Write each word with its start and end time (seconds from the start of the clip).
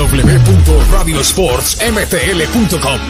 www.radiosportsmtl.com. 0.00 3.00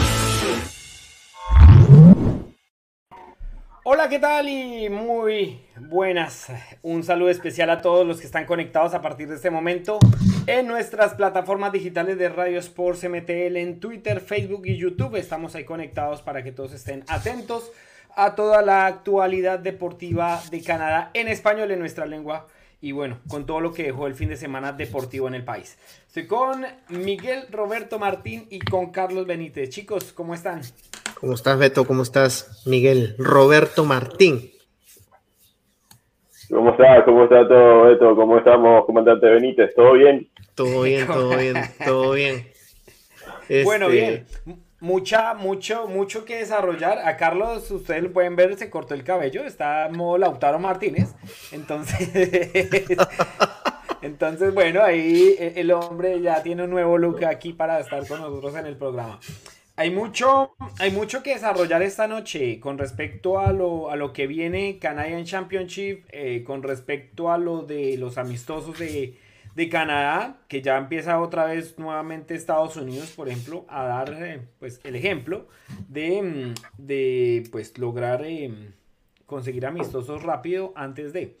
Hola, 3.85 4.09
¿qué 4.09 4.19
tal? 4.19 4.49
Y 4.49 4.89
muy 4.89 5.61
buenas. 5.77 6.47
Un 6.81 7.03
saludo 7.03 7.29
especial 7.29 7.69
a 7.69 7.81
todos 7.81 8.05
los 8.05 8.19
que 8.19 8.25
están 8.25 8.45
conectados 8.45 8.93
a 8.93 9.01
partir 9.01 9.29
de 9.29 9.35
este 9.35 9.49
momento 9.49 9.99
en 10.47 10.67
nuestras 10.67 11.13
plataformas 11.13 11.71
digitales 11.71 12.17
de 12.17 12.27
Radio 12.27 12.59
Sports 12.59 13.07
MTL 13.07 13.55
en 13.55 13.79
Twitter, 13.79 14.19
Facebook 14.19 14.63
y 14.65 14.75
YouTube. 14.75 15.15
Estamos 15.15 15.55
ahí 15.55 15.63
conectados 15.63 16.21
para 16.21 16.43
que 16.43 16.51
todos 16.51 16.73
estén 16.73 17.05
atentos 17.07 17.71
a 18.17 18.35
toda 18.35 18.61
la 18.61 18.85
actualidad 18.85 19.59
deportiva 19.59 20.41
de 20.51 20.61
Canadá 20.61 21.09
en 21.13 21.29
español 21.29 21.71
en 21.71 21.79
nuestra 21.79 22.05
lengua 22.05 22.47
y 22.81 22.91
bueno, 22.93 23.19
con 23.29 23.45
todo 23.45 23.61
lo 23.61 23.73
que 23.73 23.83
dejó 23.83 24.07
el 24.07 24.15
fin 24.15 24.29
de 24.29 24.35
semana 24.35 24.73
deportivo 24.73 25.27
en 25.27 25.35
el 25.35 25.43
país. 25.43 25.77
Estoy 26.07 26.25
con 26.25 26.65
Miguel 26.89 27.43
Roberto 27.51 27.99
Martín 27.99 28.47
y 28.49 28.59
con 28.59 28.91
Carlos 28.91 29.27
Benítez. 29.27 29.69
Chicos, 29.69 30.11
¿cómo 30.13 30.33
están? 30.33 30.61
¿Cómo 31.19 31.33
estás, 31.33 31.59
Beto? 31.59 31.85
¿Cómo 31.85 32.01
estás, 32.01 32.63
Miguel 32.65 33.15
Roberto 33.19 33.85
Martín? 33.85 34.49
¿Cómo 36.49 36.71
estás? 36.71 37.03
¿Cómo 37.05 37.23
está 37.25 37.47
todo, 37.47 37.83
Beto? 37.83 38.15
¿Cómo 38.15 38.39
estamos, 38.39 38.85
comandante 38.85 39.27
Benítez? 39.27 39.73
¿Todo 39.75 39.93
bien? 39.93 40.27
Todo 40.55 40.81
bien, 40.81 41.07
todo 41.07 41.37
bien, 41.37 41.55
todo 41.85 42.11
bien. 42.13 42.47
Bueno, 43.65 43.89
este, 43.89 44.25
bien 44.45 44.61
mucha, 44.81 45.33
mucho, 45.35 45.87
mucho 45.87 46.25
que 46.25 46.37
desarrollar. 46.37 46.99
A 47.07 47.15
Carlos, 47.15 47.71
ustedes 47.71 48.09
pueden 48.11 48.35
ver, 48.35 48.57
se 48.57 48.69
cortó 48.69 48.93
el 48.93 49.05
cabello, 49.05 49.45
está 49.45 49.87
modo 49.89 50.17
Lautaro 50.17 50.59
Martínez. 50.59 51.15
Entonces, 51.53 52.09
entonces, 54.01 54.53
bueno, 54.53 54.83
ahí 54.83 55.35
el 55.39 55.71
hombre 55.71 56.19
ya 56.19 56.43
tiene 56.43 56.63
un 56.63 56.71
nuevo 56.71 56.97
look 56.97 57.23
aquí 57.23 57.53
para 57.53 57.79
estar 57.79 58.05
con 58.05 58.19
nosotros 58.19 58.55
en 58.57 58.65
el 58.65 58.75
programa. 58.75 59.19
Hay 59.77 59.89
mucho, 59.89 60.53
hay 60.79 60.91
mucho 60.91 61.23
que 61.23 61.33
desarrollar 61.33 61.81
esta 61.81 62.07
noche 62.07 62.59
con 62.59 62.77
respecto 62.77 63.39
a 63.39 63.53
lo, 63.53 63.89
a 63.89 63.95
lo 63.95 64.11
que 64.11 64.27
viene 64.27 64.77
Canadian 64.79 65.23
Championship, 65.23 66.03
eh, 66.09 66.43
con 66.45 66.61
respecto 66.61 67.31
a 67.31 67.37
lo 67.37 67.63
de 67.63 67.97
los 67.97 68.17
amistosos 68.17 68.77
de, 68.77 69.17
de 69.55 69.69
Canadá, 69.69 70.37
que 70.47 70.61
ya 70.61 70.77
empieza 70.77 71.19
otra 71.19 71.45
vez 71.45 71.77
nuevamente 71.77 72.35
Estados 72.35 72.75
Unidos, 72.77 73.11
por 73.11 73.27
ejemplo, 73.27 73.65
a 73.67 73.83
dar 73.83 74.13
eh, 74.13 74.41
pues, 74.59 74.79
el 74.83 74.95
ejemplo 74.95 75.47
de, 75.87 76.21
mm, 76.21 76.53
de 76.77 77.43
pues, 77.51 77.77
lograr 77.77 78.23
eh, 78.25 78.71
conseguir 79.25 79.65
amistosos 79.65 80.23
rápido 80.23 80.73
antes 80.75 81.13
de. 81.13 81.37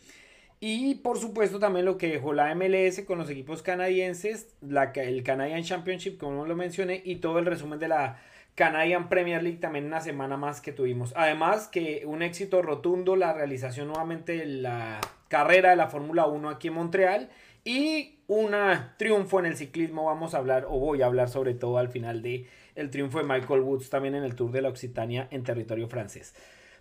Y 0.63 0.95
por 0.95 1.17
supuesto 1.17 1.57
también 1.57 1.85
lo 1.85 1.97
que 1.97 2.07
dejó 2.07 2.33
la 2.33 2.53
MLS 2.53 3.01
con 3.01 3.17
los 3.17 3.29
equipos 3.31 3.63
canadienses, 3.63 4.55
la, 4.61 4.91
el 4.93 5.23
Canadian 5.23 5.63
Championship, 5.63 6.19
como 6.19 6.45
lo 6.45 6.55
mencioné, 6.55 7.01
y 7.03 7.15
todo 7.15 7.39
el 7.39 7.47
resumen 7.47 7.79
de 7.79 7.87
la 7.87 8.19
Canadian 8.53 9.09
Premier 9.09 9.41
League 9.41 9.57
también 9.57 9.85
una 9.85 10.01
semana 10.01 10.37
más 10.37 10.61
que 10.61 10.71
tuvimos. 10.71 11.13
Además 11.15 11.67
que 11.67 12.03
un 12.05 12.21
éxito 12.21 12.61
rotundo 12.61 13.15
la 13.15 13.33
realización 13.33 13.87
nuevamente 13.87 14.37
de 14.37 14.45
la 14.45 15.01
carrera 15.29 15.71
de 15.71 15.77
la 15.77 15.87
Fórmula 15.87 16.27
1 16.27 16.49
aquí 16.49 16.67
en 16.67 16.75
Montreal 16.75 17.29
y 17.63 18.19
un 18.27 18.55
triunfo 18.97 19.39
en 19.39 19.45
el 19.45 19.57
ciclismo, 19.57 20.05
vamos 20.05 20.33
a 20.33 20.37
hablar, 20.37 20.65
o 20.69 20.79
voy 20.79 21.01
a 21.01 21.05
hablar 21.05 21.29
sobre 21.29 21.53
todo 21.53 21.77
al 21.77 21.89
final 21.89 22.21
de 22.21 22.47
el 22.75 22.89
triunfo 22.89 23.19
de 23.19 23.25
Michael 23.25 23.61
Woods 23.61 23.89
también 23.89 24.15
en 24.15 24.23
el 24.23 24.35
Tour 24.35 24.51
de 24.51 24.61
la 24.61 24.69
Occitania 24.69 25.27
en 25.31 25.43
territorio 25.43 25.87
francés. 25.87 26.33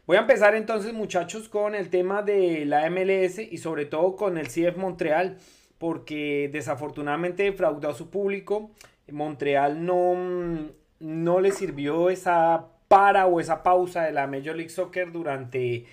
Voy 0.07 0.17
a 0.17 0.21
empezar 0.21 0.55
entonces 0.55 0.93
muchachos 0.93 1.49
con 1.49 1.75
el 1.75 1.91
tema 1.91 2.23
de 2.23 2.65
la 2.65 2.89
MLS 2.89 3.39
y 3.39 3.59
sobre 3.59 3.85
todo 3.85 4.17
con 4.17 4.39
el 4.39 4.49
CF 4.49 4.77
Montreal, 4.77 5.39
porque 5.79 6.49
desafortunadamente 6.53 7.45
defraudó 7.45 7.91
a 7.91 7.95
su 7.95 8.11
público. 8.11 8.71
Montreal 9.11 9.85
no, 9.85 10.71
no 11.01 11.41
le 11.41 11.53
sirvió 11.53 12.11
esa 12.11 12.69
para 12.89 13.27
o 13.27 13.41
esa 13.41 13.63
pausa 13.63 14.03
de 14.03 14.13
la 14.13 14.27
Major 14.27 14.57
League 14.57 14.71
Soccer 14.71 15.13
durante 15.13 15.87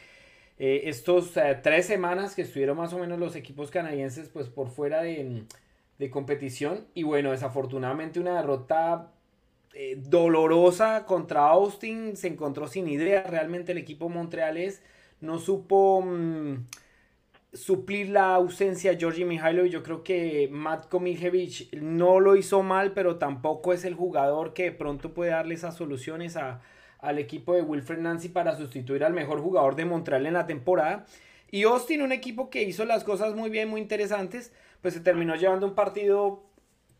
eh, 0.59 0.83
estos 0.85 1.37
eh, 1.37 1.59
tres 1.61 1.85
semanas 1.85 2.33
que 2.33 2.41
estuvieron 2.41 2.77
más 2.77 2.91
o 2.93 2.97
menos 2.97 3.19
los 3.19 3.35
equipos 3.35 3.69
canadienses 3.69 4.29
pues 4.29 4.49
por 4.49 4.69
fuera 4.69 5.01
de, 5.01 5.45
competición. 6.09 6.87
Y 6.93 7.03
bueno 7.03 7.31
desafortunadamente 7.31 8.19
una 8.19 8.35
derrota 8.37 9.11
eh, 9.73 9.97
dolorosa 9.99 11.05
contra 11.05 11.47
Austin 11.49 12.17
se 12.17 12.27
encontró 12.27 12.67
sin 12.67 12.87
idea. 12.87 13.23
Realmente 13.23 13.71
el 13.71 13.77
equipo 13.77 14.09
montrealés 14.09 14.81
no 15.21 15.37
supo 15.39 16.01
mm, 16.01 16.65
suplir 17.53 18.09
la 18.09 18.35
ausencia 18.35 18.91
de 18.91 18.97
Georgi 18.97 19.23
y 19.23 19.69
yo 19.69 19.83
creo 19.83 20.03
que 20.03 20.49
Matt 20.51 20.89
Komijevich 20.89 21.73
no 21.75 22.19
lo 22.19 22.35
hizo 22.35 22.61
mal 22.61 22.93
pero 22.93 23.17
tampoco 23.17 23.73
es 23.73 23.85
el 23.85 23.95
jugador 23.95 24.53
que 24.53 24.63
de 24.65 24.71
pronto 24.73 25.13
puede 25.13 25.31
darle 25.31 25.55
esas 25.55 25.75
soluciones 25.75 26.37
a 26.37 26.61
al 26.99 27.19
equipo 27.19 27.53
de 27.53 27.61
Wilfred 27.61 27.99
Nancy 27.99 28.29
para 28.29 28.55
sustituir 28.55 29.03
al 29.03 29.13
mejor 29.13 29.41
jugador 29.41 29.75
de 29.75 29.85
Montreal 29.85 30.25
en 30.25 30.33
la 30.33 30.47
temporada. 30.47 31.05
Y 31.49 31.63
Austin, 31.63 32.01
un 32.01 32.11
equipo 32.11 32.49
que 32.49 32.63
hizo 32.63 32.85
las 32.85 33.03
cosas 33.03 33.35
muy 33.35 33.49
bien, 33.49 33.69
muy 33.69 33.81
interesantes, 33.81 34.51
pues 34.81 34.93
se 34.93 34.99
terminó 34.99 35.35
llevando 35.35 35.65
un 35.65 35.75
partido 35.75 36.43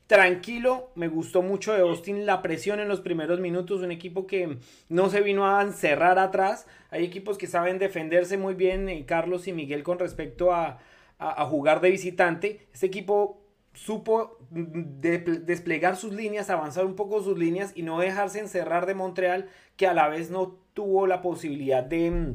tranquilo. 0.07 0.91
Me 0.95 1.09
gustó 1.09 1.41
mucho 1.41 1.73
de 1.73 1.81
Austin 1.81 2.25
la 2.25 2.41
presión 2.41 2.79
en 2.79 2.87
los 2.87 3.01
primeros 3.01 3.39
minutos. 3.39 3.81
Un 3.81 3.91
equipo 3.91 4.25
que 4.25 4.57
no 4.87 5.09
se 5.09 5.21
vino 5.21 5.45
a 5.45 5.61
encerrar 5.61 6.17
atrás. 6.17 6.65
Hay 6.91 7.03
equipos 7.03 7.37
que 7.37 7.47
saben 7.47 7.77
defenderse 7.77 8.37
muy 8.37 8.53
bien, 8.53 8.87
eh, 8.87 9.05
Carlos 9.05 9.47
y 9.47 9.53
Miguel, 9.53 9.83
con 9.83 9.99
respecto 9.99 10.53
a, 10.53 10.79
a 11.19 11.45
jugar 11.45 11.81
de 11.81 11.91
visitante. 11.91 12.67
Este 12.71 12.85
equipo 12.85 13.41
supo 13.77 14.39
desplegar 14.49 15.97
sus 15.97 16.11
líneas, 16.13 16.49
avanzar 16.49 16.85
un 16.85 16.95
poco 16.95 17.21
sus 17.21 17.37
líneas 17.37 17.73
y 17.75 17.83
no 17.83 17.99
dejarse 17.99 18.39
encerrar 18.39 18.87
de 18.87 18.95
Montreal, 18.95 19.49
que 19.77 19.87
a 19.87 19.93
la 19.93 20.09
vez 20.09 20.29
no 20.29 20.57
tuvo 20.73 21.07
la 21.07 21.21
posibilidad 21.21 21.83
de, 21.83 22.33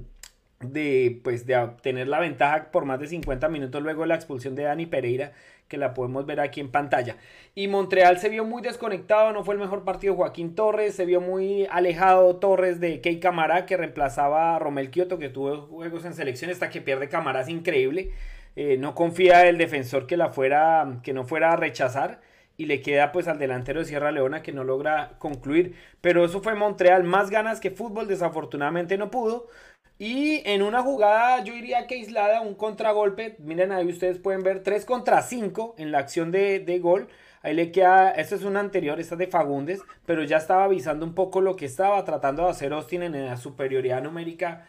de, 0.60 1.20
pues, 1.22 1.46
de 1.46 1.56
obtener 1.56 2.08
la 2.08 2.20
ventaja 2.20 2.70
por 2.70 2.84
más 2.84 3.00
de 3.00 3.08
50 3.08 3.48
minutos 3.48 3.82
luego 3.82 4.02
de 4.02 4.08
la 4.08 4.14
expulsión 4.14 4.54
de 4.54 4.62
Dani 4.62 4.86
Pereira, 4.86 5.32
que 5.68 5.76
la 5.76 5.94
podemos 5.94 6.26
ver 6.26 6.40
aquí 6.40 6.60
en 6.60 6.70
pantalla. 6.70 7.16
Y 7.54 7.68
Montreal 7.68 8.18
se 8.18 8.28
vio 8.28 8.44
muy 8.44 8.62
desconectado, 8.62 9.32
no 9.32 9.44
fue 9.44 9.54
el 9.54 9.60
mejor 9.60 9.84
partido 9.84 10.14
Joaquín 10.14 10.54
Torres, 10.54 10.94
se 10.94 11.04
vio 11.06 11.20
muy 11.20 11.66
alejado 11.70 12.36
Torres 12.36 12.78
de 12.80 13.00
Kei 13.00 13.20
Camará, 13.20 13.66
que 13.66 13.76
reemplazaba 13.76 14.54
a 14.54 14.58
Romel 14.58 14.90
Kioto, 14.90 15.18
que 15.18 15.28
tuvo 15.28 15.62
juegos 15.62 16.04
en 16.04 16.14
selección 16.14 16.50
hasta 16.50 16.70
que 16.70 16.80
pierde 16.80 17.08
Camará, 17.08 17.40
es 17.40 17.48
increíble. 17.48 18.12
Eh, 18.54 18.76
no 18.78 18.94
confía 18.94 19.48
el 19.48 19.56
defensor 19.56 20.06
que 20.06 20.18
la 20.18 20.28
fuera, 20.28 21.00
que 21.02 21.14
no 21.14 21.24
fuera 21.24 21.52
a 21.52 21.56
rechazar 21.56 22.20
y 22.56 22.66
le 22.66 22.80
queda 22.82 23.12
pues 23.12 23.28
al 23.28 23.38
delantero 23.38 23.80
de 23.80 23.86
Sierra 23.86 24.12
Leona 24.12 24.42
que 24.42 24.52
no 24.52 24.64
logra 24.64 25.16
concluir. 25.18 25.76
Pero 26.00 26.24
eso 26.24 26.42
fue 26.42 26.54
Montreal, 26.54 27.04
más 27.04 27.30
ganas 27.30 27.60
que 27.60 27.70
fútbol, 27.70 28.08
desafortunadamente 28.08 28.98
no 28.98 29.10
pudo. 29.10 29.48
Y 29.98 30.42
en 30.48 30.62
una 30.62 30.82
jugada, 30.82 31.44
yo 31.44 31.54
diría 31.54 31.86
que 31.86 31.94
aislada, 31.94 32.40
un 32.40 32.54
contragolpe, 32.54 33.36
miren 33.38 33.72
ahí 33.72 33.86
ustedes 33.86 34.18
pueden 34.18 34.42
ver 34.42 34.62
3 34.62 34.84
contra 34.84 35.22
5 35.22 35.76
en 35.78 35.92
la 35.92 35.98
acción 35.98 36.30
de, 36.32 36.60
de 36.60 36.78
gol. 36.80 37.08
Ahí 37.42 37.54
le 37.54 37.72
queda, 37.72 38.10
esta 38.10 38.34
es 38.36 38.44
una 38.44 38.60
anterior, 38.60 39.00
esta 39.00 39.14
es 39.16 39.18
de 39.18 39.26
Fagundes, 39.26 39.80
pero 40.06 40.24
ya 40.24 40.36
estaba 40.38 40.64
avisando 40.64 41.04
un 41.06 41.14
poco 41.14 41.40
lo 41.40 41.56
que 41.56 41.66
estaba 41.66 42.04
tratando 42.04 42.44
de 42.44 42.50
hacer 42.50 42.72
Austin 42.72 43.02
en 43.02 43.26
la 43.26 43.36
superioridad 43.36 44.02
numérica 44.02 44.66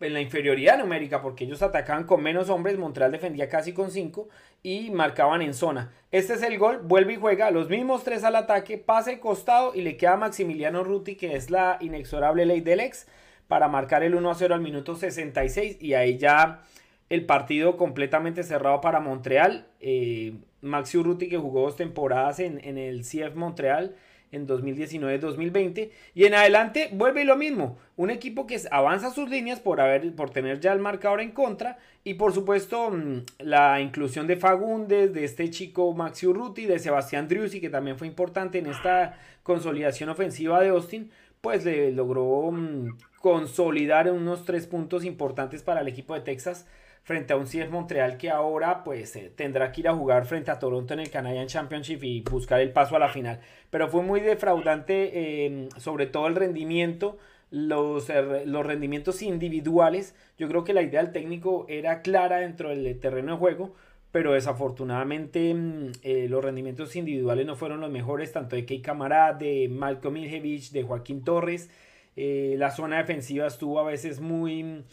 en 0.00 0.12
la 0.12 0.20
inferioridad 0.20 0.78
numérica, 0.78 1.22
porque 1.22 1.44
ellos 1.44 1.62
atacaban 1.62 2.04
con 2.04 2.22
menos 2.22 2.50
hombres, 2.50 2.78
Montreal 2.78 3.12
defendía 3.12 3.48
casi 3.48 3.72
con 3.72 3.90
5 3.90 4.28
y 4.64 4.90
marcaban 4.90 5.42
en 5.42 5.54
zona. 5.54 5.92
Este 6.10 6.32
es 6.32 6.42
el 6.42 6.58
gol, 6.58 6.78
vuelve 6.82 7.12
y 7.12 7.16
juega 7.16 7.50
los 7.50 7.68
mismos 7.68 8.02
tres 8.02 8.24
al 8.24 8.34
ataque, 8.34 8.78
pase 8.78 9.20
costado 9.20 9.74
y 9.74 9.82
le 9.82 9.96
queda 9.96 10.14
a 10.14 10.16
Maximiliano 10.16 10.82
Ruti, 10.82 11.16
que 11.16 11.36
es 11.36 11.50
la 11.50 11.76
inexorable 11.80 12.46
ley 12.46 12.62
del 12.62 12.80
ex, 12.80 13.06
para 13.46 13.68
marcar 13.68 14.02
el 14.02 14.14
1 14.14 14.30
a 14.30 14.34
0 14.34 14.54
al 14.54 14.62
minuto 14.62 14.96
66 14.96 15.76
y 15.80 15.92
ahí 15.92 16.16
ya 16.16 16.62
el 17.10 17.26
partido 17.26 17.76
completamente 17.76 18.42
cerrado 18.42 18.80
para 18.80 19.00
Montreal. 19.00 19.66
Eh, 19.80 20.34
Maxi 20.62 20.96
Urruti 20.96 21.28
que 21.28 21.36
jugó 21.36 21.60
dos 21.60 21.76
temporadas 21.76 22.40
en, 22.40 22.58
en 22.64 22.78
el 22.78 23.02
CF 23.02 23.34
Montreal 23.34 23.94
en 24.34 24.46
2019-2020. 24.46 25.90
Y 26.14 26.24
en 26.24 26.34
adelante 26.34 26.90
vuelve 26.92 27.24
lo 27.24 27.36
mismo. 27.36 27.78
Un 27.96 28.10
equipo 28.10 28.46
que 28.46 28.60
avanza 28.70 29.10
sus 29.10 29.30
líneas 29.30 29.60
por, 29.60 29.80
haber, 29.80 30.14
por 30.14 30.30
tener 30.30 30.60
ya 30.60 30.72
el 30.72 30.80
marcador 30.80 31.20
en 31.20 31.30
contra. 31.30 31.78
Y 32.02 32.14
por 32.14 32.32
supuesto 32.32 32.90
mm, 32.90 33.22
la 33.38 33.80
inclusión 33.80 34.26
de 34.26 34.36
Fagundes, 34.36 35.12
de 35.14 35.24
este 35.24 35.50
chico 35.50 35.92
Maxi 35.94 36.26
Urruti, 36.26 36.66
de 36.66 36.78
Sebastián 36.78 37.28
Driussi, 37.28 37.60
que 37.60 37.70
también 37.70 37.98
fue 37.98 38.06
importante 38.06 38.58
en 38.58 38.66
esta 38.66 39.18
consolidación 39.42 40.08
ofensiva 40.08 40.60
de 40.60 40.68
Austin, 40.68 41.10
pues 41.40 41.64
le 41.64 41.92
logró 41.92 42.50
mm, 42.50 42.96
consolidar 43.20 44.10
unos 44.10 44.44
tres 44.44 44.66
puntos 44.66 45.04
importantes 45.04 45.62
para 45.62 45.80
el 45.80 45.88
equipo 45.88 46.14
de 46.14 46.20
Texas 46.20 46.66
frente 47.04 47.34
a 47.34 47.36
un 47.36 47.44
CF 47.44 47.70
Montreal 47.70 48.16
que 48.16 48.30
ahora 48.30 48.82
pues 48.82 49.14
eh, 49.14 49.30
tendrá 49.34 49.70
que 49.70 49.82
ir 49.82 49.88
a 49.88 49.94
jugar 49.94 50.24
frente 50.24 50.50
a 50.50 50.58
Toronto 50.58 50.94
en 50.94 51.00
el 51.00 51.10
Canadian 51.10 51.46
Championship 51.46 52.02
y 52.02 52.22
buscar 52.22 52.60
el 52.60 52.72
paso 52.72 52.96
a 52.96 52.98
la 52.98 53.10
final. 53.10 53.40
Pero 53.70 53.88
fue 53.88 54.02
muy 54.02 54.20
defraudante 54.20 55.44
em, 55.44 55.68
sobre 55.76 56.06
todo 56.06 56.26
el 56.26 56.34
rendimiento, 56.34 57.18
los, 57.50 58.08
eh, 58.08 58.44
los 58.46 58.66
rendimientos 58.66 59.20
individuales. 59.20 60.16
Yo 60.38 60.48
creo 60.48 60.64
que 60.64 60.72
la 60.72 60.82
idea 60.82 61.02
del 61.02 61.12
técnico 61.12 61.66
era 61.68 62.00
clara 62.00 62.38
dentro 62.38 62.70
del 62.70 62.98
terreno 62.98 63.32
de 63.32 63.38
juego 63.38 63.74
pero 64.10 64.34
desafortunadamente 64.34 65.52
mm, 65.52 65.92
eh, 66.04 66.28
los 66.28 66.44
rendimientos 66.44 66.94
individuales 66.94 67.46
no 67.46 67.56
fueron 67.56 67.80
los 67.80 67.90
mejores, 67.90 68.30
tanto 68.30 68.54
de 68.54 68.64
Kei 68.64 68.80
Camará, 68.80 69.32
de 69.32 69.68
Malcolm 69.68 70.16
Ilhevich, 70.18 70.70
de 70.70 70.84
Joaquín 70.84 71.24
Torres. 71.24 71.68
La 72.16 72.70
zona 72.70 72.98
defensiva 72.98 73.48
estuvo 73.48 73.80
a 73.80 73.82
veces 73.82 74.20
muy, 74.20 74.84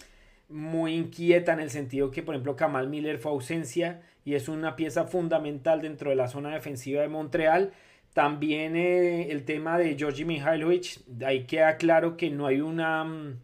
muy 0.52 0.94
inquieta 0.94 1.54
en 1.54 1.60
el 1.60 1.70
sentido 1.70 2.12
que, 2.12 2.24
por 2.24 2.36
ejemplo, 2.36 2.56
Kamal 2.56 2.90
Miller 2.90 3.18
fue 3.18 3.32
ausencia 3.32 4.02
y 4.26 4.36
es 4.36 4.50
una 4.50 4.76
pieza 4.76 5.06
fundamental 5.06 5.82
dentro 5.82 6.10
de 6.10 6.16
la 6.16 6.28
zona 6.28 6.54
defensiva 6.54 7.02
de 7.02 7.08
Montreal. 7.08 7.74
También 8.14 8.76
eh, 8.76 9.32
el 9.32 9.46
tema 9.46 9.78
de 9.78 9.98
Georgi 9.98 10.26
Mihailovic, 10.26 11.00
ahí 11.26 11.46
queda 11.46 11.78
claro 11.78 12.18
que 12.18 12.30
no 12.30 12.46
hay, 12.46 12.62
una, 12.62 13.04
mm, 13.04 13.40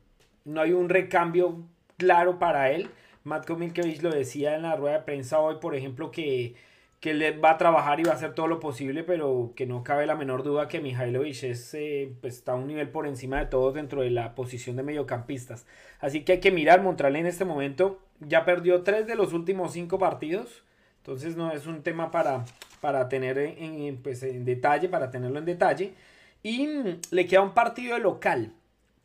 no 0.45 0.61
hay 0.61 0.73
un 0.73 0.89
recambio 0.89 1.63
claro 1.97 2.39
para 2.39 2.71
él. 2.71 2.89
Matt 3.23 3.49
Milkevich 3.49 4.01
lo 4.01 4.09
decía 4.09 4.55
en 4.55 4.63
la 4.63 4.75
rueda 4.75 4.99
de 4.99 5.03
prensa 5.03 5.39
hoy, 5.39 5.57
por 5.61 5.75
ejemplo, 5.75 6.11
que, 6.11 6.55
que 6.99 7.11
él 7.11 7.43
va 7.43 7.51
a 7.51 7.57
trabajar 7.57 7.99
y 7.99 8.03
va 8.03 8.13
a 8.13 8.15
hacer 8.15 8.33
todo 8.33 8.47
lo 8.47 8.59
posible, 8.59 9.03
pero 9.03 9.53
que 9.55 9.67
no 9.67 9.83
cabe 9.83 10.07
la 10.07 10.15
menor 10.15 10.43
duda 10.43 10.67
que 10.67 10.79
Mihailovic 10.79 11.43
es, 11.43 11.73
eh, 11.75 12.11
pues, 12.21 12.35
está 12.37 12.53
a 12.53 12.55
un 12.55 12.67
nivel 12.67 12.89
por 12.89 13.05
encima 13.07 13.39
de 13.39 13.45
todos 13.45 13.73
dentro 13.75 14.01
de 14.01 14.09
la 14.09 14.33
posición 14.33 14.75
de 14.75 14.83
mediocampistas. 14.83 15.67
Así 15.99 16.23
que 16.23 16.33
hay 16.33 16.39
que 16.39 16.51
mirar, 16.51 16.81
Montreal 16.81 17.15
en 17.15 17.27
este 17.27 17.45
momento 17.45 17.99
ya 18.19 18.45
perdió 18.45 18.81
tres 18.81 19.05
de 19.05 19.15
los 19.15 19.33
últimos 19.33 19.73
cinco 19.73 19.99
partidos, 19.99 20.63
entonces 20.97 21.35
no 21.35 21.51
es 21.51 21.67
un 21.67 21.83
tema 21.83 22.09
para, 22.09 22.45
para 22.81 23.07
tener 23.09 23.37
en, 23.37 23.97
pues, 23.97 24.23
en 24.23 24.43
detalle, 24.43 24.89
para 24.89 25.11
tenerlo 25.11 25.37
en 25.37 25.45
detalle. 25.45 25.93
Y 26.41 26.67
le 27.11 27.27
queda 27.27 27.41
un 27.41 27.53
partido 27.53 27.95
de 27.95 28.01
local 28.01 28.53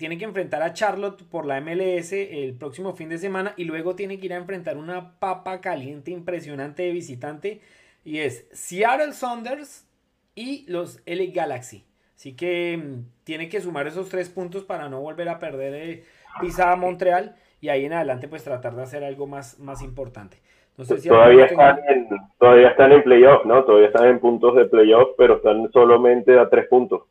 tiene 0.03 0.19
que 0.19 0.25
enfrentar 0.25 0.65
a 0.65 0.73
Charlotte 0.73 1.23
por 1.23 1.47
la 1.47 1.61
MLS 1.61 2.13
el 2.13 2.55
próximo 2.55 2.93
fin 2.93 3.09
de 3.09 3.19
semana 3.19 3.55
y 3.57 3.63
luego 3.63 3.95
tiene 3.95 4.19
que 4.19 4.27
ir 4.27 4.33
a 4.33 4.37
enfrentar 4.37 4.77
una 4.77 5.17
papa 5.21 5.61
caliente 5.61 6.11
impresionante 6.11 6.83
de 6.83 6.91
visitante 6.91 7.61
y 8.05 8.19
es 8.19 8.47
Seattle 8.53 9.13
Saunders 9.13 9.87
y 10.35 10.71
los 10.71 11.01
LA 11.07 11.33
Galaxy. 11.33 11.85
Así 12.17 12.35
que 12.35 12.77
mm, 12.77 13.25
tiene 13.25 13.49
que 13.49 13.61
sumar 13.61 13.87
esos 13.87 14.09
tres 14.09 14.29
puntos 14.29 14.65
para 14.65 14.89
no 14.89 15.01
volver 15.01 15.29
a 15.29 15.39
perder 15.39 15.75
eh, 15.75 16.05
pisada 16.41 16.73
a 16.73 16.77
Montreal 16.77 17.35
y 17.61 17.69
ahí 17.69 17.85
en 17.85 17.93
adelante 17.93 18.29
pues 18.29 18.45
tratar 18.45 18.75
de 18.75 18.83
hacer 18.83 19.05
algo 19.05 19.27
más, 19.27 19.59
más 19.59 19.83
importante. 19.83 20.39
todavía, 20.77 21.47
están 21.47 21.79
en, 21.89 22.09
todavía 22.39 22.69
están 22.69 22.93
en 22.93 23.03
playoff, 23.03 23.45
¿no? 23.45 23.65
Todavía 23.65 23.89
están 23.89 24.09
en 24.09 24.19
puntos 24.19 24.57
de 24.57 24.65
playoff, 24.67 25.11
pero 25.17 25.37
están 25.37 25.71
solamente 25.73 26.39
a 26.39 26.49
tres 26.49 26.67
puntos. 26.69 27.03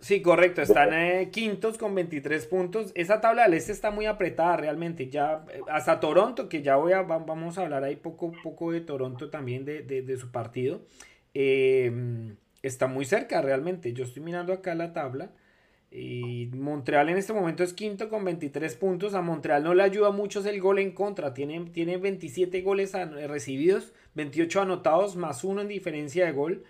Sí, 0.00 0.22
correcto, 0.22 0.62
están 0.62 0.94
eh, 0.94 1.28
quintos 1.32 1.76
con 1.76 1.92
23 1.94 2.46
puntos. 2.46 2.92
Esa 2.94 3.20
tabla 3.20 3.42
del 3.42 3.54
este 3.54 3.72
está 3.72 3.90
muy 3.90 4.06
apretada 4.06 4.56
realmente. 4.56 5.08
Ya 5.08 5.44
eh, 5.52 5.60
hasta 5.68 5.98
Toronto, 5.98 6.48
que 6.48 6.62
ya 6.62 6.76
voy 6.76 6.92
a, 6.92 7.02
vamos 7.02 7.58
a 7.58 7.62
hablar 7.62 7.82
ahí 7.82 7.96
poco, 7.96 8.32
poco 8.44 8.70
de 8.70 8.80
Toronto 8.80 9.28
también, 9.28 9.64
de, 9.64 10.16
su 10.16 10.30
partido. 10.30 10.82
Em, 11.34 12.36
está 12.62 12.86
muy 12.86 13.06
cerca 13.06 13.42
realmente. 13.42 13.92
Yo 13.92 14.04
estoy 14.04 14.22
mirando 14.22 14.52
acá 14.52 14.76
la 14.76 14.92
tabla. 14.92 15.32
Y 15.90 16.46
Montreal 16.54 17.08
en 17.08 17.16
este 17.16 17.32
momento 17.32 17.64
es 17.64 17.72
quinto 17.72 18.08
con 18.08 18.24
23 18.24 18.76
puntos. 18.76 19.14
A 19.14 19.22
Montreal 19.22 19.64
no 19.64 19.74
le 19.74 19.82
ayuda 19.82 20.12
mucho 20.12 20.46
el 20.48 20.60
gol 20.60 20.78
en 20.78 20.92
contra. 20.92 21.34
Tiene, 21.34 21.70
tiene 21.70 21.96
27 21.96 22.62
goles 22.62 22.92
recibidos, 23.26 23.92
28 24.14 24.60
anotados, 24.60 25.16
más 25.16 25.42
uno 25.42 25.60
en 25.62 25.68
diferencia 25.68 26.24
de 26.26 26.32
gol. 26.32 26.64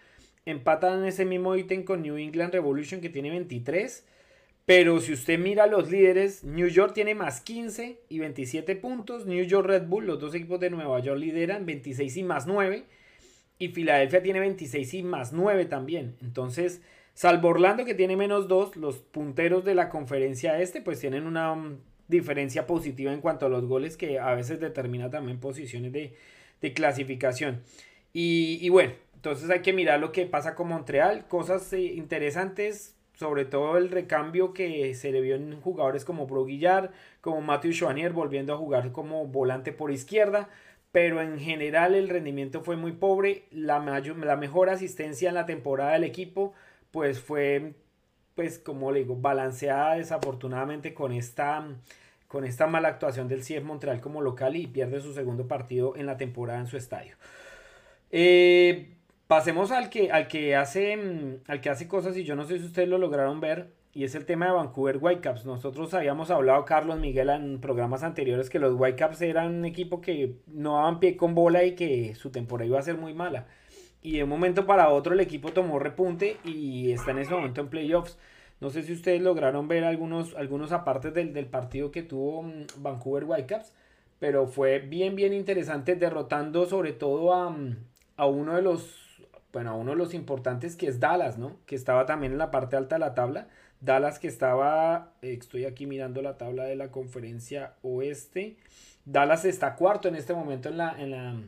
Empatan 0.49 1.05
ese 1.05 1.27
mismo 1.27 1.57
ítem 1.57 1.85
con 1.85 2.01
New 2.01 2.17
England 2.17 2.55
Revolution 2.55 3.03
que 3.03 3.11
tiene 3.11 3.29
23. 3.29 4.03
Pero 4.65 4.99
si 4.99 5.13
usted 5.13 5.39
mira 5.39 5.67
los 5.67 5.91
líderes, 5.91 6.43
New 6.43 6.69
York 6.69 6.95
tiene 6.95 7.15
más 7.15 7.43
15 7.43 8.01
y 8.09 8.19
27 8.19 8.75
puntos. 8.77 9.27
New 9.27 9.45
York 9.45 9.67
Red 9.67 9.89
Bull, 9.89 10.07
los 10.07 10.19
dos 10.21 10.35
equipos 10.35 10.59
de 10.59 10.71
Nueva 10.71 11.01
York 11.01 11.21
lideran 11.21 11.67
26 11.67 12.17
y 12.17 12.23
más 12.23 12.47
9. 12.47 12.85
Y 13.59 13.69
Filadelfia 13.69 14.23
tiene 14.23 14.41
26 14.41 14.95
y 14.95 15.03
más 15.03 15.35
9 15.35 15.67
también. 15.67 16.17
Entonces, 16.23 16.81
salvo 17.13 17.49
Orlando 17.49 17.85
que 17.85 17.95
tiene 17.95 18.17
menos 18.17 18.49
2, 18.49 18.77
los 18.77 18.97
punteros 18.97 19.67
de 19.67 19.75
la 19.75 19.91
conferencia 19.91 20.59
este 20.63 20.81
pues 20.81 20.99
tienen 20.99 21.27
una 21.27 21.55
mm, 21.55 21.79
diferencia 22.09 22.67
positiva 22.67 23.13
en 23.13 23.21
cuanto 23.21 23.45
a 23.45 23.49
los 23.51 23.67
goles 23.67 23.99
que 23.99 24.19
a 24.19 24.33
veces 24.35 24.61
determina 24.61 25.11
también 25.11 25.41
posiciones 25.41 25.93
de, 25.93 26.15
clasificación. 26.75 27.63
y 28.15 28.67
bueno, 28.71 28.93
entonces 29.19 29.51
hay 29.51 29.63
que 29.63 29.73
mirar 29.73 29.99
lo 29.99 30.13
que 30.13 30.27
pasa 30.27 30.55
con 30.55 30.69
Montreal, 30.69 31.27
cosas 31.27 31.73
eh, 31.73 31.81
interesantes, 31.81 32.95
sobre 33.15 33.45
todo 33.45 33.77
el 33.77 33.91
recambio 33.91 34.53
que 34.55 34.95
se 34.95 35.11
le 35.11 35.21
vio 35.21 35.35
en 35.35 35.61
jugadores 35.61 36.05
como 36.05 36.29
Bro 36.29 36.47
como 37.21 37.41
Matthew 37.41 37.73
Chouanier 37.73 38.13
volviendo 38.13 38.55
a 38.55 38.57
jugar 38.57 38.93
como 38.93 39.27
volante 39.27 39.73
por 39.73 39.91
izquierda, 39.91 40.49
pero 40.93 41.21
en 41.21 41.41
general 41.41 41.97
el 41.97 42.09
rendimiento 42.09 42.63
fue 42.63 42.77
muy 42.77 42.93
pobre, 42.93 43.47
la, 43.51 43.81
la 43.81 44.37
mejor 44.37 44.71
asistencia 44.71 45.31
en 45.31 45.35
la 45.35 45.47
temporada 45.47 45.95
del 45.95 46.05
equipo 46.05 46.55
pues 46.93 47.19
fue 47.19 47.75
pues 48.37 48.61
como 48.61 48.93
le 48.93 49.01
digo, 49.01 49.17
balanceada 49.17 49.97
desafortunadamente 49.97 50.95
con 50.95 51.11
esta 51.13 51.67
con 52.29 52.45
esta 52.45 52.69
mala 52.69 52.87
actuación 52.87 53.27
del 53.27 53.43
CIEF 53.43 53.65
Montreal 53.65 54.01
como 54.01 54.21
local 54.21 54.55
y 54.55 54.69
pierde 54.69 55.01
su 55.01 55.13
segundo 55.13 55.49
partido 55.49 55.97
en 55.97 56.07
la 56.07 56.17
temporada 56.17 56.61
en 56.61 56.69
su 56.69 56.77
estadio. 56.77 57.17
Eh, 58.13 58.98
Pasemos 59.29 59.73
al 59.73 59.91
que, 59.91 60.11
al 60.11 60.27
que 60.27 60.57
hace 60.57 60.97
mm, 60.97 61.43
al 61.49 61.61
que 61.61 61.69
hace 61.69 61.87
cosas 61.87 62.17
y 62.17 62.25
yo 62.25 62.35
no 62.35 62.47
sé 62.47 62.59
si 62.59 62.65
ustedes 62.65 62.89
lo 62.89 62.97
lograron 62.97 63.41
ver 63.41 63.69
y 63.93 64.05
es 64.05 64.15
el 64.15 64.25
tema 64.25 64.47
de 64.47 64.53
Vancouver 64.53 64.97
Whitecaps. 64.99 65.45
Nosotros 65.45 65.93
habíamos 65.93 66.31
hablado, 66.31 66.65
Carlos 66.65 66.99
Miguel, 66.99 67.29
en 67.29 67.61
programas 67.61 68.03
anteriores 68.03 68.49
que 68.49 68.59
los 68.59 68.75
Whitecaps 68.75 69.21
eran 69.21 69.55
un 69.55 69.65
equipo 69.67 70.01
que 70.01 70.37
no 70.47 70.77
daban 70.77 70.99
pie 70.99 71.19
con 71.19 71.35
bola 71.35 71.63
y 71.65 71.75
que 71.75 72.15
su 72.15 72.31
temporada 72.31 72.67
iba 72.69 72.79
a 72.79 72.83
ser 72.83 72.97
muy 72.97 73.13
mala. 73.13 73.47
Y 74.03 74.17
de 74.17 74.25
un 74.25 74.31
momento 74.31 74.65
para 74.65 74.89
otro 74.89 75.13
el 75.13 75.21
equipo 75.21 75.53
tomó 75.53 75.79
repunte 75.79 76.39
y 76.45 76.93
está 76.93 77.11
en 77.11 77.19
ese 77.19 77.35
momento 77.35 77.61
en 77.61 77.69
playoffs. 77.69 78.17
No 78.61 78.71
sé 78.71 78.83
si 78.83 78.95
ustedes 78.95 79.21
lograron 79.21 79.69
ver 79.69 79.85
algunos, 79.85 80.35
algunos 80.37 80.73
apartes 80.73 81.13
del, 81.13 81.35
del 81.35 81.47
partido 81.47 81.91
que 81.91 82.03
tuvo 82.03 82.45
mm, 82.45 82.65
Vancouver 82.79 83.25
Whitecaps, 83.25 83.75
pero 84.19 84.47
fue 84.47 84.79
bien, 84.79 85.17
bien 85.17 85.35
interesante 85.35 85.97
derrotando 85.97 86.65
sobre 86.65 86.93
todo 86.95 87.35
a, 87.35 87.51
mm, 87.51 87.77
a 88.17 88.27
uno 88.27 88.57
de 88.57 88.63
los 88.63 88.98
bueno, 89.59 89.77
uno 89.77 89.91
de 89.91 89.97
los 89.97 90.15
importantes 90.15 90.77
que 90.77 90.87
es 90.87 91.01
Dallas, 91.01 91.37
¿no? 91.37 91.57
Que 91.67 91.75
estaba 91.75 92.07
también 92.07 92.31
en 92.31 92.39
la 92.39 92.53
parte 92.53 92.77
alta 92.77 92.95
de 92.95 93.01
la 93.01 93.15
tabla. 93.15 93.49
Dallas 93.81 94.21
que 94.21 94.29
estaba, 94.29 95.15
eh, 95.21 95.33
estoy 95.33 95.65
aquí 95.65 95.85
mirando 95.85 96.23
la 96.23 96.39
tabla 96.39 96.63
de 96.63 96.77
la 96.77 96.93
conferencia 96.93 97.75
oeste. 97.83 98.57
Dallas 99.05 99.45
está 99.45 99.75
cuarto 99.75 100.07
en 100.07 100.15
este 100.15 100.33
momento 100.33 100.69
en 100.69 100.79
la, 100.79 100.95
en 100.97 101.11
la, 101.11 101.43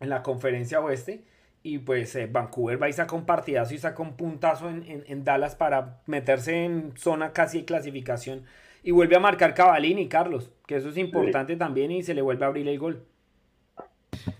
en 0.00 0.08
la 0.08 0.22
conferencia 0.22 0.80
oeste. 0.80 1.24
Y 1.62 1.76
pues 1.76 2.16
eh, 2.16 2.26
Vancouver 2.26 2.82
va 2.82 2.88
y 2.88 2.94
saca 2.94 3.14
un 3.14 3.26
partidazo 3.26 3.74
y 3.74 3.78
saca 3.78 4.02
un 4.02 4.16
puntazo 4.16 4.70
en, 4.70 5.04
en, 5.06 5.24
Dallas 5.24 5.56
para 5.56 6.00
meterse 6.06 6.64
en 6.64 6.96
zona 6.96 7.34
casi 7.34 7.58
de 7.58 7.64
clasificación. 7.66 8.44
Y 8.82 8.92
vuelve 8.92 9.16
a 9.16 9.20
marcar 9.20 9.52
Cavalini, 9.52 10.08
Carlos, 10.08 10.50
que 10.66 10.76
eso 10.76 10.88
es 10.88 10.96
importante 10.96 11.54
también 11.56 11.90
y 11.90 12.02
se 12.02 12.14
le 12.14 12.22
vuelve 12.22 12.46
a 12.46 12.48
abrir 12.48 12.66
el 12.66 12.78
gol. 12.78 13.04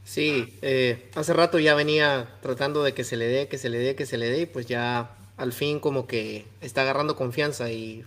Sí, 0.05 0.59
eh, 0.63 1.11
hace 1.15 1.33
rato 1.33 1.59
ya 1.59 1.75
venía 1.75 2.29
tratando 2.41 2.83
de 2.83 2.95
que 2.95 3.05
se 3.05 3.17
le 3.17 3.27
dé, 3.27 3.49
que 3.49 3.59
se 3.59 3.69
le 3.69 3.79
dé, 3.79 3.95
que 3.95 4.07
se 4.07 4.19
le 4.19 4.31
dé, 4.31 4.41
y 4.43 4.47
pues 4.47 4.67
ya 4.67 5.17
al 5.37 5.53
fin 5.53 5.81
como 5.81 6.07
que 6.07 6.47
está 6.61 6.83
agarrando 6.83 7.17
confianza 7.17 7.71
y 7.71 8.05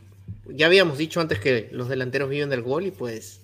ya 0.48 0.66
habíamos 0.66 0.98
dicho 0.98 1.22
antes 1.22 1.40
que 1.40 1.70
los 1.72 1.90
delanteros 1.90 2.30
viven 2.30 2.50
del 2.50 2.64
gol 2.64 2.86
y 2.88 2.92
pues 2.92 3.42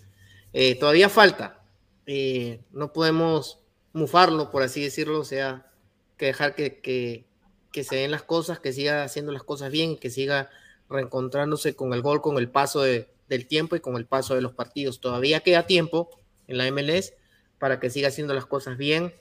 eh, 0.54 0.75
todavía 0.75 1.10
falta. 1.10 1.62
Eh, 2.08 2.62
no 2.72 2.94
podemos 2.94 3.60
mufarlo, 3.94 4.51
por 4.51 4.63
así 4.63 4.82
decirlo, 4.84 5.20
o 5.20 5.25
sea, 5.25 5.72
que 6.18 6.27
dejar 6.27 6.56
que, 6.56 6.80
que, 6.80 7.25
que, 7.72 7.84
se 7.84 7.98
den 7.98 8.12
las 8.12 8.24
cosas, 8.24 8.60
que 8.60 8.74
siga 8.74 9.04
haciendo 9.04 9.32
las 9.32 9.44
cosas 9.44 9.72
bien, 9.72 9.98
que 9.98 10.10
siga 10.10 10.50
reencontrándose 10.89 11.75
con 11.75 11.94
el 11.94 12.01
gol, 12.01 12.22
con 12.22 12.38
el 12.38 12.50
paso 12.50 12.82
de, 12.82 13.10
del 13.27 13.48
tiempo 13.48 13.75
y 13.75 13.80
con 13.80 13.96
el 13.98 14.06
paso 14.06 14.36
de 14.36 14.42
los 14.42 14.54
partidos. 14.54 15.00
Todavía 15.00 15.39
queda 15.42 15.68
tiempo 15.68 16.10
en 16.48 16.58
la 16.58 16.70
MLS 16.72 17.13
para 17.59 17.79
que 17.79 17.89
siga 17.89 18.09
haciendo 18.09 18.33
las 18.33 18.45
cosas 18.45 18.77
bien. 18.77 19.13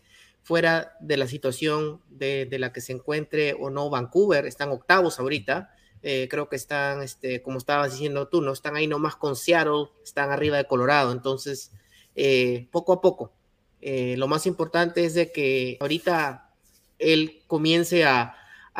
Fuera 0.42 0.96
de 1.00 1.16
la 1.16 1.26
situación 1.26 2.02
de, 2.08 2.48
la 2.58 2.72
que 2.72 2.80
se 2.80 2.92
encuentre 2.92 3.56
o 3.58 3.70
no 3.70 3.88
Vancouver, 3.90 4.46
están 4.46 4.70
octavos 4.70 5.18
ahorita. 5.18 5.74
Eh, 6.02 6.28
creo 6.30 6.48
que 6.48 6.56
están, 6.56 7.02
este, 7.02 7.42
como 7.42 7.58
estabas 7.58 7.92
diciendo 7.92 8.28
tú, 8.28 8.42
no 8.42 8.52
están 8.52 8.76
ahí 8.76 8.86
nomás 8.86 9.16
con 9.16 9.36
Seattle, 9.36 9.86
están 10.02 10.30
arriba 10.30 10.58
de 10.58 10.66
Colorado. 10.66 11.12
Entonces, 11.12 11.72
eh, 12.14 12.68
poco 12.70 12.92
a 12.92 13.00
poco. 13.00 13.32
Eh, 13.80 14.16
lo 14.18 14.28
más 14.28 14.46
importante 14.46 15.04
es 15.04 15.14
de 15.14 15.32
que 15.32 15.76
ahorita 15.80 16.50
él 16.98 17.42
comience 17.46 18.04
a, 18.04 18.36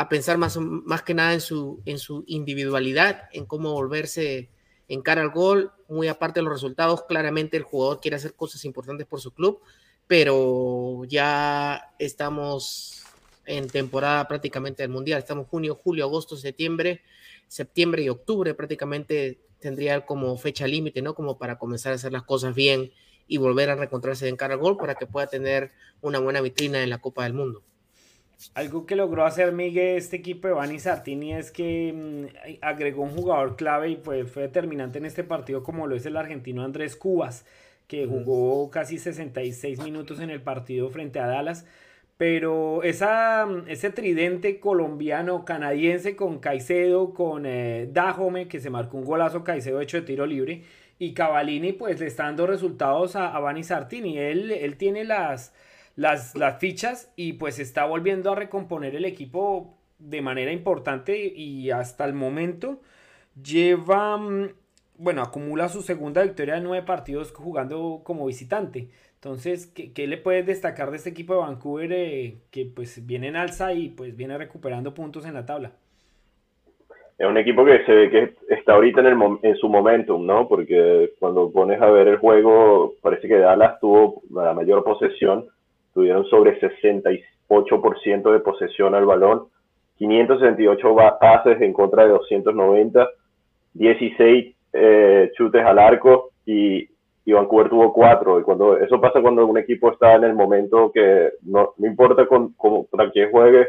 pensar 0.09 0.39
más, 0.39 0.57
más 0.57 1.03
que 1.03 1.15
nada 1.15 1.35
en 1.35 1.41
su, 1.41 1.83
en 1.85 1.99
su 1.99 2.25
individualidad, 2.27 3.29
en 3.33 3.47
cómo 3.47 3.73
volverse 3.73 4.51
en 4.89 5.03
cara 5.03 5.23
al 5.23 5.31
gol, 5.31 5.73
muy 5.89 6.09
aparte 6.09 6.41
de 6.41 6.45
los 6.45 6.53
resultados, 6.53 7.05
claramente 7.05 7.57
el 7.57 7.63
jugador 7.63 8.01
quiere 8.01 8.17
hacer 8.17 8.35
cosas 8.35 8.65
importantes 8.65 9.07
por 9.07 9.21
su 9.21 9.33
club, 9.33 9.61
pero 10.07 11.05
ya 11.07 11.93
estamos 11.99 13.05
en 13.47 13.69
temporada 13.69 14.27
prácticamente 14.27 14.83
del 14.83 14.91
Mundial, 14.91 15.19
estamos 15.19 15.49
junio, 15.49 15.75
julio, 15.75 16.05
agosto, 16.05 16.37
septiembre, 16.37 17.03
septiembre 17.49 18.03
y 18.03 18.09
octubre 18.09 18.55
prácticamente 18.55 19.41
tendría 19.61 20.05
como 20.05 20.37
fecha 20.37 20.67
límite, 20.67 21.03
¿no? 21.03 21.15
Como 21.15 21.39
para 21.39 21.59
comenzar 21.59 21.93
a 21.93 21.97
hacer 21.97 22.13
las 22.13 22.25
cosas 22.25 22.55
bien 22.55 22.93
y 23.27 23.39
volver 23.39 23.71
a 23.71 23.77
reencontrarse 23.77 24.29
en 24.29 24.37
cara 24.37 24.57
gol 24.57 24.77
para 24.77 24.95
que 24.95 25.07
pueda 25.07 25.27
tener 25.27 25.73
una 26.03 26.19
buena 26.19 26.41
vitrina 26.41 26.83
en 26.83 26.91
la 26.91 26.99
Copa 26.99 27.25
del 27.25 27.33
Mundo. 27.33 27.63
Algo 28.55 28.87
que 28.87 28.97
logró 28.97 29.25
hacer 29.25 29.53
Miguel 29.53 29.97
este 29.97 30.17
equipo 30.17 30.49
de 30.49 30.55
Bani 30.55 30.79
Sartini 30.79 31.35
es 31.35 31.51
que 31.51 31.93
mm, 31.93 32.57
agregó 32.63 33.03
un 33.03 33.11
jugador 33.11 33.57
clave 33.57 33.91
y 33.91 33.97
fue, 33.97 34.25
fue 34.25 34.43
determinante 34.43 34.99
en 34.99 35.07
este 35.07 35.25
partido 35.25 35.63
como 35.63 35.87
lo 35.87 35.97
es 35.97 36.07
el 36.07 36.17
argentino 36.17 36.65
Andrés 36.65 36.97
Cubas, 36.97 37.47
que 37.87 38.07
jugó 38.07 38.71
casi 38.71 38.99
66 38.99 39.81
minutos 39.83 40.21
en 40.21 40.31
el 40.31 40.43
partido 40.43 40.91
frente 40.91 41.21
a 41.21 41.27
Dallas. 41.27 41.67
Pero 42.17 42.83
esa, 42.85 43.47
mm, 43.47 43.69
ese 43.69 43.91
tridente 43.91 44.61
colombiano, 44.61 45.45
canadiense 45.45 46.17
con 46.17 46.39
Caicedo, 46.39 47.13
con 47.15 47.45
eh, 47.47 47.89
Dajome, 47.93 48.49
que 48.49 48.61
se 48.61 48.71
marcó 48.71 48.99
un 48.99 49.05
golazo 49.05 49.43
Caicedo 49.45 49.81
hecho 49.81 49.99
de 49.99 50.07
tiro 50.07 50.27
libre, 50.27 50.63
y 50.99 51.13
Cavallini 51.15 51.73
pues 51.73 51.99
le 52.01 52.07
está 52.07 52.25
dando 52.25 52.47
resultados 52.47 53.17
a, 53.17 53.35
a 53.35 53.41
Bani 53.41 53.65
Sartini. 53.65 54.19
Él, 54.19 54.51
él 54.53 54.77
tiene 54.77 55.05
las, 55.05 55.53
las, 55.97 56.35
las 56.35 56.59
fichas 56.59 57.13
y 57.17 57.35
pues 57.35 57.59
está 57.59 57.85
volviendo 57.85 58.33
a 58.33 58.35
recomponer 58.35 58.95
el 58.97 59.05
equipo 59.05 59.77
de 59.99 60.23
manera 60.23 60.53
importante 60.53 61.33
y 61.35 61.71
hasta 61.71 62.05
el 62.05 62.15
momento 62.15 62.81
lleva, 63.41 64.17
mm, 64.17 64.49
bueno, 64.99 65.23
acumula 65.23 65.69
su 65.69 65.83
segunda 65.83 66.23
victoria 66.23 66.57
en 66.57 66.65
nueve 66.65 66.87
partidos 66.87 67.33
jugando 67.33 68.03
como 68.05 68.27
visitante. 68.27 68.89
Entonces, 69.15 69.67
¿qué, 69.67 70.07
le 70.07 70.19
puedes 70.19 70.45
destacar 70.47 70.91
de 70.91 70.99
este 70.99 71.11
equipo 71.11 71.33
de 71.33 71.41
Vancouver 71.41 71.93
eh, 71.93 72.37
que 72.51 72.67
pues 72.67 73.07
viene 73.07 73.29
en 73.29 73.37
alza 73.37 73.73
y 73.73 73.89
pues 73.89 74.15
viene 74.17 74.37
recuperando 74.37 74.93
puntos 74.93 75.25
en 75.25 75.35
la 75.35 75.47
tabla? 75.47 75.73
Es 77.17 77.27
un 77.27 77.39
equipo 77.39 77.65
que 77.65 77.85
se 77.87 77.93
ve 77.93 78.11
que 78.11 78.35
está 78.51 78.75
ahorita 78.75 79.01
en, 79.01 79.07
el, 79.07 79.39
en 79.43 79.57
su 79.57 79.69
momentum, 79.69 80.27
¿no? 80.27 80.47
Porque 80.47 81.13
cuando 81.21 81.51
pones 81.51 81.81
a 81.81 81.87
ver 81.87 82.09
el 82.09 82.19
juego, 82.19 82.95
parece 83.01 83.29
que 83.29 83.39
Dallas 83.39 83.81
tuvo 83.81 84.23
la 84.31 84.53
mayor 84.53 84.85
posesión, 84.85 85.47
tuvieron 85.95 86.27
sobre 86.27 86.61
68% 86.61 88.33
de 88.33 88.41
posesión 88.41 88.95
al 88.95 89.07
balón, 89.07 89.45
568 89.97 90.97
pases 91.21 91.61
en 91.61 91.73
contra 91.73 92.03
de 92.05 92.11
290, 92.11 93.09
16 93.75 94.55
eh, 94.73 95.33
chutes 95.37 95.65
al 95.65 95.79
arco 95.79 96.31
y, 96.45 96.89
y, 97.25 97.33
Vancouver 97.33 97.69
tuvo 97.69 97.93
4. 97.93 98.41
Y 98.41 98.43
cuando, 98.43 98.77
eso 98.77 99.01
pasa 99.01 99.23
cuando 99.23 99.47
un 99.47 99.57
equipo 99.57 99.93
está 99.93 100.15
en 100.17 100.25
el 100.25 100.35
momento 100.35 100.91
que 100.93 101.31
no, 101.43 101.75
no 101.79 101.87
importa 101.87 102.27
con, 102.27 102.55
quién 103.13 103.31
juegue, 103.31 103.69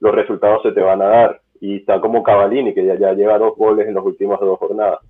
los 0.00 0.14
resultados 0.14 0.62
se 0.62 0.72
te 0.72 0.80
van 0.80 1.02
a 1.02 1.06
dar. 1.06 1.40
Y 1.60 1.78
está 1.78 2.00
como 2.00 2.22
Cavallini, 2.22 2.72
que 2.72 2.84
ya, 2.84 2.94
ya 2.96 3.12
lleva 3.12 3.38
dos 3.38 3.56
goles 3.56 3.88
en 3.88 3.94
las 3.94 4.04
últimas 4.04 4.38
dos 4.38 4.58
jornadas. 4.58 5.00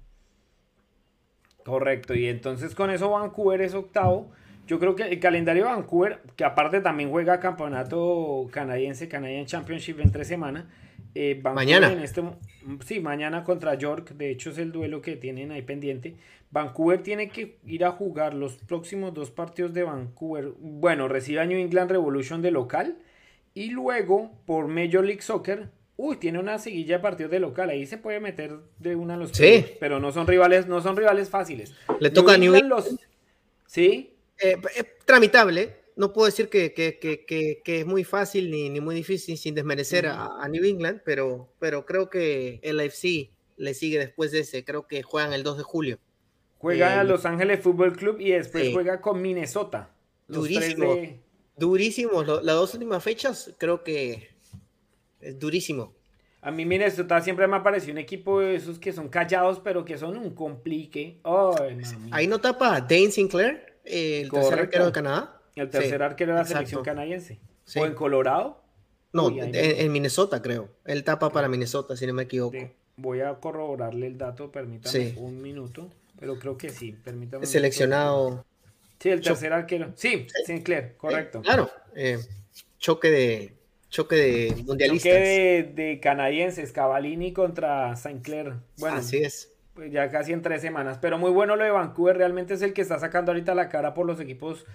Correcto, 1.65 2.15
y 2.15 2.27
entonces 2.27 2.75
con 2.75 2.91
eso 2.91 3.11
Vancouver 3.11 3.63
es 3.63 3.75
octavo 3.75 4.29
yo 4.67 4.79
creo 4.79 4.95
que 4.95 5.05
el 5.05 5.21
calendario 5.21 5.65
de 5.65 5.71
Vancouver, 5.71 6.21
que 6.37 6.45
aparte 6.45 6.81
también 6.81 7.11
juega 7.11 7.41
campeonato 7.41 8.49
canadiense, 8.51 9.09
Canadian 9.09 9.47
Championship 9.47 10.01
en 10.01 10.11
tres 10.11 10.29
semanas. 10.29 10.65
Eh, 11.15 11.41
mañana. 11.43 11.93
En 11.93 12.01
este, 12.01 12.23
sí, 12.85 13.01
mañana 13.01 13.45
contra 13.45 13.75
York. 13.75 14.13
De 14.15 14.31
hecho, 14.31 14.51
es 14.51 14.59
el 14.59 14.73
duelo 14.73 15.01
que 15.01 15.17
tienen 15.17 15.53
ahí 15.53 15.63
pendiente. 15.63 16.17
Vancouver 16.51 17.03
tiene 17.03 17.29
que 17.29 17.59
ir 17.67 17.85
a 17.85 17.93
jugar 17.93 18.35
los 18.35 18.57
próximos 18.57 19.15
dos 19.15 19.31
partidos 19.31 19.75
de 19.75 19.85
Vancouver. 19.85 20.53
Bueno, 20.59 21.09
recibe 21.09 21.41
a 21.41 21.45
New 21.47 21.59
England 21.59 21.91
Revolution 21.91 22.43
de 22.43 22.51
local. 22.51 22.97
Y 23.55 23.71
luego, 23.71 24.33
por 24.47 24.67
Major 24.67 25.05
League 25.05 25.23
Soccer, 25.23 25.69
uy, 25.97 26.17
tiene 26.17 26.41
una 26.41 26.59
seguilla 26.59 26.97
de 26.97 27.03
partidos 27.03 27.31
de 27.31 27.41
local. 27.41 27.71
Ahí 27.71 27.87
se 27.87 27.99
puede 27.99 28.19
meter 28.19 28.57
de 28.79 28.97
una 28.97 29.15
a 29.15 29.17
los 29.17 29.31
sí. 29.31 29.65
pero 29.79 30.01
no 30.01 30.11
son 30.11 30.27
rivales, 30.27 30.67
no 30.67 30.81
son 30.81 30.97
rivales 30.97 31.29
fáciles. 31.29 31.75
Le 32.01 32.11
toca 32.11 32.35
a 32.35 32.39
New 32.39 32.55
England. 32.55 32.71
Los, 32.71 32.97
sí, 33.67 34.14
eh, 34.39 34.57
es 34.77 34.87
tramitable. 35.05 35.85
No 35.97 36.13
puedo 36.13 36.27
decir 36.27 36.49
que, 36.49 36.73
que, 36.75 36.99
que, 36.99 37.63
que, 37.65 37.81
es 37.81 37.87
muy 37.87 38.03
fácil 38.03 38.51
ni, 38.51 38.69
ni 38.69 38.81
muy 38.81 38.97
difícil 38.97 39.39
sin 39.39 39.55
desmerecer 39.55 40.07
a, 40.07 40.43
a, 40.43 40.49
New 40.49 40.65
England, 40.65 41.03
pero, 41.05 41.53
pero 41.61 41.87
creo 41.87 42.11
que 42.11 42.59
el 42.65 42.81
AFC 42.81 43.31
le 43.57 43.75
sigue 43.75 43.99
después 43.99 44.33
de 44.33 44.41
ese. 44.41 44.65
Creo 44.65 44.89
que 44.89 45.05
juegan 45.05 45.33
el 45.33 45.45
2 45.45 45.59
de 45.59 45.63
julio. 45.63 45.99
Juega 46.59 46.97
eh, 46.97 46.99
a 46.99 47.05
Los 47.05 47.25
Ángeles 47.27 47.61
Fútbol 47.61 47.97
Club 47.97 48.21
y 48.21 48.33
después 48.33 48.73
juega 48.73 49.01
con 49.01 49.23
Minnesota. 49.23 49.95
durísimo. 50.27 50.97
Durísimo. 51.57 52.25
Las 52.25 52.57
dos 52.57 52.75
últimas 52.75 53.03
fechas 53.03 53.55
creo 53.59 53.85
que 53.85 54.31
es 55.21 55.39
durísimo. 55.39 55.95
A 56.41 56.51
mí 56.51 56.67
Minnesota 56.67 57.21
siempre 57.23 57.47
me 57.47 57.57
ha 57.57 57.63
parecido 57.63 57.93
un 57.93 57.99
equipo 57.99 58.41
de 58.41 58.57
esos 58.57 58.79
que 58.79 58.93
son 58.93 59.09
callados, 59.09 59.61
pero 59.61 59.85
que 59.85 59.97
son 59.97 60.17
un 60.19 60.35
complique. 60.35 61.21
Ahí 62.11 62.27
no 62.27 62.41
tapa 62.41 62.81
Dane 62.81 63.11
Sinclair 63.11 63.74
el 63.85 64.31
tercer 64.31 64.59
arquero 64.61 64.87
de 64.87 64.93
Canadá. 64.93 65.41
El 65.55 65.71
tercer 65.71 66.03
arquero 66.03 66.33
de 66.33 66.39
la 66.41 66.45
selección 66.45 66.83
canadiense. 66.83 67.39
¿O 67.77 67.87
en 67.87 67.95
Colorado? 67.95 68.63
No, 69.13 69.31
en, 69.31 69.93
Minnesota 69.93 70.43
creo. 70.43 70.69
Él 70.85 71.05
tapa 71.05 71.31
para 71.31 71.49
Minnesota, 71.49 71.97
si 71.97 72.07
no 72.07 72.15
me 72.15 72.25
equivoco. 72.25 72.59
Voy 72.97 73.21
a 73.21 73.35
corroborarle 73.35 74.07
el 74.07 74.19
dato, 74.19 74.51
permítame 74.51 75.15
un 75.17 75.41
minuto. 75.41 75.91
Pero 76.19 76.39
creo 76.39 76.57
que 76.57 76.71
sí, 76.71 76.93
permítame. 76.93 77.47
Seleccionado. 77.47 78.45
Sí, 78.99 79.11
el 79.11 79.21
tercer 79.21 79.53
arquero. 79.53 79.93
Sí, 79.97 80.27
Sinclair, 80.47 80.97
correcto. 80.97 81.43
claro, 81.43 81.71
eh, 81.95 82.19
choque 82.79 83.11
de 83.11 83.55
choque 83.91 84.17
de 84.17 84.63
mundialistas. 84.65 85.13
Choque 85.13 85.21
de, 85.21 85.63
de 85.75 86.01
canadienses, 86.01 86.73
Cavallini 86.73 87.33
contra 87.33 87.95
Sinclair. 87.97 88.55
Bueno, 88.79 88.97
así 88.97 89.19
es 89.19 89.54
pues 89.75 89.93
ya 89.93 90.09
casi 90.11 90.33
en 90.33 90.43
tres 90.43 90.63
semanas. 90.63 90.99
Pero 91.01 91.19
muy 91.19 91.31
bueno 91.31 91.57
lo 91.57 91.65
de 91.65 91.71
Vancouver, 91.71 92.17
realmente 92.17 92.55
es 92.55 92.63
el 92.63 92.73
que 92.73 92.83
está 92.83 92.99
sacando 92.99 93.33
ahorita 93.33 93.55
la 93.55 93.69
cara 93.69 93.95
por 93.95 94.07
los 94.07 94.21
equipos 94.21 94.67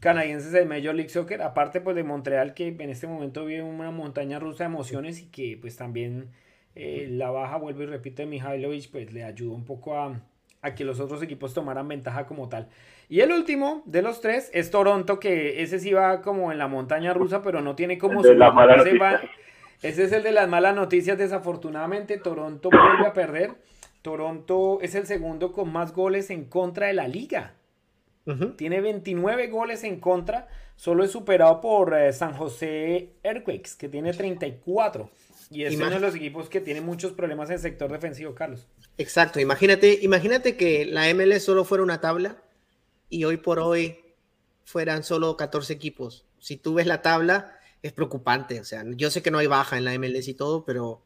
canadienses 0.00 0.52
de 0.52 0.64
Major 0.64 0.94
League 0.94 1.08
Soccer, 1.08 1.42
aparte 1.42 1.80
pues 1.80 1.96
de 1.96 2.04
Montreal 2.04 2.54
que 2.54 2.68
en 2.68 2.90
este 2.90 3.06
momento 3.06 3.44
vive 3.44 3.62
una 3.62 3.90
montaña 3.90 4.38
rusa 4.38 4.64
de 4.64 4.70
emociones 4.70 5.20
y 5.20 5.26
que 5.26 5.56
pues 5.60 5.76
también 5.76 6.30
eh, 6.74 7.06
la 7.10 7.30
baja, 7.30 7.56
vuelvo 7.56 7.82
y 7.82 7.86
repito, 7.86 8.22
de 8.22 8.26
Mihailovic 8.26 8.90
pues 8.90 9.12
le 9.12 9.24
ayudó 9.24 9.54
un 9.54 9.64
poco 9.64 9.98
a, 9.98 10.20
a, 10.60 10.74
que 10.74 10.84
los 10.84 11.00
otros 11.00 11.22
equipos 11.22 11.54
tomaran 11.54 11.88
ventaja 11.88 12.26
como 12.26 12.48
tal. 12.48 12.68
Y 13.08 13.20
el 13.20 13.32
último 13.32 13.82
de 13.86 14.02
los 14.02 14.20
tres 14.20 14.50
es 14.52 14.70
Toronto, 14.70 15.18
que 15.18 15.62
ese 15.62 15.78
sí 15.78 15.92
va 15.92 16.20
como 16.20 16.52
en 16.52 16.58
la 16.58 16.68
montaña 16.68 17.14
rusa, 17.14 17.42
pero 17.42 17.62
no 17.62 17.76
tiene 17.76 17.98
como... 17.98 18.22
Su... 18.22 18.28
Ese, 18.32 18.38
ese 19.82 20.04
es 20.04 20.12
el 20.12 20.22
de 20.22 20.32
las 20.32 20.48
malas 20.48 20.74
noticias, 20.74 21.16
desafortunadamente 21.16 22.18
Toronto 22.18 22.68
vuelve 22.70 23.06
a 23.06 23.12
perder. 23.12 23.54
Toronto 24.06 24.78
es 24.82 24.94
el 24.94 25.04
segundo 25.04 25.50
con 25.50 25.72
más 25.72 25.92
goles 25.92 26.30
en 26.30 26.44
contra 26.44 26.86
de 26.86 26.92
la 26.92 27.08
liga. 27.08 27.56
Tiene 28.56 28.80
29 28.80 29.48
goles 29.48 29.82
en 29.82 29.98
contra. 29.98 30.46
Solo 30.76 31.02
es 31.02 31.10
superado 31.10 31.60
por 31.60 31.92
eh, 31.92 32.12
San 32.12 32.32
José 32.32 33.14
Earthquakes, 33.24 33.72
que 33.76 33.88
tiene 33.88 34.12
34. 34.12 35.10
Y 35.50 35.64
es 35.64 35.74
uno 35.74 35.90
de 35.90 35.98
los 35.98 36.14
equipos 36.14 36.48
que 36.48 36.60
tiene 36.60 36.80
muchos 36.80 37.14
problemas 37.14 37.48
en 37.48 37.54
el 37.54 37.60
sector 37.60 37.90
defensivo, 37.90 38.32
Carlos. 38.32 38.68
Exacto. 38.96 39.40
Imagínate, 39.40 39.98
imagínate 40.00 40.56
que 40.56 40.84
la 40.84 41.12
MLS 41.12 41.42
solo 41.42 41.64
fuera 41.64 41.82
una 41.82 42.00
tabla 42.00 42.40
y 43.08 43.24
hoy 43.24 43.38
por 43.38 43.58
hoy 43.58 43.98
fueran 44.62 45.02
solo 45.02 45.36
14 45.36 45.72
equipos. 45.72 46.26
Si 46.38 46.56
tú 46.56 46.74
ves 46.74 46.86
la 46.86 47.02
tabla, 47.02 47.58
es 47.82 47.92
preocupante. 47.92 48.60
O 48.60 48.64
sea, 48.64 48.84
yo 48.86 49.10
sé 49.10 49.20
que 49.20 49.32
no 49.32 49.38
hay 49.38 49.48
baja 49.48 49.76
en 49.76 49.84
la 49.84 49.98
MLS 49.98 50.28
y 50.28 50.34
todo, 50.34 50.64
pero 50.64 51.02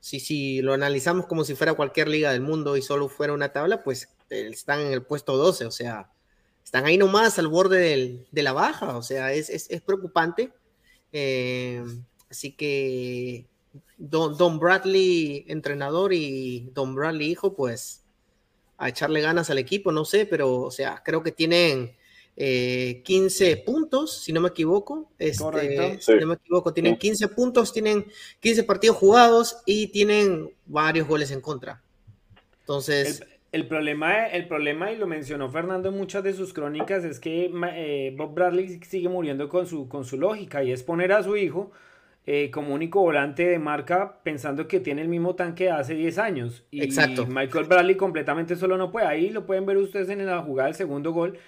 si, 0.00 0.62
lo 0.62 0.72
analizamos 0.72 1.26
como 1.26 1.44
si 1.44 1.54
fuera 1.54 1.74
cualquier 1.74 2.08
liga 2.08 2.32
del 2.32 2.40
mundo 2.40 2.76
y 2.76 2.82
solo 2.82 3.08
fuera 3.08 3.32
una 3.32 3.52
tabla, 3.52 3.84
pues 3.84 4.08
eh, 4.30 4.48
están 4.50 4.80
en 4.80 4.92
el 4.92 5.02
puesto 5.02 5.36
12, 5.36 5.66
o 5.66 5.70
sea, 5.70 6.10
están 6.64 6.86
ahí 6.86 6.96
nomás 6.98 7.38
al 7.38 7.48
borde 7.48 8.26
de 8.30 8.42
la 8.42 8.52
baja, 8.52 8.96
o 8.96 9.02
sea, 9.02 9.32
es, 9.32 9.68
preocupante. 9.84 10.52
Eh, 11.12 11.84
así 12.30 12.52
que 12.52 13.46
Don, 13.98 14.36
Don, 14.36 14.58
Bradley, 14.58 15.44
entrenador, 15.48 16.12
y 16.12 16.70
Don 16.72 16.94
Bradley, 16.94 17.30
hijo, 17.30 17.54
pues 17.54 18.04
a 18.78 18.88
echarle 18.88 19.20
ganas 19.20 19.50
al 19.50 19.58
equipo, 19.58 19.92
no 19.92 20.06
sé, 20.06 20.24
pero, 20.24 20.62
o 20.62 20.70
sea, 20.70 21.02
creo 21.04 21.22
que 21.22 21.32
tienen 21.32 21.94
15 22.40 23.50
eh, 23.50 23.56
puntos, 23.58 24.22
si 24.22 24.32
no 24.32 24.40
me 24.40 24.48
equivoco. 24.48 25.10
Este, 25.18 26.00
si 26.00 26.14
no 26.14 26.26
me 26.28 26.34
equivoco, 26.34 26.72
tienen 26.72 26.96
15 26.96 27.28
puntos, 27.28 27.70
tienen 27.70 28.06
15 28.40 28.64
partidos 28.64 28.96
jugados 28.96 29.58
y 29.66 29.88
tienen 29.88 30.50
varios 30.64 31.06
goles 31.06 31.30
en 31.32 31.42
contra. 31.42 31.82
Entonces. 32.60 33.22
El, 33.52 33.66
problema, 33.66 34.26
el 34.28 34.48
problema, 34.48 34.90
y 34.90 34.96
lo 34.96 35.06
mencionó 35.06 35.50
Fernando 35.50 35.90
en 35.90 35.96
muchas 35.96 36.24
de 36.24 36.32
sus 36.32 36.54
crónicas, 36.54 37.04
es 37.04 37.20
que 37.20 37.52
eh, 37.74 38.14
Bob 38.16 38.32
Bradley 38.32 38.80
sigue 38.88 39.10
muriendo 39.10 39.48
con 39.50 39.66
su, 39.66 39.86
con 39.88 40.06
su 40.06 40.16
lógica 40.16 40.64
y 40.64 40.72
es 40.72 40.82
poner 40.82 41.12
a 41.12 41.22
su 41.22 41.36
hijo 41.36 41.72
eh, 42.26 42.50
como 42.50 42.74
único 42.74 43.00
volante 43.00 43.46
de 43.46 43.58
marca 43.58 44.20
pensando 44.22 44.68
que 44.68 44.78
tiene 44.78 45.02
el 45.02 45.08
mismo 45.08 45.34
tanque 45.34 45.64
de 45.64 45.70
hace 45.70 45.94
10 45.94 46.18
años. 46.18 46.64
Y 46.70 46.82
Exacto. 46.82 47.26
Michael 47.26 47.64
Bradley 47.64 47.96
completamente 47.96 48.56
solo 48.56 48.76
no 48.76 48.92
puede. 48.92 49.06
Ahí 49.06 49.30
lo 49.30 49.46
pueden 49.46 49.66
ver 49.66 49.78
ustedes 49.78 50.08
en 50.10 50.24
la 50.24 50.42
jugada 50.42 50.68
del 50.68 50.76
segundo 50.76 51.12
gol. 51.12 51.38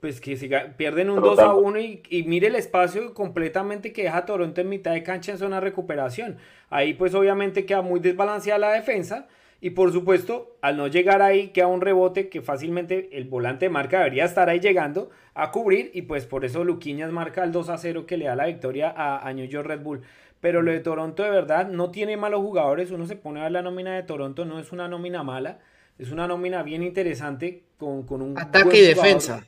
Pues 0.00 0.20
que 0.20 0.36
siga, 0.36 0.74
pierden 0.76 1.10
un 1.10 1.20
2 1.20 1.38
a 1.40 1.54
1 1.54 1.78
y, 1.80 2.02
y, 2.08 2.22
mire 2.22 2.46
el 2.46 2.56
espacio 2.56 3.12
completamente 3.12 3.92
que 3.92 4.04
deja 4.04 4.24
Toronto 4.24 4.62
en 4.62 4.68
mitad 4.70 4.92
de 4.92 5.02
cancha 5.02 5.32
en 5.32 5.38
zona 5.38 5.56
de 5.56 5.60
recuperación. 5.60 6.38
Ahí 6.70 6.94
pues 6.94 7.14
obviamente 7.14 7.66
queda 7.66 7.82
muy 7.82 8.00
desbalanceada 8.00 8.58
la 8.58 8.72
defensa 8.72 9.28
Y 9.60 9.70
por 9.70 9.92
supuesto, 9.92 10.56
al 10.62 10.76
no 10.76 10.86
llegar 10.86 11.20
ahí, 11.20 11.48
queda 11.48 11.66
un 11.66 11.80
rebote 11.80 12.28
que 12.28 12.42
fácilmente 12.42 13.08
el 13.12 13.24
volante 13.24 13.66
de 13.66 13.70
marca 13.70 13.98
debería 13.98 14.24
estar 14.24 14.48
ahí 14.48 14.60
llegando 14.60 15.10
a 15.34 15.50
cubrir. 15.50 15.90
Y 15.94 16.02
pues 16.02 16.26
por 16.26 16.44
eso 16.44 16.62
Luquiñas 16.62 17.10
marca 17.10 17.42
el 17.42 17.50
2 17.50 17.68
a 17.70 17.78
0 17.78 18.06
que 18.06 18.16
le 18.16 18.26
da 18.26 18.36
la 18.36 18.46
victoria 18.46 18.92
a, 18.96 19.26
a 19.26 19.32
New 19.32 19.46
York 19.46 19.66
Red 19.66 19.80
Bull. 19.80 20.02
Pero 20.40 20.62
lo 20.62 20.70
de 20.70 20.78
Toronto 20.78 21.24
de 21.24 21.30
verdad 21.30 21.68
no 21.68 21.90
tiene 21.90 22.16
malos 22.16 22.40
jugadores. 22.40 22.92
Uno 22.92 23.06
se 23.06 23.16
pone 23.16 23.40
a 23.40 23.44
ver 23.44 23.52
la 23.52 23.62
nómina 23.62 23.96
de 23.96 24.04
Toronto, 24.04 24.44
no 24.44 24.60
es 24.60 24.70
una 24.70 24.86
nómina 24.86 25.24
mala. 25.24 25.58
Es 25.98 26.12
una 26.12 26.28
nómina 26.28 26.62
bien 26.62 26.84
interesante 26.84 27.64
con, 27.76 28.04
con 28.04 28.22
un... 28.22 28.38
Ataque 28.38 28.78
y 28.78 28.82
defensa. 28.82 29.44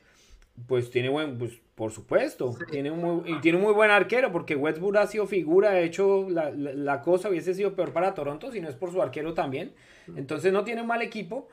Pues 0.67 0.91
tiene 0.91 1.07
buen, 1.07 1.37
pues 1.37 1.61
por 1.81 1.91
supuesto, 1.91 2.55
tiene 2.69 2.91
un 2.91 2.99
muy, 2.99 3.31
y 3.31 3.41
tiene 3.41 3.57
un 3.57 3.63
muy 3.63 3.73
buen 3.73 3.89
arquero 3.89 4.31
porque 4.31 4.55
Westbrook 4.55 4.97
ha 4.97 5.07
sido 5.07 5.25
figura, 5.25 5.71
de 5.71 5.83
hecho 5.83 6.27
la, 6.29 6.51
la, 6.51 7.01
cosa 7.01 7.27
hubiese 7.27 7.55
sido 7.55 7.73
peor 7.73 7.91
para 7.91 8.13
Toronto 8.13 8.51
si 8.51 8.61
no 8.61 8.69
es 8.69 8.75
por 8.75 8.91
su 8.91 9.01
arquero 9.01 9.33
también. 9.33 9.73
Entonces 10.15 10.53
no 10.53 10.63
tiene 10.63 10.81
un 10.81 10.87
mal 10.87 11.01
equipo, 11.01 11.49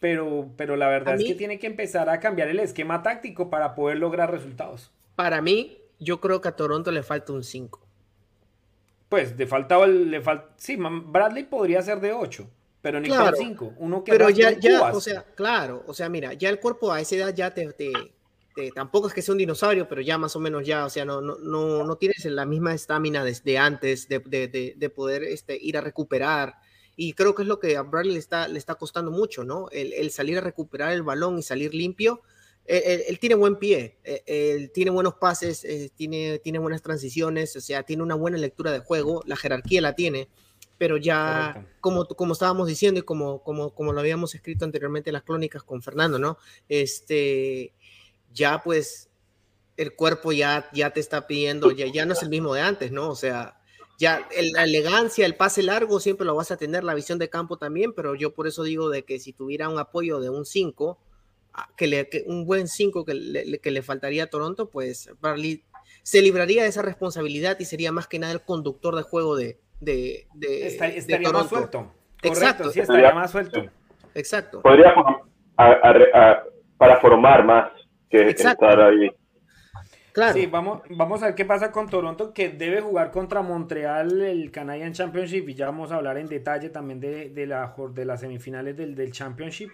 pero, 0.00 0.48
pero 0.56 0.74
la 0.76 0.88
verdad 0.88 1.16
es 1.16 1.24
que 1.26 1.34
tiene 1.34 1.58
que 1.58 1.66
empezar 1.66 2.08
a 2.08 2.18
cambiar 2.18 2.48
el 2.48 2.60
esquema 2.60 3.02
táctico 3.02 3.50
para 3.50 3.74
poder 3.74 3.98
lograr 3.98 4.30
resultados. 4.30 4.90
Para 5.16 5.42
mí, 5.42 5.76
yo 6.00 6.18
creo 6.18 6.40
que 6.40 6.48
a 6.48 6.56
Toronto 6.56 6.90
le 6.90 7.02
falta 7.02 7.34
un 7.34 7.44
5. 7.44 7.78
Pues 9.10 9.36
le 9.36 9.46
faltaba, 9.46 9.86
le 9.86 10.22
falta, 10.22 10.48
sí, 10.56 10.78
Bradley 10.78 11.44
podría 11.44 11.82
ser 11.82 12.00
de 12.00 12.14
8. 12.14 12.48
Pero 12.80 13.00
ni 13.00 13.08
claro, 13.08 13.36
5. 13.36 13.74
Uno 13.76 14.02
que 14.02 14.12
pero 14.12 14.30
ya, 14.30 14.52
ya, 14.52 14.92
o 14.94 15.00
sea, 15.02 15.26
claro, 15.34 15.84
o 15.86 15.92
sea, 15.92 16.08
mira, 16.08 16.32
ya 16.32 16.48
el 16.48 16.58
cuerpo 16.58 16.90
a 16.90 17.02
esa 17.02 17.16
edad 17.16 17.34
ya 17.34 17.52
te, 17.52 17.70
te, 17.74 17.92
tampoco 18.74 19.08
es 19.08 19.14
que 19.14 19.22
sea 19.22 19.32
un 19.32 19.38
dinosaurio, 19.38 19.88
pero 19.88 20.00
ya 20.00 20.18
más 20.18 20.36
o 20.36 20.40
menos 20.40 20.66
ya, 20.66 20.84
o 20.84 20.90
sea, 20.90 21.04
no, 21.04 21.20
no, 21.20 21.38
no, 21.38 21.84
no 21.84 21.96
tienes 21.96 22.24
la 22.24 22.46
misma 22.46 22.74
estamina 22.74 23.24
desde 23.24 23.58
antes 23.58 24.08
de, 24.08 24.20
de, 24.20 24.74
de, 24.76 24.90
poder 24.90 25.24
este, 25.24 25.58
ir 25.60 25.76
a 25.76 25.80
recuperar. 25.80 26.56
Y 26.96 27.12
creo 27.12 27.34
que 27.34 27.42
es 27.42 27.48
lo 27.48 27.58
que 27.58 27.76
a 27.76 27.82
Bradley 27.82 28.14
le 28.14 28.18
está, 28.18 28.48
le 28.48 28.58
está 28.58 28.74
costando 28.74 29.10
mucho, 29.10 29.44
¿no? 29.44 29.68
El, 29.70 29.92
el 29.92 30.10
salir 30.10 30.38
a 30.38 30.40
recuperar 30.40 30.92
el 30.92 31.02
balón 31.02 31.38
y 31.38 31.42
salir 31.42 31.74
limpio. 31.74 32.22
Él, 32.64 33.18
tiene 33.18 33.34
buen 33.34 33.56
pie, 33.56 33.98
él 34.26 34.70
tiene 34.74 34.90
buenos 34.90 35.14
pases, 35.14 35.64
eh, 35.64 35.90
tiene, 35.96 36.38
tiene 36.38 36.58
buenas 36.58 36.82
transiciones, 36.82 37.56
o 37.56 37.62
sea, 37.62 37.82
tiene 37.82 38.02
una 38.02 38.14
buena 38.14 38.36
lectura 38.36 38.70
de 38.70 38.80
juego, 38.80 39.22
la 39.24 39.36
jerarquía 39.36 39.80
la 39.80 39.94
tiene 39.94 40.28
pero 40.78 40.96
ya, 40.96 41.66
como, 41.80 42.06
como 42.06 42.32
estábamos 42.32 42.68
diciendo 42.68 43.00
y 43.00 43.02
como, 43.02 43.42
como, 43.42 43.74
como 43.74 43.92
lo 43.92 43.98
habíamos 43.98 44.34
escrito 44.36 44.64
anteriormente 44.64 45.10
en 45.10 45.14
las 45.14 45.24
crónicas 45.24 45.64
con 45.64 45.82
Fernando, 45.82 46.20
¿no? 46.20 46.38
Este, 46.68 47.74
ya 48.32 48.62
pues 48.62 49.08
el 49.76 49.94
cuerpo 49.94 50.32
ya, 50.32 50.68
ya 50.72 50.90
te 50.90 51.00
está 51.00 51.26
pidiendo, 51.26 51.70
ya, 51.70 51.86
ya 51.86 52.04
no 52.04 52.12
es 52.12 52.22
el 52.22 52.28
mismo 52.28 52.52
de 52.54 52.62
antes, 52.62 52.90
¿no? 52.90 53.08
O 53.08 53.14
sea, 53.14 53.58
ya 53.98 54.28
la 54.52 54.64
elegancia, 54.64 55.24
el 55.24 55.36
pase 55.36 55.62
largo 55.62 56.00
siempre 56.00 56.26
lo 56.26 56.34
vas 56.34 56.50
a 56.50 56.56
tener, 56.56 56.84
la 56.84 56.94
visión 56.94 57.18
de 57.18 57.30
campo 57.30 57.58
también, 57.58 57.92
pero 57.92 58.14
yo 58.14 58.34
por 58.34 58.46
eso 58.46 58.62
digo 58.62 58.90
de 58.90 59.04
que 59.04 59.18
si 59.18 59.32
tuviera 59.32 59.68
un 59.68 59.78
apoyo 59.78 60.20
de 60.20 60.30
un 60.30 60.44
5, 60.44 60.98
ah, 61.54 61.68
que, 61.76 61.86
le, 61.86 62.08
un 62.26 62.44
buen 62.44 62.68
5 62.68 63.04
que 63.04 63.14
le, 63.14 63.58
que 63.58 63.70
le 63.70 63.82
faltaría 63.82 64.24
a 64.24 64.26
Toronto, 64.26 64.68
pues 64.68 65.10
Barley 65.20 65.64
se 66.02 66.22
libraría 66.22 66.62
de 66.62 66.68
esa 66.68 66.82
responsabilidad 66.82 67.58
y 67.60 67.64
sería 67.64 67.92
más 67.92 68.06
que 68.06 68.18
nada 68.18 68.32
el 68.32 68.42
conductor 68.42 68.96
de 68.96 69.02
juego 69.02 69.36
de, 69.36 69.58
de, 69.80 70.26
estaría 70.40 71.30
más 71.30 71.48
suelto. 71.48 71.92
Exacto. 72.22 72.70
sí, 72.70 72.80
estaría 72.80 73.12
más 73.12 73.30
suelto. 73.30 73.64
Exacto. 74.14 74.62
Podría 74.62 74.94
para 76.78 77.00
formar 77.00 77.44
más 77.44 77.70
que 78.08 78.28
estar 78.28 78.80
ahí. 78.80 79.10
Claro. 80.12 80.32
Sí, 80.32 80.46
vamos, 80.46 80.82
vamos 80.90 81.22
a 81.22 81.26
ver 81.26 81.34
qué 81.34 81.44
pasa 81.44 81.70
con 81.70 81.88
Toronto, 81.88 82.32
que 82.32 82.48
debe 82.48 82.80
jugar 82.80 83.10
contra 83.10 83.42
Montreal 83.42 84.20
el 84.20 84.50
Canadian 84.50 84.92
Championship, 84.92 85.48
y 85.48 85.54
ya 85.54 85.66
vamos 85.66 85.92
a 85.92 85.96
hablar 85.96 86.18
en 86.18 86.26
detalle 86.26 86.70
también 86.70 86.98
de, 86.98 87.28
de, 87.30 87.46
la, 87.46 87.74
de 87.94 88.04
las 88.04 88.20
semifinales 88.20 88.76
del, 88.76 88.94
del 88.94 89.12
Championship. 89.12 89.70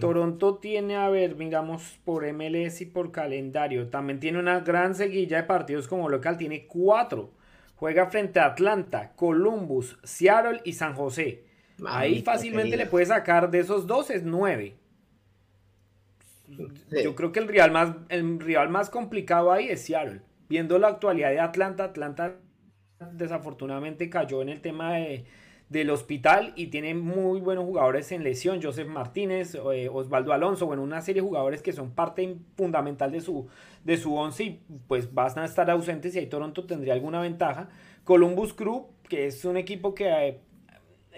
Toronto 0.00 0.56
tiene, 0.56 0.96
a 0.96 1.08
ver, 1.08 1.36
digamos, 1.36 1.98
por 2.04 2.30
MLS 2.30 2.82
y 2.82 2.86
por 2.86 3.10
calendario, 3.10 3.88
también 3.88 4.20
tiene 4.20 4.38
una 4.38 4.60
gran 4.60 4.94
seguilla 4.94 5.38
de 5.38 5.42
partidos 5.44 5.88
como 5.88 6.10
local, 6.10 6.36
tiene 6.36 6.66
cuatro 6.66 7.30
Juega 7.78 8.06
frente 8.06 8.40
a 8.40 8.46
Atlanta, 8.46 9.12
Columbus, 9.14 9.98
Seattle 10.02 10.60
y 10.64 10.72
San 10.72 10.94
José. 10.94 11.44
Ahí 11.86 12.22
fácilmente 12.22 12.76
le 12.76 12.86
puede 12.86 13.06
sacar 13.06 13.52
de 13.52 13.60
esos 13.60 13.86
dos 13.86 14.10
es 14.10 14.24
nueve. 14.24 14.74
Yo 16.48 17.14
creo 17.14 17.32
que 17.32 17.40
el 17.40 17.48
rival, 17.48 17.70
más, 17.72 17.94
el 18.08 18.40
rival 18.40 18.68
más 18.68 18.90
complicado 18.90 19.52
ahí 19.52 19.68
es 19.68 19.82
Seattle. 19.82 20.22
Viendo 20.48 20.78
la 20.78 20.88
actualidad 20.88 21.30
de 21.30 21.40
Atlanta, 21.40 21.84
Atlanta 21.84 22.36
desafortunadamente 23.12 24.10
cayó 24.10 24.42
en 24.42 24.48
el 24.48 24.60
tema 24.60 24.94
de, 24.94 25.24
del 25.68 25.90
hospital 25.90 26.52
y 26.56 26.68
tiene 26.68 26.94
muy 26.94 27.40
buenos 27.40 27.64
jugadores 27.64 28.10
en 28.12 28.24
lesión, 28.24 28.60
Joseph 28.62 28.88
Martínez, 28.88 29.54
eh, 29.54 29.88
Osvaldo 29.92 30.32
Alonso, 30.32 30.66
bueno, 30.66 30.82
una 30.82 31.02
serie 31.02 31.22
de 31.22 31.28
jugadores 31.28 31.62
que 31.62 31.72
son 31.72 31.90
parte 31.90 32.36
fundamental 32.56 33.12
de 33.12 33.20
su, 33.20 33.48
de 33.84 33.96
su 33.98 34.14
once 34.14 34.44
y 34.44 34.62
pues 34.86 35.12
van 35.12 35.38
a 35.38 35.44
estar 35.44 35.70
ausentes 35.70 36.14
y 36.14 36.18
ahí 36.18 36.26
Toronto 36.26 36.64
tendría 36.64 36.94
alguna 36.94 37.20
ventaja. 37.20 37.68
Columbus 38.04 38.54
Crew, 38.54 38.86
que 39.08 39.26
es 39.26 39.44
un 39.44 39.58
equipo 39.58 39.94
que 39.94 40.08
eh, 40.08 40.40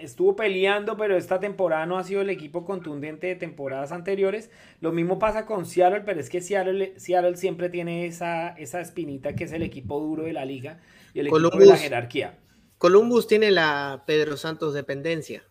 estuvo 0.01 0.35
peleando, 0.35 0.97
pero 0.97 1.17
esta 1.17 1.39
temporada 1.39 1.85
no 1.85 1.97
ha 1.97 2.03
sido 2.03 2.21
el 2.21 2.29
equipo 2.29 2.65
contundente 2.65 3.27
de 3.27 3.35
temporadas 3.35 3.91
anteriores. 3.91 4.49
Lo 4.79 4.91
mismo 4.91 5.19
pasa 5.19 5.45
con 5.45 5.65
Seattle, 5.65 6.01
pero 6.01 6.19
es 6.19 6.29
que 6.29 6.41
Seattle, 6.41 6.99
Seattle 6.99 7.37
siempre 7.37 7.69
tiene 7.69 8.05
esa, 8.05 8.49
esa 8.49 8.81
espinita 8.81 9.33
que 9.33 9.45
es 9.45 9.51
el 9.51 9.63
equipo 9.63 9.99
duro 9.99 10.23
de 10.23 10.33
la 10.33 10.45
liga 10.45 10.79
y 11.13 11.19
el 11.19 11.27
equipo 11.27 11.57
de 11.57 11.65
la 11.65 11.77
jerarquía. 11.77 12.37
Columbus 12.77 13.27
tiene 13.27 13.51
la 13.51 14.03
Pedro 14.05 14.37
Santos 14.37 14.73
dependencia. 14.73 15.43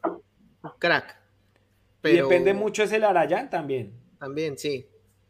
Crack. 0.78 1.16
Y 2.04 2.12
depende 2.12 2.54
mucho 2.54 2.82
es 2.82 2.92
el 2.92 3.04
Arayán 3.04 3.50
también. 3.50 3.92
También, 4.18 4.58
sí. 4.58 4.86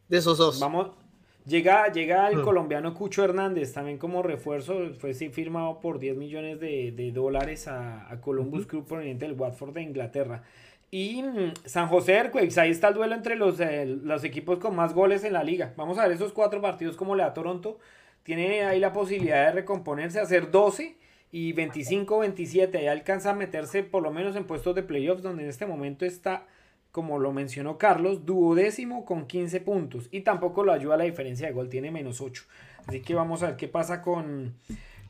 De 0.09 0.18
esos 0.18 0.38
dos. 0.38 0.59
Vamos. 0.61 0.99
Llega, 1.46 1.90
llega 1.90 2.29
el 2.29 2.42
colombiano 2.42 2.94
Cucho 2.94 3.24
Hernández 3.24 3.72
también 3.72 3.98
como 3.98 4.22
refuerzo. 4.22 4.92
Fue 4.98 5.14
firmado 5.14 5.81
por 5.81 5.98
10 5.98 6.16
millones 6.16 6.61
de, 6.61 7.11
dólares 7.14 7.66
a, 7.66 8.18
Columbus 8.20 8.66
Crew 8.66 8.85
proveniente 8.85 9.26
del 9.26 9.38
Watford 9.38 9.72
de 9.72 9.83
Inglaterra. 9.83 10.42
Y 10.90 11.22
mm, 11.22 11.53
San 11.64 11.88
José 11.88 12.14
Earthquakes, 12.14 12.59
ahí 12.59 12.70
está 12.70 12.88
el 12.88 12.94
duelo 12.94 13.14
entre 13.14 13.37
los, 13.37 13.61
eh, 13.61 13.87
los 13.87 14.24
equipos 14.24 14.59
con 14.59 14.74
más 14.74 14.92
goles 14.92 15.24
en 15.24 15.33
la 15.33 15.44
liga. 15.44 15.72
Vamos 15.76 15.98
a 15.98 16.03
ver 16.03 16.12
esos 16.12 16.33
cuatro 16.33 16.61
partidos 16.61 16.96
como 16.96 17.14
le 17.14 17.22
da 17.22 17.33
Toronto. 17.33 17.79
Tiene 18.22 18.64
ahí 18.64 18.81
la 18.81 18.92
posibilidad 18.92 19.46
de 19.46 19.53
recomponerse, 19.53 20.20
hacer 20.20 20.50
12 20.50 20.96
y 21.33 21.55
25-27 21.55 22.76
ahí 22.76 22.87
alcanza 22.88 23.31
a 23.31 23.35
meterse 23.35 23.83
por 23.83 24.03
lo 24.03 24.11
menos 24.11 24.37
en 24.37 24.44
puestos 24.44 24.74
de 24.74 24.83
playoffs 24.83 25.22
donde 25.22 25.44
en 25.44 25.48
este 25.48 25.64
momento 25.64 26.05
está, 26.05 26.46
como 26.92 27.18
lo 27.18 27.33
mencionó 27.33 27.79
Carlos, 27.79 28.26
duodécimo 28.26 29.05
con 29.05 29.26
15 29.26 29.61
puntos 29.61 30.09
y 30.11 30.22
tampoco 30.22 30.64
lo 30.64 30.72
ayuda 30.72 30.96
la 30.96 31.05
diferencia 31.05 31.46
de 31.46 31.53
gol, 31.53 31.68
tiene 31.68 31.90
menos 31.90 32.20
8. 32.20 32.44
Así 32.87 33.00
que 33.00 33.14
vamos 33.14 33.42
a 33.42 33.48
ver 33.48 33.57
qué 33.57 33.68
pasa 33.68 34.03
con, 34.03 34.55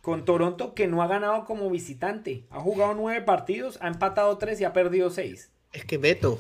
con 0.03 0.25
Toronto 0.25 0.75
que 0.75 0.87
no 0.87 1.03
ha 1.03 1.07
ganado 1.07 1.45
como 1.45 1.71
visitante, 1.71 2.45
ha 2.51 2.61
jugado 2.61 2.95
9 2.95 3.23
partidos, 3.23 3.79
ha 3.81 3.89
empatado 3.89 4.37
3 4.39 4.61
y 4.61 4.65
ha 4.65 4.73
perdido 4.73 5.11
6. 5.11 5.51
Es 5.73 5.85
que 5.85 5.99
Beto, 5.99 6.39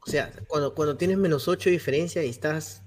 o 0.00 0.10
sea, 0.10 0.32
cuando, 0.48 0.74
cuando 0.74 0.96
tienes 0.96 1.16
menos 1.16 1.46
8 1.46 1.70
de 1.70 1.72
diferencia 1.72 2.24
y 2.24 2.28
estás 2.30 2.82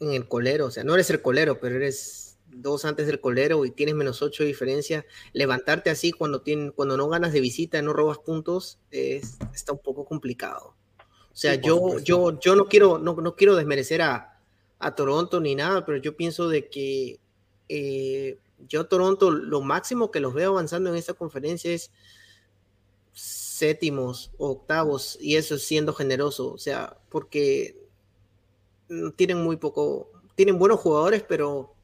en 0.00 0.12
el 0.12 0.26
colero, 0.26 0.66
o 0.66 0.70
sea, 0.70 0.82
no 0.82 0.94
eres 0.94 1.10
el 1.10 1.22
colero, 1.22 1.60
pero 1.60 1.76
eres 1.76 2.30
dos 2.52 2.84
antes 2.84 3.06
del 3.06 3.20
colero 3.20 3.64
y 3.64 3.70
tienes 3.70 3.94
menos 3.94 4.22
ocho 4.22 4.42
de 4.42 4.48
diferencia, 4.48 5.06
levantarte 5.32 5.90
así 5.90 6.12
cuando, 6.12 6.42
tienen, 6.42 6.72
cuando 6.72 6.96
no 6.96 7.08
ganas 7.08 7.32
de 7.32 7.40
visita, 7.40 7.80
no 7.82 7.92
robas 7.92 8.18
puntos, 8.18 8.78
es, 8.90 9.38
está 9.54 9.72
un 9.72 9.78
poco 9.78 10.04
complicado. 10.04 10.74
O 11.32 11.36
sea, 11.36 11.54
yo, 11.54 11.98
yo, 12.00 12.38
yo 12.40 12.56
no 12.56 12.66
quiero, 12.66 12.98
no, 12.98 13.14
no 13.14 13.36
quiero 13.36 13.56
desmerecer 13.56 14.02
a, 14.02 14.38
a, 14.78 14.94
Toronto 14.94 15.40
ni 15.40 15.54
nada, 15.54 15.84
pero 15.84 15.98
yo 15.98 16.16
pienso 16.16 16.48
de 16.48 16.68
que 16.68 17.20
eh, 17.68 18.38
yo 18.68 18.86
Toronto, 18.86 19.30
lo 19.30 19.60
máximo 19.60 20.10
que 20.10 20.20
los 20.20 20.34
veo 20.34 20.50
avanzando 20.50 20.90
en 20.90 20.96
esta 20.96 21.14
conferencia 21.14 21.72
es 21.72 21.90
séptimos 23.12 24.32
o 24.38 24.50
octavos, 24.50 25.18
y 25.20 25.36
eso 25.36 25.58
siendo 25.58 25.92
generoso, 25.92 26.52
o 26.52 26.58
sea, 26.58 26.96
porque 27.08 27.76
tienen 29.16 29.42
muy 29.42 29.56
poco, 29.56 30.10
tienen 30.34 30.58
buenos 30.58 30.80
jugadores, 30.80 31.22
pero 31.22 31.74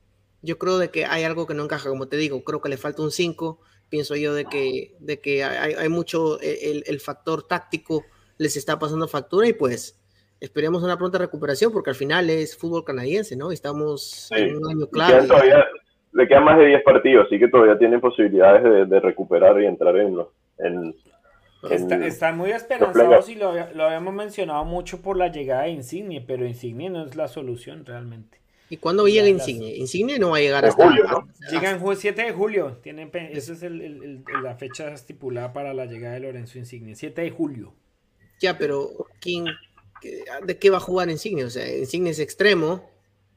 yo 0.43 0.59
creo 0.59 0.79
de 0.79 0.91
que 0.91 1.05
hay 1.05 1.25
algo 1.25 1.47
que 1.47 1.55
no 1.55 1.65
encaja, 1.65 1.91
como 1.91 2.09
te 2.09 2.17
digo, 2.17 2.43
creo 2.45 2.61
que 2.61 2.69
le 2.69 2.77
falta 2.77 3.03
un 3.03 3.11
5, 3.11 3.61
pienso 3.89 4.17
yo 4.17 4.35
de 4.35 4.47
que, 4.47 4.97
de 5.01 5.21
que 5.21 5.45
hay, 5.45 5.75
hay 5.75 5.89
mucho, 5.89 6.41
el, 6.41 7.01
factor 7.01 7.47
táctico 7.47 8.05
les 8.39 8.57
está 8.57 8.79
pasando 8.79 9.09
factura 9.09 9.49
y 9.49 9.53
pues 9.53 10.01
esperemos 10.41 10.83
una 10.83 10.97
pronta 10.97 11.19
recuperación 11.19 11.73
porque 11.73 11.91
al 11.91 11.97
final 11.97 12.29
es 12.31 12.57
fútbol 12.57 12.85
canadiense, 12.85 13.37
¿no? 13.37 13.53
Estamos 13.53 14.31
en 14.33 14.57
un 14.57 14.71
año 14.71 14.87
clave. 14.89 15.27
le 16.13 16.29
quedan 16.29 16.45
más 16.45 16.59
de 16.59 16.67
10 16.67 16.83
partidos, 16.83 17.27
así 17.27 17.39
que 17.39 17.49
todavía 17.49 17.79
tienen 17.79 18.01
posibilidades 18.01 18.89
de, 18.89 19.01
recuperar 19.01 19.61
y 19.61 19.67
entrar 19.67 19.97
en 19.97 20.17
los... 20.17 20.29
En, 20.59 20.95
están 21.71 22.37
muy 22.37 22.53
esperanzados 22.53 23.29
y 23.29 23.35
lo, 23.35 23.53
lo 23.75 23.85
habíamos 23.85 24.15
mencionado 24.15 24.65
mucho 24.65 25.03
por 25.03 25.17
la 25.17 25.29
llegada 25.29 25.63
de 25.63 25.71
Insigne, 25.71 26.23
pero 26.25 26.47
Insigne 26.47 26.91
no 26.91 27.05
es 27.05 27.17
la 27.17 27.27
solución 27.27 27.85
realmente. 27.85 28.39
¿Y 28.69 28.77
cuándo 28.79 29.07
llega 29.07 29.29
Insigne? 29.29 29.77
Insigne 29.77 30.19
no 30.19 30.31
va 30.31 30.39
a 30.39 30.41
llegar 30.41 30.65
hasta... 30.65 30.87
Julio, 30.87 31.05
¿no? 31.09 31.29
Llega 31.51 31.71
en 31.71 31.97
7 31.97 32.23
de 32.23 32.33
julio. 32.33 32.79
esa 32.85 33.53
es 33.53 33.63
la 34.43 34.57
fecha 34.57 34.93
estipulada 34.93 35.53
para 35.53 35.73
la 35.73 35.87
llegada 35.87 36.15
de 36.15 36.21
Lorenzo 36.21 36.59
Insigne. 36.59 36.95
7 36.95 37.21
de 37.23 37.31
julio. 37.31 37.75
Ya, 38.41 38.59
pero 38.59 38.91
¿quién, 39.21 39.47
¿de 40.45 40.59
qué 40.59 40.71
va 40.71 40.77
a 40.79 40.81
jugar 40.81 41.11
Insigne? 41.11 41.45
O 41.45 41.51
sea, 41.51 41.69
Insigne 41.77 42.11
es 42.11 42.19
extremo, 42.19 42.83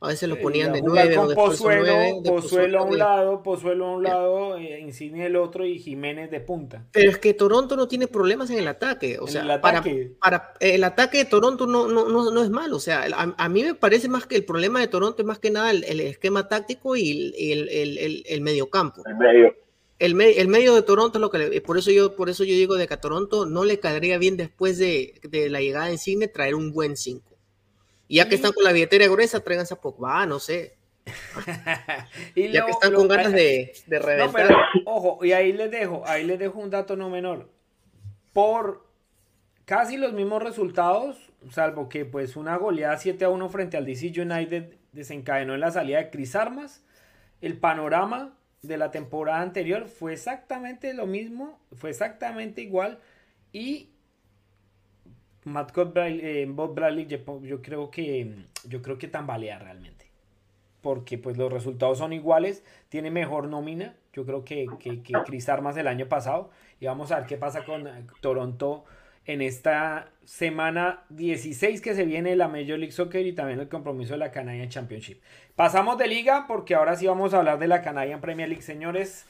a 0.01 0.07
veces 0.07 0.29
lo 0.29 0.39
ponían 0.39 0.71
de 0.71 0.81
nueve 0.81 1.17
o 1.17 1.27
de 1.27 1.35
Pozuelo, 1.35 2.23
Pozuelo 2.23 2.79
a 2.79 2.83
un 2.83 2.97
lado, 2.97 3.43
Pozuelo 3.43 3.85
a 3.85 3.91
un 3.97 4.03
lado, 4.03 4.57
eh, 4.57 4.79
Insigne 4.79 5.25
el 5.25 5.35
otro 5.35 5.65
y 5.65 5.77
Jiménez 5.77 6.31
de 6.31 6.39
punta. 6.39 6.85
Pero 6.93 7.11
es 7.11 7.17
que 7.17 7.33
Toronto 7.33 7.75
no 7.75 7.87
tiene 7.89 8.07
problemas 8.07 8.49
en 8.49 8.59
el 8.59 8.67
ataque. 8.69 9.19
O 9.19 9.27
sea, 9.27 9.41
el 9.41 9.51
ataque. 9.51 10.13
Para, 10.21 10.53
el 10.61 10.85
ataque 10.85 11.17
de 11.17 11.25
Toronto 11.25 11.67
no, 11.67 11.89
no, 11.89 12.31
no, 12.31 12.41
es 12.41 12.49
malo. 12.49 12.77
O 12.77 12.79
sea, 12.79 13.07
a, 13.13 13.49
mí 13.49 13.63
me 13.63 13.75
parece 13.75 14.07
más 14.07 14.25
que 14.25 14.37
el 14.37 14.45
problema 14.45 14.79
de 14.79 14.87
Toronto 14.87 15.21
es 15.21 15.25
más 15.25 15.39
que 15.39 15.51
nada 15.51 15.71
el, 15.71 15.99
esquema 15.99 16.47
táctico 16.47 16.95
y 16.95 17.33
el, 17.51 17.67
el, 17.69 18.23
el, 18.25 18.41
mediocampo. 18.41 19.03
El 19.05 19.17
medio. 19.17 19.53
El, 19.99 20.15
medio 20.15 20.73
de 20.73 20.81
Toronto 20.81 21.17
es 21.17 21.21
lo 21.21 21.29
que 21.29 21.61
por 21.61 21.77
eso 21.77 21.91
yo 21.91 22.15
por 22.15 22.29
eso 22.29 22.45
yo 22.45 22.53
digo 22.53 22.75
de 22.75 22.87
que 22.87 22.93
a 22.93 23.01
Toronto 23.01 23.45
no 23.45 23.65
le 23.65 23.79
caería 23.79 24.17
bien 24.17 24.37
después 24.37 24.77
de, 24.77 25.19
de 25.23 25.49
la 25.49 25.59
llegada 25.59 25.87
de 25.87 25.93
Insigne 25.93 26.29
traer 26.29 26.55
un 26.55 26.71
buen 26.71 26.95
5 26.95 27.29
y 28.09 28.15
ya 28.15 28.27
que 28.27 28.35
están 28.35 28.51
con 28.53 28.63
la 28.63 28.71
billetera 28.71 29.07
gruesa, 29.07 29.39
tráiganse 29.39 29.75
a 29.75 29.79
Pogba, 29.79 30.25
no 30.25 30.39
sé. 30.39 30.75
y 32.35 32.49
ya 32.49 32.65
que 32.65 32.71
están 32.71 32.93
con 32.93 33.07
ganas 33.07 33.31
de, 33.31 33.71
de 33.85 33.99
reventar. 33.99 34.49
ojo, 34.85 35.23
y 35.23 35.31
ahí 35.31 35.53
les 35.53 35.69
dejo, 35.69 36.01
ahí 36.07 36.25
les 36.25 36.39
dejo 36.39 36.59
un 36.59 36.71
dato 36.71 36.95
no 36.95 37.11
menor. 37.11 37.51
Por 38.33 38.83
casi 39.65 39.95
los 39.97 40.11
mismos 40.11 40.41
resultados, 40.41 41.17
salvo 41.51 41.87
que 41.87 42.03
pues 42.03 42.35
una 42.35 42.57
goleada 42.57 42.97
7 42.97 43.25
a 43.25 43.29
1 43.29 43.49
frente 43.49 43.77
al 43.77 43.85
DC 43.85 44.07
United 44.19 44.73
desencadenó 44.91 45.53
en 45.53 45.59
la 45.59 45.69
salida 45.69 45.99
de 45.99 46.09
Chris 46.09 46.35
Armas, 46.35 46.83
el 47.41 47.59
panorama 47.59 48.38
de 48.61 48.77
la 48.77 48.91
temporada 48.91 49.41
anterior 49.41 49.87
fue 49.87 50.13
exactamente 50.13 50.93
lo 50.93 51.07
mismo, 51.07 51.59
fue 51.73 51.89
exactamente 51.89 52.61
igual 52.61 52.99
y 53.51 53.89
Matt 55.45 55.71
eh, 55.75 56.45
Bob 56.49 56.75
Bradley, 56.75 57.07
yo, 57.07 57.61
creo 57.61 57.89
que 57.89 58.45
yo 58.65 58.81
creo 58.81 58.97
que 58.97 59.07
tambalea 59.07 59.59
realmente. 59.59 60.07
Porque 60.81 61.17
pues 61.17 61.37
los 61.37 61.51
resultados 61.51 61.97
son 61.97 62.13
iguales, 62.13 62.63
tiene 62.87 63.11
mejor 63.11 63.47
nómina, 63.47 63.95
yo 64.13 64.25
creo 64.25 64.45
que, 64.45 64.67
que, 64.79 65.01
que 65.01 65.13
Chris 65.25 65.49
Armas 65.49 65.75
el 65.77 65.87
año 65.87 66.07
pasado. 66.07 66.51
Y 66.79 66.85
vamos 66.85 67.11
a 67.11 67.17
ver 67.19 67.27
qué 67.27 67.37
pasa 67.37 67.65
con 67.65 67.87
eh, 67.87 68.05
Toronto 68.21 68.85
en 69.29 69.43
esta 69.43 70.11
semana 70.25 71.03
16 71.09 71.81
que 71.81 71.93
se 71.93 72.03
viene 72.03 72.35
la 72.35 72.47
Major 72.47 72.79
League 72.79 72.91
Soccer 72.91 73.27
y 73.27 73.33
también 73.33 73.59
el 73.59 73.69
compromiso 73.69 74.13
de 74.13 74.17
la 74.17 74.31
Canadian 74.31 74.69
Championship. 74.69 75.21
Pasamos 75.55 75.99
de 75.99 76.07
liga 76.07 76.45
porque 76.47 76.73
ahora 76.73 76.95
sí 76.95 77.05
vamos 77.05 77.35
a 77.35 77.37
hablar 77.37 77.59
de 77.59 77.67
la 77.67 77.83
Canadian 77.83 78.21
Premier 78.21 78.49
League, 78.49 78.63
señores. 78.63 79.27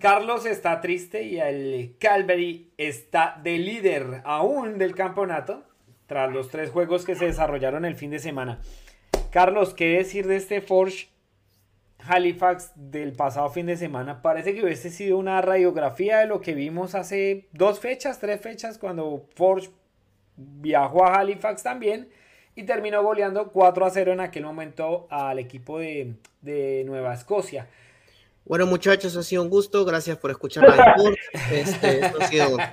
Carlos 0.00 0.46
está 0.46 0.80
triste 0.80 1.22
y 1.22 1.38
el 1.38 1.94
Calvary 2.00 2.72
está 2.76 3.40
de 3.40 3.58
líder 3.58 4.20
aún 4.24 4.78
del 4.78 4.96
campeonato 4.96 5.62
tras 6.08 6.32
los 6.32 6.48
tres 6.50 6.70
juegos 6.70 7.04
que 7.04 7.14
se 7.14 7.26
desarrollaron 7.26 7.84
el 7.84 7.94
fin 7.94 8.10
de 8.10 8.18
semana. 8.18 8.60
Carlos, 9.30 9.74
¿qué 9.74 9.98
decir 9.98 10.26
de 10.26 10.34
este 10.34 10.60
Forge 10.60 11.06
Halifax 11.98 12.72
del 12.74 13.12
pasado 13.12 13.50
fin 13.50 13.66
de 13.66 13.76
semana? 13.76 14.22
Parece 14.22 14.54
que 14.54 14.62
hubiese 14.62 14.90
sido 14.90 15.18
una 15.18 15.40
radiografía 15.40 16.18
de 16.18 16.26
lo 16.26 16.40
que 16.40 16.54
vimos 16.54 16.94
hace 16.94 17.48
dos 17.52 17.80
fechas, 17.80 18.18
tres 18.18 18.40
fechas, 18.40 18.78
cuando 18.78 19.26
Forge 19.34 19.70
viajó 20.36 21.04
a 21.04 21.18
Halifax 21.18 21.62
también 21.62 22.08
y 22.54 22.64
terminó 22.64 23.02
goleando 23.02 23.48
4 23.48 23.86
a 23.86 23.90
0 23.90 24.12
en 24.12 24.20
aquel 24.20 24.44
momento 24.44 25.06
al 25.10 25.38
equipo 25.38 25.78
de, 25.78 26.14
de 26.40 26.82
Nueva 26.86 27.14
Escocia. 27.14 27.68
Bueno, 28.44 28.66
muchachos, 28.66 29.14
ha 29.16 29.22
sido 29.22 29.42
un 29.42 29.50
gusto. 29.50 29.84
Gracias 29.84 30.16
por 30.16 30.30
escuchar 30.30 30.64
la 30.68 30.96
este, 31.52 32.00
esto 32.00 32.18
ha 32.20 32.26
sido... 32.26 32.56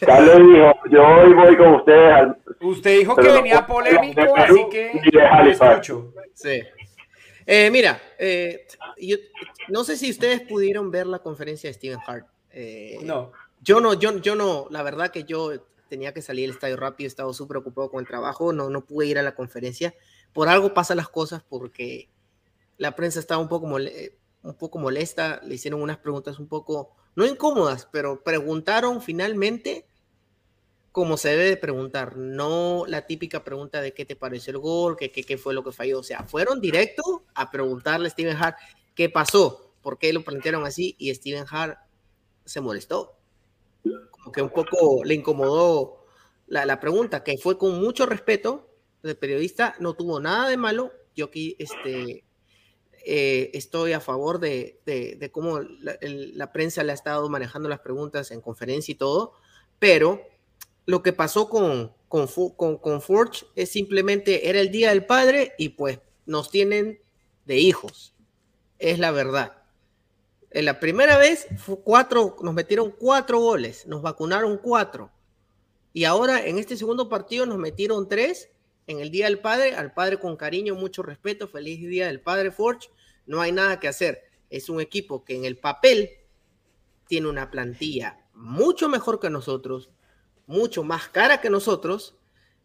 Carlos 0.00 0.36
dijo, 0.36 0.72
yo 0.90 1.02
hoy 1.02 1.32
voy 1.32 1.56
con 1.56 1.74
ustedes. 1.74 2.28
Usted 2.60 2.98
dijo 2.98 3.16
que 3.16 3.28
venía 3.28 3.66
polémico, 3.66 4.36
así 4.36 4.66
que 4.70 4.92
escucho. 5.50 6.12
Sí. 6.34 6.62
Eh, 7.46 7.70
mira, 7.70 8.00
eh, 8.18 8.66
yo, 8.98 9.16
no 9.68 9.84
sé 9.84 9.96
si 9.96 10.10
ustedes 10.10 10.40
pudieron 10.40 10.90
ver 10.90 11.06
la 11.06 11.18
conferencia 11.18 11.68
de 11.68 11.74
Steven 11.74 11.98
Hart. 12.06 12.26
Eh, 12.50 12.98
no. 13.02 13.32
Yo 13.60 13.80
no, 13.80 13.94
yo, 13.94 14.18
yo 14.18 14.34
no, 14.34 14.66
la 14.70 14.82
verdad 14.82 15.10
que 15.10 15.24
yo 15.24 15.52
tenía 15.88 16.12
que 16.12 16.22
salir 16.22 16.46
del 16.46 16.54
estadio 16.54 16.76
rápido, 16.76 17.06
estaba 17.06 17.32
súper 17.32 17.58
ocupado 17.58 17.90
con 17.90 18.00
el 18.00 18.06
trabajo, 18.06 18.52
no, 18.52 18.68
no 18.68 18.84
pude 18.84 19.06
ir 19.06 19.18
a 19.18 19.22
la 19.22 19.34
conferencia. 19.34 19.94
Por 20.32 20.48
algo 20.48 20.74
pasan 20.74 20.98
las 20.98 21.08
cosas 21.08 21.42
porque 21.48 22.08
la 22.76 22.96
prensa 22.96 23.20
estaba 23.20 23.40
un 23.40 23.48
poco 23.48 23.66
un 23.66 24.54
poco 24.56 24.78
molesta, 24.78 25.40
le 25.44 25.54
hicieron 25.54 25.80
unas 25.80 25.96
preguntas 25.98 26.38
un 26.38 26.48
poco, 26.48 26.94
no 27.16 27.24
incómodas, 27.24 27.88
pero 27.90 28.22
preguntaron 28.22 29.00
finalmente 29.00 29.86
como 30.94 31.16
se 31.16 31.30
debe 31.30 31.46
de 31.46 31.56
preguntar, 31.56 32.16
no 32.16 32.84
la 32.86 33.04
típica 33.04 33.42
pregunta 33.42 33.80
de 33.80 33.92
qué 33.92 34.04
te 34.04 34.14
pareció 34.14 34.52
el 34.52 34.58
gol, 34.58 34.96
qué, 34.96 35.10
qué, 35.10 35.24
qué 35.24 35.36
fue 35.36 35.52
lo 35.52 35.64
que 35.64 35.72
falló, 35.72 35.98
o 35.98 36.04
sea, 36.04 36.22
fueron 36.22 36.60
directo 36.60 37.24
a 37.34 37.50
preguntarle 37.50 38.06
a 38.06 38.10
Steven 38.10 38.36
Hart 38.36 38.56
qué 38.94 39.08
pasó, 39.08 39.72
por 39.82 39.98
qué 39.98 40.12
lo 40.12 40.22
plantearon 40.22 40.64
así 40.64 40.94
y 40.96 41.12
Steven 41.12 41.46
Hart 41.50 41.80
se 42.44 42.60
molestó, 42.60 43.18
como 44.12 44.30
que 44.30 44.40
un 44.40 44.50
poco 44.50 45.02
le 45.02 45.14
incomodó 45.14 46.04
la, 46.46 46.64
la 46.64 46.78
pregunta, 46.78 47.24
que 47.24 47.38
fue 47.38 47.58
con 47.58 47.80
mucho 47.80 48.06
respeto, 48.06 48.70
el 49.02 49.16
periodista 49.16 49.74
no 49.80 49.94
tuvo 49.94 50.20
nada 50.20 50.48
de 50.48 50.56
malo, 50.56 50.92
yo 51.16 51.24
aquí 51.24 51.56
este, 51.58 52.22
eh, 53.04 53.50
estoy 53.52 53.94
a 53.94 54.00
favor 54.00 54.38
de, 54.38 54.80
de, 54.86 55.28
cómo 55.32 55.58
la, 55.58 56.52
prensa 56.52 56.84
le 56.84 56.92
ha 56.92 56.94
estado 56.94 57.28
manejando 57.28 57.68
las 57.68 57.80
preguntas 57.80 58.30
en 58.30 58.40
conferencia 58.40 58.92
y 58.92 58.94
todo, 58.94 59.32
pero 59.80 60.22
lo 60.86 61.02
que 61.02 61.12
pasó 61.12 61.48
con, 61.48 61.92
con, 62.08 62.26
con, 62.78 63.02
Forge 63.02 63.46
es 63.54 63.70
simplemente, 63.70 64.48
era 64.48 64.60
el 64.60 64.70
Día 64.70 64.90
del 64.90 65.06
Padre 65.06 65.54
y 65.58 65.70
pues 65.70 66.00
nos 66.26 66.50
tienen 66.50 67.00
de 67.46 67.58
hijos, 67.58 68.14
es 68.78 68.98
la 68.98 69.10
verdad. 69.10 69.62
En 70.50 70.66
la 70.66 70.78
primera 70.78 71.18
vez 71.18 71.48
cuatro, 71.82 72.36
nos 72.42 72.54
metieron 72.54 72.92
cuatro 72.92 73.40
goles, 73.40 73.86
nos 73.86 74.02
vacunaron 74.02 74.58
cuatro. 74.58 75.10
Y 75.92 76.04
ahora 76.04 76.44
en 76.44 76.58
este 76.58 76.76
segundo 76.76 77.08
partido 77.08 77.46
nos 77.46 77.58
metieron 77.58 78.08
tres 78.08 78.50
en 78.86 79.00
el 79.00 79.10
Día 79.10 79.26
del 79.26 79.40
Padre, 79.40 79.74
al 79.74 79.94
Padre 79.94 80.18
con 80.18 80.36
cariño, 80.36 80.74
mucho 80.74 81.02
respeto, 81.02 81.48
feliz 81.48 81.80
Día 81.80 82.06
del 82.06 82.20
Padre 82.20 82.50
Forge, 82.50 82.88
no 83.26 83.40
hay 83.40 83.52
nada 83.52 83.80
que 83.80 83.88
hacer. 83.88 84.22
Es 84.50 84.68
un 84.68 84.80
equipo 84.80 85.24
que 85.24 85.34
en 85.34 85.44
el 85.44 85.56
papel 85.56 86.10
tiene 87.06 87.28
una 87.28 87.50
plantilla 87.50 88.24
mucho 88.34 88.88
mejor 88.88 89.20
que 89.20 89.30
nosotros, 89.30 89.90
mucho 90.46 90.84
más 90.84 91.08
cara 91.08 91.40
que 91.40 91.50
nosotros. 91.50 92.16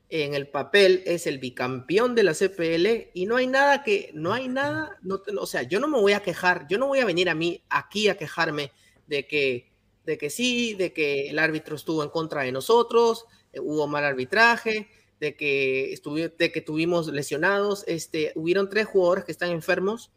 En 0.09 0.33
el 0.33 0.47
papel 0.47 1.03
es 1.05 1.27
el 1.27 1.37
bicampeón 1.37 2.15
de 2.15 2.23
la 2.23 2.33
CPL 2.33 3.11
y 3.13 3.27
no 3.27 3.35
hay 3.35 3.45
nada 3.45 3.83
que, 3.83 4.09
no 4.15 4.33
hay 4.33 4.47
nada, 4.47 4.97
no, 5.03 5.21
o 5.39 5.45
sea, 5.45 5.61
yo 5.63 5.79
no 5.79 5.87
me 5.87 5.99
voy 5.99 6.13
a 6.13 6.21
quejar, 6.21 6.65
yo 6.67 6.79
no 6.79 6.87
voy 6.87 6.99
a 6.99 7.05
venir 7.05 7.29
a 7.29 7.35
mí 7.35 7.63
aquí 7.69 8.09
a 8.09 8.17
quejarme 8.17 8.71
de 9.05 9.27
que, 9.27 9.71
de 10.05 10.17
que 10.17 10.31
sí, 10.31 10.73
de 10.73 10.93
que 10.93 11.29
el 11.29 11.37
árbitro 11.37 11.75
estuvo 11.75 12.03
en 12.03 12.09
contra 12.09 12.41
de 12.41 12.51
nosotros, 12.51 13.25
eh, 13.53 13.59
hubo 13.59 13.85
mal 13.85 14.03
arbitraje, 14.03 14.89
de 15.19 15.35
que, 15.35 15.95
de 16.39 16.51
que 16.51 16.61
tuvimos 16.61 17.07
lesionados, 17.09 17.83
este, 17.87 18.31
hubieron 18.35 18.67
tres 18.67 18.87
jugadores 18.87 19.25
que 19.25 19.31
están 19.31 19.51
enfermos, 19.51 20.11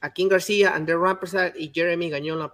Akin 0.00 0.28
García, 0.28 0.74
André 0.74 0.96
Rampersad 0.96 1.54
y 1.56 1.72
Jeremy 1.74 2.10
Gañón 2.10 2.38
La. 2.38 2.52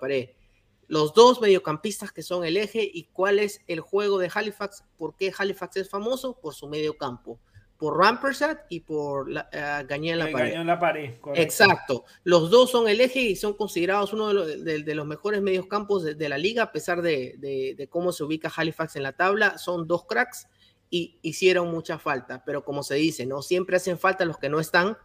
Los 0.91 1.15
dos 1.15 1.41
mediocampistas 1.41 2.11
que 2.11 2.25
son 2.25 2.45
el 2.45 2.57
eje 2.57 2.83
y 2.83 3.05
cuál 3.13 3.39
es 3.39 3.63
el 3.69 3.79
juego 3.79 4.19
de 4.19 4.29
Halifax, 4.35 4.83
por 4.99 5.15
qué 5.15 5.33
Halifax 5.39 5.77
es 5.77 5.89
famoso, 5.89 6.41
por 6.41 6.53
su 6.53 6.67
mediocampo, 6.67 7.39
por 7.77 7.97
Rampersad 7.97 8.59
y 8.69 8.81
por 8.81 9.31
la, 9.31 9.49
uh, 9.53 9.87
Gañón 9.87 10.19
La 10.19 10.33
Pared. 10.33 10.65
La 10.65 10.81
Pared 10.81 11.15
Exacto. 11.37 12.07
Los 12.25 12.51
dos 12.51 12.73
son 12.73 12.89
el 12.89 13.01
eje 13.01 13.21
y 13.21 13.37
son 13.37 13.55
considerados 13.55 14.13
uno 14.13 14.35
de 14.45 14.95
los, 14.97 15.07
mejores 15.07 15.41
mediocampos 15.43 16.03
de, 16.03 16.17
de, 16.17 16.29
la 16.29 16.39
liga, 16.39 16.65
a 16.65 16.73
pesar 16.73 17.03
de, 17.03 17.37
de 17.39 17.89
cómo 17.89 18.11
se 18.11 18.25
ubica 18.25 18.53
Halifax 18.55 18.97
en 18.97 19.05
la 19.05 19.13
tabla. 19.13 19.59
Son 19.59 19.87
dos 19.87 20.07
cracks 20.07 20.49
y 20.91 21.21
hicieron 21.23 21.71
mucha 21.71 22.01
falta, 22.01 22.43
pero 22.45 22.65
como 22.65 22.83
se 22.83 22.97
dice, 22.97 23.27
no 23.27 23.43
siempre 23.43 23.77
hacen 23.77 23.97
falta 23.97 24.25
los 24.25 24.39
que 24.39 24.49
no 24.49 24.59
están. 24.59 24.99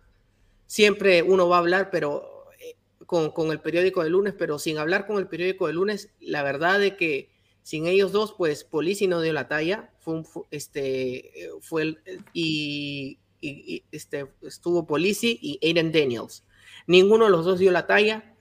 Siempre 0.66 1.22
uno 1.22 1.48
va 1.48 1.58
a 1.58 1.60
hablar, 1.60 1.92
pero 1.92 2.35
con, 3.06 3.52
el 3.52 3.60
periódico 3.60 4.04
de 4.04 4.10
lunes, 4.10 4.34
pero 4.38 4.60
sin 4.60 4.78
hablar 4.78 5.08
con 5.08 5.18
el 5.18 5.28
periódico 5.28 5.68
de 5.68 5.74
lunes, 5.74 6.10
la 6.20 6.44
verdad 6.44 6.80
de 6.80 6.96
que 6.96 7.30
sin 7.64 7.88
ellos 7.88 8.12
dos, 8.12 8.34
pues 8.38 8.64
Polisi 8.64 9.08
no 9.08 9.22
dio 9.22 9.34
la 9.34 9.48
talla, 9.48 9.92
fue, 10.00 10.22
este, 10.52 11.50
fue 11.62 11.82
el, 11.82 12.00
y, 12.34 13.20
este, 13.92 14.28
estuvo 14.44 14.86
Polisi 14.86 15.40
y 15.42 15.60
Aiden 15.66 15.92
Daniels. 15.92 16.44
Ninguno 16.88 17.26
de 17.26 17.32
los 17.32 17.46
dos 17.46 17.60
dio 17.60 17.72
la 17.72 17.88
talla, 17.88 18.36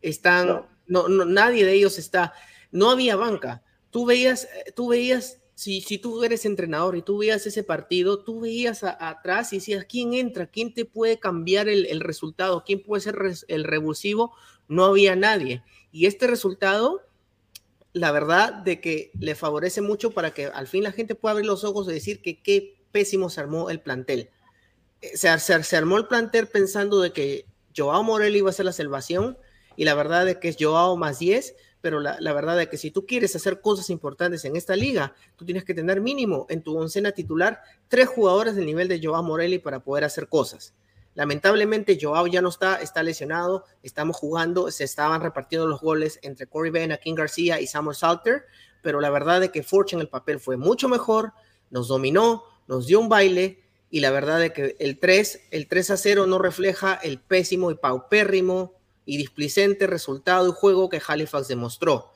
están, 0.00 0.66
no. 0.86 1.08
nadie 1.08 1.64
de 1.64 1.74
ellos 1.74 1.98
está, 1.98 2.32
no 2.70 2.90
había 2.90 3.16
banca. 3.16 3.62
Tú 3.90 4.06
veías, 4.06 4.48
tú 4.74 4.88
veías 4.88 5.41
si, 5.62 5.98
tú 5.98 6.24
eres 6.24 6.44
entrenador 6.44 6.96
y 6.96 7.02
tú 7.02 7.18
veías 7.18 7.46
ese 7.46 7.62
partido, 7.62 8.18
tú 8.18 8.40
veías 8.40 8.82
atrás 8.82 9.52
y 9.52 9.56
decías, 9.56 9.86
¿quién 9.88 10.12
entra? 10.12 10.48
¿Quién 10.48 10.74
te 10.74 10.84
puede 10.84 11.20
cambiar 11.20 11.68
el, 11.68 12.00
resultado? 12.00 12.64
¿Quién 12.66 12.82
puede 12.82 13.02
ser 13.02 13.16
el 13.46 13.64
revulsivo? 13.64 14.34
No 14.66 14.86
había 14.86 15.14
nadie. 15.14 15.62
Y 15.92 16.06
este 16.06 16.26
resultado 16.26 17.02
la 17.92 18.10
verdad 18.10 18.54
de 18.54 18.80
que 18.80 19.10
le 19.20 19.34
favorece 19.34 19.82
mucho 19.82 20.12
para 20.12 20.32
que 20.32 20.46
al 20.46 20.66
fin 20.66 20.82
la 20.82 20.92
gente 20.92 21.14
pueda 21.14 21.32
abrir 21.32 21.46
los 21.46 21.62
ojos 21.62 21.86
y 21.88 21.92
decir 21.92 22.22
que 22.22 22.42
qué 22.42 22.82
pésimo 22.90 23.28
se 23.28 23.40
armó 23.40 23.70
el 23.70 23.80
plantel. 23.80 24.30
Eh, 25.02 25.16
se, 25.16 25.38
se, 25.38 25.62
se 25.62 25.76
armó 25.76 25.98
el 25.98 26.06
plantel 26.06 26.48
pensando 26.48 27.00
de 27.00 27.12
que 27.12 27.44
Joao 27.76 28.02
Morelli 28.02 28.38
iba 28.38 28.50
a 28.50 28.54
ser 28.54 28.64
la 28.64 28.72
salvación 28.72 29.36
y 29.76 29.84
la 29.84 29.94
verdad 29.94 30.24
de 30.24 30.40
que 30.40 30.48
es 30.48 30.56
Joao 30.58 30.96
más 30.96 31.18
10, 31.18 31.54
pero 31.82 31.98
la, 31.98 32.32
verdad 32.32 32.62
es 32.62 32.68
que 32.68 32.78
si 32.78 32.92
tú 32.92 33.04
quieres 33.04 33.34
hacer 33.34 33.60
cosas 33.60 33.90
importantes 33.90 34.44
en 34.44 34.54
esta 34.54 34.76
liga, 34.76 35.14
tú 35.36 35.44
tienes 35.44 35.64
que 35.64 35.74
tener 35.74 36.00
mínimo 36.00 36.46
en 36.48 36.62
tu 36.62 36.78
oncena 36.78 37.10
titular 37.10 37.60
tres 37.88 38.08
jugadores 38.08 38.54
del 38.54 38.66
nivel 38.66 38.86
de 38.86 39.00
Joao 39.02 39.22
Morelli 39.24 39.58
para 39.58 39.80
poder 39.80 40.04
hacer 40.04 40.28
cosas. 40.28 40.74
Lamentablemente 41.14 41.98
Joao 42.00 42.28
ya 42.28 42.40
no 42.40 42.50
está, 42.50 42.76
está 42.76 43.02
lesionado, 43.02 43.64
estamos 43.82 44.16
jugando, 44.16 44.70
se 44.70 44.84
estaban 44.84 45.20
repartiendo 45.20 45.66
los 45.66 45.80
goles 45.80 46.20
entre 46.22 46.46
Corey 46.46 46.70
Bena, 46.70 46.98
King 46.98 47.16
García 47.16 47.60
y 47.60 47.66
Samuel 47.66 47.96
Salter, 47.96 48.44
pero 48.80 49.00
la 49.00 49.10
verdad 49.10 49.42
es 49.42 49.50
que 49.50 49.64
Forge 49.64 49.96
en 49.96 50.00
el 50.00 50.08
papel 50.08 50.38
fue 50.38 50.56
mucho 50.56 50.88
mejor, 50.88 51.32
nos 51.70 51.88
dominó, 51.88 52.44
nos 52.68 52.86
dio 52.86 53.00
un 53.00 53.08
baile 53.08 53.60
y 53.90 54.00
la 54.00 54.12
verdad 54.12 54.42
es 54.44 54.52
que 54.52 54.76
el 54.78 55.00
3, 55.00 55.48
el 55.50 55.66
3 55.66 55.90
a 55.90 55.96
0 55.96 56.26
no 56.28 56.38
refleja 56.38 56.94
el 56.94 57.18
pésimo 57.18 57.72
y 57.72 57.74
paupérrimo 57.74 58.72
y 59.04 59.16
displicente 59.16 59.86
resultado 59.86 60.48
y 60.48 60.52
juego 60.52 60.88
que 60.88 61.02
Halifax 61.06 61.48
demostró. 61.48 62.12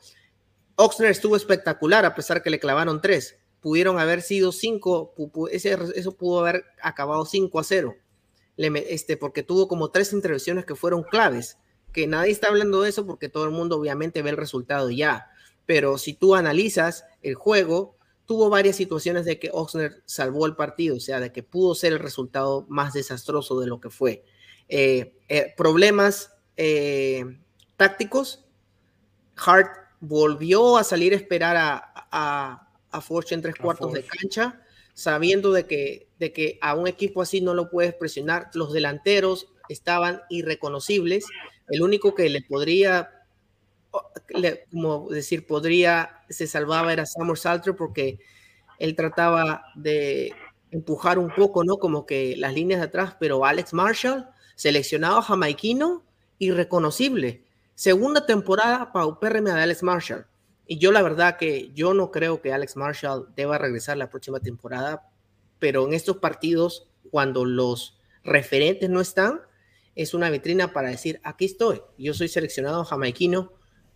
Oxner 0.75 1.11
estuvo 1.11 1.35
espectacular 1.35 2.05
a 2.05 2.15
pesar 2.15 2.43
que 2.43 2.49
le 2.49 2.59
clavaron 2.59 3.01
3. 3.01 3.37
Pudieron 3.61 3.99
haber 3.99 4.21
sido 4.21 4.51
5, 4.51 5.15
eso 5.51 6.11
pudo 6.17 6.39
haber 6.39 6.65
acabado 6.81 7.25
5 7.25 7.59
a 7.59 7.63
0 7.63 7.95
este, 8.57 9.17
porque 9.17 9.43
tuvo 9.43 9.67
como 9.67 9.91
tres 9.91 10.13
intervenciones 10.13 10.65
que 10.65 10.75
fueron 10.75 11.03
claves, 11.03 11.57
que 11.93 12.07
nadie 12.07 12.31
está 12.31 12.47
hablando 12.47 12.81
de 12.81 12.89
eso 12.89 13.05
porque 13.05 13.29
todo 13.29 13.45
el 13.45 13.51
mundo 13.51 13.77
obviamente 13.77 14.21
ve 14.21 14.31
el 14.31 14.37
resultado 14.37 14.89
ya, 14.89 15.29
pero 15.65 15.97
si 15.97 16.13
tú 16.13 16.35
analizas 16.35 17.05
el 17.21 17.35
juego, 17.35 17.95
tuvo 18.25 18.49
varias 18.49 18.75
situaciones 18.75 19.25
de 19.25 19.39
que 19.39 19.51
Oxner 19.53 20.01
salvó 20.05 20.45
el 20.45 20.55
partido, 20.55 20.97
o 20.97 20.99
sea, 20.99 21.19
de 21.19 21.31
que 21.31 21.43
pudo 21.43 21.75
ser 21.75 21.93
el 21.93 21.99
resultado 21.99 22.65
más 22.67 22.93
desastroso 22.93 23.59
de 23.59 23.67
lo 23.67 23.79
que 23.79 23.89
fue. 23.89 24.23
Eh, 24.69 25.13
eh, 25.29 25.53
problemas 25.55 26.33
eh, 26.57 27.23
tácticos, 27.77 28.45
Hart 29.37 29.69
volvió 29.99 30.77
a 30.77 30.83
salir 30.83 31.13
a 31.13 31.15
esperar 31.15 31.55
a, 31.57 31.93
a, 32.11 32.69
a 32.91 33.01
Forge 33.01 33.35
en 33.35 33.41
tres 33.41 33.55
cuartos 33.55 33.93
de 33.93 34.03
cancha, 34.03 34.61
sabiendo 34.93 35.51
de 35.51 35.65
que 35.67 36.07
de 36.19 36.33
que 36.33 36.57
a 36.61 36.75
un 36.75 36.87
equipo 36.87 37.21
así 37.21 37.41
no 37.41 37.53
lo 37.53 37.69
puedes 37.69 37.93
presionar. 37.93 38.49
Los 38.53 38.73
delanteros 38.73 39.47
estaban 39.69 40.21
irreconocibles. 40.29 41.25
El 41.67 41.81
único 41.81 42.15
que 42.15 42.29
le 42.29 42.41
podría, 42.41 43.11
como 44.71 45.09
decir, 45.09 45.45
podría, 45.45 46.23
se 46.29 46.47
salvaba 46.47 46.93
era 46.93 47.05
Samuel 47.05 47.37
Salter 47.37 47.75
porque 47.75 48.19
él 48.79 48.95
trataba 48.95 49.63
de 49.75 50.33
empujar 50.71 51.19
un 51.19 51.29
poco, 51.33 51.63
¿no? 51.63 51.77
Como 51.77 52.05
que 52.05 52.35
las 52.37 52.53
líneas 52.53 52.81
de 52.81 52.87
atrás, 52.87 53.15
pero 53.19 53.45
Alex 53.45 53.73
Marshall, 53.73 54.27
seleccionado 54.55 55.21
jamaiquino, 55.21 56.03
irreconocible. 56.39 57.43
Segunda 57.75 58.25
temporada 58.25 58.91
paupérrima 58.91 59.53
de 59.53 59.61
Alex 59.61 59.83
Marshall. 59.83 60.25
Y 60.65 60.79
yo 60.79 60.91
la 60.91 61.01
verdad 61.01 61.37
que 61.37 61.71
yo 61.73 61.93
no 61.93 62.11
creo 62.11 62.41
que 62.41 62.53
Alex 62.53 62.75
Marshall 62.75 63.29
deba 63.35 63.57
regresar 63.57 63.97
la 63.97 64.09
próxima 64.09 64.39
temporada 64.39 65.09
pero 65.59 65.87
en 65.87 65.93
estos 65.93 66.17
partidos, 66.17 66.87
cuando 67.09 67.45
los 67.45 67.97
referentes 68.23 68.89
no 68.89 69.01
están, 69.01 69.41
es 69.95 70.13
una 70.13 70.29
vitrina 70.29 70.73
para 70.73 70.89
decir, 70.89 71.19
aquí 71.23 71.45
estoy, 71.45 71.81
yo 71.97 72.13
soy 72.13 72.27
seleccionado 72.27 72.85
jamaiquino, 72.85 73.53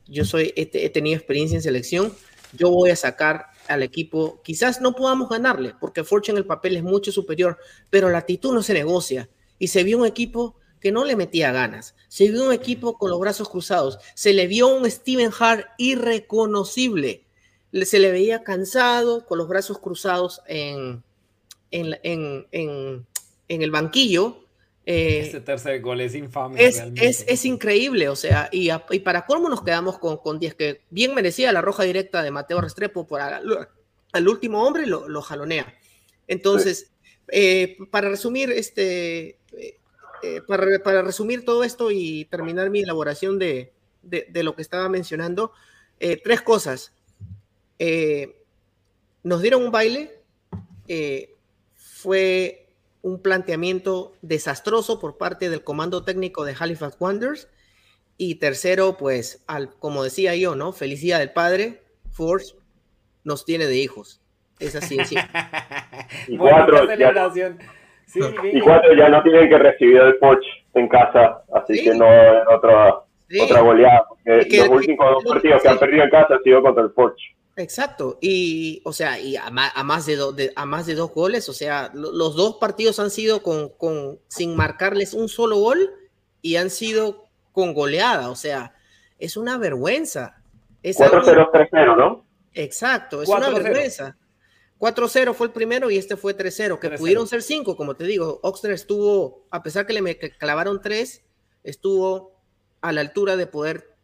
yo 0.08 0.26
soy, 0.26 0.54
he, 0.56 0.70
he 0.74 0.90
tenido 0.90 1.18
experiencia 1.18 1.56
en 1.56 1.62
selección, 1.62 2.14
yo 2.54 2.70
voy 2.70 2.90
a 2.90 2.96
sacar 2.96 3.48
al 3.68 3.84
equipo, 3.84 4.42
quizás 4.44 4.82
no 4.82 4.96
podamos 4.96 5.30
ganarle, 5.30 5.76
porque 5.80 6.04
Fortune 6.04 6.38
en 6.38 6.38
el 6.40 6.48
papel 6.48 6.76
es 6.76 6.84
mucho 6.84 7.12
superior, 7.12 7.58
pero 7.90 8.10
la 8.10 8.18
actitud 8.18 8.54
no 8.54 8.64
se 8.64 8.74
negocia, 8.74 9.30
y 9.60 9.68
se 9.68 9.84
vio 9.84 10.00
un 10.00 10.08
equipo 10.08 10.56
que 10.82 10.92
no 10.92 11.06
le 11.06 11.16
metía 11.16 11.52
ganas, 11.52 11.96
se 12.08 12.30
vio 12.30 12.46
un 12.46 12.52
equipo 12.52 12.98
con 12.98 13.12
los 13.12 13.20
brazos 13.20 13.48
cruzados, 13.48 14.00
se 14.16 14.34
le 14.34 14.48
vio 14.48 14.68
un 14.68 14.90
Steven 14.90 15.32
Hart 15.40 15.68
irreconocible, 15.78 17.24
se 17.84 18.00
le 18.00 18.12
veía 18.12 18.44
cansado, 18.44 19.26
con 19.26 19.38
los 19.38 19.48
brazos 19.48 19.78
cruzados 19.78 20.42
en, 20.48 21.04
en, 21.70 21.98
en, 22.04 22.48
en, 22.52 23.62
el 23.62 23.72
banquillo. 23.72 24.44
Eh, 24.86 25.20
este 25.20 25.40
tercer 25.40 25.80
gol 25.80 26.02
es 26.02 26.16
infame. 26.16 26.66
Es, 26.66 26.84
es, 26.96 27.24
es 27.28 27.46
increíble, 27.46 28.10
o 28.10 28.16
sea, 28.16 28.50
y, 28.52 28.70
y, 28.90 29.00
para 29.00 29.26
cómo 29.28 29.48
nos 29.48 29.64
quedamos 29.64 30.00
con, 30.00 30.18
con 30.18 30.40
10, 30.40 30.56
que 30.56 30.82
bien 30.90 31.14
merecía 31.14 31.54
la 31.54 31.62
roja 31.62 31.84
directa 31.84 32.24
de 32.24 32.32
Mateo 32.32 32.60
Restrepo 32.60 33.06
por 33.06 33.22
al, 33.22 33.70
al 34.12 34.28
último 34.28 34.66
hombre, 34.66 34.88
lo, 34.88 35.08
lo 35.08 35.22
jalonea. 35.22 35.74
Entonces, 36.28 36.92
eh, 37.28 37.78
para 37.92 38.10
resumir, 38.10 38.52
este, 38.52 39.38
eh, 40.24 40.42
para, 40.48 40.80
para, 40.84 41.02
resumir 41.02 41.46
todo 41.46 41.64
esto 41.64 41.92
y 41.92 42.26
terminar 42.26 42.70
mi 42.70 42.82
elaboración 42.82 43.40
de, 43.40 43.74
de, 44.02 44.28
de 44.30 44.44
lo 44.44 44.56
que 44.56 44.62
estaba 44.62 44.90
mencionando, 44.90 45.52
tres 46.24 46.42
cosas. 46.42 46.94
nos 49.24 49.42
dieron 49.42 49.64
un 49.64 49.72
baile, 49.72 50.20
fue 51.76 52.62
un 53.02 53.22
planteamiento 53.22 54.14
desastroso 54.22 55.00
por 55.00 55.18
parte 55.18 55.50
del 55.50 55.64
comando 55.64 56.04
técnico 56.04 56.46
de 56.46 56.56
Halifax 56.58 56.98
Wanderers. 57.00 57.48
Y 58.18 58.36
tercero, 58.36 58.98
pues, 58.98 59.44
al, 59.48 59.74
como 59.76 60.04
decía 60.04 60.36
yo, 60.36 60.56
¿no? 60.56 60.74
Felicidad 60.74 61.20
del 61.20 61.32
padre, 61.32 61.82
Force 62.12 62.56
nos 63.24 63.46
tiene 63.46 63.66
de 63.66 63.78
hijos. 63.78 64.22
Es 64.60 64.76
así. 64.76 64.98
y, 66.28 66.38
cuatro, 66.38 66.88
ya, 66.96 67.58
sí, 68.12 68.20
y 68.54 68.60
cuatro 68.62 68.94
ya 68.94 69.10
no 69.10 69.24
tienen 69.24 69.50
que 69.50 69.58
recibir 69.58 69.98
el 69.98 70.16
Forge 70.20 70.48
en 70.74 70.88
casa, 70.88 71.44
así 71.54 71.84
que 71.84 71.94
no 71.94 72.06
es 72.06 72.44
otra, 72.54 72.96
otra 73.44 73.62
goleada. 73.62 74.06
los 74.26 74.70
últimos 74.70 75.12
dos 75.12 75.24
partidos 75.26 75.62
que 75.62 75.70
han 75.70 75.80
perdido 75.80 76.04
en 76.04 76.10
casa 76.10 76.36
han 76.36 76.44
sido 76.44 76.62
contra 76.62 76.84
el 76.84 76.92
Forge. 76.92 77.24
Exacto, 77.58 78.18
y 78.22 78.82
o 78.86 78.94
sea, 78.94 79.20
y 79.20 79.36
a, 79.36 79.50
más, 79.52 80.06
de, 80.06 80.52
a 80.56 80.66
más 80.66 80.86
de 80.86 80.96
dos 80.96 81.14
goles, 81.14 81.50
o 81.50 81.54
sea, 81.54 81.92
los 81.94 82.36
dos 82.36 82.58
partidos 82.58 83.00
han 83.00 83.12
sido 83.12 83.44
con, 83.44 83.70
con, 83.70 84.20
sin 84.28 84.56
marcarles 84.56 85.14
un 85.14 85.28
solo 85.28 85.58
gol 85.58 85.92
y 86.42 86.56
han 86.56 86.70
sido 86.70 87.26
con 87.52 87.74
goleada, 87.74 88.30
o 88.30 88.36
sea, 88.36 88.74
es 89.20 89.38
una 89.38 89.58
vergüenza. 89.58 90.38
4-0, 90.84 91.52
3-0, 91.52 91.98
¿no? 91.98 92.26
Exacto, 92.54 93.22
es 93.22 93.30
una 93.30 93.50
vergüenza. 93.50 94.18
4-0 94.82 95.36
fue 95.36 95.46
el 95.46 95.54
primero 95.54 95.92
y 95.92 95.98
este 95.98 96.18
fue 96.18 96.36
3-0, 96.36 96.80
que 96.80 96.90
pudieron 96.98 97.28
ser 97.28 97.44
5, 97.44 97.78
como 97.78 97.96
te 97.96 98.04
digo. 98.06 98.40
Oxner 98.42 98.74
estuvo, 98.74 99.46
a 99.52 99.62
pesar 99.62 99.86
que 99.86 99.94
le 99.94 100.18
clavaron 100.18 100.82
3, 100.82 101.22
estuvo 101.64 102.42
a 102.82 102.92
la 102.92 103.02
altura 103.02 103.36
de 103.36 103.46
poder 103.46 103.96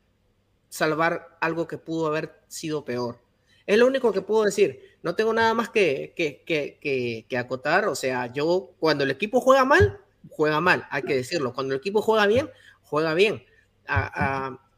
salvar 0.69 1.35
algo 1.41 1.67
que 1.67 1.79
pudo 1.79 2.05
haber 2.05 2.39
sido 2.47 2.85
peor. 2.85 3.19
Es 3.65 3.79
lo 3.79 3.87
único 3.87 4.13
que 4.13 4.21
puedo 4.21 4.43
decir. 4.43 4.79
No 5.01 5.15
tengo 5.15 5.33
nada 5.33 5.55
más 5.55 5.69
que, 5.69 6.13
que, 6.15 7.37
acotar. 7.39 7.87
O 7.87 7.95
sea, 7.95 8.31
yo 8.31 8.75
cuando 8.79 9.03
el 9.03 9.09
equipo 9.09 9.41
juega 9.41 9.65
mal, 9.65 9.99
juega 10.29 10.61
mal, 10.61 10.85
hay 10.91 11.01
que 11.01 11.15
decirlo. 11.15 11.53
Cuando 11.53 11.73
el 11.73 11.79
equipo 11.79 12.03
juega 12.03 12.27
bien, 12.27 12.51
juega 12.83 13.15
bien. 13.15 13.43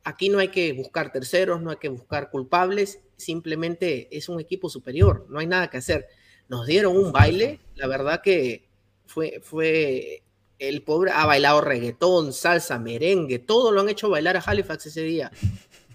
Aquí 0.04 0.30
no 0.30 0.40
hay 0.40 0.50
que 0.50 0.74
buscar 0.74 1.12
terceros, 1.12 1.62
no 1.62 1.72
hay 1.72 1.78
que 1.78 1.90
buscar 1.90 2.30
culpables. 2.30 3.04
Simplemente 3.18 4.08
es 4.16 4.30
un 4.30 4.40
equipo 4.40 4.70
superior. 4.70 5.26
No 5.30 5.40
hay 5.40 5.48
nada 5.48 5.70
que 5.70 5.78
hacer. 5.78 6.08
Nos 6.48 6.66
dieron 6.66 6.98
un 6.98 7.12
baile. 7.12 7.60
La 7.76 7.88
verdad 7.88 8.22
que 8.22 8.70
fue, 9.06 9.40
fue 9.42 10.24
el 10.60 10.84
pobre 10.84 11.12
ha 11.12 11.26
bailado 11.26 11.62
reggaetón, 11.62 12.34
salsa, 12.34 12.78
merengue, 12.80 13.40
todo 13.40 13.72
lo 13.72 13.82
han 13.82 13.90
hecho 13.90 14.10
bailar 14.10 14.38
a 14.38 14.42
Halifax 14.42 14.88
ese 14.88 15.04
día. 15.04 15.32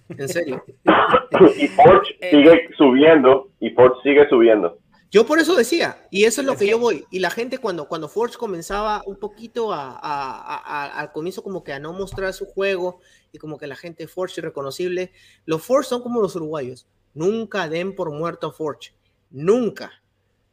En 0.08 0.28
serio. 0.28 0.64
y 1.58 1.68
Forge 1.68 2.16
eh, 2.20 2.30
sigue 2.30 2.68
subiendo, 2.76 3.50
y 3.60 3.70
Forge 3.70 4.00
sigue 4.02 4.28
subiendo. 4.28 4.78
Yo 5.14 5.24
por 5.24 5.38
eso 5.38 5.54
decía, 5.54 6.08
y 6.10 6.24
eso 6.24 6.40
es 6.40 6.46
lo 6.48 6.56
que, 6.56 6.66
yo 6.66 6.76
voy. 6.76 7.06
Y 7.08 7.20
la 7.20 7.30
gente 7.30 7.58
cuando, 7.58 7.86
cuando 7.86 8.08
Forge 8.08 8.36
comenzaba 8.36 9.00
un 9.06 9.14
poquito 9.14 9.72
a, 9.72 10.90
al 10.98 11.12
comienzo 11.12 11.44
como 11.44 11.62
que 11.62 11.72
a 11.72 11.78
no 11.78 11.92
mostrar 11.92 12.32
su 12.32 12.46
juego 12.46 12.98
y 13.30 13.38
como 13.38 13.56
que 13.56 13.68
la 13.68 13.76
gente 13.76 14.08
Forge 14.08 14.40
irreconocible, 14.40 15.12
los 15.46 15.62
Forge 15.62 15.88
son 15.88 16.02
como 16.02 16.20
los 16.20 16.34
uruguayos. 16.34 16.88
Nunca 17.14 17.68
den 17.68 17.94
por 17.94 18.10
muerto 18.10 18.48
a 18.48 18.52
Forge. 18.52 18.92
Nunca. 19.30 19.92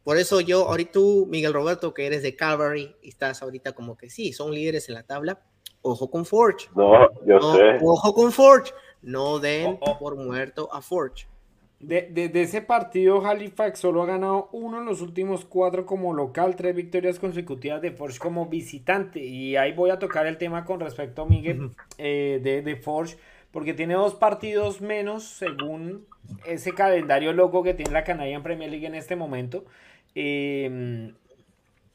Por 0.04 0.16
eso 0.16 0.40
yo, 0.40 0.68
ahorita 0.68 0.92
tú, 0.92 1.26
Miguel 1.28 1.54
Roberto, 1.54 1.92
que 1.92 2.06
eres 2.06 2.22
de 2.22 2.36
Calvary 2.36 2.94
y 3.02 3.08
estás 3.08 3.42
ahorita 3.42 3.72
como 3.72 3.98
que 3.98 4.10
sí, 4.10 4.32
son 4.32 4.54
líderes 4.54 4.88
en 4.88 4.94
la 4.94 5.02
tabla, 5.02 5.42
ojo 5.80 6.08
con 6.08 6.24
Forge. 6.24 6.68
No, 6.76 7.08
yo 7.26 7.40
sé. 7.56 7.78
Ojo 7.82 8.14
con 8.14 8.30
Forge. 8.30 8.72
No 9.00 9.40
den 9.40 9.76
oh, 9.80 9.90
oh. 9.90 9.98
por 9.98 10.14
muerto 10.14 10.72
a 10.72 10.80
Forge. 10.82 11.26
De, 11.82 12.30
ese 12.34 12.62
partido, 12.62 13.26
Halifax 13.26 13.80
solo 13.80 14.02
ha 14.02 14.06
ganado 14.06 14.48
uno 14.52 14.78
en 14.78 14.84
los 14.84 15.00
últimos 15.00 15.44
cuatro 15.44 15.84
como 15.84 16.14
local, 16.14 16.54
tres 16.54 16.76
victorias 16.76 17.18
consecutivas 17.18 17.82
de 17.82 17.90
Forge 17.90 18.20
como 18.20 18.46
visitante. 18.46 19.18
Y 19.18 19.56
ahí 19.56 19.72
voy 19.72 19.90
a 19.90 19.98
tocar 19.98 20.26
el 20.26 20.38
tema 20.38 20.64
con 20.64 20.78
respecto 20.78 21.22
a 21.22 21.26
Miguel 21.26 21.70
eh, 21.98 22.40
de, 22.40 22.62
de 22.62 22.76
Forge, 22.76 23.16
porque 23.50 23.74
tiene 23.74 23.94
dos 23.94 24.14
partidos 24.14 24.80
menos 24.80 25.24
según 25.24 26.06
ese 26.46 26.72
calendario 26.72 27.32
loco 27.32 27.64
que 27.64 27.74
tiene 27.74 27.90
la 27.90 28.04
Canadian 28.04 28.44
Premier 28.44 28.70
League 28.70 28.86
en 28.86 28.94
este 28.94 29.16
momento. 29.16 29.64
Em, 30.14 31.14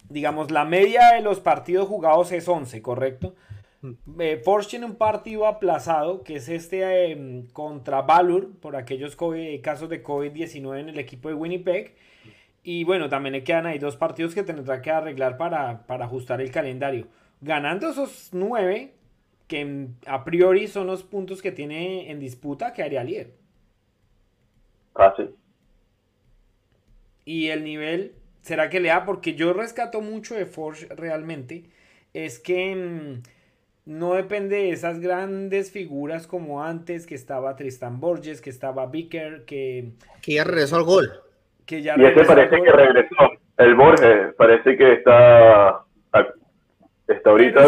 digamos, 0.10 0.52
la 0.52 0.66
media 0.66 1.14
de 1.14 1.22
los 1.22 1.40
partidos 1.40 1.88
jugados 1.88 2.34
es 2.34 2.48
11, 2.48 2.82
¿correcto? 2.82 3.36
Mm. 3.82 3.94
Eh, 4.20 4.42
Forge 4.44 4.70
tiene 4.72 4.86
un 4.86 4.96
partido 4.96 5.48
aplazado, 5.48 6.24
que 6.24 6.36
es 6.36 6.50
este 6.50 7.12
em, 7.12 7.48
contra 7.48 8.02
Valur, 8.02 8.56
por 8.60 8.76
aquellos 8.76 9.16
casos 9.62 9.90
de 9.90 10.04
COVID-19 10.04 10.80
en 10.80 10.90
el 10.90 11.00
equipo 11.00 11.30
de 11.30 11.36
Winnipeg. 11.36 11.96
Y 12.64 12.84
bueno, 12.84 13.08
también 13.10 13.34
le 13.34 13.44
quedan 13.44 13.66
ahí 13.66 13.80
dos 13.80 13.96
partidos 13.96 14.36
que 14.36 14.44
tendrá 14.44 14.82
que 14.82 14.92
arreglar 14.92 15.38
para, 15.38 15.86
para 15.88 16.06
ajustar 16.06 16.42
el 16.42 16.52
calendario. 16.52 17.08
Ganando 17.40 17.90
esos 17.90 18.30
nueve, 18.34 18.94
que 19.48 19.88
a 20.06 20.24
priori 20.24 20.68
son 20.68 20.88
los 20.88 21.04
puntos 21.04 21.42
que 21.42 21.52
tiene 21.52 22.12
en 22.12 22.20
disputa, 22.20 22.74
quedaría 22.74 23.04
líder. 23.04 23.32
Fácil. 24.94 25.36
Y 27.24 27.48
el 27.50 27.64
nivel, 27.64 28.16
¿será 28.42 28.70
que 28.70 28.80
le 28.80 28.90
da? 28.90 29.06
Porque 29.06 29.36
yo 29.36 29.54
rescato 29.54 30.02
mucho 30.02 30.36
de 30.36 30.46
Forge 30.46 30.88
realmente. 30.88 31.66
Es 32.14 32.40
que 32.40 32.76
mm, 32.76 33.22
no 33.88 34.16
depende 34.16 34.58
de 34.58 34.72
esas 34.72 35.00
grandes 35.00 35.72
figuras 35.72 36.28
como 36.28 36.62
antes, 36.62 37.08
que 37.08 37.16
estaba 37.16 37.56
Tristan 37.56 38.02
Borges, 38.02 38.42
que 38.42 38.50
estaba 38.50 38.86
Vicker, 38.88 39.46
que... 39.46 39.94
Que 40.22 40.34
ya 40.34 40.44
regresó 40.44 40.76
al 40.76 40.84
gol. 40.84 41.10
Que 41.66 41.82
ya 41.82 41.96
y 41.98 42.04
ese 42.04 42.26
parece 42.26 42.62
que 42.62 42.72
regresó. 42.72 43.16
El 43.58 43.76
Borges 43.76 44.36
parece 44.38 44.76
que 44.76 44.94
está, 44.94 45.86
está 47.08 47.30
ahorita... 47.30 47.66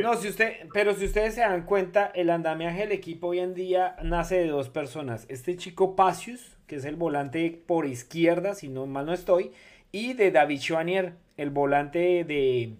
No, 0.00 0.14
si 0.14 0.28
usted, 0.28 0.68
pero 0.72 0.94
si 0.94 1.06
ustedes 1.06 1.34
se 1.34 1.40
dan 1.40 1.66
cuenta, 1.66 2.06
el 2.14 2.30
andamiaje 2.30 2.82
del 2.82 2.92
equipo 2.92 3.28
hoy 3.28 3.40
en 3.40 3.52
día 3.52 3.96
nace 4.04 4.36
de 4.36 4.46
dos 4.46 4.68
personas. 4.68 5.26
Este 5.28 5.56
chico 5.56 5.96
Pacius, 5.96 6.56
que 6.68 6.76
es 6.76 6.84
el 6.84 6.94
volante 6.94 7.60
por 7.66 7.86
izquierda, 7.86 8.54
si 8.54 8.68
no 8.68 8.86
mal 8.86 9.06
no 9.06 9.12
estoy, 9.12 9.50
y 9.90 10.12
de 10.12 10.30
David 10.30 10.60
Schwanier, 10.60 11.14
el 11.36 11.50
volante 11.50 12.24
de, 12.24 12.76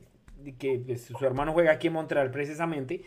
que 0.58 0.82
pues, 0.84 1.02
su 1.02 1.24
hermano 1.24 1.52
juega 1.52 1.72
aquí 1.72 1.88
en 1.88 1.94
Montreal 1.94 2.30
precisamente, 2.30 3.02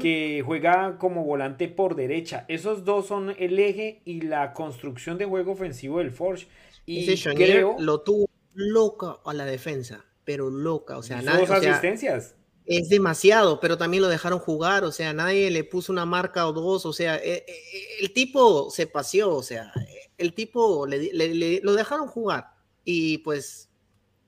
que 0.00 0.42
juega 0.44 0.98
como 0.98 1.24
volante 1.24 1.68
por 1.68 1.96
derecha. 1.96 2.44
Esos 2.48 2.84
dos 2.84 3.06
son 3.06 3.34
el 3.38 3.58
eje 3.58 4.02
y 4.04 4.22
la 4.22 4.52
construcción 4.52 5.18
de 5.18 5.24
juego 5.24 5.52
ofensivo 5.52 5.98
del 5.98 6.10
Forge. 6.10 6.46
Y 6.86 7.10
Ese 7.10 7.34
creo, 7.34 7.76
lo 7.78 8.02
tuvo 8.02 8.28
loca 8.54 9.16
a 9.24 9.34
la 9.34 9.46
defensa, 9.46 10.04
pero 10.24 10.50
loca, 10.50 10.98
o 10.98 11.02
sea, 11.02 11.22
nada, 11.22 11.38
dos 11.38 11.50
asistencias 11.50 12.36
es 12.66 12.88
demasiado, 12.88 13.60
pero 13.60 13.76
también 13.76 14.02
lo 14.02 14.08
dejaron 14.08 14.38
jugar, 14.38 14.84
o 14.84 14.92
sea, 14.92 15.12
nadie 15.12 15.50
le 15.50 15.64
puso 15.64 15.92
una 15.92 16.06
marca 16.06 16.46
o 16.46 16.52
dos, 16.52 16.86
o 16.86 16.92
sea, 16.92 17.16
eh, 17.16 17.44
eh, 17.46 17.62
el 18.00 18.12
tipo 18.12 18.70
se 18.70 18.86
paseó, 18.86 19.34
o 19.34 19.42
sea, 19.42 19.72
el 20.16 20.32
tipo 20.32 20.86
le, 20.86 21.60
lo 21.62 21.74
dejaron 21.74 22.08
jugar 22.08 22.54
y 22.84 23.18
pues 23.18 23.68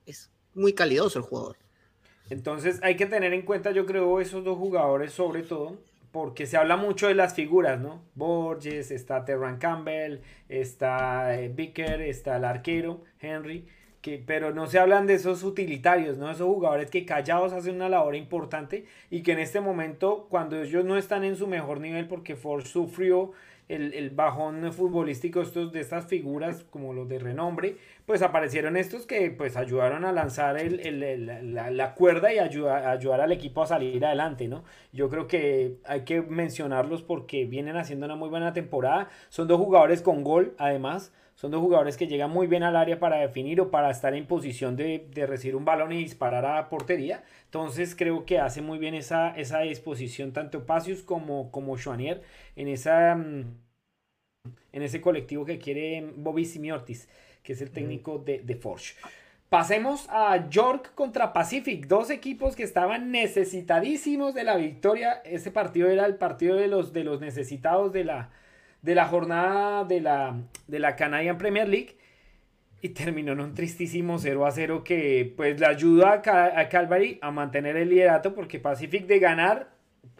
es 0.05 0.29
muy 0.53 0.73
calidoso 0.73 1.19
el 1.19 1.25
jugador. 1.25 1.57
Entonces 2.29 2.79
hay 2.83 2.95
que 2.95 3.05
tener 3.05 3.33
en 3.33 3.43
cuenta, 3.43 3.71
yo 3.71 3.85
creo, 3.85 4.19
esos 4.19 4.43
dos 4.43 4.57
jugadores 4.57 5.13
sobre 5.13 5.43
todo, 5.43 5.77
porque 6.11 6.45
se 6.45 6.57
habla 6.57 6.77
mucho 6.77 7.07
de 7.07 7.15
las 7.15 7.33
figuras, 7.35 7.79
¿no? 7.79 8.01
Borges, 8.15 8.91
está 8.91 9.25
Terran 9.25 9.57
Campbell, 9.57 10.19
está 10.49 11.39
eh, 11.39 11.49
Vicker, 11.49 12.01
está 12.01 12.37
el 12.37 12.45
arquero, 12.45 13.01
Henry 13.19 13.65
pero 14.25 14.53
no 14.53 14.67
se 14.67 14.79
hablan 14.79 15.05
de 15.07 15.15
esos 15.15 15.43
utilitarios, 15.43 16.17
¿no? 16.17 16.31
Esos 16.31 16.47
jugadores 16.47 16.89
que 16.89 17.05
callados 17.05 17.51
hacen 17.51 17.75
una 17.75 17.89
labor 17.89 18.15
importante 18.15 18.85
y 19.09 19.21
que 19.21 19.33
en 19.33 19.39
este 19.39 19.59
momento, 19.59 20.27
cuando 20.29 20.61
ellos 20.61 20.85
no 20.85 20.97
están 20.97 21.23
en 21.23 21.35
su 21.35 21.47
mejor 21.47 21.81
nivel, 21.81 22.07
porque 22.07 22.35
Ford 22.35 22.63
sufrió 22.63 23.31
el, 23.67 24.09
bajón 24.11 24.71
futbolístico 24.71 25.41
estos, 25.41 25.73
de 25.73 25.81
estas 25.81 26.05
figuras 26.05 26.63
como 26.69 26.93
los 26.93 27.09
de 27.09 27.19
renombre, 27.19 27.75
pues 28.07 28.21
aparecieron 28.21 28.77
estos 28.77 29.05
que 29.05 29.31
pues 29.31 29.57
ayudaron 29.57 30.05
a 30.05 30.13
lanzar 30.13 30.57
el, 30.57 31.53
la, 31.53 31.93
cuerda 31.93 32.31
y 32.31 32.39
ayudar, 32.39 32.87
ayudar 32.87 33.19
al 33.19 33.33
equipo 33.33 33.61
a 33.61 33.67
salir 33.67 34.05
adelante, 34.05 34.47
¿no? 34.47 34.63
Yo 34.93 35.09
creo 35.09 35.27
que 35.27 35.79
hay 35.83 36.05
que 36.05 36.21
mencionarlos 36.21 37.03
porque 37.03 37.43
vienen 37.43 37.75
haciendo 37.75 38.05
una 38.05 38.15
muy 38.15 38.29
buena 38.29 38.53
temporada. 38.53 39.09
Son 39.27 39.49
dos 39.49 39.59
jugadores 39.59 40.01
con 40.01 40.23
gol, 40.23 40.55
además. 40.57 41.11
Son 41.35 41.51
dos 41.51 41.59
jugadores 41.59 41.97
que 41.97 42.07
llegan 42.07 42.31
muy 42.31 42.47
bien 42.47 42.63
al 42.63 42.77
área 42.77 42.97
para 42.97 43.17
definir 43.17 43.59
o 43.59 43.71
para 43.71 43.91
estar 43.91 44.13
en 44.13 44.25
posición 44.25 44.77
de, 44.77 45.09
recibir 45.27 45.57
un 45.57 45.65
balón 45.65 45.91
y 45.91 45.97
disparar 45.97 46.45
a 46.45 46.69
portería. 46.69 47.25
Entonces 47.43 47.93
creo 47.93 48.25
que 48.25 48.39
hace 48.39 48.61
muy 48.61 48.79
bien 48.79 48.95
esa, 48.95 49.35
esa 49.35 49.59
disposición 49.59 50.31
tanto 50.31 50.65
Pacius 50.65 51.03
como, 51.03 51.51
como 51.51 51.77
Chouanier 51.77 52.21
en, 52.55 52.69
esa, 52.69 53.11
en 53.11 53.61
ese 54.71 55.01
colectivo 55.01 55.43
que 55.43 55.59
quiere 55.59 56.09
Bobby 56.15 56.45
Simiortis, 56.45 57.09
que 57.47 57.53
es 57.53 57.61
el 57.61 57.71
técnico 57.71 58.17
de, 58.17 58.39
de 58.39 58.55
Forge. 58.55 58.95
Pasemos 59.47 60.05
a 60.09 60.49
York 60.49 60.91
contra 60.95 61.31
Pacific, 61.31 61.87
dos 61.87 62.09
equipos 62.09 62.57
que 62.57 62.63
estaban 62.63 63.09
necesitadísimos 63.09 64.33
de 64.33 64.43
la 64.43 64.57
victoria. 64.57 65.21
Ese 65.23 65.49
partido 65.49 65.87
era 65.87 66.05
el 66.05 66.15
partido 66.15 66.57
de 66.57 66.67
los, 66.67 66.91
de 66.91 67.05
los 67.05 67.21
necesitados 67.21 67.93
de 67.93 68.03
la, 68.03 68.31
de 68.81 68.95
la 68.95 69.05
jornada 69.05 69.85
de 69.85 70.01
la, 70.01 70.35
de 70.67 70.79
la 70.79 70.97
Canadian 70.97 71.37
Premier 71.37 71.69
League 71.69 71.95
y 72.81 72.89
terminó 72.89 73.31
en 73.31 73.39
un 73.39 73.53
tristísimo 73.53 74.19
0 74.19 74.45
a 74.45 74.51
0 74.51 74.83
que 74.83 75.33
pues 75.37 75.57
le 75.57 75.67
ayuda 75.67 76.21
a, 76.25 76.67
Calvary 76.67 77.17
a 77.21 77.31
mantener 77.31 77.77
el 77.77 77.87
liderato 77.87 78.35
porque 78.35 78.59
Pacific 78.59 79.07
de 79.07 79.19
ganar 79.19 79.69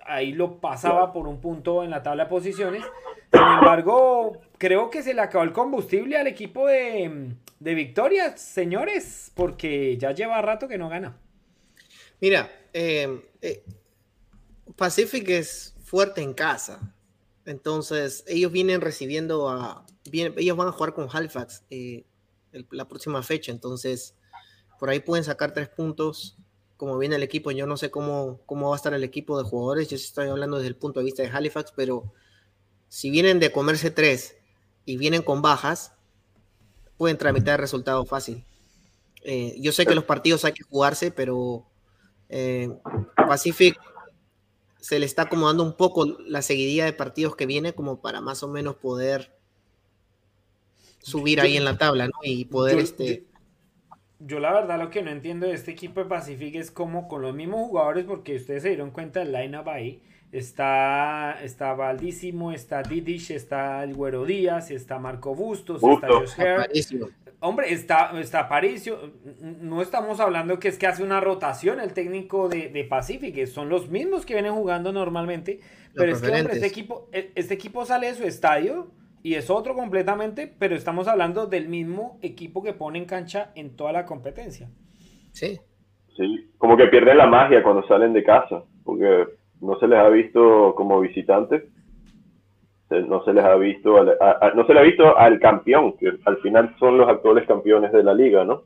ahí 0.05 0.31
lo 0.31 0.59
pasaba 0.59 1.13
por 1.13 1.27
un 1.27 1.41
punto 1.41 1.83
en 1.83 1.89
la 1.89 2.03
tabla 2.03 2.25
de 2.25 2.29
posiciones. 2.29 2.83
Sin 3.31 3.41
embargo, 3.41 4.41
creo 4.57 4.89
que 4.89 5.03
se 5.03 5.13
le 5.13 5.21
acabó 5.21 5.43
el 5.43 5.51
combustible 5.51 6.17
al 6.17 6.27
equipo 6.27 6.67
de, 6.67 7.35
de 7.59 7.73
Victoria, 7.73 8.37
señores, 8.37 9.31
porque 9.35 9.97
ya 9.97 10.11
lleva 10.11 10.41
rato 10.41 10.67
que 10.67 10.77
no 10.77 10.89
gana. 10.89 11.17
Mira, 12.19 12.49
eh, 12.73 13.21
eh, 13.41 13.63
Pacific 14.75 15.29
es 15.29 15.75
fuerte 15.83 16.21
en 16.21 16.33
casa. 16.33 16.93
Entonces, 17.45 18.23
ellos 18.27 18.51
vienen 18.51 18.81
recibiendo 18.81 19.49
a. 19.49 19.85
ellos 20.11 20.57
van 20.57 20.67
a 20.67 20.71
jugar 20.71 20.93
con 20.93 21.07
Halifax 21.11 21.63
eh, 21.69 22.05
la 22.71 22.87
próxima 22.87 23.21
fecha. 23.23 23.51
Entonces, 23.51 24.15
por 24.79 24.89
ahí 24.89 24.99
pueden 24.99 25.23
sacar 25.23 25.53
tres 25.53 25.69
puntos. 25.69 26.37
Como 26.77 26.97
viene 26.97 27.15
el 27.15 27.23
equipo, 27.23 27.51
yo 27.51 27.65
no 27.65 27.75
sé 27.75 27.89
cómo, 27.89 28.39
cómo 28.45 28.69
va 28.69 28.75
a 28.75 28.77
estar 28.77 28.93
el 28.93 29.03
equipo 29.03 29.37
de 29.37 29.43
jugadores. 29.43 29.89
Yo 29.89 29.95
estoy 29.95 30.29
hablando 30.29 30.57
desde 30.57 30.69
el 30.69 30.75
punto 30.75 30.99
de 30.99 31.05
vista 31.05 31.23
de 31.23 31.29
Halifax, 31.29 31.73
pero 31.75 32.13
si 32.87 33.09
vienen 33.09 33.39
de 33.39 33.51
comerse 33.51 33.91
tres 33.91 34.37
y 34.85 34.97
vienen 34.97 35.23
con 35.23 35.41
bajas, 35.41 35.93
pueden 36.97 37.17
tramitar 37.17 37.55
el 37.55 37.61
resultado 37.61 38.05
fácil. 38.05 38.45
Eh, 39.23 39.55
yo 39.59 39.71
sé 39.71 39.85
que 39.85 39.95
los 39.95 40.05
partidos 40.05 40.45
hay 40.45 40.53
que 40.53 40.63
jugarse, 40.63 41.11
pero 41.11 41.65
eh, 42.29 42.69
Pacific 43.15 43.77
se 44.79 44.99
le 44.99 45.05
está 45.05 45.23
acomodando 45.23 45.63
un 45.63 45.73
poco 45.75 46.05
la 46.05 46.41
seguidilla 46.41 46.85
de 46.85 46.93
partidos 46.93 47.35
que 47.35 47.45
viene 47.45 47.73
como 47.73 48.01
para 48.01 48.21
más 48.21 48.43
o 48.43 48.47
menos 48.47 48.75
poder 48.75 49.35
subir 51.01 51.41
ahí 51.41 51.57
en 51.57 51.65
la 51.65 51.77
tabla, 51.77 52.07
¿no? 52.07 52.13
Y 52.23 52.45
poder 52.45 52.79
este... 52.79 53.26
Yo, 54.19 54.39
la 54.39 54.51
verdad 54.51 54.79
lo 54.79 54.89
que 54.89 55.03
no 55.03 55.11
entiendo 55.11 55.47
de 55.47 55.53
este 55.53 55.71
equipo 55.71 56.01
de 56.01 56.07
Pacific 56.07 56.55
es 56.55 56.71
como 56.71 57.07
con 57.07 57.21
los 57.21 57.35
mismos 57.35 57.67
jugadores, 57.67 58.05
porque 58.05 58.35
ustedes 58.35 58.63
se 58.63 58.69
dieron 58.69 58.91
cuenta 58.91 59.19
del 59.19 59.31
line-up 59.31 59.69
ahí, 59.69 60.01
está, 60.31 61.37
está 61.43 61.73
Valdísimo, 61.73 62.51
está 62.51 62.81
Didish, 62.81 63.31
está 63.31 63.83
el 63.83 63.93
Güero 63.93 64.25
Díaz, 64.25 64.71
está 64.71 64.97
Marco 64.97 65.35
Bustos, 65.35 65.83
está 65.83 66.07
Josh 66.07 66.41
Hare, 66.41 66.67
Hombre, 67.39 67.71
está, 67.71 68.19
está 68.19 68.49
Paricio. 68.49 69.13
No 69.61 69.83
estamos 69.83 70.19
hablando 70.19 70.57
que 70.57 70.69
es 70.69 70.79
que 70.79 70.87
hace 70.87 71.03
una 71.03 71.19
rotación 71.19 71.79
el 71.79 71.93
técnico 71.93 72.49
de, 72.49 72.69
de 72.69 72.83
Pacific, 72.83 73.45
son 73.45 73.69
los 73.69 73.89
mismos 73.89 74.25
que 74.25 74.33
vienen 74.33 74.55
jugando 74.55 74.91
normalmente. 74.91 75.59
pero 75.93 76.13
es 76.13 76.21
que, 76.21 76.31
hombre, 76.31 76.55
este 76.55 76.65
equipo, 76.65 77.07
e, 77.11 77.31
este 77.35 77.53
equipo 77.53 77.85
sale 77.85 78.07
de 78.07 78.15
su 78.15 78.23
estadio 78.23 78.91
y 79.23 79.35
es 79.35 79.49
otro 79.49 79.75
completamente, 79.75 80.53
pero 80.59 80.75
estamos 80.75 81.07
hablando 81.07 81.47
del 81.47 81.67
mismo 81.69 82.19
equipo 82.21 82.63
que 82.63 82.73
pone 82.73 82.99
en 82.99 83.05
cancha 83.05 83.51
en 83.55 83.75
toda 83.75 83.91
la 83.91 84.05
competencia. 84.05 84.69
Sí. 85.31 85.59
Sí, 86.15 86.49
como 86.57 86.77
que 86.77 86.87
pierden 86.87 87.17
la 87.17 87.27
magia 87.27 87.61
cuando 87.61 87.87
salen 87.87 88.13
de 88.13 88.23
casa, 88.23 88.63
porque 88.83 89.25
no 89.61 89.77
se 89.79 89.87
les 89.87 89.99
ha 89.99 90.09
visto 90.09 90.73
como 90.75 90.99
visitantes 90.99 91.63
no 92.89 93.23
se 93.25 93.33
les 93.33 93.43
ha 93.43 93.55
visto, 93.55 94.03
no 94.03 94.65
se 94.65 94.73
le 94.73 94.79
ha 94.79 94.83
visto 94.83 95.17
al 95.17 95.39
campeón, 95.39 95.97
que 95.97 96.11
al 96.25 96.37
final 96.37 96.75
son 96.79 96.97
los 96.97 97.09
actuales 97.09 97.45
campeones 97.47 97.91
de 97.91 98.03
la 98.03 98.13
liga, 98.13 98.45
¿no? 98.45 98.63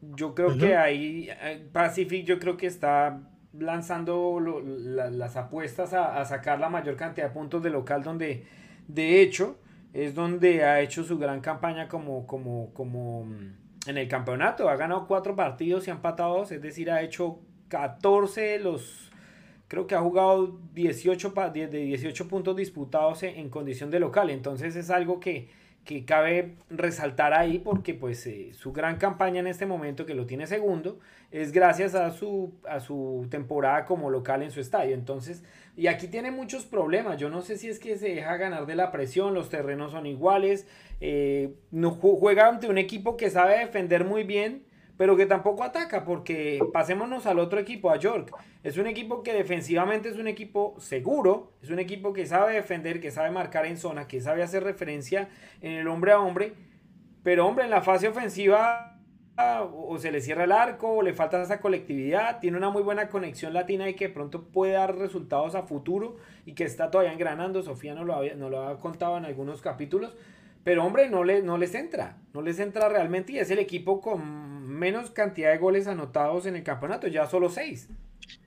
Yo 0.00 0.34
creo 0.34 0.56
que 0.58 0.74
ahí 0.74 1.28
eh, 1.30 1.68
Pacific 1.72 2.24
yo 2.24 2.38
creo 2.38 2.56
que 2.56 2.66
está 2.66 3.20
lanzando 3.52 4.40
las 4.40 5.36
apuestas 5.36 5.92
a, 5.92 6.24
sacar 6.24 6.58
la 6.58 6.70
mayor 6.70 6.96
cantidad 6.96 7.28
de 7.28 7.34
puntos 7.34 7.62
de 7.62 7.70
local 7.70 8.02
donde 8.02 8.44
de 8.88 9.20
hecho 9.20 9.58
es 9.92 10.14
donde 10.14 10.64
ha 10.64 10.80
hecho 10.80 11.04
su 11.04 11.18
gran 11.18 11.40
campaña 11.40 11.88
como, 11.88 12.26
como, 12.26 12.72
como 12.72 13.24
mm, 13.24 13.88
en 13.88 13.98
el 13.98 14.08
campeonato. 14.08 14.68
Ha 14.68 14.76
ganado 14.76 15.06
cuatro 15.06 15.36
partidos 15.36 15.86
y 15.86 15.90
ha 15.90 15.94
empatado 15.94 16.38
dos, 16.38 16.52
es 16.52 16.62
decir, 16.62 16.90
ha 16.90 17.02
hecho 17.02 17.40
14 17.68 18.58
los 18.58 19.12
creo 19.72 19.86
que 19.86 19.94
ha 19.94 20.02
jugado 20.02 20.58
18, 20.74 21.32
de 21.54 21.66
18 21.66 22.28
puntos 22.28 22.54
disputados 22.54 23.22
en, 23.22 23.48
condición 23.48 23.90
de 23.90 24.00
local. 24.00 24.28
Entonces 24.28 24.76
es 24.76 24.90
algo 24.90 25.18
que, 25.18 25.48
que 25.84 26.04
cabe 26.04 26.54
resaltar 26.70 27.34
ahí 27.34 27.58
porque 27.58 27.94
pues 27.94 28.26
eh, 28.26 28.52
su 28.52 28.72
gran 28.72 28.96
campaña 28.98 29.40
en 29.40 29.48
este 29.48 29.66
momento 29.66 30.06
que 30.06 30.14
lo 30.14 30.26
tiene 30.26 30.46
segundo 30.46 31.00
es 31.32 31.50
gracias 31.50 31.94
a 31.94 32.10
su, 32.12 32.52
a 32.68 32.78
su 32.78 33.26
temporada 33.30 33.84
como 33.84 34.10
local 34.10 34.42
en 34.42 34.50
su 34.50 34.60
estadio. 34.60 34.94
Entonces, 34.94 35.42
y 35.76 35.86
aquí 35.86 36.06
tiene 36.06 36.30
muchos 36.30 36.66
problemas. 36.66 37.18
Yo 37.18 37.30
no 37.30 37.40
sé 37.40 37.56
si 37.56 37.68
es 37.68 37.78
que 37.78 37.96
se 37.96 38.14
deja 38.14 38.36
ganar 38.36 38.66
de 38.66 38.76
la 38.76 38.92
presión, 38.92 39.34
los 39.34 39.48
terrenos 39.48 39.92
son 39.92 40.06
iguales, 40.06 40.66
eh, 41.00 41.54
no 41.70 41.90
juega 41.90 42.48
ante 42.48 42.68
un 42.68 42.78
equipo 42.78 43.16
que 43.16 43.30
sabe 43.30 43.58
defender 43.58 44.04
muy 44.04 44.24
bien 44.24 44.64
pero 45.02 45.16
que 45.16 45.26
tampoco 45.26 45.64
ataca, 45.64 46.04
porque 46.04 46.60
pasémonos 46.72 47.26
al 47.26 47.40
otro 47.40 47.58
equipo, 47.58 47.90
a 47.90 47.96
York. 47.96 48.32
Es 48.62 48.76
un 48.76 48.86
equipo 48.86 49.24
que 49.24 49.32
defensivamente 49.32 50.08
es 50.08 50.16
un 50.16 50.28
equipo 50.28 50.76
seguro, 50.78 51.54
es 51.60 51.70
un 51.70 51.80
equipo 51.80 52.12
que 52.12 52.24
sabe 52.24 52.54
defender, 52.54 53.00
que 53.00 53.10
sabe 53.10 53.32
marcar 53.32 53.66
en 53.66 53.78
zona, 53.78 54.06
que 54.06 54.20
sabe 54.20 54.44
hacer 54.44 54.62
referencia 54.62 55.28
en 55.60 55.72
el 55.72 55.88
hombre 55.88 56.12
a 56.12 56.20
hombre, 56.20 56.52
pero 57.24 57.48
hombre, 57.48 57.64
en 57.64 57.70
la 57.70 57.82
fase 57.82 58.06
ofensiva 58.06 59.00
o 59.72 59.98
se 59.98 60.12
le 60.12 60.20
cierra 60.20 60.44
el 60.44 60.52
arco, 60.52 60.92
o 60.92 61.02
le 61.02 61.14
falta 61.14 61.42
esa 61.42 61.60
colectividad, 61.60 62.38
tiene 62.38 62.56
una 62.56 62.70
muy 62.70 62.84
buena 62.84 63.08
conexión 63.08 63.54
latina 63.54 63.88
y 63.88 63.94
que 63.94 64.08
pronto 64.08 64.44
puede 64.52 64.74
dar 64.74 64.96
resultados 64.96 65.56
a 65.56 65.64
futuro 65.64 66.18
y 66.46 66.52
que 66.52 66.62
está 66.62 66.92
todavía 66.92 67.12
engranando, 67.12 67.64
Sofía 67.64 67.96
nos 67.96 68.06
lo, 68.06 68.14
había, 68.14 68.36
nos 68.36 68.52
lo 68.52 68.68
ha 68.68 68.78
contado 68.78 69.18
en 69.18 69.24
algunos 69.24 69.62
capítulos, 69.62 70.14
pero 70.62 70.84
hombre, 70.84 71.08
no, 71.10 71.24
le, 71.24 71.42
no 71.42 71.58
les 71.58 71.74
entra, 71.74 72.18
no 72.32 72.40
les 72.40 72.60
entra 72.60 72.88
realmente 72.88 73.32
y 73.32 73.38
es 73.38 73.50
el 73.50 73.58
equipo 73.58 74.00
con 74.00 74.61
menos 74.72 75.10
cantidad 75.10 75.52
de 75.52 75.58
goles 75.58 75.86
anotados 75.86 76.46
en 76.46 76.56
el 76.56 76.62
campeonato, 76.62 77.06
ya 77.06 77.26
solo 77.26 77.48
seis. 77.48 77.88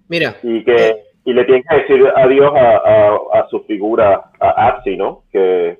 Mira. 0.07 0.37
Y, 0.43 0.63
que, 0.63 1.03
y 1.23 1.33
le 1.33 1.45
tienen 1.45 1.63
que 1.69 1.75
decir 1.77 2.07
adiós 2.15 2.51
a, 2.55 3.47
su 3.49 3.63
figura, 3.63 4.31
a 4.39 4.49
Arsi, 4.67 4.97
¿no? 4.97 5.23
Que, 5.31 5.79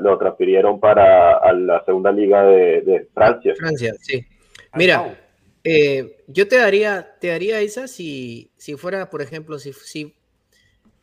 lo 0.00 0.16
transfirieron 0.16 0.80
para 0.80 1.52
la 1.52 1.84
segunda 1.84 2.10
liga 2.10 2.42
de, 2.44 3.06
Francia. 3.12 3.54
Francia, 3.56 3.92
sí. 4.00 4.24
Mira, 4.74 5.18
eh, 5.62 6.22
yo 6.26 6.48
te 6.48 6.56
daría, 6.56 7.16
te 7.20 7.28
daría 7.28 7.60
esa 7.60 7.86
si, 7.86 8.50
si 8.56 8.76
fuera, 8.76 9.10
por 9.10 9.20
ejemplo, 9.20 9.58
si, 9.58 9.74
si, 9.74 10.14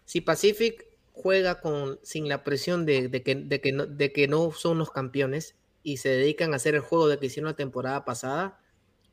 si 0.06 0.22
Pacific 0.22 0.86
juega 1.12 1.62
con, 1.62 2.00
sin 2.02 2.28
la 2.28 2.44
presión 2.44 2.88
de, 2.88 3.12
que, 3.24 3.36
de, 3.36 3.62
que 3.62 3.72
no, 3.72 3.86
de 3.86 4.12
que 4.12 4.28
no 4.28 4.52
son 4.52 4.80
los 4.80 4.90
campeones 4.90 5.56
y 5.84 5.98
se 5.98 6.10
dedican 6.10 6.54
a 6.54 6.56
hacer 6.56 6.76
el 6.76 6.82
juego 6.82 7.08
de 7.08 7.20
que 7.20 7.28
hicieron 7.28 7.52
la 7.52 7.56
temporada 7.56 8.06
pasada, 8.06 8.60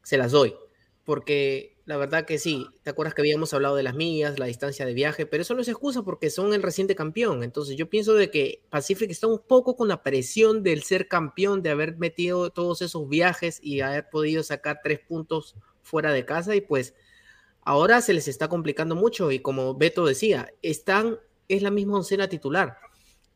se 0.02 0.16
las 0.16 0.32
doy. 0.32 0.54
Porque 1.04 1.76
la 1.84 1.96
verdad 1.96 2.24
que 2.24 2.38
sí, 2.38 2.66
¿te 2.84 2.90
acuerdas 2.90 3.14
que 3.14 3.22
habíamos 3.22 3.52
hablado 3.52 3.74
de 3.74 3.82
las 3.82 3.96
millas, 3.96 4.38
la 4.38 4.46
distancia 4.46 4.86
de 4.86 4.94
viaje? 4.94 5.26
Pero 5.26 5.42
eso 5.42 5.54
no 5.54 5.60
es 5.60 5.68
excusa 5.68 6.02
porque 6.02 6.30
son 6.30 6.54
el 6.54 6.62
reciente 6.62 6.94
campeón. 6.94 7.42
Entonces 7.42 7.76
yo 7.76 7.90
pienso 7.90 8.14
de 8.14 8.30
que 8.30 8.62
Pacific 8.70 9.10
está 9.10 9.26
un 9.26 9.40
poco 9.40 9.74
con 9.74 9.88
la 9.88 10.02
presión 10.02 10.62
del 10.62 10.84
ser 10.84 11.08
campeón, 11.08 11.62
de 11.62 11.70
haber 11.70 11.96
metido 11.96 12.50
todos 12.50 12.80
esos 12.82 13.08
viajes 13.08 13.58
y 13.62 13.80
haber 13.80 14.08
podido 14.08 14.42
sacar 14.44 14.80
tres 14.84 15.00
puntos 15.00 15.56
fuera 15.82 16.12
de 16.12 16.24
casa 16.24 16.54
y 16.54 16.60
pues 16.60 16.94
ahora 17.62 18.00
se 18.00 18.12
les 18.12 18.28
está 18.28 18.48
complicando 18.48 18.94
mucho 18.94 19.32
y 19.32 19.40
como 19.40 19.74
Beto 19.74 20.06
decía, 20.06 20.52
están 20.62 21.18
es 21.48 21.62
la 21.62 21.70
misma 21.72 21.96
oncena 21.96 22.28
titular. 22.28 22.76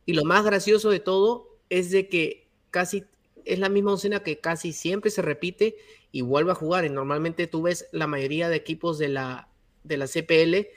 Y 0.06 0.12
lo 0.12 0.24
más 0.24 0.44
gracioso 0.44 0.90
de 0.90 1.00
todo 1.00 1.58
es 1.68 1.90
de 1.90 2.08
que 2.08 2.48
casi 2.70 3.04
es 3.44 3.58
la 3.58 3.68
misma 3.68 3.92
oncena 3.92 4.20
que 4.20 4.38
casi 4.40 4.72
siempre 4.72 5.10
se 5.10 5.22
repite 5.22 5.76
y 6.12 6.22
vuelve 6.22 6.52
a 6.52 6.56
jugar. 6.56 6.84
Y 6.84 6.90
normalmente 6.90 7.46
tú 7.46 7.62
ves 7.62 7.88
la 7.92 8.06
mayoría 8.06 8.48
de 8.48 8.56
equipos 8.56 8.98
de 8.98 9.08
la, 9.08 9.48
de 9.82 9.96
la 9.96 10.06
CPL 10.06 10.68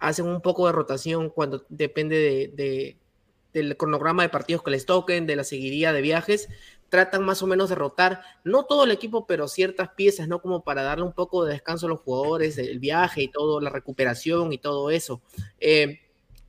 hacen 0.00 0.26
un 0.26 0.40
poco 0.40 0.66
de 0.66 0.72
rotación 0.72 1.28
cuando 1.28 1.64
depende 1.68 2.50
de, 2.56 2.96
del 3.52 3.76
cronograma 3.76 4.22
de 4.22 4.30
partidos 4.30 4.62
que 4.62 4.70
les 4.70 4.86
toquen, 4.86 5.26
de 5.26 5.36
la 5.36 5.44
seguidilla 5.44 5.92
de 5.92 6.00
viajes. 6.00 6.48
Tratan 6.88 7.24
más 7.24 7.42
o 7.42 7.46
menos 7.46 7.68
de 7.68 7.76
rotar, 7.76 8.22
no 8.42 8.64
todo 8.64 8.82
el 8.84 8.90
equipo, 8.90 9.26
pero 9.26 9.46
ciertas 9.46 9.90
piezas, 9.90 10.26
¿no? 10.26 10.42
Como 10.42 10.64
para 10.64 10.82
darle 10.82 11.04
un 11.04 11.12
poco 11.12 11.44
de 11.44 11.52
descanso 11.52 11.86
a 11.86 11.90
los 11.90 12.00
jugadores, 12.00 12.58
el 12.58 12.80
viaje 12.80 13.22
y 13.22 13.28
todo, 13.28 13.60
la 13.60 13.70
recuperación 13.70 14.52
y 14.52 14.58
todo 14.58 14.90
eso. 14.90 15.22
Eh, 15.60 16.00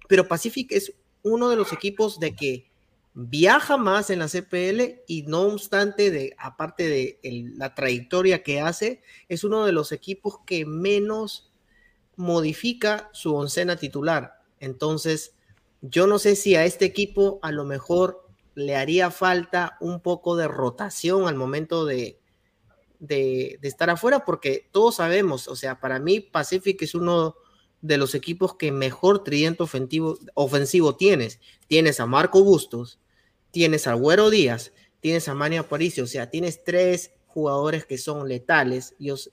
pero 0.07 0.27
Pacific 0.27 0.71
es 0.71 0.93
uno 1.21 1.49
de 1.49 1.57
los 1.57 1.73
equipos 1.73 2.19
de 2.19 2.35
que 2.35 2.70
viaja 3.13 3.77
más 3.77 4.09
en 4.09 4.19
la 4.19 4.27
CPL 4.27 5.01
y 5.07 5.23
no 5.23 5.41
obstante 5.41 6.11
de 6.11 6.33
aparte 6.37 6.87
de 6.87 7.19
la 7.57 7.75
trayectoria 7.75 8.43
que 8.43 8.61
hace, 8.61 9.01
es 9.27 9.43
uno 9.43 9.65
de 9.65 9.73
los 9.73 9.91
equipos 9.91 10.39
que 10.45 10.65
menos 10.65 11.51
modifica 12.15 13.09
su 13.11 13.35
oncena 13.35 13.75
titular. 13.75 14.41
Entonces, 14.59 15.33
yo 15.81 16.07
no 16.07 16.19
sé 16.19 16.35
si 16.35 16.55
a 16.55 16.65
este 16.65 16.85
equipo 16.85 17.39
a 17.41 17.51
lo 17.51 17.65
mejor 17.65 18.27
le 18.55 18.75
haría 18.75 19.11
falta 19.11 19.77
un 19.79 20.01
poco 20.01 20.35
de 20.35 20.47
rotación 20.47 21.27
al 21.27 21.35
momento 21.35 21.85
de, 21.85 22.19
de, 22.99 23.57
de 23.61 23.67
estar 23.67 23.89
afuera, 23.89 24.23
porque 24.23 24.69
todos 24.71 24.95
sabemos, 24.95 25.47
o 25.47 25.55
sea, 25.55 25.79
para 25.79 25.99
mí 25.99 26.19
Pacific 26.19 26.81
es 26.81 26.95
uno 26.95 27.35
de 27.81 27.97
los 27.97 28.15
equipos 28.15 28.55
que 28.55 28.71
mejor 28.71 29.23
tridente 29.23 29.63
ofensivo, 29.63 30.17
ofensivo 30.33 30.95
tienes. 30.95 31.39
Tienes 31.67 31.99
a 31.99 32.05
Marco 32.05 32.43
Bustos, 32.43 32.99
tienes 33.51 33.87
a 33.87 33.93
Güero 33.93 34.29
Díaz, 34.29 34.71
tienes 34.99 35.27
a 35.27 35.33
Mania 35.33 35.61
Aparicio, 35.61 36.03
o 36.03 36.07
sea, 36.07 36.29
tienes 36.29 36.63
tres 36.63 37.11
jugadores 37.27 37.85
que 37.85 37.97
son 37.97 38.27
letales 38.27 38.93
ellos 38.99 39.31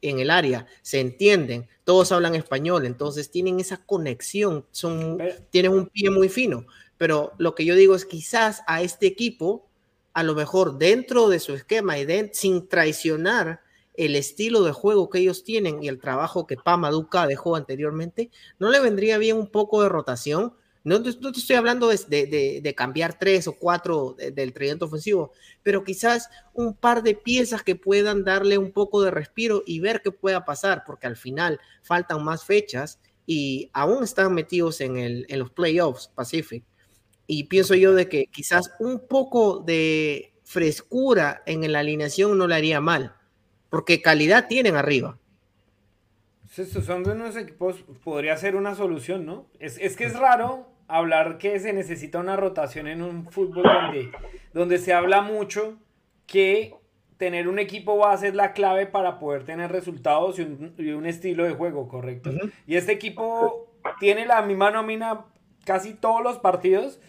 en 0.00 0.20
el 0.20 0.30
área, 0.30 0.66
se 0.82 1.00
entienden, 1.00 1.68
todos 1.84 2.12
hablan 2.12 2.34
español, 2.34 2.86
entonces 2.86 3.30
tienen 3.30 3.58
esa 3.58 3.84
conexión, 3.84 4.64
son, 4.70 5.18
tienen 5.50 5.72
un 5.72 5.88
pie 5.88 6.10
muy 6.10 6.28
fino. 6.28 6.66
Pero 6.96 7.32
lo 7.38 7.54
que 7.54 7.64
yo 7.64 7.74
digo 7.74 7.94
es 7.94 8.04
quizás 8.04 8.62
a 8.66 8.82
este 8.82 9.06
equipo, 9.06 9.68
a 10.12 10.22
lo 10.22 10.34
mejor 10.34 10.78
dentro 10.78 11.28
de 11.28 11.40
su 11.40 11.54
esquema 11.54 11.98
y 11.98 12.30
sin 12.32 12.68
traicionar 12.68 13.60
el 13.98 14.14
estilo 14.14 14.62
de 14.62 14.70
juego 14.70 15.10
que 15.10 15.18
ellos 15.18 15.42
tienen 15.42 15.82
y 15.82 15.88
el 15.88 15.98
trabajo 15.98 16.46
que 16.46 16.56
Pama 16.56 16.90
Duca 16.90 17.26
dejó 17.26 17.56
anteriormente, 17.56 18.30
¿no 18.60 18.70
le 18.70 18.78
vendría 18.78 19.18
bien 19.18 19.36
un 19.36 19.50
poco 19.50 19.82
de 19.82 19.88
rotación? 19.88 20.54
No, 20.84 21.02
te 21.02 21.10
estoy 21.10 21.56
hablando 21.56 21.88
de, 21.88 22.74
cambiar 22.76 23.18
tres 23.18 23.48
o 23.48 23.54
cuatro 23.54 24.16
del 24.16 24.52
tridente 24.52 24.84
ofensivo, 24.84 25.32
pero 25.64 25.82
quizás 25.82 26.30
un 26.54 26.74
par 26.74 27.02
de 27.02 27.16
piezas 27.16 27.64
que 27.64 27.74
puedan 27.74 28.24
darle 28.24 28.56
un 28.56 28.70
poco 28.70 29.02
de 29.02 29.10
respiro 29.10 29.64
y 29.66 29.80
ver 29.80 30.00
qué 30.00 30.12
pueda 30.12 30.44
pasar, 30.44 30.84
porque 30.86 31.08
al 31.08 31.16
final 31.16 31.60
faltan 31.82 32.24
más 32.24 32.44
fechas 32.44 33.00
y 33.26 33.68
aún 33.74 34.04
están 34.04 34.32
metidos 34.32 34.80
en, 34.80 34.96
el, 34.96 35.26
en 35.28 35.40
los 35.40 35.50
playoffs 35.50 36.08
Pacific. 36.14 36.64
Y 37.26 37.44
pienso 37.44 37.74
yo 37.74 37.92
de 37.94 38.08
que 38.08 38.26
quizás 38.26 38.70
un 38.78 39.06
poco 39.08 39.58
de 39.58 40.32
frescura 40.44 41.42
en 41.44 41.70
la 41.70 41.80
alineación 41.80 42.38
no 42.38 42.46
le 42.46 42.54
haría 42.54 42.80
mal 42.80 43.17
porque 43.70 44.02
calidad 44.02 44.46
tienen 44.48 44.76
arriba. 44.76 45.18
Estos 46.56 46.84
son 46.84 47.04
de 47.04 47.12
unos 47.12 47.36
equipos, 47.36 47.84
podría 48.02 48.36
ser 48.36 48.56
una 48.56 48.74
solución, 48.74 49.24
¿no? 49.24 49.46
Es, 49.60 49.96
que 49.96 50.04
es 50.04 50.18
raro 50.18 50.66
hablar 50.88 51.38
que 51.38 51.60
se 51.60 51.72
necesita 51.72 52.18
una 52.18 52.36
rotación 52.36 52.88
en 52.88 53.02
un 53.02 53.30
fútbol 53.30 53.62
donde, 53.62 54.10
donde 54.52 54.78
se 54.78 54.92
habla 54.92 55.20
mucho 55.20 55.78
que 56.26 56.74
tener 57.18 57.48
un 57.48 57.58
equipo 57.58 57.98
base 57.98 58.28
es 58.28 58.34
la 58.34 58.52
clave 58.52 58.86
para 58.86 59.18
poder 59.18 59.44
tener 59.44 59.70
resultados 59.70 60.38
y 60.38 60.42
un, 60.42 61.06
estilo 61.06 61.44
de 61.44 61.52
juego 61.52 61.88
correcto. 61.88 62.30
Y 62.66 62.76
este 62.76 62.92
equipo 62.92 63.68
tiene 64.00 64.24
la 64.24 64.42
misma 64.42 64.70
nómina 64.70 65.26
casi 65.64 65.94
todos 65.94 66.22
los 66.22 66.38
partidos, 66.38 67.00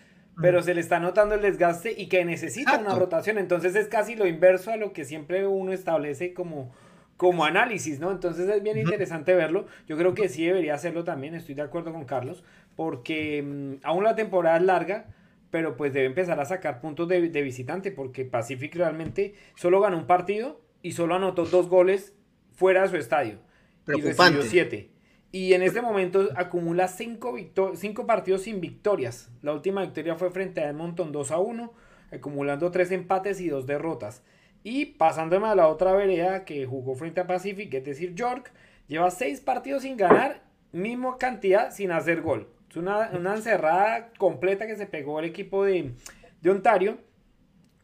pero 0.42 0.62
se 0.62 0.74
le 0.74 0.82
está 0.82 1.00
notando 1.00 1.36
el 1.36 1.42
desgaste 1.42 1.94
y 1.98 2.08
que 2.08 2.24
necesita 2.24 2.78
una 2.80 2.96
rotación. 2.96 3.38
Entonces 3.38 3.76
es 3.76 3.88
casi 3.88 4.16
lo 4.16 4.28
inverso 4.28 4.72
a 4.72 4.78
lo 4.78 4.94
que 4.94 5.04
siempre 5.04 5.46
uno 5.46 5.74
establece 5.74 6.34
como, 6.34 6.72
como 7.18 7.46
análisis, 7.46 8.00
¿no? 8.00 8.12
Entonces 8.12 8.48
es 8.48 8.64
bien 8.64 8.78
interesante 8.78 9.34
verlo. 9.36 9.68
Yo 9.88 9.98
creo 9.98 10.14
que 10.14 10.30
sí 10.30 10.46
debería 10.46 10.76
hacerlo 10.76 11.04
también, 11.04 11.36
estoy 11.36 11.56
de 11.56 11.62
acuerdo 11.62 11.92
con 11.92 12.06
Carlos, 12.06 12.44
porque 12.76 13.44
mm, 13.44 13.86
aún 13.86 14.04
la 14.04 14.16
temporada 14.16 14.58
es 14.58 14.64
larga, 14.64 15.08
pero 15.52 15.76
pues 15.76 15.94
debe 15.94 16.06
empezar 16.06 16.40
a 16.40 16.46
sacar 16.46 16.80
puntos 16.80 17.08
de, 17.08 17.20
visitante, 17.20 17.92
porque 17.92 18.24
Pacific 18.24 18.76
realmente 18.76 19.34
solo 19.56 19.82
ganó 19.82 19.98
un 19.98 20.08
partido 20.08 20.62
y 20.82 20.94
solo 20.94 21.16
anotó 21.16 21.46
dos 21.46 21.68
goles 21.68 22.14
fuera 22.54 22.84
de 22.84 22.90
su 22.90 22.98
estadio. 22.98 23.40
Preocupante. 23.84 24.22
Y 24.22 24.38
recibió 24.38 24.44
siete. 24.44 24.99
Y 25.32 25.54
en 25.54 25.62
este 25.62 25.82
momento 25.82 26.28
acumula 26.36 26.88
cinco, 26.88 27.36
cinco 27.76 28.08
partidos 28.08 28.44
sin 28.44 28.60
victorias. 28.60 29.30
La 29.44 29.54
última 29.54 29.82
victoria 29.82 30.16
fue 30.16 30.32
frente 30.32 30.62
a 30.62 30.70
Edmonton 30.70 31.12
2 31.12 31.32
a 31.32 31.38
1, 31.38 31.74
acumulando 32.12 32.72
tres 32.72 32.92
empates 32.92 33.40
y 33.40 33.50
dos 33.50 33.68
derrotas. 33.68 34.24
Y 34.64 34.86
pasándome 34.86 35.48
a 35.48 35.56
la 35.56 35.68
otra 35.68 35.94
vereda 35.94 36.46
que 36.46 36.66
jugó 36.66 36.96
frente 36.96 37.22
a 37.22 37.28
Pacific, 37.28 37.72
es 37.74 37.86
decir, 37.86 38.16
York, 38.16 38.52
lleva 38.88 39.12
seis 39.12 39.40
partidos 39.40 39.84
sin 39.84 39.98
ganar, 39.98 40.42
misma 40.72 41.18
cantidad 41.18 41.72
sin 41.72 41.92
hacer 41.92 42.22
gol. 42.22 42.50
Es 42.70 42.76
una, 42.76 43.12
una 43.12 43.36
encerrada 43.36 44.12
completa 44.18 44.66
que 44.66 44.76
se 44.76 44.88
pegó 44.88 45.20
el 45.20 45.26
equipo 45.26 45.64
de, 45.64 45.94
de 46.42 46.50
Ontario. 46.50 46.98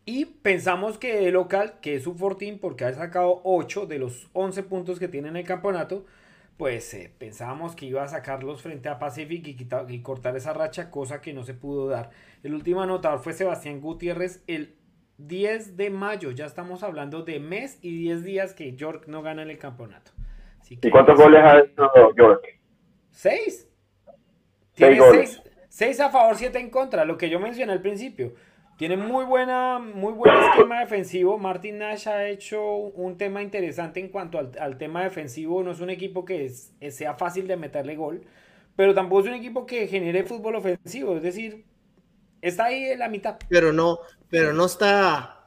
Y 0.07 0.25
pensamos 0.25 0.97
que 0.97 1.27
el 1.27 1.33
local, 1.33 1.75
que 1.81 1.95
es 1.95 2.03
su 2.03 2.15
fortín, 2.15 2.59
porque 2.59 2.85
ha 2.85 2.93
sacado 2.93 3.41
8 3.43 3.85
de 3.85 3.99
los 3.99 4.29
11 4.33 4.63
puntos 4.63 4.99
que 4.99 5.07
tiene 5.07 5.29
en 5.29 5.37
el 5.37 5.45
campeonato, 5.45 6.05
pues 6.57 6.93
eh, 6.93 7.11
pensábamos 7.17 7.75
que 7.75 7.85
iba 7.85 8.03
a 8.03 8.07
sacarlos 8.07 8.61
frente 8.61 8.89
a 8.89 8.99
Pacific 8.99 9.47
y, 9.47 9.67
y 9.89 10.01
cortar 10.01 10.35
esa 10.37 10.53
racha, 10.53 10.89
cosa 10.89 11.21
que 11.21 11.33
no 11.33 11.43
se 11.43 11.53
pudo 11.53 11.87
dar. 11.87 12.11
El 12.43 12.53
último 12.53 12.81
anotador 12.81 13.19
fue 13.19 13.33
Sebastián 13.33 13.81
Gutiérrez 13.81 14.43
el 14.47 14.75
10 15.17 15.77
de 15.77 15.89
mayo. 15.89 16.31
Ya 16.31 16.45
estamos 16.45 16.83
hablando 16.83 17.23
de 17.23 17.39
mes 17.39 17.79
y 17.81 17.97
10 17.97 18.23
días 18.23 18.53
que 18.53 18.75
York 18.75 19.05
no 19.07 19.21
gana 19.21 19.41
en 19.41 19.49
el 19.49 19.57
campeonato. 19.57 20.11
¿Y 20.69 20.89
cuántos 20.89 21.17
goles 21.17 21.41
ha 21.43 21.59
hecho 21.59 22.15
York? 22.15 22.43
Seis. 23.11 23.69
Tiene 24.73 24.99
seis, 24.99 25.41
seis, 25.69 25.99
a 26.01 26.09
favor, 26.09 26.35
siete 26.35 26.59
en 26.59 26.69
contra, 26.69 27.05
lo 27.05 27.17
que 27.17 27.29
yo 27.29 27.39
mencioné 27.39 27.71
al 27.71 27.81
principio. 27.81 28.33
Tiene 28.77 28.97
muy 28.97 29.23
buena, 29.23 29.79
muy 29.79 30.11
buen 30.11 30.35
esquema 30.35 30.81
defensivo. 30.81 31.37
Martin 31.37 31.77
Nash 31.77 32.09
ha 32.09 32.27
hecho 32.27 32.61
un 32.61 33.17
tema 33.17 33.41
interesante 33.41 34.01
en 34.01 34.09
cuanto 34.09 34.37
al, 34.37 34.77
tema 34.77 35.03
defensivo. 35.03 35.63
No 35.63 35.71
es 35.71 35.79
un 35.79 35.89
equipo 35.89 36.25
que 36.25 36.49
sea 36.49 37.13
fácil 37.13 37.47
de 37.47 37.55
meterle 37.55 37.95
gol, 37.95 38.23
pero 38.75 38.93
tampoco 38.93 39.21
es 39.21 39.27
un 39.27 39.35
equipo 39.35 39.65
que 39.65 39.87
genere 39.87 40.23
fútbol 40.23 40.55
ofensivo. 40.55 41.15
Es 41.15 41.23
decir, 41.23 41.63
está 42.41 42.65
ahí 42.65 42.83
en 42.83 42.99
la 42.99 43.07
mitad. 43.07 43.37
Pero 43.47 43.71
no, 43.71 43.99
pero 44.29 44.51
no 44.51 44.65
está 44.65 45.45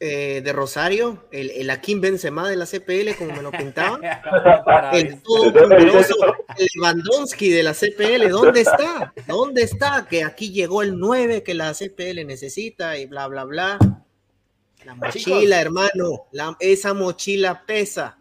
eh, 0.00 0.42
de 0.44 0.52
Rosario, 0.52 1.26
el, 1.30 1.50
el 1.50 1.70
Akim 1.70 2.00
Benzema 2.00 2.48
de 2.48 2.56
la 2.56 2.66
CPL, 2.66 3.16
como 3.18 3.34
me 3.34 3.42
lo 3.42 3.52
pintaba. 3.52 4.00
el 4.92 5.22
todopoderoso 5.22 6.16
Lewandowski 6.74 7.50
de 7.50 7.62
la 7.62 7.72
CPL, 7.72 8.28
¿dónde 8.28 8.60
está? 8.60 9.12
¿Dónde 9.26 9.62
está? 9.62 10.06
Que 10.08 10.24
aquí 10.24 10.50
llegó 10.50 10.82
el 10.82 10.98
9 10.98 11.42
que 11.42 11.54
la 11.54 11.72
CPL 11.72 12.26
necesita 12.26 12.98
y 12.98 13.06
bla, 13.06 13.26
bla, 13.28 13.44
bla. 13.44 13.78
La 14.84 14.94
mochila, 14.94 15.60
hermano, 15.60 16.26
esa 16.60 16.94
mochila 16.94 17.64
pesa. 17.66 18.18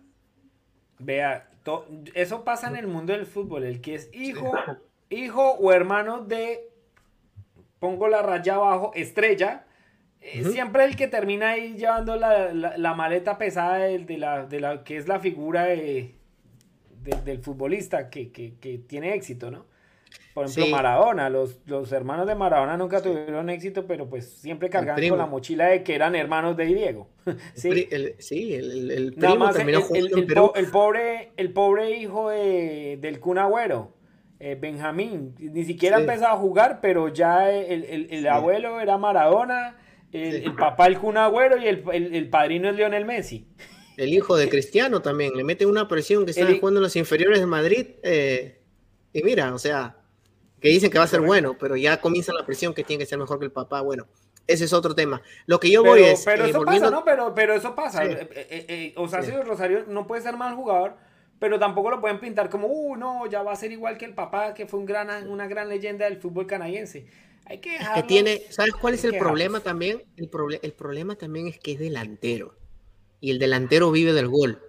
Vea, 0.99 1.49
eso 2.13 2.43
pasa 2.43 2.67
en 2.67 2.75
el 2.75 2.87
mundo 2.87 3.13
del 3.13 3.25
fútbol. 3.25 3.63
El 3.63 3.81
que 3.81 3.95
es 3.95 4.09
hijo, 4.13 4.51
hijo 5.09 5.51
o 5.51 5.71
hermano 5.71 6.21
de, 6.21 6.69
pongo 7.79 8.07
la 8.07 8.21
raya 8.21 8.55
abajo, 8.55 8.91
estrella, 8.95 9.65
eh, 10.21 10.43
siempre 10.45 10.85
el 10.85 10.95
que 10.95 11.07
termina 11.07 11.51
ahí 11.51 11.75
llevando 11.75 12.15
la, 12.15 12.93
maleta 12.95 13.37
pesada 13.37 13.77
de, 13.77 14.17
la, 14.17 14.45
de 14.45 14.59
la 14.59 14.83
que 14.83 14.97
es 14.97 15.07
la 15.07 15.19
figura 15.19 15.71
del 17.23 17.39
futbolista 17.39 18.09
que, 18.09 18.25
tiene 18.87 19.13
éxito, 19.13 19.51
¿no? 19.51 19.65
Por 20.33 20.45
ejemplo, 20.45 20.67
Maradona, 20.71 21.29
los, 21.29 21.57
los 21.65 21.91
hermanos 21.91 22.27
de 22.27 22.35
Maradona 22.35 22.77
nunca 22.77 23.01
tuvieron 23.01 23.49
éxito, 23.49 23.87
pero 23.87 24.07
pues 24.07 24.29
siempre 24.29 24.69
cargaban 24.69 25.09
con 25.09 25.17
la 25.17 25.25
mochila 25.25 25.65
de 25.65 25.83
que 25.83 25.95
eran 25.95 26.15
hermanos 26.15 26.55
de 26.55 26.65
Diego. 26.65 27.09
sí, 27.55 27.87
el, 27.91 28.15
sí, 28.19 28.53
el, 28.53 29.13
primo 29.17 29.49
terminó 29.51 29.81
el, 29.93 30.71
pobre, 30.71 31.31
el 31.37 31.51
pobre 31.51 31.97
hijo 31.97 32.29
de, 32.29 32.99
del 33.01 33.19
Kun 33.19 33.39
Agüero, 33.39 33.93
eh, 34.39 34.55
Benjamín, 34.59 35.33
ni 35.39 35.65
siquiera 35.65 35.97
empezaba 35.99 36.33
a 36.33 36.37
jugar, 36.37 36.79
pero 36.81 37.07
ya 37.07 37.51
el, 37.51 38.27
abuelo 38.27 38.79
era 38.79 38.97
Maradona 38.99 39.75
el, 40.11 40.53
papá 40.55 40.87
el 40.87 40.97
Kun 40.97 41.17
Agüero 41.17 41.57
y 41.57 41.67
el, 41.67 42.29
padrino 42.29 42.69
es 42.69 42.75
Lionel 42.75 43.05
Messi. 43.05 43.47
El 43.97 44.13
hijo 44.13 44.37
de 44.37 44.47
Cristiano 44.47 45.01
también, 45.01 45.33
le 45.35 45.43
mete 45.43 45.65
una 45.65 45.87
presión 45.87 46.23
que 46.23 46.31
está 46.31 46.45
jugando 46.45 46.79
en 46.79 46.83
los 46.83 46.95
inferiores 46.95 47.39
de 47.39 47.47
Madrid. 47.47 47.87
Eh, 48.03 48.61
y 49.11 49.23
mira, 49.23 49.53
o 49.53 49.57
sea, 49.57 49.97
que 50.61 50.69
dicen 50.69 50.91
que 50.91 50.99
va 50.99 51.03
a 51.05 51.07
ser 51.07 51.21
bueno, 51.21 51.57
pero 51.59 51.75
ya 51.75 51.99
comienza 51.99 52.31
la 52.31 52.45
presión 52.45 52.73
que 52.75 52.83
tiene 52.83 53.03
que 53.03 53.09
ser 53.09 53.17
mejor 53.17 53.39
que 53.39 53.45
el 53.45 53.51
papá. 53.51 53.81
Bueno, 53.81 54.07
ese 54.45 54.65
es 54.65 54.73
otro 54.73 54.93
tema. 54.93 55.21
Lo 55.47 55.59
que 55.59 55.71
yo 55.71 55.83
voy 55.83 56.03
es. 56.03 56.23
Pero 56.23 56.45
eh, 56.45 56.49
eso 56.51 56.61
pasa, 56.61 56.91
¿no? 56.91 57.03
Pero, 57.03 57.33
pero 57.33 57.53
eso 57.55 57.73
pasa. 57.75 58.03
Eh, 58.05 58.93
o 58.97 59.07
sea, 59.07 59.23
si 59.23 59.31
Rosario 59.31 59.85
no 59.87 60.05
puede 60.05 60.21
ser 60.21 60.37
mal 60.37 60.55
jugador, 60.55 60.95
pero 61.39 61.59
tampoco 61.59 61.89
lo 61.89 61.99
pueden 61.99 62.19
pintar 62.19 62.49
como, 62.49 62.67
uh, 62.67 62.95
no, 62.95 63.27
ya 63.27 63.41
va 63.41 63.53
a 63.53 63.55
ser 63.55 63.71
igual 63.71 63.97
que 63.97 64.05
el 64.05 64.13
papá, 64.13 64.53
que 64.53 64.67
fue 64.67 64.79
un 64.79 64.85
gran, 64.85 65.27
una 65.27 65.47
gran 65.47 65.69
leyenda 65.69 66.05
del 66.05 66.17
fútbol 66.17 66.47
canadiense. 66.47 67.07
Hay 67.45 67.59
que 67.59 67.77
que 67.95 68.03
tiene, 68.03 68.43
¿sabes 68.49 68.73
cuál 68.73 68.93
es 68.93 69.05
el 69.05 69.17
problema 69.17 69.61
también? 69.61 70.03
El, 70.17 70.29
el 70.61 70.73
problema 70.73 71.15
también 71.15 71.47
es 71.47 71.57
que 71.59 71.73
es 71.73 71.79
delantero. 71.79 72.56
Y 73.19 73.31
el 73.31 73.39
delantero 73.39 73.91
vive 73.91 74.13
del 74.13 74.27
gol. 74.27 74.59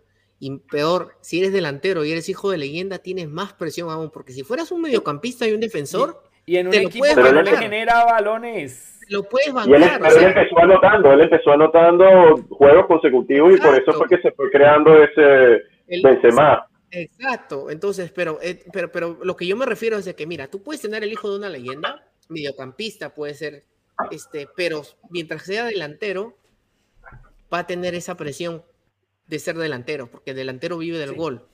Y 0.40 0.56
peor, 0.58 1.16
si 1.20 1.40
eres 1.40 1.52
delantero 1.52 2.04
y 2.04 2.12
eres 2.12 2.28
hijo 2.28 2.50
de 2.50 2.58
leyenda, 2.58 2.98
tienes 2.98 3.28
más 3.28 3.52
presión 3.52 3.90
aún. 3.90 4.10
Porque 4.10 4.32
si 4.32 4.44
fueras 4.44 4.70
un 4.70 4.82
mediocampista 4.82 5.46
y 5.46 5.52
un 5.52 5.60
defensor, 5.60 6.22
y, 6.46 6.56
en 6.56 6.68
un 6.68 6.74
equipo 6.74 7.04
que 7.04 7.32
no 7.32 7.42
le 7.42 7.56
genera 7.56 8.04
balones. 8.04 9.00
Lo 9.08 9.22
puedes 9.22 9.52
bancar. 9.52 10.00
él, 10.12 10.24
empezó 10.24 10.58
anotando, 10.58 11.12
él 11.12 11.20
empezó 11.22 11.52
anotando 11.52 12.36
juegos 12.50 12.86
consecutivos 12.86 13.54
y 13.54 13.60
por 13.60 13.74
eso 13.74 13.92
fue 13.92 14.08
que 14.08 14.18
se 14.20 14.32
fue 14.32 14.50
creando 14.50 15.02
ese 15.02 15.62
Benzema. 16.02 16.66
Exacto, 16.90 17.70
entonces, 17.70 18.10
pero, 18.10 18.38
eh, 18.42 18.62
pero, 18.72 18.90
pero 18.90 19.18
lo 19.22 19.36
que 19.36 19.46
yo 19.46 19.56
me 19.56 19.66
refiero 19.66 19.98
es 19.98 20.04
de 20.06 20.14
que, 20.14 20.26
mira, 20.26 20.48
tú 20.48 20.62
puedes 20.62 20.80
tener 20.80 21.02
el 21.02 21.12
hijo 21.12 21.30
de 21.30 21.38
una 21.38 21.50
leyenda, 21.50 22.06
mediocampista 22.28 23.14
puede 23.14 23.34
ser, 23.34 23.64
este, 24.10 24.48
pero 24.56 24.82
mientras 25.10 25.42
sea 25.42 25.66
delantero, 25.66 26.34
va 27.52 27.60
a 27.60 27.66
tener 27.66 27.94
esa 27.94 28.16
presión 28.16 28.62
de 29.26 29.38
ser 29.38 29.56
delantero, 29.56 30.10
porque 30.10 30.30
el 30.30 30.36
delantero 30.36 30.78
vive 30.78 30.98
del 30.98 31.14
gol. 31.14 31.46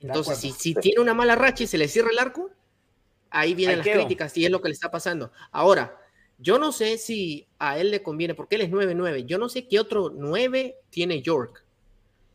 Entonces, 0.00 0.38
si, 0.38 0.52
si, 0.52 0.74
tiene 0.74 1.00
una 1.00 1.14
mala 1.14 1.36
racha 1.36 1.64
y 1.64 1.66
se 1.66 1.78
le 1.78 1.88
cierra 1.88 2.10
el 2.10 2.18
arco, 2.18 2.50
ahí 3.30 3.54
vienen 3.54 3.78
las 3.78 3.88
críticas 3.88 4.36
y 4.36 4.44
es 4.44 4.50
lo 4.50 4.60
que 4.60 4.68
le 4.68 4.74
está 4.74 4.90
pasando. 4.90 5.30
Ahora, 5.52 5.96
yo 6.38 6.58
no 6.58 6.72
sé 6.72 6.96
si 6.98 7.46
a 7.58 7.78
él 7.78 7.90
le 7.90 8.02
conviene, 8.02 8.34
porque 8.34 8.56
él 8.56 8.62
es 8.62 8.70
9-9. 8.70 9.26
Yo 9.26 9.38
no 9.38 9.48
sé 9.48 9.68
qué 9.68 9.78
otro 9.78 10.10
9 10.10 10.76
tiene 10.88 11.20
York, 11.20 11.64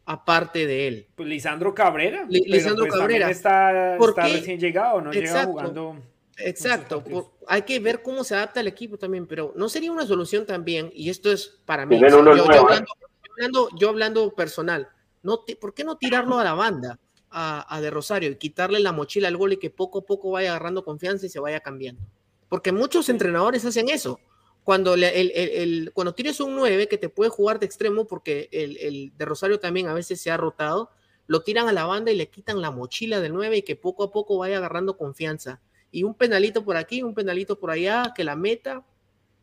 aparte 0.05 0.68
de 0.68 0.88
él. 0.88 1.07
Pues 1.16 1.28
Lisandro 1.28 1.74
Cabrera. 1.74 2.26
Lisandro 2.30 2.86
pues 2.86 2.99
Cabrera. 2.99 3.30
Está, 3.32 3.95
está, 3.97 4.28
recién 4.28 4.59
llegado, 4.59 5.01
no 5.01 5.11
llega 5.11 5.45
jugando. 5.45 5.97
Exacto, 6.38 7.03
hay 7.47 7.61
que 7.61 7.79
ver 7.79 8.01
cómo 8.01 8.23
se 8.23 8.36
adapta 8.36 8.59
el 8.59 8.67
equipo 8.67 8.97
también, 8.97 9.25
pero 9.25 9.53
no 9.55 9.69
sería 9.69 9.91
una 9.91 10.05
solución 10.05 10.45
también, 10.45 10.91
y 10.93 11.09
esto 11.09 11.31
es 11.31 11.59
para 11.65 11.86
mí, 11.86 11.99
yo, 11.99 12.19
hablando, 12.19 13.69
yo, 13.77 13.89
hablando, 13.89 14.36
personal, 14.36 14.89
no 15.23 15.45
¿por 15.59 15.73
qué 15.73 15.83
no 15.83 15.97
tirarlo 15.97 16.38
a 16.38 16.43
la 16.43 16.53
banda, 16.53 16.99
a, 17.29 17.79
De 17.81 17.89
Rosario, 17.89 18.31
y 18.31 18.36
quitarle 18.36 18.79
la 18.79 18.91
mochila 18.91 19.27
al 19.27 19.38
gol 19.38 19.53
y 19.53 19.57
que 19.57 19.69
poco 19.69 19.99
a 19.99 20.05
poco 20.05 20.31
vaya 20.31 20.51
agarrando 20.51 20.83
confianza 20.83 21.25
y 21.25 21.29
se 21.29 21.39
vaya 21.39 21.59
cambiando? 21.59 22.01
Porque 22.49 22.71
muchos 22.71 23.09
entrenadores 23.09 23.65
hacen 23.65 23.89
eso. 23.89 24.19
Cuando, 24.63 24.95
el, 24.95 25.91
cuando 25.93 26.13
tienes 26.13 26.39
un 26.39 26.55
9 26.55 26.88
que 26.88 26.97
te 26.97 27.09
puede 27.09 27.29
jugar 27.29 27.59
de 27.59 27.65
extremo, 27.65 28.07
porque 28.07 28.49
el, 28.51 29.13
De 29.17 29.25
Rosario 29.25 29.59
también 29.59 29.88
a 29.88 29.93
veces 29.93 30.21
se 30.21 30.31
ha 30.31 30.38
rotado, 30.38 30.89
lo 31.27 31.41
tiran 31.41 31.67
a 31.67 31.73
la 31.73 31.86
banda 31.86 32.11
y 32.11 32.15
le 32.15 32.29
quitan 32.29 32.61
la 32.61 32.71
mochila 32.71 33.19
del 33.19 33.33
9 33.33 33.57
y 33.57 33.61
que 33.63 33.75
poco 33.75 34.03
a 34.03 34.11
poco 34.11 34.38
vaya 34.38 34.57
agarrando 34.57 34.97
confianza 34.97 35.61
y 35.95 36.03
un 36.03 36.13
penalito 36.13 36.65
por 36.65 36.75
aquí, 36.75 37.01
un 37.01 37.13
penalito 37.13 37.57
por 37.57 37.71
allá, 37.71 38.11
que 38.13 38.25
la 38.25 38.35
meta 38.35 38.83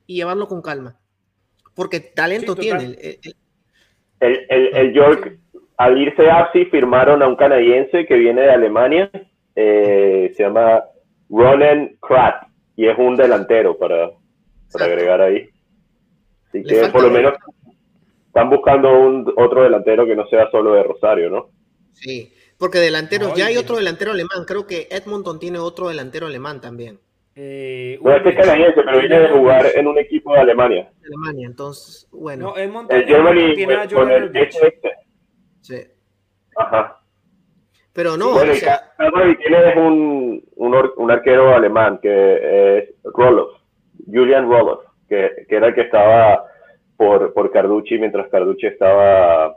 y 0.07 0.16
llevarlo 0.16 0.48
con 0.48 0.61
calma. 0.61 1.00
Porque 1.74 1.98
talento 1.98 2.55
tiene. 2.55 2.94
El, 4.20 4.46
el, 4.50 4.92
York, 4.92 5.38
al 5.78 5.96
irse 5.96 6.28
a 6.28 6.40
APSI, 6.40 6.66
firmaron 6.66 7.22
a 7.22 7.28
un 7.28 7.36
canadiense 7.36 8.05
que 8.05 8.16
viene 8.16 8.42
de 8.42 8.50
Alemania, 8.50 9.11
eh, 9.57 10.30
se 10.36 10.42
llama 10.42 10.82
Ronen 11.30 11.96
Krat, 12.07 12.46
y 12.76 12.86
es 12.86 12.98
un 12.98 13.16
delantero 13.16 13.78
para, 13.78 14.11
para 14.70 14.84
agregar 14.84 15.22
ahí. 15.22 15.48
Así 16.48 16.62
que 16.64 16.86
por 16.92 17.03
lo 17.03 17.11
menos 17.11 17.32
están 18.26 18.50
buscando 18.50 18.92
un 19.00 19.32
otro 19.38 19.62
delantero 19.62 20.05
que 20.05 20.14
no 20.14 20.26
sea 20.26 20.50
solo 20.50 20.74
de 20.74 20.82
Rosario, 20.82 21.30
¿no? 21.30 21.48
Sí, 21.92 22.30
porque 22.63 22.79
delanteros, 22.79 23.35
ya 23.35 23.47
hay 23.47 23.57
otro 23.57 23.75
delantero 23.75 24.13
alemán. 24.13 24.45
Creo 24.47 24.69
que 24.69 24.87
Edmonton 24.89 25.41
tiene 25.41 25.59
otro 25.59 25.89
delantero 25.89 26.29
alemán 26.29 26.61
también. 26.61 27.01
Eh, 27.35 27.99
no, 28.01 28.15
es 28.15 28.23
que 28.23 28.29
es 28.29 28.37
canadiense, 28.37 28.83
pero 28.85 29.01
viene 29.01 29.19
de 29.19 29.29
jugar 29.31 29.67
en 29.75 29.89
un 29.89 29.99
equipo 29.99 30.33
de 30.33 30.43
Alemania. 30.43 30.89
Alemania, 31.05 31.49
entonces, 31.49 32.07
bueno. 32.13 32.51
No, 32.51 32.57
Edmonton 32.57 32.97
el 32.97 33.05
Germany, 33.05 33.55
tiene 33.57 33.75
a 33.75 33.89
con 33.89 34.09
el 34.13 34.31
Sí. 35.61 35.75
Ajá. 36.55 37.01
Pero 37.93 38.17
no, 38.17 38.31
bueno, 38.31 38.53
o 38.53 38.55
sea... 38.55 38.95
tiene 38.97 39.81
un, 39.81 40.45
un, 40.55 40.91
un, 40.99 41.11
arquero 41.11 41.57
alemán 41.57 41.99
que 42.01 42.79
es 42.79 42.95
Roloff, 43.03 43.59
Julian 44.07 44.49
Roloff, 44.49 44.85
que, 45.09 45.47
que, 45.49 45.57
era 45.57 45.67
el 45.67 45.75
que 45.75 45.81
estaba 45.81 46.45
por, 46.97 47.35
por 47.35 47.51
Carducci 47.51 47.99
mientras 47.99 48.29
Carducci 48.29 48.69
estaba 48.69 49.57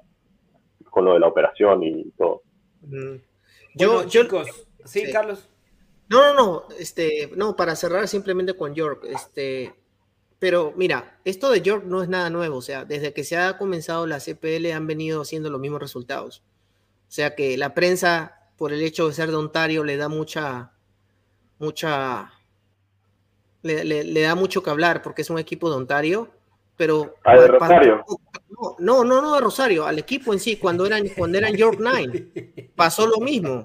con 0.90 1.06
lo 1.06 1.14
de 1.14 1.20
la 1.20 1.28
operación 1.28 1.84
y 1.84 2.10
todo. 2.18 2.42
Yo, 3.74 4.06
chicos, 4.06 4.48
sí, 4.86 5.12
Carlos. 5.12 5.48
No, 6.08 6.22
no, 6.22 6.34
no, 6.34 6.64
este, 6.78 7.32
no, 7.36 7.56
para 7.56 7.76
cerrar 7.76 8.08
simplemente 8.08 8.56
con 8.56 8.76
York, 8.76 9.06
este, 9.10 9.74
pero 10.38 10.74
mira, 10.76 11.20
esto 11.26 11.50
de 11.50 11.62
York 11.62 11.86
no 11.86 12.04
es 12.04 12.10
nada 12.10 12.30
nuevo, 12.30 12.58
o 12.58 12.62
sea, 12.62 12.86
desde 12.86 13.14
que 13.14 13.24
se 13.24 13.38
ha 13.38 13.58
comenzado 13.58 14.06
la 14.06 14.20
CPL 14.20 14.72
han 14.72 14.86
venido 14.86 15.22
haciendo 15.22 15.50
los 15.50 15.60
mismos 15.60 15.82
resultados. 15.82 16.44
O 17.08 17.12
sea 17.12 17.36
que 17.36 17.58
la 17.58 17.74
prensa, 17.74 18.50
por 18.58 18.74
el 18.74 18.82
hecho 18.82 19.08
de 19.08 19.14
ser 19.14 19.30
de 19.30 19.38
Ontario, 19.38 19.84
le 19.84 19.98
da 19.98 20.10
mucha, 20.10 20.74
mucha, 21.58 22.34
le, 23.64 24.22
da 24.22 24.36
mucho 24.36 24.62
que 24.62 24.70
hablar 24.70 25.02
porque 25.02 25.24
es 25.24 25.30
un 25.30 25.40
equipo 25.40 25.70
de 25.70 25.78
Ontario, 25.78 26.32
pero... 26.76 27.16
Ah, 27.24 27.36
Rosario. 27.36 28.04
no, 28.80 29.04
no, 29.04 29.22
no, 29.22 29.36
de 29.36 29.42
Rosario, 29.42 29.86
al 29.86 30.00
equipo 30.00 30.34
en 30.34 30.40
sí, 30.40 30.58
cuando 30.58 30.86
eran, 30.86 31.08
cuando 31.10 31.38
eran 31.38 31.56
York 31.56 31.80
Nine. 31.80 32.72
pasó 32.76 33.08
lo 33.08 33.20
mismo. 33.20 33.64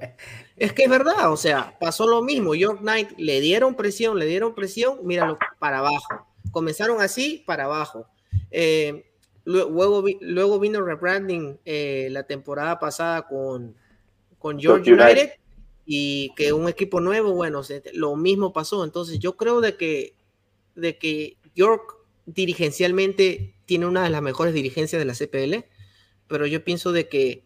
Es 0.57 0.73
que 0.73 0.85
es 0.85 0.91
verdad, 0.91 1.33
o 1.33 1.37
sea, 1.37 1.77
pasó 1.81 2.07
lo 2.07 2.23
mismo. 2.23 2.55
York 2.55 2.81
Knight 2.81 3.13
le 3.17 3.41
dieron 3.41 3.75
presión, 3.75 4.19
le 4.19 4.27
dieron 4.27 4.55
presión, 4.55 4.99
míralo, 5.05 5.39
para 5.59 5.79
abajo. 5.79 6.27
Comenzaron 6.51 7.01
así, 7.01 7.43
para 7.47 7.65
abajo. 7.65 8.07
Eh, 8.51 9.11
luego, 9.45 10.05
luego 10.21 10.59
vino 10.59 10.83
rebranding 10.83 11.59
eh, 11.65 12.09
la 12.11 12.25
temporada 12.25 12.79
pasada 12.79 13.27
con, 13.27 13.75
con 14.39 14.59
York 14.59 14.85
United, 14.87 15.33
y 15.87 16.33
que 16.37 16.53
un 16.53 16.69
equipo 16.69 17.01
nuevo, 17.01 17.33
bueno, 17.33 17.63
lo 17.95 18.17
mismo 18.17 18.53
pasó. 18.53 18.85
Entonces 18.85 19.19
yo 19.19 19.37
creo 19.37 19.61
de 19.61 19.77
que, 19.77 20.15
de 20.75 20.99
que 20.99 21.37
York 21.55 21.97
dirigencialmente 22.35 23.55
tiene 23.67 23.87
una 23.87 24.05
de 24.05 24.11
las 24.11 24.23
mejores 24.23 24.55
dirigencias 24.55 25.01
de 25.01 25.05
la 25.05 25.15
CPL, 25.15 25.67
pero 26.27 26.47
yo 26.47 26.65
pienso 26.65 26.93
de 26.93 27.09
que 27.09 27.45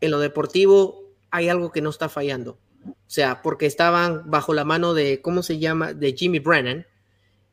en 0.00 0.10
lo 0.10 0.18
deportivo 0.18 1.02
hay 1.30 1.48
algo 1.48 1.72
que 1.72 1.82
no 1.82 1.90
está 1.90 2.08
fallando. 2.08 2.58
O 2.84 2.94
sea, 3.06 3.42
porque 3.42 3.66
estaban 3.66 4.30
bajo 4.30 4.54
la 4.54 4.64
mano 4.64 4.94
de, 4.94 5.20
¿cómo 5.22 5.42
se 5.42 5.58
llama? 5.58 5.92
De 5.92 6.12
Jimmy 6.12 6.38
Brennan. 6.38 6.86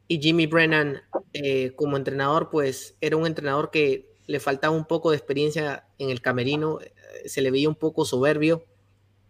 Y 0.07 0.19
Jimmy 0.19 0.47
Brennan, 0.47 1.01
eh, 1.33 1.73
como 1.75 1.97
entrenador, 1.97 2.49
pues 2.49 2.95
era 3.01 3.15
un 3.15 3.27
entrenador 3.27 3.69
que 3.69 4.09
le 4.25 4.39
faltaba 4.39 4.75
un 4.75 4.85
poco 4.85 5.11
de 5.11 5.17
experiencia 5.17 5.87
en 5.97 6.09
el 6.09 6.21
camerino, 6.21 6.79
eh, 6.81 6.93
se 7.25 7.41
le 7.41 7.51
veía 7.51 7.69
un 7.69 7.75
poco 7.75 8.05
soberbio, 8.05 8.65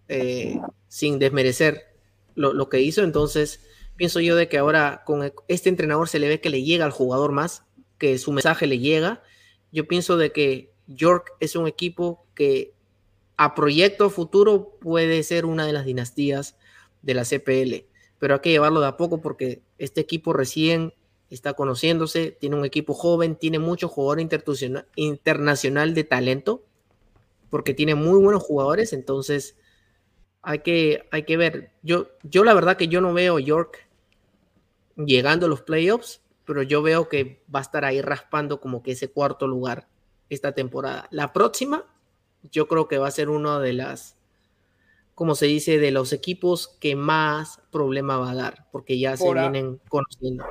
eh, 0.07 0.59
sin 0.87 1.19
desmerecer 1.19 1.95
lo, 2.35 2.53
lo, 2.53 2.69
que 2.69 2.79
hizo. 2.79 3.03
Entonces, 3.03 3.61
pienso 3.99 4.21
yo 4.21 4.37
de 4.37 4.47
que 4.47 4.57
ahora 4.57 5.03
con 5.05 5.33
este 5.49 5.67
entrenador 5.67 6.07
se 6.07 6.19
le 6.19 6.29
ve 6.29 6.39
que 6.39 6.49
le 6.49 6.63
llega 6.63 6.85
al 6.85 6.91
jugador 6.91 7.33
más, 7.33 7.65
que 7.97 8.17
su 8.17 8.31
mensaje 8.31 8.65
le 8.65 8.79
llega. 8.79 9.21
Yo 9.73 9.89
pienso 9.89 10.15
de 10.15 10.31
que 10.31 10.71
York 10.87 11.33
es 11.41 11.57
un 11.57 11.67
equipo 11.67 12.25
que 12.33 12.73
a 13.35 13.55
proyecto 13.55 14.09
futuro 14.09 14.77
puede 14.79 15.21
ser 15.23 15.45
una 15.45 15.65
de 15.65 15.73
las 15.73 15.83
dinastías 15.83 16.55
de 17.01 17.13
la 17.13 17.25
CPL, 17.25 17.89
pero 18.19 18.35
hay 18.35 18.39
que 18.39 18.51
llevarlo 18.51 18.79
de 18.79 18.87
a 18.87 18.95
poco 18.95 19.19
porque 19.19 19.63
este 19.77 19.99
equipo 19.99 20.31
recién 20.31 20.93
está 21.29 21.51
conociéndose, 21.53 22.31
tiene 22.31 22.55
un 22.55 22.63
equipo 22.63 22.93
joven, 22.93 23.35
tiene 23.35 23.59
mucho 23.59 23.89
jugador 23.89 24.25
internacional 24.95 25.93
de 25.93 26.05
talento, 26.05 26.63
porque 27.49 27.73
tiene 27.73 27.95
muy 27.95 28.17
buenos 28.23 28.43
jugadores, 28.43 28.93
entonces 28.93 29.57
hay 30.41 30.59
que, 30.59 31.03
hay 31.11 31.23
que 31.23 31.35
ver. 31.35 31.73
Yo, 31.83 32.07
yo 32.23 32.45
la 32.45 32.53
verdad 32.53 32.77
que 32.77 32.87
yo 32.87 33.01
no 33.01 33.13
veo 33.13 33.39
York 33.39 33.88
llegando 35.05 35.45
a 35.45 35.49
los 35.49 35.61
playoffs, 35.61 36.21
pero 36.45 36.63
yo 36.63 36.81
veo 36.81 37.09
que 37.09 37.43
va 37.53 37.59
a 37.59 37.63
estar 37.63 37.85
ahí 37.85 38.01
raspando 38.01 38.59
como 38.59 38.83
que 38.83 38.91
ese 38.91 39.11
cuarto 39.11 39.47
lugar 39.47 39.87
esta 40.29 40.53
temporada. 40.53 41.07
La 41.11 41.33
próxima 41.33 41.85
yo 42.51 42.67
creo 42.67 42.87
que 42.87 42.97
va 42.97 43.07
a 43.07 43.11
ser 43.11 43.29
uno 43.29 43.59
de 43.59 43.73
las, 43.73 44.17
como 45.15 45.35
se 45.35 45.47
dice, 45.47 45.77
de 45.79 45.91
los 45.91 46.13
equipos 46.13 46.77
que 46.79 46.95
más 46.95 47.61
problema 47.71 48.17
va 48.17 48.31
a 48.31 48.35
dar, 48.35 48.67
porque 48.71 48.97
ya 48.97 49.17
se 49.17 49.33
vienen 49.33 49.79
conociendo. 49.89 50.45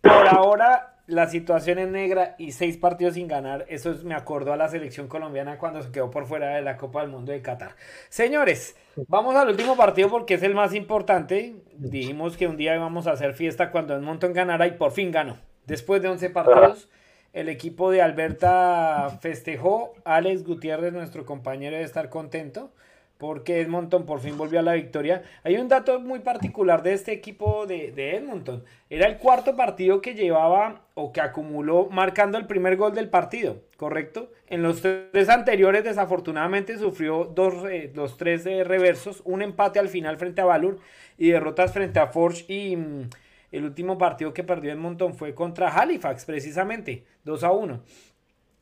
Por 0.00 0.28
ahora, 0.28 0.89
la 1.10 1.28
situación 1.28 1.78
es 1.78 1.88
negra 1.88 2.36
y 2.38 2.52
seis 2.52 2.76
partidos 2.76 3.14
sin 3.14 3.28
ganar. 3.28 3.66
Eso 3.68 3.94
me 4.04 4.14
acordó 4.14 4.52
a 4.52 4.56
la 4.56 4.68
selección 4.68 5.08
colombiana 5.08 5.58
cuando 5.58 5.82
se 5.82 5.90
quedó 5.90 6.10
por 6.10 6.26
fuera 6.26 6.54
de 6.54 6.62
la 6.62 6.76
Copa 6.76 7.00
del 7.00 7.10
Mundo 7.10 7.32
de 7.32 7.42
Qatar. 7.42 7.74
Señores, 8.08 8.76
vamos 9.08 9.34
al 9.34 9.48
último 9.48 9.76
partido 9.76 10.08
porque 10.08 10.34
es 10.34 10.42
el 10.42 10.54
más 10.54 10.74
importante. 10.74 11.56
Dijimos 11.76 12.36
que 12.36 12.46
un 12.46 12.56
día 12.56 12.76
íbamos 12.76 13.06
a 13.06 13.12
hacer 13.12 13.34
fiesta 13.34 13.70
cuando 13.70 13.94
Edmonton 13.94 14.32
ganara 14.32 14.66
y 14.66 14.72
por 14.72 14.92
fin 14.92 15.10
ganó. 15.10 15.38
Después 15.66 16.00
de 16.00 16.08
11 16.08 16.30
partidos. 16.30 16.88
El 17.32 17.48
equipo 17.48 17.92
de 17.92 18.02
Alberta 18.02 19.18
festejó. 19.20 19.92
Alex 20.04 20.42
Gutiérrez, 20.42 20.92
nuestro 20.92 21.24
compañero, 21.24 21.74
debe 21.74 21.84
estar 21.84 22.08
contento 22.08 22.72
porque 23.20 23.60
Edmonton 23.60 24.06
por 24.06 24.20
fin 24.20 24.38
volvió 24.38 24.60
a 24.60 24.62
la 24.62 24.72
victoria. 24.72 25.22
Hay 25.44 25.58
un 25.58 25.68
dato 25.68 26.00
muy 26.00 26.20
particular 26.20 26.82
de 26.82 26.94
este 26.94 27.12
equipo 27.12 27.66
de, 27.66 27.92
Edmonton. 28.16 28.64
Era 28.88 29.06
el 29.06 29.18
cuarto 29.18 29.54
partido 29.54 30.00
que 30.00 30.14
llevaba 30.14 30.86
o 30.94 31.12
que 31.12 31.20
acumuló 31.20 31.88
marcando 31.90 32.38
el 32.38 32.46
primer 32.46 32.78
gol 32.78 32.94
del 32.94 33.10
partido, 33.10 33.60
¿correcto? 33.76 34.32
En 34.46 34.62
los 34.62 34.80
tres 34.80 35.28
anteriores 35.28 35.84
desafortunadamente 35.84 36.78
sufrió 36.78 37.26
dos, 37.26 37.66
eh, 37.70 37.92
los 37.94 38.16
tres 38.16 38.46
eh, 38.46 38.64
reversos, 38.64 39.20
un 39.26 39.42
empate 39.42 39.78
al 39.78 39.90
final 39.90 40.16
frente 40.16 40.40
a 40.40 40.46
Valur 40.46 40.78
y 41.18 41.28
derrotas 41.28 41.72
frente 41.72 42.00
a 42.00 42.08
Forge 42.08 42.46
y... 42.48 42.76
Mm, 42.76 43.10
el 43.52 43.64
último 43.64 43.98
partido 43.98 44.32
que 44.32 44.44
perdió 44.44 44.70
Edmonton 44.70 45.12
fue 45.12 45.34
contra 45.34 45.76
Halifax, 45.76 46.24
precisamente, 46.24 47.04
2 47.24 47.42
a 47.42 47.50
1. 47.50 47.80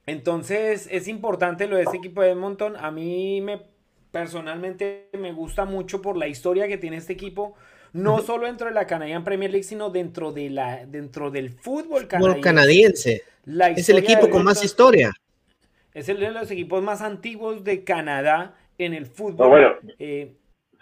Entonces 0.06 0.88
es 0.90 1.06
importante 1.08 1.66
lo 1.66 1.76
de 1.76 1.82
este 1.82 1.98
equipo 1.98 2.22
de 2.22 2.30
Edmonton. 2.30 2.74
A 2.78 2.90
mí 2.90 3.42
me 3.42 3.60
personalmente 4.10 5.08
me 5.18 5.32
gusta 5.32 5.64
mucho 5.64 6.00
por 6.00 6.16
la 6.16 6.28
historia 6.28 6.68
que 6.68 6.78
tiene 6.78 6.96
este 6.96 7.12
equipo. 7.12 7.54
No 7.92 8.18
solo 8.20 8.46
dentro 8.46 8.68
de 8.68 8.74
la 8.74 8.86
Canadian 8.86 9.24
Premier 9.24 9.50
League, 9.50 9.64
sino 9.64 9.90
dentro, 9.90 10.32
de 10.32 10.50
la, 10.50 10.84
dentro 10.86 11.30
del 11.30 11.50
fútbol 11.50 12.06
canadiense. 12.06 12.42
canadiense. 12.42 13.22
es 13.76 13.88
el 13.88 13.98
equipo 13.98 14.28
con 14.28 14.44
más 14.44 14.62
historia. 14.62 15.12
Es 15.94 16.08
el 16.08 16.20
de 16.20 16.30
los 16.30 16.50
equipos 16.50 16.82
más 16.82 17.00
antiguos 17.00 17.64
de 17.64 17.84
Canadá 17.84 18.54
en 18.76 18.94
el 18.94 19.06
fútbol. 19.06 19.48
bueno, 19.48 19.72
eh, 19.98 20.32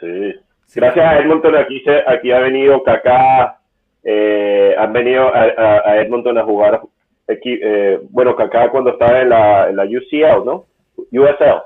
sí. 0.01 0.35
Gracias 0.75 1.07
a 1.07 1.19
Edmonton 1.21 1.55
aquí, 1.57 1.81
se, 1.81 2.03
aquí 2.07 2.33
ha 2.33 2.41
venido 2.41 2.83
Kaká, 2.83 3.61
eh, 4.03 4.75
han 4.77 4.93
venido 4.93 5.33
a, 5.33 6.03
Edmonton 6.03 6.37
a 6.39 6.45
jugar, 6.45 6.83
eh, 7.29 8.01
bueno, 8.11 8.35
Kaká 8.35 8.71
cuando 8.71 8.91
estaba 8.91 9.23
en 9.23 9.29
la, 9.31 9.69
en 9.71 9.77
la 9.77 9.85
UCL, 9.85 10.45
¿no? 10.45 10.67
USL. 10.97 11.63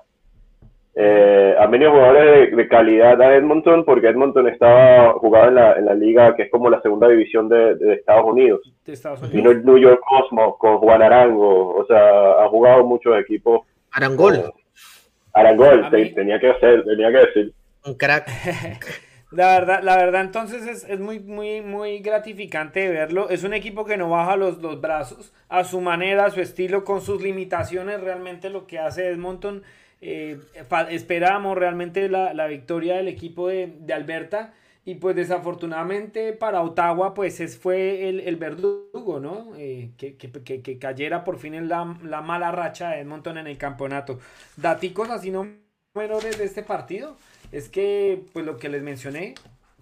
Eh, 1.03 1.57
han 1.59 1.71
venido 1.71 1.93
jugadores 1.93 2.55
de, 2.55 2.69
calidad 2.69 3.19
a 3.23 3.35
Edmonton 3.35 3.87
porque 3.87 4.09
Edmonton 4.09 4.49
estaba 4.49 5.15
jugado 5.15 5.49
en 5.49 5.55
la, 5.55 5.73
en 5.73 5.87
la 5.87 5.95
liga 5.95 6.37
que 6.37 6.43
es 6.43 6.51
como 6.51 6.69
la 6.69 6.83
segunda 6.83 7.09
división 7.09 7.49
de, 7.49 7.95
Estados 7.95 8.27
Unidos. 8.27 8.61
Vino 9.33 9.51
el 9.51 9.65
New 9.65 9.79
York 9.79 10.03
Cosmos 10.07 10.59
con 10.59 10.77
Juan 10.77 11.01
Arango, 11.01 11.75
o 11.75 11.87
sea, 11.87 12.45
ha 12.45 12.49
jugado 12.49 12.85
muchos 12.85 13.19
equipos. 13.19 13.63
Arangol. 13.93 14.53
Arangol, 15.33 15.89
tenía 15.91 16.39
que 16.39 16.51
hacer, 16.51 16.85
tenía 16.85 17.11
que 17.11 17.19
decir. 17.19 17.53
Un 17.87 17.95
crack. 17.95 18.29
La 19.31 19.61
verdad, 19.61 19.83
la 19.85 19.97
verdad 19.97 20.23
entonces 20.23 20.67
es, 20.67 20.85
es, 20.89 20.99
muy, 20.99 21.21
muy, 21.21 21.61
muy 21.61 22.01
gratificante 22.01 22.89
verlo. 22.89 23.29
Es 23.31 23.45
un 23.45 23.55
equipo 23.55 23.85
que 23.85 23.97
no 23.97 24.11
baja 24.11 24.37
los, 24.37 24.59
los 24.59 24.81
brazos 24.81 25.33
a 25.49 25.63
su 25.63 25.81
manera, 25.81 26.27
a 26.27 26.31
su 26.31 26.41
estilo, 26.41 26.85
con 26.85 27.01
sus 27.01 27.23
limitaciones. 27.23 28.01
Realmente 28.01 28.51
lo 28.51 28.67
que 28.67 28.81
hace 28.81 29.07
Edmonton. 29.09 29.63
Eh, 30.01 30.41
esperábamos 30.89 31.57
realmente 31.57 32.09
la, 32.09 32.35
la, 32.35 32.47
victoria 32.47 32.97
del 32.97 33.07
equipo 33.07 33.49
de, 33.49 33.73
de, 33.79 33.93
Alberta. 33.95 34.53
Y 34.85 34.97
pues 34.97 35.15
desafortunadamente 35.15 36.33
para 36.33 36.63
Ottawa 36.63 37.15
pues 37.15 37.39
es, 37.39 37.57
fue 37.57 38.09
el, 38.09 38.21
el 38.21 38.37
verdugo, 38.37 39.21
¿no? 39.21 39.53
Eh, 39.57 39.91
que, 39.97 40.17
que, 40.17 40.33
que, 40.33 40.63
que, 40.63 40.79
cayera 40.79 41.23
por 41.23 41.39
fin 41.39 41.55
en 41.55 41.69
la, 41.69 41.99
la, 42.03 42.23
mala 42.23 42.51
racha 42.51 42.91
de 42.91 43.01
Edmonton 43.01 43.39
en 43.39 43.47
el 43.47 43.59
campeonato. 43.59 44.19
Daticos 44.57 45.11
así 45.11 45.31
no 45.31 45.47
menores 45.95 46.39
de 46.39 46.45
este 46.45 46.63
partido 46.63 47.17
es 47.53 47.69
que, 47.69 48.25
pues 48.33 48.45
lo 48.47 48.57
que 48.57 48.69
les 48.69 48.83
mencioné, 48.83 49.35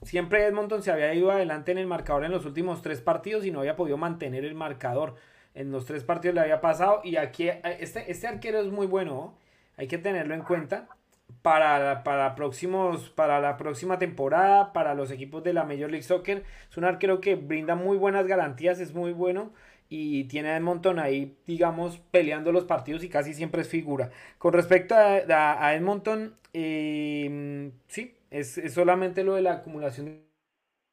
siempre 0.03 0.45
Edmonton 0.45 0.83
se 0.83 0.91
había 0.91 1.13
ido 1.15 1.31
adelante 1.31 1.73
en 1.73 1.79
el 1.79 1.87
marcador 1.87 2.25
en 2.25 2.33
los 2.33 2.47
últimos 2.47 2.83
tres 2.83 3.01
partidos 3.01 3.45
y 3.45 3.51
no 3.51 3.61
había 3.61 3.77
podido 3.77 3.97
mantener 3.97 4.45
el 4.45 4.55
marcador. 4.55 5.17
En 5.55 5.73
los 5.73 5.87
tres 5.87 6.05
partidos 6.05 6.35
le 6.35 6.43
había 6.43 6.61
pasado 6.61 7.01
y 7.05 7.17
aquí 7.17 7.49
este, 7.49 8.11
este 8.11 8.27
arquero 8.27 8.61
es 8.61 8.71
muy 8.71 8.87
bueno, 8.87 9.35
hay 9.77 9.89
que 9.89 9.99
tenerlo 9.99 10.35
en 10.35 10.43
cuenta 10.43 10.89
para, 11.43 12.03
para, 12.05 12.35
próximos, 12.35 13.11
para 13.11 13.41
la 13.41 13.57
próxima 13.57 13.99
temporada, 13.99 14.73
para 14.73 14.95
los 14.95 15.11
equipos 15.11 15.43
de 15.43 15.53
la 15.53 15.65
Major 15.65 15.91
League 15.91 16.03
Soccer. 16.03 16.45
Es 16.71 16.77
un 16.77 16.85
arquero 16.85 17.21
que 17.21 17.37
brinda 17.37 17.75
muy 17.75 17.97
buenas 17.97 18.27
garantías, 18.27 18.81
es 18.81 18.95
muy 18.95 19.13
bueno 19.13 19.53
y 19.91 20.25
tiene 20.25 20.51
a 20.51 20.57
Edmonton 20.57 20.99
ahí, 20.99 21.37
digamos, 21.47 21.99
peleando 22.11 22.53
los 22.53 22.65
partidos 22.65 23.03
y 23.05 23.09
casi 23.09 23.33
siempre 23.33 23.63
es 23.63 23.69
figura. 23.69 24.11
Con 24.37 24.53
respecto 24.53 24.95
a, 24.95 25.75
Edmonton, 25.75 26.35
em, 26.53 27.73
sí, 27.89 28.17
es, 28.31 28.61
solamente 28.73 29.25
lo 29.25 29.35
de 29.35 29.43
la 29.43 29.55
acumulación 29.55 30.23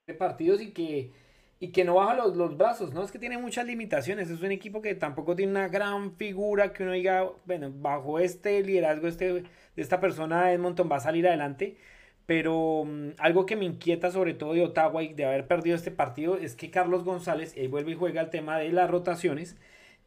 de 0.08 0.14
partidos 0.14 0.62
y 0.62 0.72
que, 0.72 1.12
y 1.60 1.72
que 1.72 1.84
no 1.84 1.96
baja 1.96 2.16
los, 2.16 2.36
los, 2.36 2.58
brazos, 2.58 2.94
¿no? 2.94 3.04
Es 3.04 3.12
que 3.12 3.20
tiene 3.20 3.38
muchas 3.38 3.66
limitaciones, 3.66 4.30
es 4.30 4.42
un 4.42 4.52
equipo 4.52 4.82
que 4.82 4.96
tampoco 4.96 5.36
tiene 5.36 5.52
una 5.52 5.68
gran 5.68 6.16
figura 6.16 6.74
que 6.74 6.84
uno 6.84 6.94
diga, 6.94 7.30
bueno, 7.46 7.72
bajo 7.74 8.20
este 8.20 8.62
liderazgo 8.62 9.08
este, 9.08 9.34
de 9.34 9.46
esta 9.76 10.00
persona 10.00 10.52
Edmonton 10.52 10.90
va 10.92 10.98
a 10.98 11.00
salir 11.00 11.28
adelante 11.28 11.78
pero 12.26 12.86
mm, 12.86 13.10
algo 13.20 13.46
que 13.46 13.56
me 13.56 13.66
inquieta 13.66 14.12
sobre 14.12 14.34
todo 14.34 14.54
de 14.54 14.64
Ottawa 14.64 15.04
y 15.04 15.14
de 15.14 15.26
haber 15.26 15.48
perdido 15.48 15.76
este 15.76 15.92
partido 15.92 16.38
es 16.38 16.56
que 16.56 16.72
Carlos 16.72 17.04
González, 17.04 17.54
él 17.56 17.70
vuelve 17.70 17.92
y 17.92 17.96
juega 17.96 18.22
el 18.22 18.30
tema 18.30 18.58
de 18.58 18.72
las 18.72 18.90
rotaciones, 18.90 19.58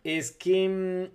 es 0.04 0.32
que 0.32 0.68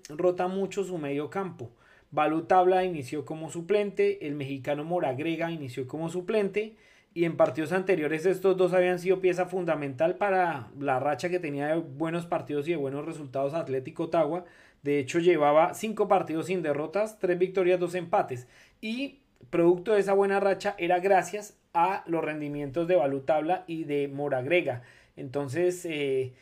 mm, 0.09 0.17
rota 0.17 0.47
mucho 0.47 0.83
su 0.83 0.97
medio 0.97 1.29
campo. 1.29 1.71
Balú 2.13 2.43
Tabla 2.43 2.85
inició 2.85 3.25
como 3.25 3.49
suplente, 3.49 4.27
el 4.27 4.35
mexicano 4.35 4.83
Moragrega 4.83 5.49
inició 5.49 5.87
como 5.87 6.09
suplente 6.09 6.75
y 7.15 7.25
en 7.25 7.37
partidos 7.37 7.71
anteriores 7.71 8.27
estos 8.27 8.55
dos 8.55 8.73
habían 8.73 8.99
sido 8.99 9.19
pieza 9.19 9.47
fundamental 9.47 10.17
para 10.17 10.69
la 10.79 10.99
racha 10.99 11.29
que 11.29 11.39
tenía 11.39 11.69
de 11.69 11.77
buenos 11.77 12.27
partidos 12.27 12.67
y 12.67 12.71
de 12.71 12.77
buenos 12.77 13.03
resultados 13.03 13.55
Atlético 13.55 14.03
Ottawa. 14.03 14.45
De 14.83 14.99
hecho 14.99 15.17
llevaba 15.17 15.73
cinco 15.73 16.07
partidos 16.07 16.45
sin 16.45 16.61
derrotas, 16.61 17.17
tres 17.17 17.39
victorias, 17.39 17.79
dos 17.79 17.95
empates 17.95 18.47
y 18.79 19.21
producto 19.49 19.93
de 19.93 20.01
esa 20.01 20.13
buena 20.13 20.39
racha 20.39 20.75
era 20.77 20.99
gracias 20.99 21.57
a 21.73 22.03
los 22.05 22.23
rendimientos 22.23 22.87
de 22.87 22.95
Valutabla 22.95 23.63
y 23.65 23.85
de 23.85 24.07
Moragrega. 24.07 24.83
Entonces, 25.17 25.83
eh, 25.85 26.33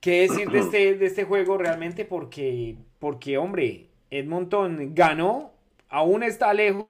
¿qué 0.00 0.22
decir 0.22 0.50
de 0.50 0.58
este, 0.58 0.94
de 0.96 1.06
este 1.06 1.22
juego 1.22 1.56
realmente? 1.56 2.04
Porque, 2.04 2.74
porque, 2.98 3.38
hombre, 3.38 3.85
Edmonton 4.10 4.94
ganó, 4.94 5.52
aún 5.88 6.22
está 6.22 6.52
lejos, 6.54 6.86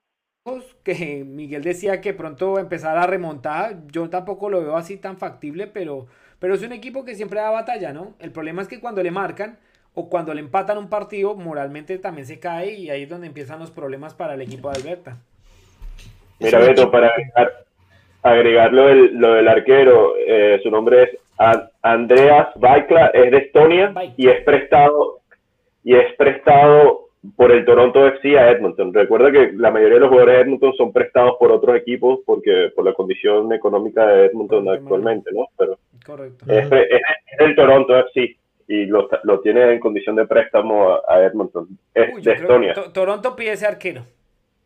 que 0.85 1.25
Miguel 1.27 1.63
decía 1.63 2.01
que 2.01 2.15
pronto 2.15 2.59
empezara 2.59 3.03
a 3.03 3.07
remontar, 3.07 3.79
yo 3.91 4.09
tampoco 4.09 4.49
lo 4.49 4.63
veo 4.63 4.77
así 4.77 4.97
tan 4.97 5.19
factible, 5.19 5.67
pero, 5.67 6.07
pero 6.39 6.55
es 6.55 6.63
un 6.63 6.73
equipo 6.73 7.05
que 7.05 7.15
siempre 7.15 7.41
da 7.41 7.51
batalla, 7.51 7.93
¿no? 7.93 8.15
El 8.21 8.31
problema 8.31 8.63
es 8.63 8.69
que 8.69 8.81
cuando 8.81 9.03
le 9.03 9.11
marcan 9.11 9.59
o 9.95 10.09
cuando 10.09 10.35
le 10.35 10.41
empatan 10.41 10.79
un 10.79 10.89
partido, 10.89 11.35
moralmente 11.35 11.99
también 11.99 12.27
se 12.27 12.39
cae 12.39 12.75
y 12.75 12.91
ahí 12.91 13.05
es 13.05 13.09
donde 13.09 13.27
empiezan 13.27 13.59
los 13.59 13.71
problemas 13.71 14.15
para 14.15 14.35
el 14.35 14.43
equipo 14.43 14.71
de 14.71 14.81
Alberta. 14.81 15.17
Mira, 16.39 16.59
Beto, 16.59 16.91
para 16.91 17.13
agregar, 18.23 18.73
lo, 18.73 18.87
del, 18.87 19.49
arquero, 19.49 20.15
eh, 20.19 20.61
su 20.63 20.71
nombre 20.71 21.03
es 21.05 21.19
Andreas 21.83 22.49
Baikla, 22.57 23.07
es 23.07 23.31
de 23.31 23.39
Estonia 23.39 23.95
y 24.17 24.29
es 24.29 24.43
prestado 24.45 25.21
y 25.83 25.95
es 25.95 26.15
prestado 26.17 27.06
por 27.35 27.51
el 27.51 27.65
Toronto 27.65 28.07
FC 28.07 28.39
a 28.39 28.51
Edmonton. 28.51 28.93
Recuerda 28.93 29.33
que 29.33 29.53
la 29.53 29.71
mayoría 29.71 29.95
de 29.95 30.01
los 30.01 30.09
jugadores 30.11 30.37
de 30.37 30.43
Edmonton 30.43 30.75
son 30.77 30.93
prestados 30.93 31.35
por 31.39 31.51
otros 31.51 31.77
equipos 31.77 32.21
porque 32.25 32.71
por 32.75 32.85
la 32.85 32.93
condición 32.93 33.53
económica 33.53 34.07
de 34.07 34.27
Edmonton 34.27 34.69
actualmente, 34.69 35.31
¿no? 35.33 35.47
Pero 35.57 35.79
Correcto. 36.05 36.45
Es, 36.49 36.71
el 37.39 37.57
Toronto 37.57 37.99
FC 37.99 38.37
y 38.69 38.87
lo, 38.87 39.09
tiene 39.43 39.73
en 39.73 39.81
condición 39.81 40.17
de 40.17 40.27
préstamo 40.27 40.99
a, 41.09 41.25
Edmonton. 41.25 41.69
Es 41.95 42.23
de 42.23 42.33
Estonia. 42.33 42.75
Toronto 42.93 43.35
pide 43.35 43.53
ese 43.53 43.67
arquero. 43.67 44.03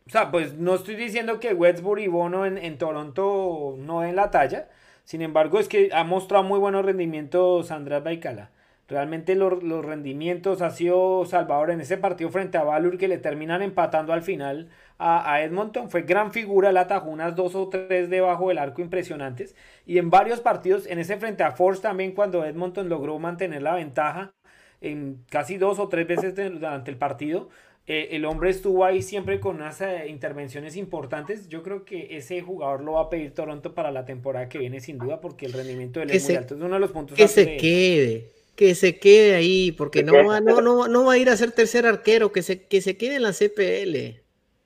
O 0.05 0.09
sea, 0.09 0.31
pues 0.31 0.55
no 0.55 0.75
estoy 0.75 0.95
diciendo 0.95 1.39
que 1.39 1.53
Westbury 1.53 2.03
y 2.03 2.07
Bono 2.07 2.45
en, 2.45 2.57
en 2.57 2.77
Toronto 2.77 3.75
no 3.77 4.01
den 4.01 4.15
la 4.15 4.31
talla. 4.31 4.67
Sin 5.03 5.21
embargo, 5.21 5.59
es 5.59 5.67
que 5.67 5.89
ha 5.93 6.03
mostrado 6.03 6.43
muy 6.43 6.59
buenos 6.59 6.85
rendimientos 6.85 7.71
Andrés 7.71 8.03
Baikala. 8.03 8.49
Realmente 8.91 9.35
los, 9.35 9.85
rendimientos 9.85 10.61
ha 10.61 10.69
sido 10.69 11.23
Salvador 11.25 11.71
en 11.71 11.79
ese 11.79 11.95
partido 11.95 12.29
frente 12.29 12.57
a 12.57 12.65
Valur 12.65 12.97
que 12.97 13.07
le 13.07 13.17
terminan 13.17 13.61
empatando 13.61 14.11
al 14.11 14.21
final 14.21 14.67
a, 14.97 15.33
a, 15.33 15.43
Edmonton. 15.43 15.89
Fue 15.89 16.01
gran 16.01 16.33
figura, 16.33 16.73
la 16.73 16.81
atajó 16.81 17.09
unas 17.09 17.33
dos 17.33 17.55
o 17.55 17.69
tres 17.69 18.09
debajo 18.09 18.49
del 18.49 18.57
arco 18.57 18.81
impresionantes. 18.81 19.55
Y 19.85 19.97
en 19.97 20.09
varios 20.09 20.41
partidos, 20.41 20.87
en 20.87 20.99
ese 20.99 21.15
frente 21.15 21.41
a 21.41 21.53
Force 21.53 21.81
también 21.81 22.11
cuando 22.11 22.43
Edmonton 22.43 22.89
logró 22.89 23.17
mantener 23.17 23.61
la 23.61 23.75
ventaja 23.75 24.33
en 24.81 25.23
casi 25.29 25.55
dos 25.55 25.79
o 25.79 25.87
tres 25.87 26.05
veces 26.05 26.35
durante 26.35 26.91
el 26.91 26.97
partido. 26.97 27.47
Eh, 27.87 28.09
el 28.11 28.25
hombre 28.25 28.49
estuvo 28.49 28.83
ahí 28.83 29.01
siempre 29.01 29.39
con 29.39 29.55
unas 29.55 29.79
eh, 29.79 30.09
intervenciones 30.09 30.75
importantes. 30.75 31.47
Yo 31.47 31.63
creo 31.63 31.85
que 31.85 32.17
ese 32.17 32.41
jugador 32.41 32.83
lo 32.83 32.93
va 32.93 33.03
a 33.03 33.09
pedir 33.09 33.33
Toronto 33.33 33.73
para 33.73 33.89
la 33.89 34.03
temporada 34.03 34.49
que 34.49 34.57
viene 34.57 34.81
sin 34.81 34.97
duda 34.97 35.21
porque 35.21 35.45
el 35.45 35.53
rendimiento 35.53 36.01
de 36.01 36.07
él 36.07 36.11
es 36.11 36.27
muy 36.27 36.35
alto. 36.35 36.55
Es 36.55 36.61
uno 36.61 36.73
de 36.73 36.79
los 36.81 36.91
puntos 36.91 37.17
que 37.17 37.29
se 37.29 37.55
quede 37.55 38.40
que 38.61 38.75
se 38.75 38.99
quede 38.99 39.33
ahí, 39.33 39.71
porque 39.71 40.03
no 40.03 40.13
va, 40.13 40.39
no, 40.39 40.61
no, 40.61 40.87
no 40.87 41.05
va 41.05 41.13
a 41.13 41.17
ir 41.17 41.31
a 41.31 41.35
ser 41.35 41.51
tercer 41.51 41.87
arquero, 41.87 42.31
que 42.31 42.43
se, 42.43 42.67
que 42.67 42.79
se 42.79 42.95
quede 42.95 43.15
en 43.15 43.23
la 43.23 43.33
CPL. 43.33 44.21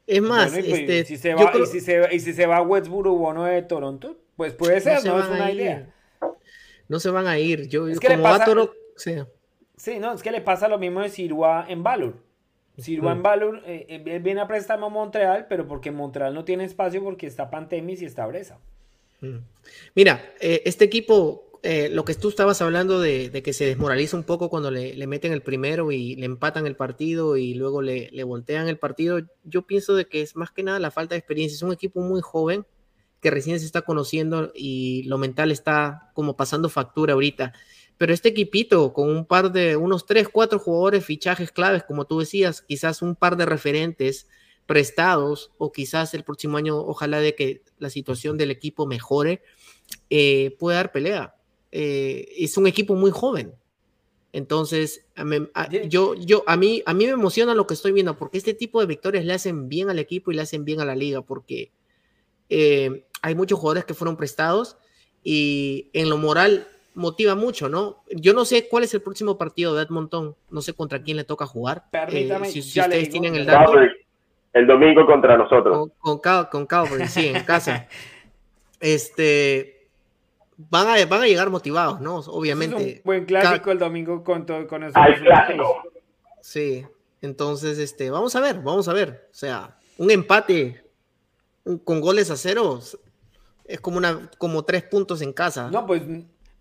Es 0.05 0.21
más, 0.21 0.53
este, 0.53 0.99
y, 0.99 1.05
si 1.05 1.15
se 1.15 1.33
va, 1.33 1.49
y, 1.57 1.65
si 1.65 1.79
se, 1.79 2.13
y 2.13 2.19
si 2.19 2.33
se 2.33 2.45
va 2.45 2.57
a 2.57 2.61
Westboro 2.61 3.13
Bono 3.13 3.45
de 3.45 3.61
Toronto, 3.61 4.17
pues 4.35 4.51
puede 4.51 4.81
ser, 4.81 5.01
no, 5.05 5.17
es 5.17 5.29
una 5.29 5.49
idea. 5.49 5.93
No 6.89 6.99
se 6.99 7.09
van 7.09 7.25
a 7.25 7.39
ir. 7.39 7.69
Yo, 7.69 7.87
es 7.87 8.01
que 8.01 8.09
como 8.09 8.23
pasa, 8.23 8.53
sí. 8.97 9.15
sí. 9.77 9.97
no, 9.97 10.11
es 10.11 10.21
que 10.21 10.31
le 10.33 10.41
pasa 10.41 10.67
lo 10.67 10.77
mismo 10.77 10.99
de 10.99 11.07
Sirua 11.07 11.65
en 11.69 11.81
Valor. 11.81 12.17
Sirua 12.77 13.13
en 13.13 13.23
Valor, 13.23 13.63
eh, 13.65 13.85
eh, 13.87 14.19
viene 14.19 14.41
a 14.41 14.47
préstamo 14.47 14.87
a 14.87 14.89
Montreal, 14.89 15.45
pero 15.47 15.69
porque 15.69 15.91
Montreal 15.91 16.33
no 16.33 16.43
tiene 16.43 16.65
espacio 16.65 17.01
porque 17.01 17.27
está 17.27 17.49
Pantemis 17.49 18.01
y 18.01 18.05
está 18.05 18.25
Bresa. 18.25 18.59
Mira, 19.95 20.33
eh, 20.41 20.63
este 20.65 20.83
equipo 20.83 21.44
eh, 21.67 21.89
lo 21.89 22.05
que 22.05 22.13
tú 22.13 22.29
estabas 22.29 22.61
hablando 22.61 22.99
de, 22.99 23.41
que 23.43 23.51
se 23.51 23.65
desmoraliza 23.65 24.15
un 24.15 24.23
poco 24.23 24.51
cuando 24.51 24.69
le, 24.69 25.07
meten 25.07 25.33
el 25.33 25.41
primero 25.41 25.91
y 25.91 26.15
le 26.15 26.27
empatan 26.27 26.67
el 26.67 26.75
partido 26.75 27.37
y 27.37 27.55
luego 27.55 27.81
le, 27.81 28.23
voltean 28.23 28.67
el 28.67 28.77
partido, 28.77 29.19
yo 29.43 29.65
pienso 29.65 29.95
de 29.95 30.07
que 30.07 30.21
es 30.21 30.35
más 30.35 30.51
que 30.51 30.61
nada 30.61 30.77
la 30.77 30.91
falta 30.91 31.15
de 31.15 31.19
experiencia. 31.19 31.55
Es 31.55 31.63
un 31.63 31.73
equipo 31.73 32.01
muy 32.01 32.21
joven 32.21 32.67
que 33.19 33.31
recién 33.31 33.59
se 33.59 33.65
está 33.65 33.81
conociendo 33.81 34.51
y 34.53 35.03
lo 35.07 35.17
mental 35.17 35.49
está 35.51 36.11
como 36.13 36.37
pasando 36.37 36.69
factura 36.69 37.13
ahorita. 37.13 37.53
Pero 37.97 38.13
este 38.13 38.29
equipito 38.29 38.93
con 38.93 39.09
un 39.09 39.25
par 39.25 39.51
de, 39.51 39.75
unos 39.75 40.05
tres, 40.05 40.29
cuatro 40.29 40.59
jugadores, 40.59 41.03
fichajes 41.03 41.51
claves, 41.51 41.83
como 41.83 42.05
tú 42.05 42.19
decías, 42.19 42.61
quizás 42.61 43.01
un 43.01 43.15
par 43.15 43.37
de 43.37 43.47
referentes 43.47 44.27
prestados 44.67 45.51
o 45.57 45.71
quizás 45.71 46.13
el 46.13 46.23
próximo 46.23 46.57
año, 46.57 46.77
ojalá 46.77 47.21
de 47.21 47.33
que 47.33 47.63
la 47.79 47.89
situación 47.89 48.37
del 48.37 48.51
equipo 48.51 48.85
mejore, 48.85 49.41
eh, 50.11 50.55
puede 50.59 50.77
dar 50.77 50.91
pelea 50.91 51.35
eh, 51.77 52.33
es 52.37 52.57
un 52.57 52.67
equipo 52.67 52.95
muy 52.95 53.11
joven. 53.11 53.53
Entonces, 54.31 55.05
a, 55.53 55.69
yo, 55.69 56.13
yo, 56.13 56.45
a, 56.47 56.55
mí, 56.55 56.81
a 56.85 56.93
mí 56.93 57.05
me 57.05 57.11
emociona 57.11 57.53
lo 57.53 57.67
que 57.67 57.73
estoy 57.73 57.91
viendo, 57.91 58.17
porque 58.17 58.37
este 58.37 58.53
tipo 58.53 58.79
de 58.79 58.85
victorias 58.85 59.25
le 59.25 59.33
hacen 59.33 59.67
bien 59.67 59.89
al 59.89 59.99
equipo 59.99 60.31
y 60.31 60.35
le 60.35 60.41
hacen 60.41 60.63
bien 60.63 60.79
a 60.79 60.85
la 60.85 60.95
liga, 60.95 61.21
porque 61.21 61.71
eh, 62.49 63.03
hay 63.21 63.35
muchos 63.35 63.59
jugadores 63.59 63.83
que 63.83 63.93
fueron 63.93 64.15
prestados 64.15 64.77
y 65.21 65.89
en 65.91 66.09
lo 66.09 66.15
moral 66.15 66.65
motiva 66.93 67.35
mucho, 67.35 67.67
¿no? 67.67 68.03
Yo 68.09 68.33
no 68.33 68.45
sé 68.45 68.69
cuál 68.69 68.85
es 68.85 68.93
el 68.93 69.01
próximo 69.01 69.37
partido 69.37 69.75
de 69.75 69.83
Edmonton, 69.83 70.33
no 70.49 70.61
sé 70.61 70.71
contra 70.71 71.01
quién 71.01 71.17
le 71.17 71.25
toca 71.25 71.45
jugar. 71.45 71.83
Eh, 71.87 71.89
Permítame, 71.91 72.47
si, 72.47 72.59
ustedes 72.59 73.09
tienen 73.09 73.35
el 73.35 73.45
dato. 73.45 73.73
El 74.53 74.65
domingo 74.65 75.05
contra 75.05 75.37
nosotros. 75.37 75.89
Con, 75.99 76.19
con, 76.19 76.65
con 76.67 77.07
sí, 77.09 77.27
en 77.27 77.43
casa. 77.43 77.89
este, 78.79 79.74
van 80.57 80.87
a, 80.87 81.05
van 81.05 81.21
a 81.21 81.25
llegar 81.25 81.49
motivados, 81.49 82.01
¿no? 82.01 82.17
Obviamente. 82.17 82.89
Es 82.89 82.97
un 82.97 83.03
buen 83.03 83.25
clásico 83.25 83.71
el 83.71 83.79
domingo 83.79 84.23
con, 84.23 84.45
todo, 84.45 84.67
con 84.67 84.83
eso. 84.83 84.93
clásico. 84.93 85.83
Sí, 86.41 86.85
entonces, 87.21 87.79
este, 87.79 88.11
vamos 88.11 88.35
a 88.35 88.39
ver, 88.39 88.61
vamos 88.61 88.87
a 88.87 88.93
ver. 88.93 89.27
O 89.31 89.35
sea, 89.35 89.77
un 89.97 90.11
empate 90.11 90.83
con 91.83 91.99
goles 91.99 92.29
a 92.29 92.37
cero 92.37 92.79
es 93.65 93.79
como, 93.79 93.97
una, 93.97 94.29
como 94.37 94.63
tres 94.63 94.83
puntos 94.83 95.21
en 95.21 95.33
casa. 95.33 95.69
No, 95.71 95.85
pues 95.85 96.03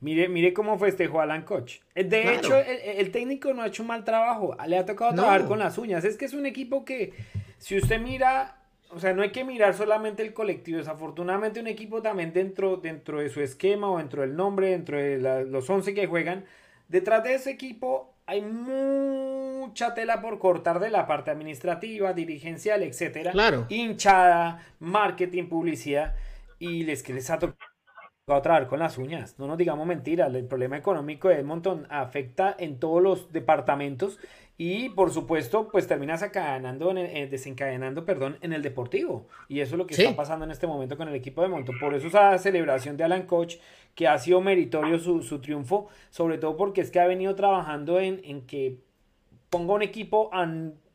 mire, 0.00 0.28
mire 0.28 0.52
cómo 0.54 0.78
festejó 0.78 1.20
Alan 1.20 1.44
Koch. 1.44 1.80
Eh, 1.94 2.04
de 2.04 2.34
hecho, 2.34 2.56
el, 2.56 3.10
técnico 3.10 3.52
no 3.52 3.62
ha 3.62 3.66
hecho 3.66 3.82
un 3.82 3.88
mal 3.88 4.04
trabajo. 4.04 4.56
Le 4.66 4.78
ha 4.78 4.86
tocado 4.86 5.14
trabajar 5.14 5.46
con 5.46 5.58
las 5.58 5.76
uñas. 5.78 6.04
Es 6.04 6.16
que 6.16 6.24
es 6.24 6.34
un 6.34 6.46
equipo 6.46 6.84
que, 6.84 7.12
si 7.58 7.76
usted 7.76 8.00
mira 8.00 8.63
o 8.94 8.98
sea, 9.00 9.12
no 9.12 9.22
hay 9.22 9.30
que 9.30 9.44
mirar 9.44 9.74
solamente 9.74 10.22
el 10.22 10.32
colectivo. 10.32 10.78
Desafortunadamente 10.78 11.60
un 11.60 11.66
equipo 11.66 12.02
también 12.02 12.32
dentro, 12.32 12.76
dentro 12.76 13.20
de 13.20 13.28
su 13.28 13.40
esquema 13.40 13.90
o 13.90 13.98
dentro 13.98 14.22
del 14.22 14.36
nombre, 14.36 14.70
dentro 14.70 14.96
de 14.98 15.44
los 15.44 15.68
11 15.68 15.94
que 15.94 16.06
juegan, 16.06 16.44
detrás 16.88 17.24
de 17.24 17.34
ese 17.34 17.50
equipo 17.50 18.14
hay 18.26 18.40
mucha 18.40 19.94
tela 19.94 20.20
por 20.20 20.38
cortar 20.38 20.80
de 20.80 20.90
la 20.90 21.06
parte 21.06 21.30
administrativa, 21.30 22.12
dirigencial, 22.12 22.82
etcétera. 22.82 23.32
Claro. 23.32 23.66
Hinchada, 23.68 24.64
marketing, 24.80 25.48
publicidad. 25.48 26.14
Y 26.58 26.84
les 26.84 27.02
que 27.02 27.12
les 27.12 27.28
ha 27.30 27.38
tocado 27.38 27.73
trabajar 28.24 28.68
con 28.68 28.78
las 28.78 28.96
uñas. 28.96 29.38
No 29.38 29.46
nos 29.46 29.58
digamos 29.58 29.86
mentiras. 29.86 30.34
El 30.34 30.46
problema 30.46 30.76
económico 30.76 31.28
de 31.28 31.36
Edmonton 31.36 31.86
afecta 31.90 32.54
en 32.58 32.78
todos 32.78 33.02
los 33.02 33.32
departamentos 33.32 34.18
y 34.56 34.88
por 34.90 35.10
supuesto, 35.10 35.68
pues 35.70 35.86
terminas 35.86 36.20
desencadenando, 36.20 36.96
eh, 36.96 37.26
desencadenando 37.30 38.04
perdón, 38.04 38.38
en 38.40 38.52
el 38.52 38.62
deportivo. 38.62 39.26
Y 39.48 39.60
eso 39.60 39.74
es 39.74 39.78
lo 39.78 39.86
que 39.86 39.94
está 39.94 40.16
pasando 40.16 40.44
en 40.44 40.52
este 40.52 40.66
momento 40.66 40.96
con 40.96 41.08
el 41.08 41.14
equipo 41.14 41.42
de 41.42 41.48
Monto. 41.48 41.72
Por 41.78 41.94
eso 41.94 42.06
esa 42.06 42.38
celebración 42.38 42.96
de 42.96 43.04
Alan 43.04 43.26
Coach, 43.26 43.56
que 43.94 44.08
ha 44.08 44.16
sido 44.18 44.40
meritorio 44.40 44.98
su, 44.98 45.40
triunfo, 45.40 45.88
sobre 46.10 46.38
todo 46.38 46.56
porque 46.56 46.80
es 46.80 46.90
que 46.90 47.00
ha 47.00 47.06
venido 47.06 47.34
trabajando 47.34 48.00
en, 48.00 48.20
en 48.24 48.46
que 48.46 48.78
ponga 49.50 49.74
un 49.74 49.82
equipo 49.82 50.30
a 50.32 50.48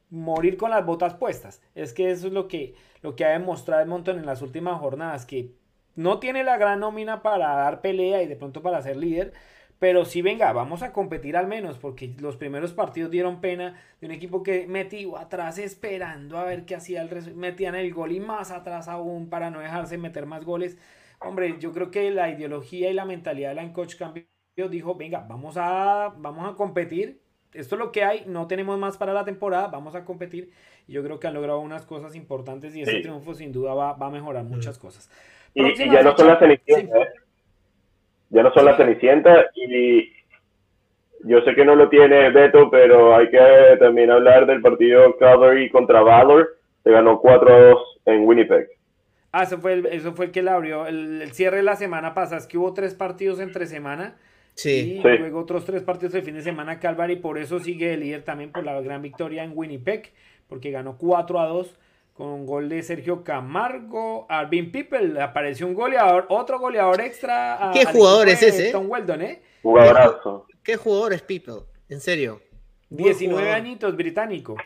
morir 0.10 0.58
con 0.58 0.72
las 0.72 0.86
botas 0.86 1.14
puestas. 1.14 1.62
Es 1.76 1.94
que 1.94 2.10
eso 2.10 2.28
es 2.28 2.34
lo 2.34 2.48
que, 2.48 2.74
lo 3.02 3.16
que 3.16 3.26
ha 3.26 3.30
demostrado 3.30 3.84
Edmonton 3.84 4.18
en 4.18 4.26
las 4.26 4.42
últimas 4.42 4.80
jornadas, 4.80 5.26
que 5.26 5.59
no 6.00 6.20
tiene 6.20 6.46
la 6.46 6.58
gran 6.58 6.80
nómina 6.80 7.22
para 7.22 7.54
dar 7.56 7.82
pelea 7.82 8.24
y 8.24 8.28
de 8.28 8.38
pronto 8.38 8.62
para 8.62 8.82
ser 8.82 8.96
líder, 8.96 9.34
pero 9.80 10.06
sí, 10.06 10.22
venga, 10.22 10.54
vamos 10.54 10.82
a 10.82 10.94
competir 10.94 11.36
al 11.36 11.48
menos, 11.48 11.78
porque 11.78 12.16
los 12.20 12.38
primeros 12.38 12.72
partidos 12.72 13.12
dieron 13.12 13.42
pena 13.42 13.78
de 14.00 14.08
un 14.08 14.14
equipo 14.14 14.42
que 14.42 14.66
metió 14.66 15.18
atrás 15.18 15.58
esperando 15.58 16.38
a 16.38 16.46
ver 16.46 16.64
qué 16.66 16.76
hacía 16.76 17.02
el 17.02 17.36
metían 17.36 17.76
el 17.76 17.94
gol 17.94 18.14
y 18.14 18.22
más 18.22 18.52
atrás 18.52 18.88
aún 18.88 19.30
para 19.30 19.50
no 19.52 19.60
dejarse 19.60 19.98
meter 19.98 20.26
más 20.26 20.46
goles. 20.46 20.78
Hombre, 21.20 21.58
yo 21.60 21.74
creo 21.74 21.92
que 21.92 22.12
la 22.12 22.30
ideología 22.30 22.90
y 22.90 22.94
la 22.94 23.04
mentalidad 23.04 23.50
de 23.50 23.56
la 23.56 23.74
coach 23.74 23.96
cambió. 23.98 24.24
Dijo, 24.70 24.96
venga, 24.96 25.26
vamos 25.28 25.56
a, 25.58 26.14
vamos 26.18 26.50
a 26.50 26.56
competir. 26.56 27.22
Esto 27.54 27.76
es 27.76 27.80
lo 27.80 27.92
que 27.92 28.04
hay, 28.04 28.24
no 28.26 28.48
tenemos 28.48 28.78
más 28.78 28.98
para 28.98 29.14
la 29.14 29.26
temporada, 29.26 29.68
vamos 29.68 29.96
a 29.96 30.06
competir. 30.06 30.52
Yo 30.88 31.04
creo 31.04 31.20
que 31.20 31.28
han 31.28 31.34
logrado 31.34 31.60
unas 31.60 31.86
cosas 31.86 32.16
importantes 32.16 32.76
y 32.76 32.82
ese 32.82 33.00
triunfo 33.02 33.34
sin 33.34 33.52
duda 33.52 33.74
va, 33.74 33.92
a 33.92 34.10
mejorar 34.10 34.46
muchas 34.46 34.78
cosas. 34.78 35.10
Y, 35.54 35.76
ya 35.76 36.04
no 36.04 36.16
son 36.16 36.28
las 36.28 36.40
ya 38.30 38.44
no 38.44 38.54
son 38.54 38.66
la 38.66 38.78
Cenicienta 38.78 39.48
y 39.56 40.12
yo 41.24 41.42
sé 41.42 41.54
que 41.54 41.66
no 41.66 41.76
lo 41.76 41.90
tiene 41.90 42.30
Beto, 42.30 42.70
pero 42.70 43.16
hay 43.16 43.30
que 43.30 43.78
también 43.80 44.12
hablar 44.12 44.46
del 44.46 44.62
partido 44.62 45.18
Calvary 45.18 45.70
contra 45.70 46.02
Valor. 46.02 46.58
Se 46.84 46.92
ganó 46.92 47.20
4 47.20 47.54
a 47.54 47.60
2 47.72 48.02
en 48.06 48.26
Winnipeg. 48.26 48.70
Ah, 49.32 49.44
eso 49.44 49.60
fue 49.60 49.74
el, 49.74 49.86
eso 49.88 50.14
fue 50.14 50.26
el 50.26 50.32
que 50.32 50.42
le 50.42 50.52
abrió 50.52 50.88
el, 50.88 51.30
cierre 51.34 51.58
de 51.58 51.64
la 51.64 51.76
semana 51.76 52.14
pasada. 52.14 52.38
Es 52.38 52.48
que 52.48 52.58
hubo 52.58 52.74
tres 52.74 52.96
partidos 52.96 53.40
entre 53.40 53.66
semana. 53.66 54.16
Sí. 54.56 55.02
Y 55.04 55.18
luego 55.18 55.40
otros 55.40 55.66
tres 55.66 55.84
partidos 55.84 56.16
el 56.16 56.24
fin 56.24 56.36
de 56.36 56.42
semana 56.42 56.80
Calvary. 56.80 57.18
Por 57.18 57.38
eso 57.38 57.60
sigue 57.60 57.94
el 57.94 58.00
líder 58.00 58.24
también 58.24 58.52
por 58.52 58.64
la 58.64 58.80
gran 58.82 59.02
victoria 59.02 59.44
en 59.44 59.52
Winnipeg. 59.54 60.12
Porque 60.48 60.72
ganó 60.72 60.98
4 60.98 61.40
a 61.40 61.48
2 61.48 61.78
con 62.20 62.28
un 62.28 62.46
gol 62.46 62.68
de 62.68 62.84
Sergio 62.84 63.24
Camargo. 63.24 64.26
Arvin 64.28 64.74
People 64.74 65.22
apareció 65.22 65.66
un 65.66 65.74
goleador, 65.74 66.26
otro 66.28 66.60
goleador 66.60 67.00
extra. 67.00 67.72
¿Qué 67.74 67.86
jugador 67.86 68.28
es 68.28 68.44
ese? 68.44 68.74
Tom 68.74 68.90
Weldon, 68.90 69.22
¿eh? 69.22 69.42
Jugadorazo. 69.64 70.46
¿Qué 70.62 70.76
jugador 70.76 71.14
es 71.14 71.22
People? 71.22 71.62
En 71.88 72.02
serio. 72.02 72.42
19 72.90 73.54
añitos, 73.54 73.96
británico. 73.96 74.58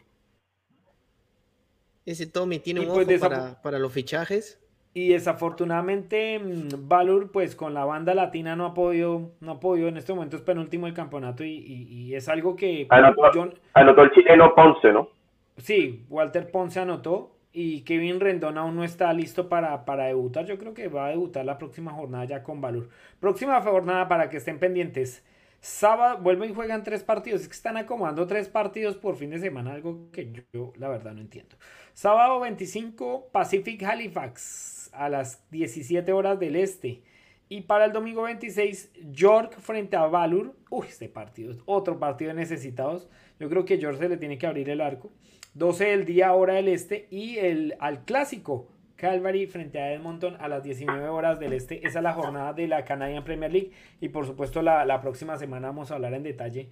Ese 2.07 2.25
Tommy 2.25 2.57
tiene 2.57 2.79
un 2.79 2.87
pues 2.87 3.21
ojo 3.21 3.55
para, 3.61 3.77
los 3.77 3.93
fichajes. 3.93 4.59
Y 4.95 5.09
desafortunadamente 5.09 6.39
mm, 6.39 6.87
Valur, 6.87 7.31
pues 7.31 7.55
con 7.55 7.75
la 7.75 7.85
banda 7.85 8.15
latina 8.15 8.55
no 8.55 8.65
ha 8.65 8.73
podido, 8.73 9.33
no 9.41 9.51
ha 9.51 9.59
podido, 9.59 9.89
en 9.89 9.97
este 9.97 10.11
momento 10.11 10.37
es 10.37 10.41
penúltimo 10.41 10.87
el 10.87 10.95
campeonato 10.95 11.43
y, 11.43 12.15
es 12.15 12.27
algo 12.29 12.55
que... 12.55 12.87
Anotó, 12.89 14.01
el 14.01 14.11
chileno 14.11 14.55
Ponce, 14.55 14.91
¿no? 14.91 15.09
Sí, 15.57 16.03
Walter 16.09 16.49
Ponce 16.49 16.79
anotó 16.79 17.32
y 17.53 17.81
Kevin 17.81 18.19
Rendón 18.19 18.57
aún 18.57 18.75
no 18.75 18.83
está 18.83 19.13
listo 19.13 19.47
para, 19.47 19.85
para 19.85 20.05
debutar. 20.05 20.45
Yo 20.45 20.57
creo 20.57 20.73
que 20.73 20.87
va 20.87 21.05
a 21.05 21.09
debutar 21.11 21.45
la 21.45 21.59
próxima 21.59 21.93
jornada 21.93 22.25
ya 22.25 22.41
con 22.41 22.59
Valur. 22.59 22.89
Próxima 23.19 23.61
jornada 23.61 24.07
para 24.07 24.29
que 24.29 24.37
estén 24.37 24.57
pendientes. 24.57 25.23
Sábado 25.61 26.17
vuelven 26.21 26.49
y 26.49 26.53
juegan 26.53 26.83
tres 26.83 27.03
partidos. 27.03 27.41
Es 27.41 27.47
que 27.47 27.53
están 27.53 27.77
acomodando 27.77 28.25
tres 28.25 28.49
partidos 28.49 28.97
por 28.97 29.15
fin 29.15 29.29
de 29.29 29.39
semana, 29.39 29.71
algo 29.71 30.09
que 30.11 30.43
yo, 30.51 30.73
la 30.77 30.89
verdad 30.89 31.13
no 31.13 31.21
entiendo. 31.21 31.55
Sábado 31.93 32.39
25, 32.39 33.29
Pacific 33.31 33.83
Halifax 33.83 34.89
a 34.91 35.07
las 35.07 35.49
17 35.51 36.11
horas 36.11 36.39
del 36.39 36.55
este. 36.55 37.03
Y 37.49 37.61
para 37.61 37.85
el 37.85 37.93
domingo 37.93 38.23
26, 38.23 38.91
York 39.11 39.59
frente 39.59 39.95
a 39.95 40.07
Valur. 40.07 40.55
Uy, 40.71 40.87
este 40.87 41.07
partido 41.07 41.55
otro 41.65 41.99
partido 41.99 42.29
de 42.29 42.35
necesitados. 42.35 43.07
Yo 43.39 43.47
creo 43.47 43.63
que 43.63 43.77
York 43.77 43.99
se 43.99 44.09
le 44.09 44.17
tiene 44.17 44.39
que 44.39 44.47
abrir 44.47 44.69
el 44.69 44.81
arco. 44.81 45.11
12 45.55 45.85
del 45.85 46.05
día, 46.05 46.33
hora 46.33 46.55
del 46.55 46.67
este. 46.67 47.07
Y 47.11 47.37
el, 47.37 47.75
al 47.79 48.05
clásico, 48.05 48.67
Calvary 48.95 49.47
frente 49.47 49.79
a 49.79 49.91
Edmonton 49.93 50.37
a 50.39 50.47
las 50.47 50.63
19 50.63 51.09
horas 51.09 51.39
del 51.39 51.53
este. 51.53 51.85
Esa 51.85 51.99
es 51.99 52.03
la 52.03 52.13
jornada 52.13 52.53
de 52.53 52.67
la 52.67 52.85
Canadian 52.85 53.23
Premier 53.23 53.51
League 53.51 53.71
y 53.99 54.09
por 54.09 54.25
supuesto 54.25 54.61
la, 54.61 55.01
próxima 55.01 55.37
semana 55.37 55.67
vamos 55.67 55.91
a 55.91 55.95
hablar 55.95 56.13
en 56.13 56.23
detalle 56.23 56.69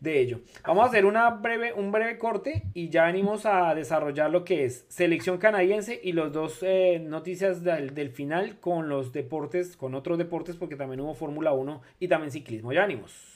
de 0.00 0.20
ello. 0.20 0.40
Vamos 0.64 0.84
a 0.84 0.88
hacer 0.88 1.04
una 1.04 1.30
breve, 1.30 1.72
un 1.72 1.90
breve 1.90 2.16
corte 2.18 2.62
y 2.74 2.90
ya 2.90 3.06
venimos 3.06 3.44
a 3.44 3.74
desarrollar 3.74 4.30
lo 4.30 4.44
que 4.44 4.64
es 4.64 4.84
selección 4.88 5.38
canadiense 5.38 5.98
y 6.02 6.12
los 6.12 6.32
dos 6.32 6.58
eh, 6.62 7.00
noticias 7.04 7.64
del, 7.64 7.94
del, 7.94 8.10
final 8.10 8.60
con 8.60 8.88
los 8.88 9.12
deportes, 9.12 9.76
con 9.76 9.94
otros 9.94 10.16
deportes 10.18 10.56
porque 10.56 10.76
también 10.76 11.00
hubo 11.00 11.14
Fórmula 11.14 11.52
1 11.52 11.82
y 11.98 12.08
también 12.08 12.30
ciclismo. 12.30 12.72
Ya 12.72 12.82
venimos. 12.82 13.33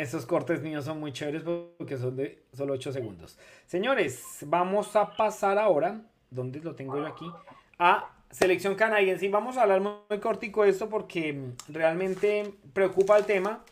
Esos 0.00 0.24
cortes 0.24 0.62
míos 0.62 0.84
son 0.86 0.98
muy 0.98 1.12
chéveres 1.12 1.42
porque 1.42 1.98
son 1.98 2.16
de 2.16 2.42
solo 2.52 2.72
8 2.72 2.92
segundos. 2.92 3.38
Señores, 3.66 4.38
vamos 4.46 4.96
a 4.96 5.14
pasar 5.14 5.58
ahora, 5.58 6.00
¿dónde 6.30 6.60
lo 6.60 6.74
tengo 6.74 6.96
yo 6.96 7.06
aquí? 7.06 7.30
A 7.78 8.08
selección 8.30 8.76
canadiense. 8.76 9.26
Y 9.26 9.28
vamos 9.28 9.56
a 9.56 9.62
hablar 9.62 9.80
muy 9.80 10.18
cortico 10.20 10.62
de 10.62 10.70
esto 10.70 10.88
porque 10.88 11.52
realmente 11.68 12.54
preocupa 12.72 13.18
el 13.18 13.26
tema 13.26 13.62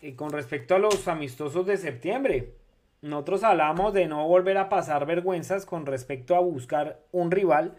eh, 0.00 0.14
con 0.16 0.30
respecto 0.30 0.74
a 0.74 0.78
los 0.78 1.06
amistosos 1.08 1.66
de 1.66 1.76
septiembre. 1.76 2.54
Nosotros 3.02 3.44
hablamos 3.44 3.92
de 3.92 4.06
no 4.06 4.26
volver 4.26 4.56
a 4.56 4.68
pasar 4.68 5.04
vergüenzas 5.04 5.66
con 5.66 5.84
respecto 5.84 6.34
a 6.34 6.40
buscar 6.40 7.00
un 7.12 7.30
rival. 7.30 7.76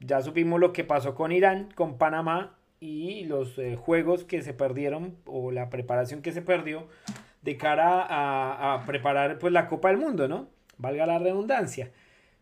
Ya 0.00 0.20
supimos 0.20 0.60
lo 0.60 0.72
que 0.72 0.84
pasó 0.84 1.14
con 1.14 1.32
Irán, 1.32 1.70
con 1.74 1.96
Panamá 1.96 2.58
y 2.78 3.24
los 3.24 3.58
eh, 3.58 3.76
juegos 3.76 4.24
que 4.24 4.42
se 4.42 4.52
perdieron 4.52 5.16
o 5.24 5.50
la 5.50 5.70
preparación 5.70 6.22
que 6.22 6.32
se 6.32 6.42
perdió 6.42 6.86
de 7.48 7.56
cara 7.56 8.06
a, 8.08 8.84
preparar 8.84 9.38
pues 9.38 9.52
la 9.52 9.68
Copa 9.68 9.88
del 9.88 9.96
Mundo, 9.96 10.28
¿no? 10.28 10.48
Valga 10.76 11.06
la 11.06 11.18
redundancia. 11.18 11.90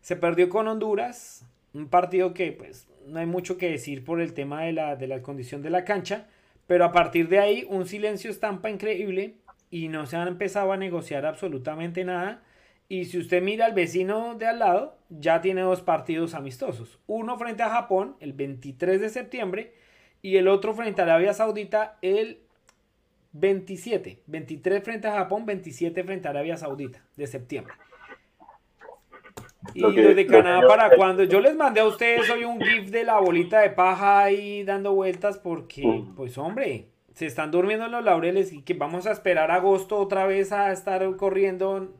Se 0.01 0.17
perdió 0.17 0.49
con 0.49 0.67
Honduras, 0.67 1.45
un 1.73 1.87
partido 1.87 2.33
que 2.33 2.51
pues 2.51 2.87
no 3.05 3.19
hay 3.19 3.25
mucho 3.25 3.57
que 3.57 3.71
decir 3.71 4.03
por 4.03 4.19
el 4.19 4.33
tema 4.33 4.63
de 4.63 4.73
la, 4.73 4.97
de 4.97 5.07
la 5.07 5.21
condición 5.21 5.61
de 5.61 5.69
la 5.69 5.85
cancha, 5.85 6.27
pero 6.67 6.83
a 6.83 6.91
partir 6.91 7.29
de 7.29 7.39
ahí 7.39 7.65
un 7.69 7.85
silencio 7.87 8.29
estampa 8.29 8.69
increíble 8.69 9.35
y 9.71 9.87
no 9.87 10.05
se 10.05 10.17
han 10.17 10.27
empezado 10.27 10.73
a 10.73 10.77
negociar 10.77 11.25
absolutamente 11.25 12.03
nada. 12.03 12.43
Y 12.89 13.05
si 13.05 13.17
usted 13.17 13.41
mira 13.41 13.65
al 13.65 13.73
vecino 13.73 14.35
de 14.35 14.45
al 14.45 14.59
lado, 14.59 14.97
ya 15.09 15.39
tiene 15.39 15.61
dos 15.61 15.81
partidos 15.81 16.33
amistosos. 16.33 16.99
Uno 17.07 17.37
frente 17.37 17.63
a 17.63 17.69
Japón 17.69 18.17
el 18.19 18.33
23 18.33 18.99
de 18.99 19.09
septiembre 19.09 19.73
y 20.21 20.35
el 20.35 20.49
otro 20.49 20.73
frente 20.73 21.01
a 21.01 21.05
Arabia 21.05 21.33
Saudita 21.33 21.97
el 22.01 22.41
27. 23.33 24.21
23 24.25 24.83
frente 24.83 25.07
a 25.07 25.15
Japón, 25.15 25.45
27 25.45 26.03
frente 26.03 26.27
a 26.27 26.31
Arabia 26.31 26.57
Saudita 26.57 27.03
de 27.15 27.27
septiembre. 27.27 27.73
Y 29.73 29.81
los 29.81 29.95
de 29.95 30.25
Canadá 30.27 30.67
para 30.67 30.95
cuando 30.95 31.23
yo 31.23 31.41
les 31.41 31.55
mandé 31.55 31.81
a 31.81 31.85
ustedes 31.85 32.29
hoy 32.29 32.45
un 32.45 32.61
GIF 32.61 32.89
de 32.89 33.03
la 33.03 33.19
bolita 33.19 33.59
de 33.59 33.69
paja 33.69 34.23
ahí 34.23 34.63
dando 34.63 34.93
vueltas 34.93 35.37
porque, 35.37 35.85
mm. 35.85 36.15
pues 36.15 36.37
hombre, 36.37 36.87
se 37.13 37.25
están 37.25 37.51
durmiendo 37.51 37.85
en 37.85 37.91
los 37.91 38.03
laureles 38.03 38.53
y 38.53 38.61
que 38.61 38.75
vamos 38.75 39.07
a 39.07 39.11
esperar 39.11 39.51
agosto 39.51 39.97
otra 39.97 40.25
vez 40.25 40.51
a 40.51 40.71
estar 40.71 41.15
corriendo 41.17 41.93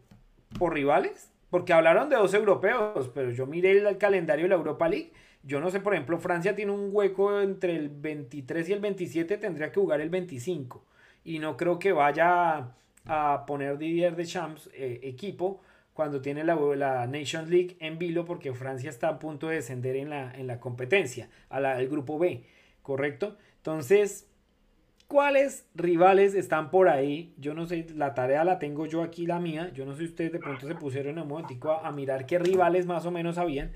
por 0.58 0.74
rivales. 0.74 1.32
Porque 1.50 1.72
hablaron 1.72 2.10
de 2.10 2.18
dos 2.18 2.34
europeos, 2.34 3.10
pero 3.14 3.32
yo 3.32 3.46
miré 3.46 3.72
el 3.72 3.98
calendario 3.98 4.46
de 4.46 4.50
la 4.50 4.56
Europa 4.56 4.90
League 4.90 5.12
yo 5.48 5.62
no 5.62 5.70
sé, 5.70 5.80
por 5.80 5.94
ejemplo, 5.94 6.20
Francia 6.20 6.56
tiene 6.56 6.74
un 6.74 6.90
hueco 6.92 7.40
entre 7.40 7.76
el 7.78 7.88
23 7.90 8.68
y 8.68 8.74
el 8.74 8.80
27, 8.82 9.38
tendría 9.38 9.72
que 9.72 9.80
jugar 9.80 10.02
el 10.02 10.10
25. 10.10 10.84
Y 11.28 11.40
no 11.40 11.58
creo 11.58 11.78
que 11.78 11.92
vaya 11.92 12.70
a 13.06 13.46
poner 13.46 13.78
Didier 13.78 14.16
de 14.16 14.26
Champs 14.26 14.70
eh, 14.74 15.02
equipo 15.04 15.62
cuando 15.94 16.22
tiene 16.22 16.44
la, 16.44 16.56
la 16.56 17.06
Nations 17.08 17.50
League 17.50 17.78
en 17.80 18.00
vilo 18.00 18.26
porque 18.26 18.54
Francia 18.54 18.90
está 18.90 19.10
a 19.10 19.20
punto 19.20 19.50
de 19.50 19.56
descender 19.56 19.96
en 19.96 20.10
la, 20.10 20.32
en 20.32 20.48
la 20.48 20.60
competencia, 20.60 21.30
al 21.50 21.88
grupo 21.88 22.18
B, 22.18 22.44
¿correcto? 22.82 23.36
Entonces, 23.58 24.28
¿cuáles 25.08 25.68
rivales 25.76 26.34
están 26.34 26.72
por 26.72 26.88
ahí? 26.88 27.34
Yo 27.38 27.54
no 27.54 27.66
sé, 27.66 27.86
la 27.94 28.14
tarea 28.14 28.44
la 28.44 28.58
tengo 28.58 28.86
yo 28.86 29.04
aquí, 29.04 29.26
la 29.26 29.40
mía. 29.40 29.72
Yo 29.74 29.86
no 29.86 29.94
sé 29.94 30.00
si 30.00 30.06
ustedes 30.06 30.32
de 30.32 30.40
pronto 30.40 30.68
se 30.68 30.76
pusieron 30.76 31.18
en 31.18 31.24
un 31.24 31.28
momentico 31.28 31.72
a 31.72 31.92
mirar 31.92 32.26
qué 32.26 32.40
rivales 32.40 32.86
más 32.86 33.06
o 33.06 33.12
menos 33.12 33.38
habían 33.38 33.72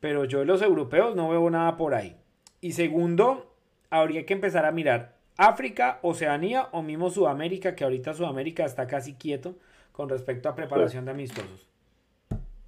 pero 0.00 0.24
yo 0.24 0.40
de 0.40 0.44
los 0.44 0.62
europeos 0.62 1.16
no 1.16 1.28
veo 1.28 1.50
nada 1.50 1.76
por 1.76 1.94
ahí. 1.94 2.16
Y 2.60 2.72
segundo, 2.72 3.54
habría 3.90 4.26
que 4.26 4.34
empezar 4.34 4.64
a 4.64 4.72
mirar 4.72 5.17
África, 5.38 6.00
Oceanía 6.02 6.68
o 6.72 6.82
mismo 6.82 7.10
Sudamérica, 7.10 7.76
que 7.76 7.84
ahorita 7.84 8.12
Sudamérica 8.12 8.64
está 8.64 8.88
casi 8.88 9.14
quieto 9.14 9.54
con 9.92 10.08
respecto 10.08 10.48
a 10.48 10.54
preparación 10.54 11.04
de 11.04 11.12
amistosos. 11.12 11.68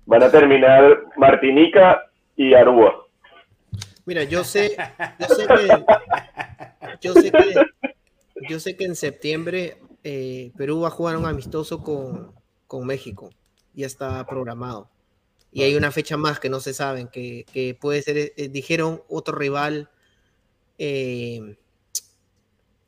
Van 0.07 0.23
a 0.23 0.31
terminar 0.31 1.03
Martinica 1.17 2.11
y 2.37 2.55
Aruba. 2.55 3.07
Mira, 4.07 4.23
yo 4.23 4.45
sé, 4.45 4.77
yo 5.19 5.27
sé 5.35 5.47
que, 5.47 5.85
yo 7.01 7.13
sé 7.15 7.33
que, 7.33 7.55
yo 8.49 8.61
sé 8.61 8.77
que 8.77 8.85
en 8.85 8.95
septiembre 8.95 9.79
eh, 10.05 10.53
Perú 10.57 10.81
va 10.81 10.89
a 10.89 10.93
jugar 10.93 11.17
un 11.17 11.27
amistoso 11.27 11.83
con, 11.83 12.33
con 12.69 12.87
México. 12.87 13.31
Ya 13.75 13.87
está 13.87 14.25
programado. 14.27 14.89
Y 15.53 15.65
hay 15.65 15.75
una 15.75 15.91
fecha 15.91 16.17
más 16.17 16.39
que 16.39 16.49
no 16.49 16.61
se 16.61 16.73
saben, 16.73 17.09
que, 17.09 17.77
puede 17.81 18.03
ser, 18.03 18.33
eh, 18.37 18.49
dijeron 18.49 19.03
otro 19.09 19.37
rival, 19.37 19.91
eh, 20.79 21.57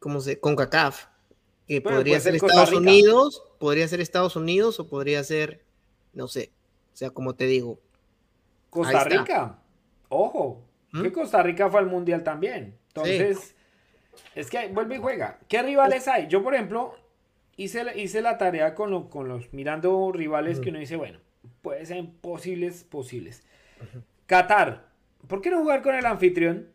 ¿cómo 0.03 0.21
se? 0.21 0.39
Con 0.39 0.57
CACAF, 0.57 1.07
que 1.67 1.81
podría 1.81 2.21
ser, 2.21 2.35
Estados 2.35 2.73
Unidos, 2.73 3.43
podría 3.59 3.89
ser 3.89 4.01
Estados 4.01 4.37
Unidos 4.37 4.79
o 4.81 4.89
podría 4.89 5.25
ser, 5.25 5.65
no 6.13 6.29
sé, 6.29 6.51
o 6.93 6.97
sea, 6.97 7.11
como 7.11 7.35
te 7.35 7.47
digo. 7.47 7.79
Costa 8.69 9.05
Rica, 9.05 9.59
ojo, 10.09 10.63
que 10.93 11.09
¿Mm? 11.09 11.13
Costa 11.13 11.43
Rica 11.43 11.71
fue 11.71 11.81
al 11.81 11.87
Mundial 11.87 12.23
también. 12.23 12.77
Entonces, 12.89 13.55
es 14.35 14.51
que 14.51 14.69
vuelve 14.69 14.97
y 14.97 14.99
juega. 14.99 15.39
¿Qué 15.49 15.63
rivales 15.63 16.09
hay? 16.09 16.27
Yo, 16.27 16.43
por 16.43 16.55
ejemplo, 16.55 16.95
hice, 17.57 17.85
hice 17.99 18.21
la 18.21 18.37
tarea 18.37 18.75
con, 18.75 19.09
con 19.09 19.29
los, 19.29 19.53
mirando 19.53 20.11
rivales 20.13 20.61
que 20.61 20.71
uno 20.71 20.79
dice, 20.79 20.97
bueno, 20.97 21.21
puede 21.63 21.87
ser 21.87 22.05
posibles, 22.21 22.85
posibles. 22.85 23.43
Qatar, 24.27 24.89
¿por 25.29 25.41
qué 25.41 25.51
no 25.51 25.61
jugar 25.61 25.83
con 25.83 25.95
el 25.95 26.05
anfitrión? 26.07 26.72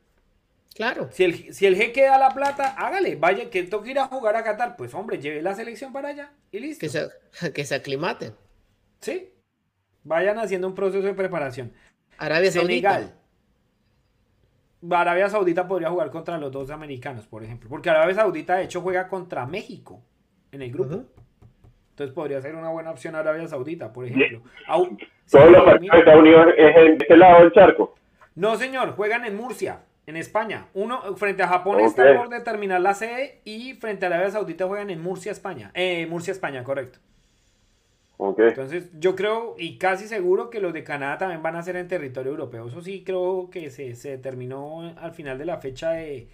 Claro. 0.78 1.10
Si 1.12 1.24
el, 1.24 1.54
si 1.56 1.66
el 1.66 1.76
jeque 1.76 2.04
da 2.04 2.20
la 2.20 2.30
plata, 2.30 2.76
hágale, 2.78 3.16
vaya, 3.16 3.50
que 3.50 3.64
toque 3.64 3.90
ir 3.90 3.98
a 3.98 4.06
jugar 4.06 4.36
a 4.36 4.44
Qatar, 4.44 4.78
pues 4.78 4.94
hombre, 4.94 5.18
lleve 5.18 5.42
la 5.42 5.56
selección 5.56 5.92
para 5.92 6.10
allá 6.10 6.32
y 6.52 6.60
listo. 6.60 6.82
Que 6.82 6.90
se, 6.90 7.10
que 7.54 7.66
se 7.66 7.74
aclimaten. 7.74 8.36
Sí. 9.00 9.34
Vayan 10.04 10.38
haciendo 10.38 10.68
un 10.68 10.76
proceso 10.76 11.08
de 11.08 11.16
preparación. 11.16 11.74
Arabia 12.20 12.52
Senegal. 12.52 13.12
Arabia 14.92 15.30
Saudita 15.30 15.68
podría 15.68 15.90
jugar 15.90 16.12
contra 16.12 16.38
los 16.38 16.52
dos 16.52 16.70
americanos, 16.70 17.26
por 17.26 17.44
ejemplo. 17.44 17.68
Porque 17.70 17.90
Arabia 17.90 18.14
Saudita, 18.14 18.58
de 18.58 18.66
hecho, 18.66 18.82
juega 18.82 19.08
contra 19.08 19.48
México 19.48 20.04
en 20.52 20.62
el 20.62 20.72
grupo. 20.72 21.06
Entonces 21.90 22.14
podría 22.14 22.40
ser 22.40 22.54
una 22.54 22.70
buena 22.70 22.92
opción 22.92 23.16
Arabia 23.16 23.48
Saudita, 23.48 23.92
por 23.92 24.06
ejemplo. 24.06 24.44
¿Todos 25.32 25.52
los 25.52 25.64
partidos 25.66 25.94
de 25.94 26.00
Estados 26.00 26.22
Unidos 26.22 26.46
es 26.56 26.78
en 26.78 27.02
este 27.02 27.18
lado 27.18 27.42
del 27.42 27.52
charco? 27.52 27.96
No, 28.36 28.56
señor, 28.56 28.92
juegan 28.92 29.26
en 29.26 29.36
Murcia, 29.36 29.82
en 30.08 30.16
España. 30.16 30.68
Uno 30.74 31.16
frente 31.18 31.44
a 31.44 31.48
Japón 31.48 31.82
está 31.82 32.16
por 32.16 32.30
determinar 32.30 32.82
la 32.82 32.96
sede 32.96 33.42
y 33.44 33.76
frente 33.76 34.06
a 34.06 34.10
Arabia 34.10 34.32
Saudita 34.32 34.66
juegan 34.66 34.90
en 34.90 35.02
Murcia, 35.02 35.32
España. 35.32 35.70
Eh, 35.74 36.08
Murcia, 36.08 36.32
España, 36.32 36.64
correcto. 36.64 37.00
Entonces, 38.20 38.90
yo 39.00 39.16
creo 39.16 39.54
y 39.60 39.78
casi 39.78 40.08
seguro 40.08 40.50
que 40.50 40.60
los 40.60 40.74
de 40.74 40.84
Canadá 40.84 41.20
también 41.20 41.44
van 41.44 41.56
a 41.56 41.62
ser 41.62 41.76
en 41.76 41.88
territorio 41.88 42.32
europeo. 42.32 42.68
Eso 42.68 42.82
sí, 42.82 43.04
creo 43.04 43.50
que 43.52 43.70
se, 43.70 43.94
se 43.94 44.10
determinó 44.10 44.96
al 44.98 45.12
final 45.12 45.38
de 45.38 45.46
la 45.46 45.58
fecha 45.58 45.92
de, 45.92 46.28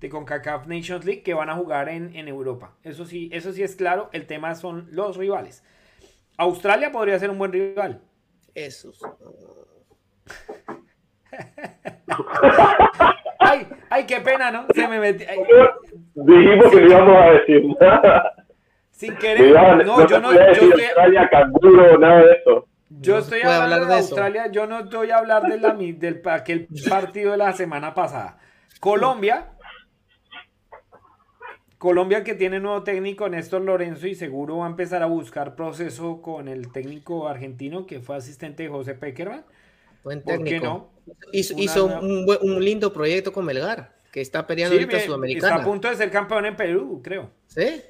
de 0.00 0.08
CONCACAF 0.10 0.66
Nations 0.66 1.06
League 1.06 1.22
que 1.22 1.32
van 1.32 1.48
a 1.48 1.54
jugar 1.54 1.88
en, 1.88 2.28
Europa. 2.28 2.74
Eso 2.82 3.06
sí, 3.06 3.30
eso 3.32 3.52
sí 3.52 3.62
es 3.62 3.76
claro. 3.76 4.10
El 4.12 4.26
tema 4.26 4.54
son 4.54 4.88
los 4.90 5.16
rivales. 5.16 5.62
Australia 6.36 6.92
podría 6.92 7.18
ser 7.18 7.30
un 7.30 7.38
buen 7.38 7.52
rival. 7.52 8.02
Eso. 8.54 8.92
ay, 13.90 14.06
qué 14.06 14.20
pena, 14.20 14.50
¿no? 14.50 14.66
Se 14.74 14.88
me 14.88 14.98
metió. 14.98 15.26
Dijimos 16.14 16.70
que 16.70 16.80
no 16.80 16.86
íbamos 16.88 17.16
a 17.16 17.30
decir 17.32 17.62
nada. 17.80 18.32
Sin 18.90 19.14
querer. 19.16 19.84
no, 19.84 20.06
yo 20.06 20.20
no. 20.20 20.32
Yo 20.32 20.40
estoy, 20.40 20.82
Australia, 20.82 21.28
canguro, 21.30 21.98
nada 21.98 22.24
de 22.24 22.32
eso. 22.32 22.66
Yo 22.88 23.18
estoy 23.18 23.42
hablando 23.42 23.86
de, 23.86 23.94
Australia, 23.94 24.50
yo 24.50 24.66
no 24.66 24.80
estoy 24.80 25.10
a 25.10 25.18
hablar 25.18 25.44
de 25.44 25.60
la, 25.60 25.74
del 25.74 26.20
aquel 26.24 26.66
partido 26.88 27.30
de 27.30 27.38
la 27.38 27.52
semana 27.52 27.94
pasada. 27.94 28.38
Colombia. 28.80 29.52
Colombia 31.78 32.24
que 32.24 32.34
tiene 32.34 32.60
nuevo 32.60 32.82
técnico 32.82 33.28
Néstor 33.28 33.62
Lorenzo 33.62 34.06
y 34.06 34.14
seguro 34.14 34.58
va 34.58 34.66
a 34.66 34.70
empezar 34.70 35.02
a 35.02 35.06
buscar 35.06 35.54
proceso 35.54 36.20
con 36.20 36.46
el 36.48 36.72
técnico 36.72 37.26
argentino 37.26 37.86
que 37.86 38.00
fue 38.00 38.16
asistente 38.16 38.64
de 38.64 38.68
José 38.68 38.94
Peckerman. 38.94 39.44
Buen 40.04 40.22
técnico. 40.22 40.90
¿Por 41.04 41.16
qué 41.16 41.54
no? 41.54 41.58
Hizo, 41.58 41.86
un, 41.86 42.64
lindo 42.64 42.92
proyecto 42.92 43.32
con 43.32 43.44
Melgar, 43.44 43.96
que 44.12 44.20
está 44.20 44.46
peleando 44.46 44.76
sí, 44.76 44.82
ahorita 44.82 45.04
Sudamericana. 45.04 45.54
Está 45.54 45.62
a 45.62 45.66
punto 45.66 45.88
de 45.88 45.96
ser 45.96 46.10
campeón 46.10 46.46
en 46.46 46.56
Perú, 46.56 47.00
creo. 47.02 47.30
¿Sí? 47.46 47.82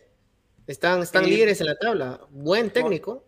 Están, 0.66 1.02
están 1.02 1.24
líderes 1.24 1.60
en 1.60 1.66
la 1.66 1.76
tabla. 1.76 2.20
Buen 2.30 2.70
técnico. 2.70 3.24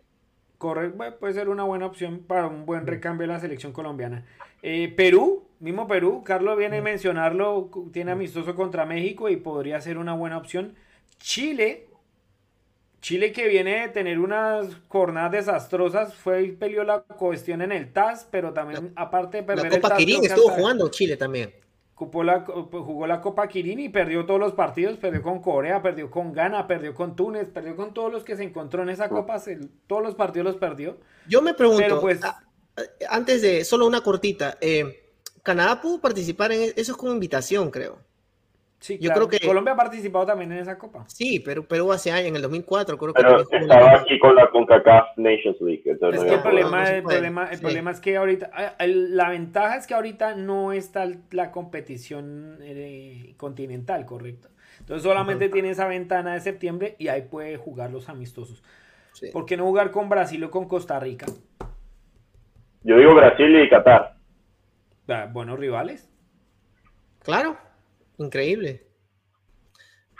Correcto, 0.57 0.97
puede 1.19 1.33
ser 1.33 1.49
una 1.49 1.63
buena 1.63 1.85
opción 1.85 2.19
para 2.19 2.47
un 2.47 2.65
buen 2.65 2.87
recambio 2.87 3.27
de 3.27 3.33
la 3.33 3.39
selección 3.39 3.73
colombiana. 3.73 4.25
Eh, 4.61 4.93
Perú, 4.95 5.43
mismo 5.59 5.87
Perú, 5.87 6.23
Carlos 6.23 6.57
viene 6.57 6.77
a 6.77 6.81
mm. 6.81 6.85
mencionarlo, 6.85 7.69
tiene 7.91 8.11
mm. 8.11 8.17
amistoso 8.17 8.55
contra 8.55 8.85
México 8.85 9.27
y 9.29 9.35
podría 9.35 9.81
ser 9.81 9.97
una 9.97 10.13
buena 10.13 10.37
opción. 10.37 10.75
Chile, 11.19 11.87
Chile 13.03 13.31
que 13.31 13.47
viene 13.47 13.81
de 13.81 13.87
tener 13.89 14.17
unas 14.17 14.67
jornadas 14.87 15.31
desastrosas, 15.31 16.15
fue 16.15 16.43
y 16.43 16.51
peleó 16.53 16.83
la 16.83 17.01
cuestión 17.01 17.61
en 17.61 17.71
el 17.71 17.93
TAS, 17.93 18.27
pero 18.31 18.51
también 18.53 18.93
aparte 18.95 19.37
de 19.37 19.43
perder 19.43 19.71
la 19.71 19.81
Copa 19.81 19.97
Quirín 19.97 20.25
estuvo 20.25 20.49
jugando 20.49 20.89
Chile 20.89 21.15
también 21.15 21.53
jugó 21.95 23.07
la 23.07 23.21
Copa 23.21 23.47
Kirin 23.47 23.79
y 23.79 23.89
perdió 23.89 24.25
todos 24.25 24.39
los 24.39 24.53
partidos, 24.53 24.97
perdió 24.97 25.21
con 25.21 25.41
Corea, 25.41 25.81
perdió 25.81 26.09
con 26.09 26.33
Ghana, 26.33 26.67
perdió 26.67 26.93
con 26.93 27.15
Túnez, 27.15 27.49
perdió 27.49 27.75
con 27.75 27.93
todos 27.93 28.11
los 28.11 28.23
que 28.23 28.35
se 28.35 28.43
encontró 28.43 28.83
en 28.83 28.89
esa 28.89 29.09
Copa, 29.09 29.41
todos 29.87 30.03
los 30.03 30.15
partidos 30.15 30.45
los 30.45 30.55
perdió. 30.55 30.97
Yo 31.27 31.41
me 31.41 31.53
pregunto, 31.53 32.01
pues, 32.01 32.19
antes 33.09 33.41
de, 33.41 33.63
solo 33.63 33.85
una 33.85 34.01
cortita, 34.01 34.57
eh, 34.59 35.11
¿Canadá 35.43 35.81
pudo 35.81 35.99
participar 35.99 36.51
en 36.51 36.61
e-, 36.61 36.73
eso 36.75 36.93
es 36.93 36.97
como 36.97 37.13
invitación, 37.13 37.69
creo? 37.69 37.99
Sí, 38.83 38.99
yo 38.99 39.11
creo 39.11 39.29
que 39.29 39.39
Colombia 39.39 39.71
ha 39.71 39.77
participado 39.77 40.25
también 40.25 40.51
en 40.51 40.57
esa 40.57 40.77
copa. 40.77 41.05
Sí, 41.07 41.39
pero 41.39 41.65
Perú 41.65 41.93
hace 41.93 42.11
años, 42.11 42.27
en 42.27 42.35
el 42.35 42.41
2004, 42.41 42.97
creo 42.97 43.13
pero 43.13 43.47
que 43.47 43.55
estaba 43.55 44.01
aquí 44.01 44.19
con 44.19 44.35
la 44.35 44.49
CONCACAF 44.49 45.15
Nations 45.15 45.61
League. 45.61 45.83
es 45.85 46.23
que 46.25 46.33
el 46.33 46.41
problema, 46.41 46.91
el, 46.91 47.01
problema, 47.01 47.47
el 47.49 47.61
problema 47.61 47.91
es 47.91 48.01
que 48.01 48.17
ahorita, 48.17 48.51
ah, 48.53 48.75
la 48.85 49.29
ventaja 49.29 49.77
es 49.77 49.87
que 49.87 49.93
ahorita 49.93 50.35
no 50.35 50.73
está 50.73 51.07
la 51.31 51.51
competición 51.51 52.57
eh, 52.59 53.35
continental, 53.37 54.05
correcto. 54.05 54.49
Entonces 54.81 55.03
solamente 55.03 55.47
tiene 55.47 55.69
esa 55.69 55.87
ventana 55.87 56.33
de 56.33 56.41
septiembre 56.41 56.97
y 56.99 57.07
ahí 57.07 57.21
puede 57.21 57.55
jugar 57.55 57.89
los 57.89 58.09
amistosos. 58.09 58.65
¿Por 59.31 59.45
qué 59.45 59.55
no 59.55 59.63
jugar 59.63 59.91
con 59.91 60.09
Brasil 60.09 60.43
o 60.43 60.51
con 60.51 60.67
Costa 60.67 60.99
Rica? 60.99 61.27
Yo 62.81 62.97
digo 62.97 63.15
Brasil 63.15 63.63
y 63.63 63.69
Qatar. 63.69 64.17
Ah, 65.07 65.29
buenos 65.31 65.57
rivales. 65.57 66.11
Claro. 67.23 67.55
Increíble. 68.17 68.85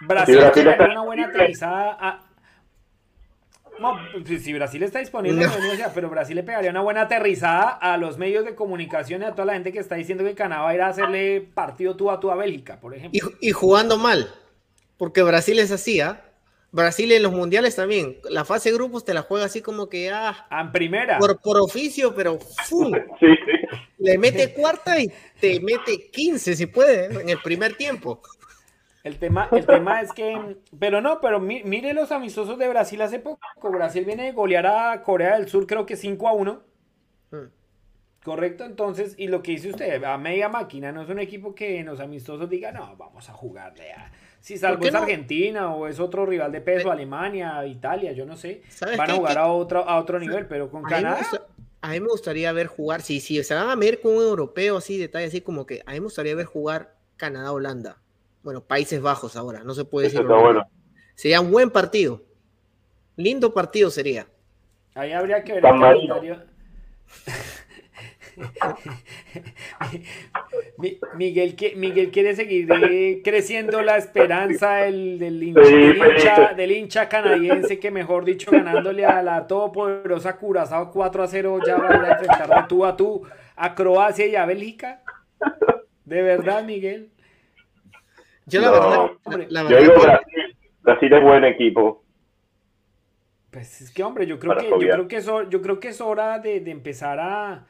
Brasil, 0.01 0.37
Brasil 0.37 0.67
una 0.67 1.01
buena 1.03 1.27
aterrizada 1.27 1.97
a... 1.99 2.29
No, 3.79 3.97
pues, 4.13 4.43
si 4.43 4.53
Brasil 4.53 4.83
está 4.83 4.99
disponible, 4.99 5.47
pero 5.95 6.09
Brasil 6.09 6.35
le 6.35 6.43
pegaría 6.43 6.69
una 6.69 6.81
buena 6.81 7.01
aterrizada 7.01 7.69
a 7.69 7.97
los 7.97 8.17
medios 8.17 8.45
de 8.45 8.53
comunicación 8.53 9.23
y 9.23 9.25
a 9.25 9.31
toda 9.31 9.45
la 9.45 9.53
gente 9.53 9.71
que 9.71 9.79
está 9.79 9.95
diciendo 9.95 10.23
que 10.23 10.35
Canadá 10.35 10.61
va 10.61 10.69
a 10.69 10.75
ir 10.75 10.81
a 10.81 10.87
hacerle 10.87 11.41
partido 11.41 11.95
tú 11.95 12.11
a 12.11 12.19
tú 12.19 12.29
a 12.29 12.35
Bélgica, 12.35 12.79
por 12.79 12.93
ejemplo. 12.93 13.31
Y, 13.41 13.51
jugando 13.51 13.97
mal, 13.97 14.33
porque 14.97 15.23
Brasil 15.23 15.57
es 15.57 15.71
así, 15.71 16.01
¿ah? 16.01 16.22
Brasil 16.73 17.11
en 17.11 17.21
los 17.21 17.31
mundiales 17.31 17.75
también. 17.75 18.17
La 18.29 18.43
fase 18.43 18.69
de 18.69 18.75
grupos 18.75 19.05
te 19.05 19.13
la 19.13 19.21
juega 19.21 19.45
así 19.45 19.61
como 19.61 19.87
que 19.89 20.09
ah, 20.09 20.47
en 20.49 20.71
primera. 20.71 21.19
Por, 21.19 21.39
por 21.39 21.57
oficio, 21.59 22.15
pero 22.15 22.39
le 23.99 24.17
mete 24.17 24.53
cuarta 24.53 24.99
y 24.99 25.07
te 25.39 25.59
mete 25.59 26.09
15 26.11 26.55
si 26.55 26.65
puede 26.65 27.05
en 27.05 27.29
el 27.29 27.37
primer 27.37 27.75
tiempo. 27.75 28.21
El 29.03 29.19
tema, 29.19 29.49
el 29.51 29.65
tema 29.67 30.01
es 30.01 30.11
que, 30.13 30.57
pero 30.79 30.99
no, 30.99 31.21
pero 31.21 31.39
mire 31.39 31.93
los 31.93 32.11
amistosos 32.11 32.57
de 32.57 32.67
Brasil 32.67 33.01
hace 33.03 33.19
poco. 33.19 33.39
Brasil 33.61 34.03
viene 34.03 34.23
de 34.23 34.31
golear 34.31 34.65
a 34.65 35.03
Corea 35.03 35.37
del 35.37 35.47
Sur, 35.47 35.67
creo 35.67 35.85
que 35.85 35.95
5 35.95 36.27
a 36.27 36.33
1. 36.33 36.63
Hmm. 37.29 37.37
Correcto, 38.23 38.63
entonces, 38.63 39.13
y 39.17 39.27
lo 39.27 39.43
que 39.43 39.51
dice 39.51 39.69
usted, 39.69 40.03
a 40.03 40.17
media 40.17 40.49
máquina, 40.49 40.91
no 40.91 41.03
es 41.03 41.09
un 41.09 41.19
equipo 41.19 41.53
que 41.53 41.79
en 41.79 41.85
los 41.85 41.99
amistosos 41.99 42.49
diga, 42.49 42.71
no, 42.71 42.95
vamos 42.95 43.29
a 43.29 43.33
jugarle 43.33 43.91
a 43.91 44.11
si 44.43 44.57
salvo 44.57 44.85
es 44.85 44.93
Argentina 44.93 45.73
o 45.73 45.87
es 45.87 46.01
otro 46.01 46.25
rival 46.25 46.51
de 46.51 46.59
peso, 46.59 46.91
Alemania, 46.91 47.65
Italia, 47.65 48.11
yo 48.11 48.25
no 48.25 48.35
sé, 48.35 48.61
van 48.97 49.09
a 49.09 49.13
jugar 49.13 49.37
a 49.37 49.47
otro, 49.47 49.87
a 49.87 49.97
otro 49.97 50.19
nivel, 50.19 50.47
pero 50.47 50.69
con 50.69 50.83
Canadá. 50.83 51.25
a 51.79 51.89
mí 51.91 52.01
me 52.01 52.07
gustaría 52.07 52.51
ver 52.51 52.67
jugar, 52.67 53.01
si, 53.01 53.21
si 53.21 53.41
se 53.41 53.55
van 53.55 53.69
a 53.69 53.75
ver 53.77 54.01
con 54.01 54.17
un 54.17 54.21
europeo 54.21 54.75
así, 54.75 54.97
detalle 54.97 55.27
así 55.27 55.39
como 55.39 55.65
que, 55.65 55.81
a 55.85 55.91
mí 55.91 56.01
me 56.01 56.03
gustaría 56.03 56.35
ver 56.35 56.45
jugar 56.45 56.93
Canadá-Holanda. 57.15 57.99
Bueno, 58.43 58.59
Países 58.59 59.01
Bajos 59.01 59.37
ahora, 59.37 59.63
no 59.63 59.73
se 59.73 59.85
puede 59.85 60.09
decir. 60.09 60.25
Sería 61.15 61.39
un 61.39 61.49
buen 61.49 61.69
partido. 61.69 62.21
Lindo 63.15 63.53
partido 63.53 63.89
sería. 63.91 64.27
Ahí 64.93 65.13
habría 65.13 65.41
que 65.45 65.53
ver 65.53 65.63
el 65.65 65.79
Miguel, 71.15 71.55
Miguel 71.75 72.11
quiere 72.11 72.35
seguir 72.35 72.67
eh, 72.71 73.21
creciendo 73.23 73.81
la 73.81 73.97
esperanza 73.97 74.75
del, 74.75 75.19
del, 75.19 75.41
hincha, 75.43 76.53
del, 76.53 76.71
hincha, 76.71 77.09
canadiense 77.09 77.79
que, 77.79 77.91
mejor 77.91 78.25
dicho, 78.25 78.51
ganándole 78.51 79.05
a 79.05 79.21
la 79.21 79.45
todopoderosa 79.47 80.37
Curazao 80.37 80.91
4 80.91 81.23
a 81.23 81.27
0, 81.27 81.59
ya 81.65 81.77
va 81.77 81.89
a 81.89 82.11
enfrentar 82.11 82.49
de 82.49 82.67
tú 82.67 82.85
a 82.85 82.95
tú 82.95 83.23
a 83.55 83.75
Croacia 83.75 84.25
y 84.25 84.35
a 84.35 84.45
Bélgica. 84.45 85.01
¿De 86.05 86.21
verdad, 86.21 86.63
Miguel? 86.63 87.09
Yo 88.45 88.61
la 88.61 88.71
verdad, 88.71 89.11
yo 89.69 89.77
digo 89.79 89.93
Brasil, 90.01 90.57
Brasil 90.81 91.13
es 91.13 91.23
buen 91.23 91.45
equipo. 91.45 92.03
Pues 93.51 93.81
es 93.81 93.91
que, 93.91 94.03
hombre, 94.03 94.25
yo 94.25 94.39
creo 94.39 94.57
que, 94.57 94.67
yo 94.67 94.77
creo 94.79 95.07
que, 95.07 95.17
eso, 95.17 95.43
yo 95.43 95.61
creo 95.61 95.79
que 95.79 95.89
es 95.89 96.01
hora 96.01 96.39
de 96.39 96.57
empezar 96.71 97.19
a 97.19 97.67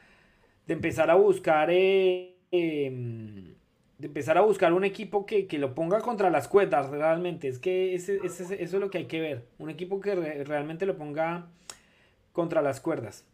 de 0.66 0.74
empezar 0.74 1.10
a 1.10 1.14
buscar 1.14 1.68
eh, 1.70 2.36
em, 2.50 3.54
de 3.98 4.06
empezar 4.06 4.38
a 4.38 4.40
buscar 4.40 4.72
un 4.72 4.84
equipo 4.84 5.24
que, 5.26 5.46
lo 5.58 5.74
ponga 5.74 6.00
contra 6.00 6.30
las 6.30 6.48
cuerdas 6.48 6.90
realmente. 6.90 7.48
Es 7.48 7.58
que 7.58 7.94
eso 7.94 8.12
es 8.22 8.72
lo 8.72 8.90
que 8.90 8.98
hay 8.98 9.06
que 9.06 9.20
ver. 9.20 9.44
Un 9.58 9.70
equipo 9.70 10.00
que 10.00 10.14
realmente 10.44 10.86
lo 10.86 10.96
ponga 10.96 11.46
contra 12.32 12.60
las 12.62 12.80
cuerdas 12.80 13.24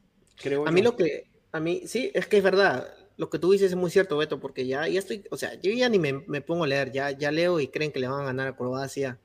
creo 0.40 0.66
a 0.66 0.72
mí 0.72 0.82
lo 0.82 0.96
que 0.96 1.26
a 1.52 1.60
mí 1.60 1.82
sí 1.86 2.10
es 2.14 2.26
que 2.26 2.38
es 2.38 2.42
verdad. 2.42 2.88
Lo 3.16 3.28
que 3.28 3.38
tú 3.38 3.52
dices 3.52 3.70
es 3.70 3.76
muy 3.76 3.90
cierto 3.90 4.16
Beto 4.16 4.40
porque 4.40 4.66
ya 4.66 4.88
ya 4.88 4.98
estoy 4.98 5.24
o 5.30 5.36
sea 5.36 5.54
yo 5.60 5.70
ya 5.72 5.88
ni 5.88 5.98
me, 5.98 6.40
pongo 6.40 6.64
a 6.64 6.66
leer. 6.66 6.92
Ya 6.92 7.10
ya 7.10 7.30
leo 7.30 7.60
y 7.60 7.68
creen 7.68 7.92
que 7.92 8.00
le 8.00 8.08
van 8.08 8.22
a 8.22 8.26
ganar 8.26 8.48
a 8.48 8.56
Croacia. 8.56 9.18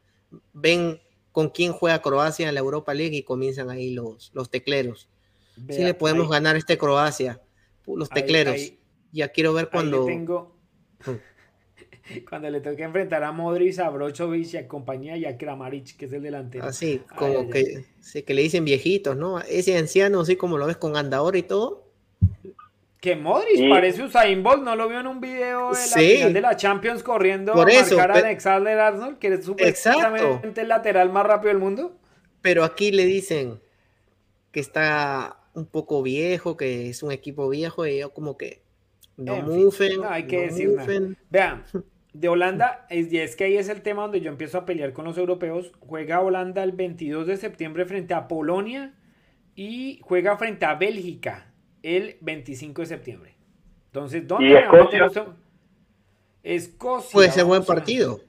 Ven 0.53 0.99
con 1.31 1.49
quién 1.49 1.71
juega 1.71 2.01
Croacia 2.01 2.47
en 2.47 2.53
la 2.53 2.59
Europa 2.59 2.93
League 2.93 3.15
y 3.15 3.23
comienzan 3.23 3.69
ahí 3.69 3.93
los 3.93 4.31
los 4.33 4.49
tecleros. 4.49 5.07
Sí 5.69 5.83
le 5.83 5.93
podemos 5.93 6.29
ganar 6.29 6.57
este 6.57 6.77
Croacia 6.77 7.41
los 7.87 8.09
tecleros. 8.09 8.73
ya 9.11 9.29
quiero 9.29 9.53
ver 9.53 9.69
cuando. 9.69 10.05
Tengo... 10.05 10.55
cuando 12.29 12.49
le 12.49 12.61
toque 12.61 12.83
enfrentar 12.83 13.23
a 13.23 13.31
Modric, 13.31 13.79
a 13.79 13.89
Brochovic 13.89 14.53
y 14.53 14.57
a 14.57 14.67
compañía 14.67 15.17
y 15.17 15.25
a 15.25 15.37
Kramaric, 15.37 15.97
que 15.97 16.05
es 16.05 16.13
el 16.13 16.21
delantero. 16.21 16.65
Así, 16.65 17.01
como 17.15 17.49
que, 17.49 17.85
que 18.25 18.33
le 18.33 18.41
dicen 18.41 18.65
viejitos, 18.65 19.17
¿no? 19.17 19.39
Ese 19.39 19.77
anciano, 19.77 20.21
así 20.21 20.35
como 20.35 20.57
lo 20.57 20.67
ves 20.67 20.77
con 20.77 20.97
andador 20.97 21.35
y 21.35 21.43
todo. 21.43 21.83
Que 22.99 23.15
Modric 23.15 23.69
parece 23.69 24.03
Usain 24.03 24.41
Bolt, 24.41 24.63
no 24.63 24.75
lo 24.75 24.87
vio 24.87 24.99
en 24.99 25.07
un 25.07 25.21
video 25.21 25.71
de 25.71 25.79
la 25.79 25.95
final 25.95 26.33
de 26.33 26.41
la 26.41 26.55
Champions 26.55 27.03
corriendo 27.03 27.53
Por 27.53 27.69
a 27.69 27.73
eso, 27.73 27.97
marcar 27.97 28.17
a 28.17 28.27
Alexander 28.27 28.79
Arnold, 28.79 29.19
que 29.19 29.27
es 29.27 29.45
supuestamente 29.45 30.61
el 30.61 30.67
lateral 30.67 31.11
más 31.11 31.25
rápido 31.25 31.49
del 31.49 31.61
mundo. 31.61 31.99
Pero 32.41 32.63
aquí 32.63 32.91
le 32.91 33.05
dicen 33.05 33.59
que 34.51 34.59
está 34.59 35.37
un 35.55 35.65
poco 35.65 36.03
viejo, 36.03 36.57
que 36.57 36.89
es 36.89 37.01
un 37.01 37.11
equipo 37.11 37.49
viejo, 37.49 37.87
y 37.87 37.99
yo 37.99 38.13
como 38.13 38.37
que 38.37 38.61
no 39.17 39.41
mufen. 39.41 40.01
no, 40.01 40.09
hay 40.09 40.27
que 40.27 40.41
decir 40.41 40.77
Vean, 41.29 41.63
de 42.13 42.29
Holanda, 42.29 42.85
es, 42.89 43.11
y 43.11 43.19
es 43.19 43.35
que 43.35 43.45
ahí 43.45 43.57
es 43.57 43.69
el 43.69 43.81
tema 43.81 44.03
donde 44.03 44.21
yo 44.21 44.29
empiezo 44.29 44.57
a 44.57 44.65
pelear 44.65 44.93
con 44.93 45.05
los 45.05 45.17
europeos. 45.17 45.71
Juega 45.79 46.21
Holanda 46.21 46.63
el 46.63 46.73
22 46.73 47.27
de 47.27 47.37
septiembre 47.37 47.85
frente 47.85 48.13
a 48.13 48.27
Polonia 48.27 48.93
y 49.55 49.99
juega 50.03 50.37
frente 50.37 50.65
a 50.65 50.75
Bélgica 50.75 51.53
el 51.81 52.17
25 52.21 52.81
de 52.81 52.85
septiembre. 52.87 53.35
Entonces, 53.87 54.27
¿dónde 54.27 54.49
¿Y 54.49 54.53
Escocia? 54.53 55.35
Escocia. 56.43 57.11
Puede 57.13 57.31
ser 57.31 57.45
buen 57.45 57.63
partido. 57.63 58.19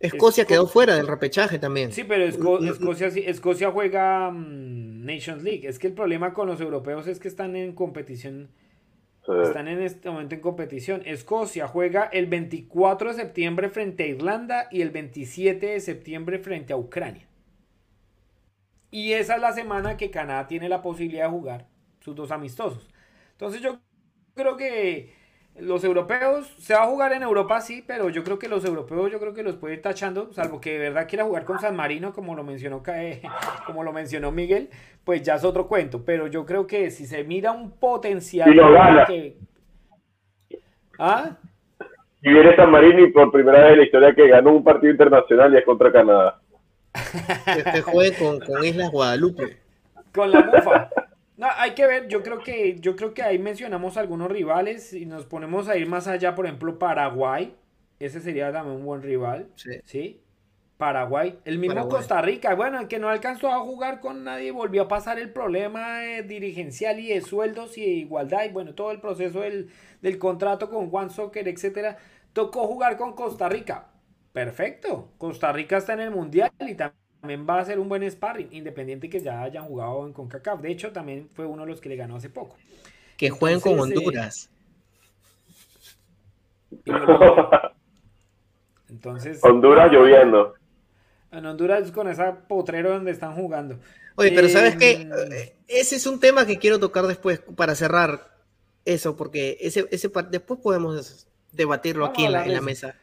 Escocia 0.00 0.44
quedó 0.44 0.66
fuera 0.66 0.94
del 0.94 1.08
repechaje 1.08 1.58
también. 1.58 1.92
Sí, 1.92 2.04
pero 2.04 2.24
Escocia, 2.24 3.08
Escocia 3.08 3.70
juega 3.70 4.30
mm, 4.30 5.04
Nations 5.04 5.42
League. 5.42 5.66
Es 5.66 5.78
que 5.78 5.88
el 5.88 5.92
problema 5.94 6.32
con 6.32 6.46
los 6.46 6.60
europeos 6.60 7.06
es 7.08 7.18
que 7.18 7.28
están 7.28 7.56
en 7.56 7.72
competición. 7.72 8.50
Están 9.42 9.68
en 9.68 9.82
este 9.82 10.08
momento 10.08 10.34
en 10.34 10.40
competición. 10.40 11.02
Escocia 11.04 11.68
juega 11.68 12.04
el 12.04 12.26
24 12.26 13.10
de 13.10 13.16
septiembre 13.16 13.68
frente 13.68 14.04
a 14.04 14.06
Irlanda 14.06 14.68
y 14.70 14.80
el 14.80 14.90
27 14.90 15.66
de 15.66 15.80
septiembre 15.80 16.38
frente 16.38 16.72
a 16.72 16.76
Ucrania. 16.78 17.28
Y 18.90 19.12
esa 19.12 19.34
es 19.34 19.42
la 19.42 19.52
semana 19.52 19.98
que 19.98 20.10
Canadá 20.10 20.46
tiene 20.46 20.68
la 20.70 20.80
posibilidad 20.80 21.24
de 21.24 21.30
jugar 21.30 21.66
sus 22.00 22.14
dos 22.14 22.30
amistosos. 22.30 22.88
Entonces 23.32 23.60
yo 23.60 23.80
creo 24.34 24.56
que 24.56 25.12
los 25.60 25.84
europeos, 25.84 26.46
se 26.58 26.74
va 26.74 26.84
a 26.84 26.86
jugar 26.86 27.12
en 27.12 27.22
Europa, 27.22 27.60
sí, 27.60 27.84
pero 27.86 28.08
yo 28.10 28.24
creo 28.24 28.38
que 28.38 28.48
los 28.48 28.64
europeos, 28.64 29.10
yo 29.10 29.18
creo 29.18 29.34
que 29.34 29.42
los 29.42 29.56
puede 29.56 29.74
ir 29.74 29.82
tachando, 29.82 30.32
salvo 30.32 30.60
que 30.60 30.72
de 30.72 30.78
verdad 30.78 31.08
quiera 31.08 31.24
jugar 31.24 31.44
con 31.44 31.58
San 31.58 31.76
Marino, 31.76 32.12
como 32.12 32.34
lo 32.34 32.44
mencionó, 32.44 32.82
como 33.66 33.84
lo 33.84 33.92
mencionó 33.92 34.30
Miguel, 34.32 34.70
pues 35.04 35.22
ya 35.22 35.34
es 35.36 35.44
otro 35.44 35.66
cuento. 35.66 36.04
Pero 36.04 36.26
yo 36.26 36.44
creo 36.46 36.66
que 36.66 36.90
si 36.90 37.06
se 37.06 37.24
mira 37.24 37.52
un 37.52 37.72
potencial. 37.72 38.52
Que... 39.06 39.36
¿Ah? 40.98 41.36
Y 42.22 42.32
viene 42.32 42.56
San 42.56 42.70
Marino 42.70 43.00
y 43.00 43.12
por 43.12 43.30
primera 43.30 43.62
vez 43.62 43.72
en 43.72 43.78
la 43.78 43.84
historia 43.84 44.14
que 44.14 44.28
ganó 44.28 44.52
un 44.52 44.64
partido 44.64 44.90
internacional 44.90 45.54
y 45.54 45.58
es 45.58 45.64
contra 45.64 45.92
Canadá. 45.92 46.40
Que 47.72 47.82
juegue 47.82 48.16
con, 48.16 48.40
con 48.40 48.64
Islas 48.64 48.90
Guadalupe. 48.90 49.56
Con 50.12 50.30
la 50.32 50.40
bufa. 50.40 50.90
No, 51.38 51.46
hay 51.56 51.74
que 51.74 51.86
ver, 51.86 52.08
yo 52.08 52.22
creo 52.24 52.40
que, 52.40 52.80
yo 52.80 52.96
creo 52.96 53.14
que 53.14 53.22
ahí 53.22 53.38
mencionamos 53.38 53.96
algunos 53.96 54.28
rivales 54.28 54.92
y 54.92 55.06
nos 55.06 55.24
ponemos 55.24 55.68
a 55.68 55.76
ir 55.76 55.86
más 55.86 56.08
allá, 56.08 56.34
por 56.34 56.46
ejemplo, 56.46 56.80
Paraguay. 56.80 57.54
Ese 58.00 58.20
sería 58.20 58.52
también 58.52 58.76
un 58.78 58.84
buen 58.84 59.02
rival. 59.02 59.48
Sí. 59.84 60.20
Paraguay. 60.76 61.38
El 61.44 61.58
mismo 61.58 61.88
Costa 61.88 62.22
Rica. 62.22 62.54
Bueno, 62.54 62.88
que 62.88 62.98
no 62.98 63.08
alcanzó 63.08 63.50
a 63.50 63.60
jugar 63.60 64.00
con 64.00 64.24
nadie, 64.24 64.50
volvió 64.50 64.82
a 64.82 64.88
pasar 64.88 65.18
el 65.20 65.32
problema 65.32 66.04
eh, 66.06 66.22
dirigencial 66.24 66.98
y 67.00 67.08
de 67.08 67.20
sueldos 67.20 67.78
y 67.78 67.82
de 67.82 67.90
igualdad. 67.90 68.44
Y 68.44 68.50
bueno, 68.50 68.74
todo 68.74 68.90
el 68.92 69.00
proceso 69.00 69.40
del, 69.40 69.70
del 70.02 70.18
contrato 70.18 70.70
con 70.70 70.88
One 70.92 71.10
Soccer, 71.10 71.48
etcétera. 71.48 71.98
Tocó 72.32 72.66
jugar 72.66 72.96
con 72.96 73.14
Costa 73.14 73.48
Rica. 73.48 73.88
Perfecto. 74.32 75.12
Costa 75.18 75.52
Rica 75.52 75.78
está 75.78 75.94
en 75.94 76.00
el 76.00 76.10
mundial 76.10 76.52
y 76.60 76.74
también 76.74 76.97
también 77.20 77.46
va 77.48 77.58
a 77.58 77.64
ser 77.64 77.78
un 77.78 77.88
buen 77.88 78.08
sparring, 78.08 78.48
independiente 78.52 79.08
que 79.10 79.20
ya 79.20 79.42
hayan 79.42 79.64
jugado 79.64 80.06
en 80.06 80.12
CONCACAF. 80.12 80.60
De 80.60 80.70
hecho, 80.70 80.92
también 80.92 81.28
fue 81.34 81.46
uno 81.46 81.62
de 81.64 81.68
los 81.70 81.80
que 81.80 81.88
le 81.88 81.96
ganó 81.96 82.16
hace 82.16 82.30
poco. 82.30 82.56
Que 83.16 83.30
jueguen 83.30 83.60
con 83.60 83.78
Honduras. 83.78 84.50
entonces. 88.88 89.42
Honduras 89.42 89.90
lloviendo. 89.90 90.54
En 91.32 91.44
Honduras 91.44 91.90
con 91.90 92.08
esa 92.08 92.46
potrero 92.46 92.90
donde 92.90 93.10
están 93.10 93.34
jugando. 93.34 93.78
Oye, 94.14 94.32
pero 94.32 94.48
¿sabes 94.48 94.76
qué? 94.76 94.92
Em, 94.92 95.10
ese 95.66 95.96
es 95.96 96.06
un 96.06 96.20
tema 96.20 96.46
que 96.46 96.58
quiero 96.58 96.78
tocar 96.78 97.06
después 97.06 97.40
para 97.56 97.74
cerrar 97.74 98.30
eso, 98.84 99.16
porque 99.16 99.58
ese, 99.60 99.88
ese 99.90 100.10
después 100.30 100.60
podemos 100.60 101.26
debatirlo 101.52 102.06
aquí 102.06 102.24
en 102.24 102.32
la 102.32 102.60
mesa. 102.60 102.94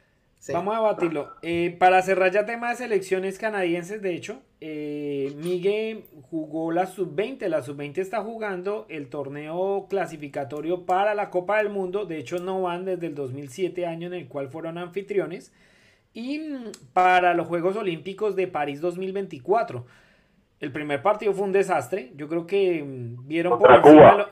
Vamos 0.54 0.76
a 0.76 0.80
batirlo. 0.80 1.32
Eh, 1.42 1.76
para 1.80 2.02
cerrar 2.02 2.32
ya 2.32 2.46
tema 2.46 2.70
de 2.70 2.76
selecciones 2.76 3.40
canadienses, 3.40 4.02
de 4.02 4.14
hecho, 4.14 4.42
eh, 4.62 5.34
Miguel 5.38 6.06
jugó 6.30 6.72
la 6.72 6.86
sub-20. 6.86 7.48
La 7.48 7.64
sub-20 7.64 7.98
está 7.98 8.22
jugando 8.22 8.86
el 8.90 9.10
torneo 9.10 9.88
clasificatorio 9.90 10.86
para 10.86 11.16
la 11.16 11.30
Copa 11.30 11.58
del 11.58 11.70
Mundo. 11.70 12.06
De 12.06 12.18
hecho, 12.18 12.40
no 12.40 12.62
van 12.62 12.86
desde 12.86 13.08
el 13.08 13.16
2007 13.16 13.86
año 13.86 14.08
en 14.08 14.14
el 14.14 14.28
cual 14.28 14.50
fueron 14.50 14.78
anfitriones. 14.78 15.52
Y 16.14 16.40
mm, 16.40 16.72
para 16.94 17.34
los 17.34 17.48
Juegos 17.48 17.76
Olímpicos 17.76 18.36
de 18.36 18.48
París 18.48 18.82
2024. 18.82 19.86
El 20.60 20.72
primer 20.72 21.02
partido 21.02 21.34
fue 21.34 21.46
un 21.46 21.52
desastre. 21.52 22.12
Yo 22.16 22.28
creo 22.28 22.46
que 22.46 22.84
mm, 22.84 23.28
vieron 23.28 23.60
por 23.60 23.72
encima... 23.72 24.28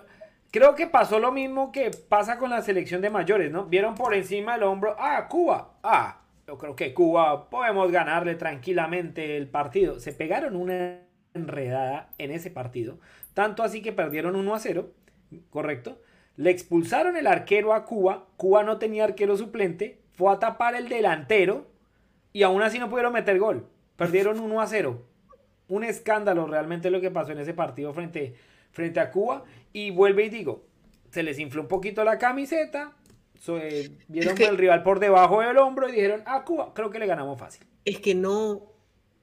Creo 0.54 0.76
que 0.76 0.86
pasó 0.86 1.18
lo 1.18 1.32
mismo 1.32 1.72
que 1.72 1.90
pasa 1.90 2.38
con 2.38 2.52
la 2.52 2.62
selección 2.62 3.02
de 3.02 3.10
mayores, 3.10 3.52
¿no? 3.52 3.66
Vieron 3.66 3.96
por 3.96 4.14
encima 4.14 4.54
del 4.54 4.62
hombro, 4.62 4.96
ah, 5.00 5.28
Cuba, 5.28 5.80
ah, 5.82 6.22
yo 6.46 6.60
creo 6.60 6.76
que 6.76 6.94
Cuba 6.94 7.50
podemos 7.50 7.92
ganarle 7.92 8.36
tranquilamente 8.36 9.36
el 9.36 9.48
partido. 9.48 10.00
Se 10.00 10.14
pegaron 10.14 10.56
una 10.56 11.00
enredada 11.34 12.12
en 12.20 12.30
ese 12.30 12.52
partido, 12.52 13.00
tanto 13.34 13.64
así 13.64 13.82
que 13.82 13.94
perdieron 13.94 14.36
1 14.36 14.54
a 14.54 14.60
0, 14.60 14.92
¿correcto? 15.50 16.00
Le 16.36 16.52
expulsaron 16.52 17.18
el 17.18 17.26
arquero 17.26 17.74
a 17.74 17.86
Cuba, 17.86 18.28
Cuba 18.38 18.62
no 18.62 18.78
tenía 18.78 19.06
arquero 19.06 19.36
suplente, 19.36 20.02
fue 20.14 20.32
a 20.32 20.38
tapar 20.38 20.76
el 20.76 20.88
delantero 20.88 21.66
y 22.32 22.44
aún 22.44 22.62
así 22.62 22.78
no 22.78 22.92
pudieron 22.92 23.14
meter 23.14 23.40
gol. 23.40 23.66
Perdieron 23.96 24.40
1 24.40 24.62
a 24.62 24.68
0. 24.68 25.02
Un 25.70 25.84
escándalo 25.84 26.46
realmente 26.46 26.92
lo 26.92 27.02
que 27.02 27.10
pasó 27.10 27.32
en 27.32 27.40
ese 27.40 27.56
partido 27.56 27.92
frente 27.92 28.36
frente 28.74 29.00
a 29.00 29.12
Cuba. 29.12 29.46
Y 29.74 29.92
vuelve 29.92 30.26
y 30.26 30.30
digo, 30.30 30.64
se 31.10 31.24
les 31.24 31.40
infló 31.40 31.64
un 31.64 31.68
poquito 31.68 32.04
la 32.04 32.18
camiseta, 32.18 32.96
eh, 33.48 33.98
vieron 34.08 34.42
el 34.42 34.58
rival 34.58 34.84
por 34.84 35.00
debajo 35.00 35.42
del 35.42 35.58
hombro 35.58 35.90
y 35.90 35.94
dijeron, 35.94 36.22
a 36.26 36.36
ah, 36.36 36.46
Cuba, 36.46 36.74
creo 36.74 36.90
que 36.92 37.00
le 37.00 37.08
ganamos 37.08 37.40
fácil. 37.40 37.66
Es 37.84 38.00
que 38.00 38.16
no 38.16 38.72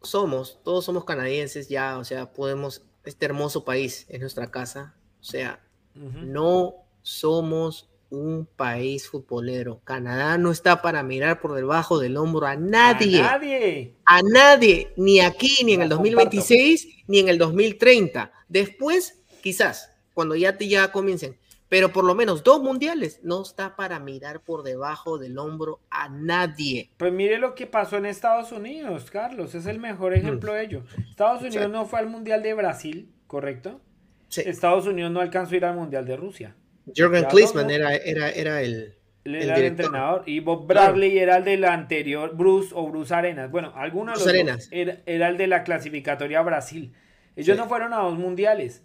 somos, 0.03 0.61
todos 0.63 0.85
somos 0.85 1.05
canadienses 1.05 1.69
ya, 1.69 1.97
o 1.99 2.05
sea, 2.05 2.33
podemos, 2.33 2.85
este 3.05 3.27
hermoso 3.27 3.65
país 3.65 4.07
es 4.09 4.21
nuestra 4.21 4.51
casa, 4.51 4.95
o 5.21 5.25
sea, 5.25 5.61
no 5.95 6.75
somos 7.03 7.91
un 8.11 8.47
país 8.57 9.09
futbolero. 9.09 9.81
Canadá 9.85 10.37
no 10.37 10.51
está 10.51 10.83
para 10.83 11.03
mirar 11.03 11.41
por 11.41 11.55
debajo 11.55 11.99
del 11.99 12.17
hombro 12.17 12.47
a 12.47 12.57
nadie. 12.57 13.21
A 13.21 13.33
nadie. 13.33 13.95
A 14.05 14.23
nadie, 14.23 14.93
ni 14.97 15.21
aquí, 15.21 15.65
ni 15.65 15.75
en 15.75 15.83
el 15.83 15.89
2026, 15.89 17.05
ni 17.07 17.21
en 17.21 17.29
el 17.29 17.39
2030. 17.39 18.33
Después 18.49 19.23
quizás, 19.43 19.93
cuando 20.15 20.35
ya, 20.37 20.57
te, 20.57 20.69
ya 20.69 20.93
comiencen, 20.93 21.37
pero 21.69 21.93
por 21.93 22.05
lo 22.05 22.15
menos 22.15 22.43
dos 22.43 22.63
mundiales 22.63 23.21
no 23.23 23.43
está 23.43 23.77
para 23.77 24.01
mirar 24.01 24.41
por 24.41 24.65
debajo 24.65 25.19
del 25.19 25.39
hombro 25.39 25.81
a 25.89 26.09
nadie. 26.09 26.91
Pues 26.97 27.13
mire 27.13 27.39
lo 27.39 27.55
que 27.55 27.67
pasó 27.67 27.97
en 27.97 28.07
Estados 28.07 28.51
Unidos, 28.53 29.11
Carlos, 29.11 29.55
es 29.55 29.67
el 29.67 29.79
mejor 29.79 30.13
ejemplo 30.15 30.53
de 30.53 30.65
ello. 30.65 30.83
Estados 31.09 31.43
Unidos 31.43 31.71
no 31.71 31.87
fue 31.87 32.01
al 32.01 32.09
Mundial 32.09 32.43
de 32.43 32.55
Brasil, 32.55 33.13
¿correcto? 33.27 33.81
Sí. 34.29 34.43
Estados 34.45 34.87
Unidos 34.87 35.13
no 35.13 35.21
alcanzó 35.21 35.55
a 35.55 35.57
ir 35.59 35.65
al 35.65 35.77
Mundial 35.77 36.05
de 36.05 36.17
Rusia. 36.17 36.57
Jürgen 36.95 37.25
Klinsmann 37.27 37.71
era, 37.71 37.95
era, 37.95 38.31
era 38.31 38.63
el, 38.63 38.97
el, 39.25 39.51
entrenador. 39.51 40.25
Y 40.27 40.41
Bob 40.41 40.67
Bradley 40.67 41.19
era 41.19 41.37
el 41.37 41.45
del 41.45 41.65
anterior, 41.65 42.35
Bruce 42.37 42.71
o 42.75 42.89
Bruce 42.89 43.15
Arenas. 43.15 43.51
Bueno, 43.51 43.73
algunos 43.77 44.19
de 44.19 44.25
los 44.25 44.29
Arenas. 44.29 44.69
era, 44.71 44.99
era, 45.07 45.29
el 45.29 45.37
de 45.37 45.47
la 45.47 45.63
clasificatoria 45.63 46.43
Brasil. 46.43 46.95
Ellos 47.37 47.57
no 47.57 47.69
fueron 47.69 47.93
a 47.93 47.99
dos 47.99 48.19
mundiales. 48.19 48.83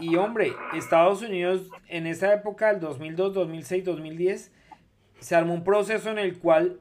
Y 0.00 0.16
hombre, 0.16 0.52
Estados 0.74 1.22
Unidos 1.22 1.70
en 1.88 2.06
esa 2.06 2.32
época, 2.32 2.70
el 2.70 2.80
2002, 2.80 3.34
2006, 3.34 3.84
2010, 3.84 4.52
se 5.20 5.34
armó 5.34 5.54
un 5.54 5.64
proceso 5.64 6.10
en 6.10 6.18
el 6.18 6.38
cual, 6.38 6.80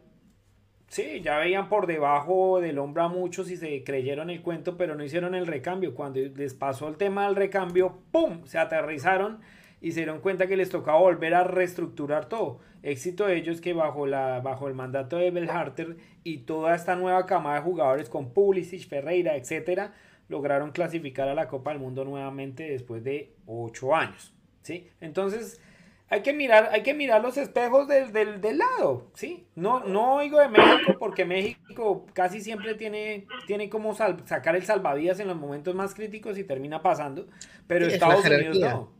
sí, 0.87 1.21
ya 1.21 1.39
veían 1.39 1.69
por 1.69 1.87
debajo 1.87 2.59
del 2.61 2.77
hombro 2.77 3.03
a 3.03 3.07
muchos 3.07 3.49
y 3.49 3.57
se 3.57 3.83
creyeron 3.83 4.29
el 4.29 4.41
cuento, 4.41 4.77
pero 4.77 4.95
no 4.95 5.03
hicieron 5.03 5.33
el 5.33 5.47
recambio. 5.47 5.95
Cuando 5.95 6.19
les 6.19 6.53
pasó 6.53 6.87
el 6.87 6.97
tema 6.97 7.25
del 7.25 7.35
recambio, 7.35 7.99
¡pum! 8.11 8.45
Se 8.45 8.59
aterrizaron 8.59 9.39
y 9.81 9.91
se 9.91 10.01
dieron 10.01 10.19
cuenta 10.21 10.47
que 10.47 10.57
les 10.57 10.69
tocaba 10.69 10.99
volver 10.99 11.33
a 11.33 11.43
reestructurar 11.43 12.29
todo. 12.29 12.59
Éxito 12.83 13.25
de 13.25 13.37
ellos 13.37 13.61
que 13.61 13.73
bajo, 13.73 14.05
la, 14.05 14.39
bajo 14.41 14.67
el 14.67 14.73
mandato 14.73 15.17
de 15.17 15.31
Bell 15.31 15.49
Harter 15.49 15.97
y 16.23 16.39
toda 16.39 16.75
esta 16.75 16.95
nueva 16.95 17.25
camada 17.25 17.55
de 17.55 17.61
jugadores 17.61 18.09
con 18.09 18.33
Pulisic, 18.33 18.87
Ferreira, 18.87 19.35
etcétera, 19.35 19.93
lograron 20.29 20.71
clasificar 20.71 21.27
a 21.27 21.33
la 21.33 21.47
Copa 21.47 21.71
del 21.71 21.79
Mundo 21.79 22.03
nuevamente 22.03 22.69
después 22.69 23.03
de 23.03 23.33
ocho 23.45 23.95
años. 23.95 24.33
¿sí? 24.61 24.89
Entonces, 24.99 25.61
hay 26.09 26.21
que 26.21 26.33
mirar, 26.33 26.69
hay 26.71 26.83
que 26.83 26.93
mirar 26.93 27.21
los 27.21 27.37
espejos 27.37 27.87
del, 27.87 28.11
del, 28.13 28.57
lado, 28.57 29.11
¿sí? 29.13 29.47
No, 29.55 29.81
no 29.81 30.15
oigo 30.15 30.39
de 30.39 30.47
México 30.47 30.95
porque 30.99 31.25
México 31.25 32.05
casi 32.13 32.41
siempre 32.41 32.75
tiene, 32.75 33.27
tiene 33.45 33.69
como 33.69 33.93
sacar 33.93 34.55
el 34.55 34.63
salvavidas 34.63 35.19
en 35.19 35.27
los 35.27 35.37
momentos 35.37 35.75
más 35.75 35.93
críticos 35.93 36.37
y 36.37 36.43
termina 36.43 36.81
pasando, 36.81 37.27
pero 37.67 37.87
Estados 37.87 38.25
Unidos 38.25 38.57
no. 38.59 38.91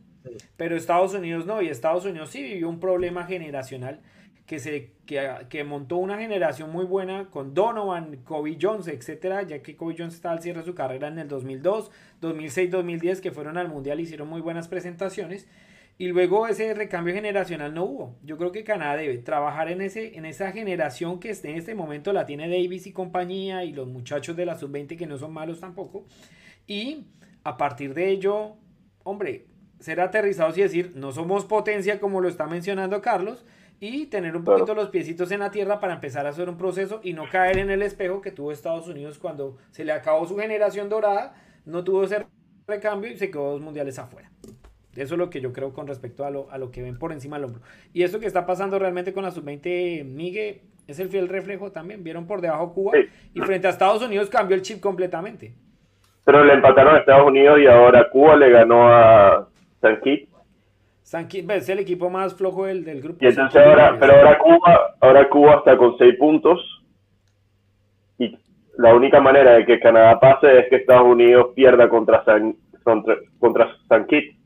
pero 0.56 0.76
Estados 0.76 1.14
Unidos 1.14 1.46
no, 1.46 1.62
y 1.62 1.68
Estados 1.68 2.04
Unidos 2.04 2.30
sí 2.30 2.42
vivió 2.42 2.68
un 2.68 2.80
problema 2.80 3.24
generacional 3.24 4.00
que, 4.48 4.58
se, 4.60 4.92
que, 5.04 5.62
montó 5.64 5.98
una 5.98 6.16
generación 6.16 6.72
muy 6.72 6.86
buena 6.86 7.26
con 7.26 7.52
Donovan, 7.52 8.16
Kobe 8.24 8.56
Jones, 8.58 8.88
etcétera, 8.88 9.42
ya 9.42 9.60
que 9.60 9.76
Kobe 9.76 9.94
Jones 9.96 10.14
estaba 10.14 10.34
al 10.34 10.42
cierre 10.42 10.60
de 10.60 10.64
su 10.64 10.74
carrera 10.74 11.08
en 11.08 11.18
el 11.18 11.28
2002, 11.28 11.90
2006, 12.22 12.70
2010, 12.70 13.20
que 13.20 13.30
fueron 13.30 13.58
al 13.58 13.68
Mundial, 13.68 14.00
hicieron 14.00 14.26
muy 14.26 14.40
buenas 14.40 14.66
presentaciones. 14.66 15.46
Y 15.98 16.06
luego 16.06 16.46
ese 16.46 16.72
recambio 16.72 17.12
generacional 17.12 17.74
no 17.74 17.84
hubo. 17.84 18.16
Yo 18.22 18.38
creo 18.38 18.50
que 18.50 18.64
Canadá 18.64 18.96
debe 18.96 19.18
trabajar 19.18 19.70
en, 19.70 19.82
ese, 19.82 20.16
en 20.16 20.24
esa 20.24 20.50
generación 20.50 21.20
que 21.20 21.36
en 21.42 21.56
este 21.56 21.74
momento 21.74 22.14
la 22.14 22.24
tiene 22.24 22.48
Davis 22.48 22.86
y 22.86 22.92
compañía 22.92 23.64
y 23.64 23.74
los 23.74 23.86
muchachos 23.86 24.34
de 24.34 24.46
la 24.46 24.56
sub-20 24.56 24.96
que 24.96 25.06
no 25.06 25.18
son 25.18 25.34
malos 25.34 25.60
tampoco. 25.60 26.06
Y 26.66 27.08
a 27.44 27.58
partir 27.58 27.92
de 27.92 28.08
ello, 28.08 28.56
hombre, 29.02 29.44
ser 29.78 30.00
aterrizados 30.00 30.56
y 30.56 30.62
decir, 30.62 30.92
no 30.94 31.12
somos 31.12 31.44
potencia 31.44 32.00
como 32.00 32.22
lo 32.22 32.30
está 32.30 32.46
mencionando 32.46 33.02
Carlos, 33.02 33.44
y 33.80 34.06
tener 34.06 34.36
un 34.36 34.44
poquito 34.44 34.74
los 34.74 34.88
piecitos 34.88 35.30
en 35.30 35.40
la 35.40 35.50
tierra 35.50 35.78
para 35.80 35.94
empezar 35.94 36.26
a 36.26 36.30
hacer 36.30 36.48
un 36.48 36.56
proceso 36.56 37.00
y 37.02 37.12
no 37.12 37.28
caer 37.30 37.58
en 37.58 37.70
el 37.70 37.82
espejo 37.82 38.20
que 38.20 38.32
tuvo 38.32 38.50
Estados 38.50 38.88
Unidos 38.88 39.18
cuando 39.18 39.56
se 39.70 39.84
le 39.84 39.92
acabó 39.92 40.26
su 40.26 40.36
generación 40.36 40.88
dorada, 40.88 41.34
no 41.64 41.84
tuvo 41.84 42.04
ese 42.04 42.26
recambio 42.66 43.10
y 43.10 43.16
se 43.16 43.30
quedó 43.30 43.52
dos 43.52 43.60
mundiales 43.60 43.98
afuera. 43.98 44.30
Eso 44.96 45.14
es 45.14 45.18
lo 45.18 45.30
que 45.30 45.40
yo 45.40 45.52
creo 45.52 45.72
con 45.72 45.86
respecto 45.86 46.24
a 46.24 46.30
lo, 46.30 46.50
a 46.50 46.58
lo 46.58 46.72
que 46.72 46.82
ven 46.82 46.98
por 46.98 47.12
encima 47.12 47.36
del 47.36 47.44
hombro. 47.44 47.62
Y 47.92 48.02
eso 48.02 48.18
que 48.18 48.26
está 48.26 48.46
pasando 48.46 48.80
realmente 48.80 49.12
con 49.12 49.22
la 49.22 49.30
sub-20 49.30 50.04
Migue 50.04 50.62
es 50.88 50.98
el 50.98 51.08
fiel 51.08 51.28
reflejo 51.28 51.70
también. 51.70 52.02
Vieron 52.02 52.26
por 52.26 52.40
debajo 52.40 52.74
Cuba 52.74 52.92
y 53.32 53.40
frente 53.40 53.68
a 53.68 53.70
Estados 53.70 54.02
Unidos 54.02 54.28
cambió 54.28 54.56
el 54.56 54.62
chip 54.62 54.80
completamente. 54.80 55.54
Pero 56.24 56.44
le 56.44 56.54
empataron 56.54 56.96
a 56.96 56.98
Estados 56.98 57.28
Unidos 57.28 57.60
y 57.60 57.66
ahora 57.66 58.10
Cuba 58.10 58.36
le 58.36 58.50
ganó 58.50 58.88
a 58.92 59.48
San 59.80 60.00
Kitts 60.00 60.28
es 61.12 61.68
el 61.68 61.78
equipo 61.78 62.10
más 62.10 62.34
flojo 62.34 62.66
del, 62.66 62.84
del 62.84 63.00
grupo. 63.00 63.18
Y 63.24 63.28
entonces 63.28 63.62
ahora, 63.64 63.96
pero 63.98 64.14
ahora 64.14 64.38
Cuba, 64.38 64.96
ahora 65.00 65.28
Cuba 65.28 65.54
está 65.56 65.76
con 65.76 65.96
seis 65.96 66.14
puntos 66.18 66.60
y 68.18 68.36
la 68.76 68.94
única 68.94 69.20
manera 69.20 69.52
de 69.52 69.64
que 69.64 69.80
Canadá 69.80 70.20
pase 70.20 70.58
es 70.58 70.68
que 70.68 70.76
Estados 70.76 71.06
Unidos 71.06 71.48
pierda 71.54 71.88
contra 71.88 72.24
San, 72.24 72.56
contra, 72.84 73.16
contra 73.38 73.76
San 73.88 74.06
Kitts. 74.06 74.36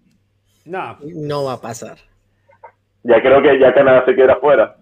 No. 0.65 0.97
No 1.15 1.45
va 1.45 1.55
a 1.55 1.61
pasar. 1.61 1.99
Ya 3.03 3.21
creo 3.21 3.43
que 3.43 3.59
ya 3.59 3.75
Canadá 3.75 4.05
se 4.05 4.15
queda 4.15 4.37
fuera. 4.37 4.77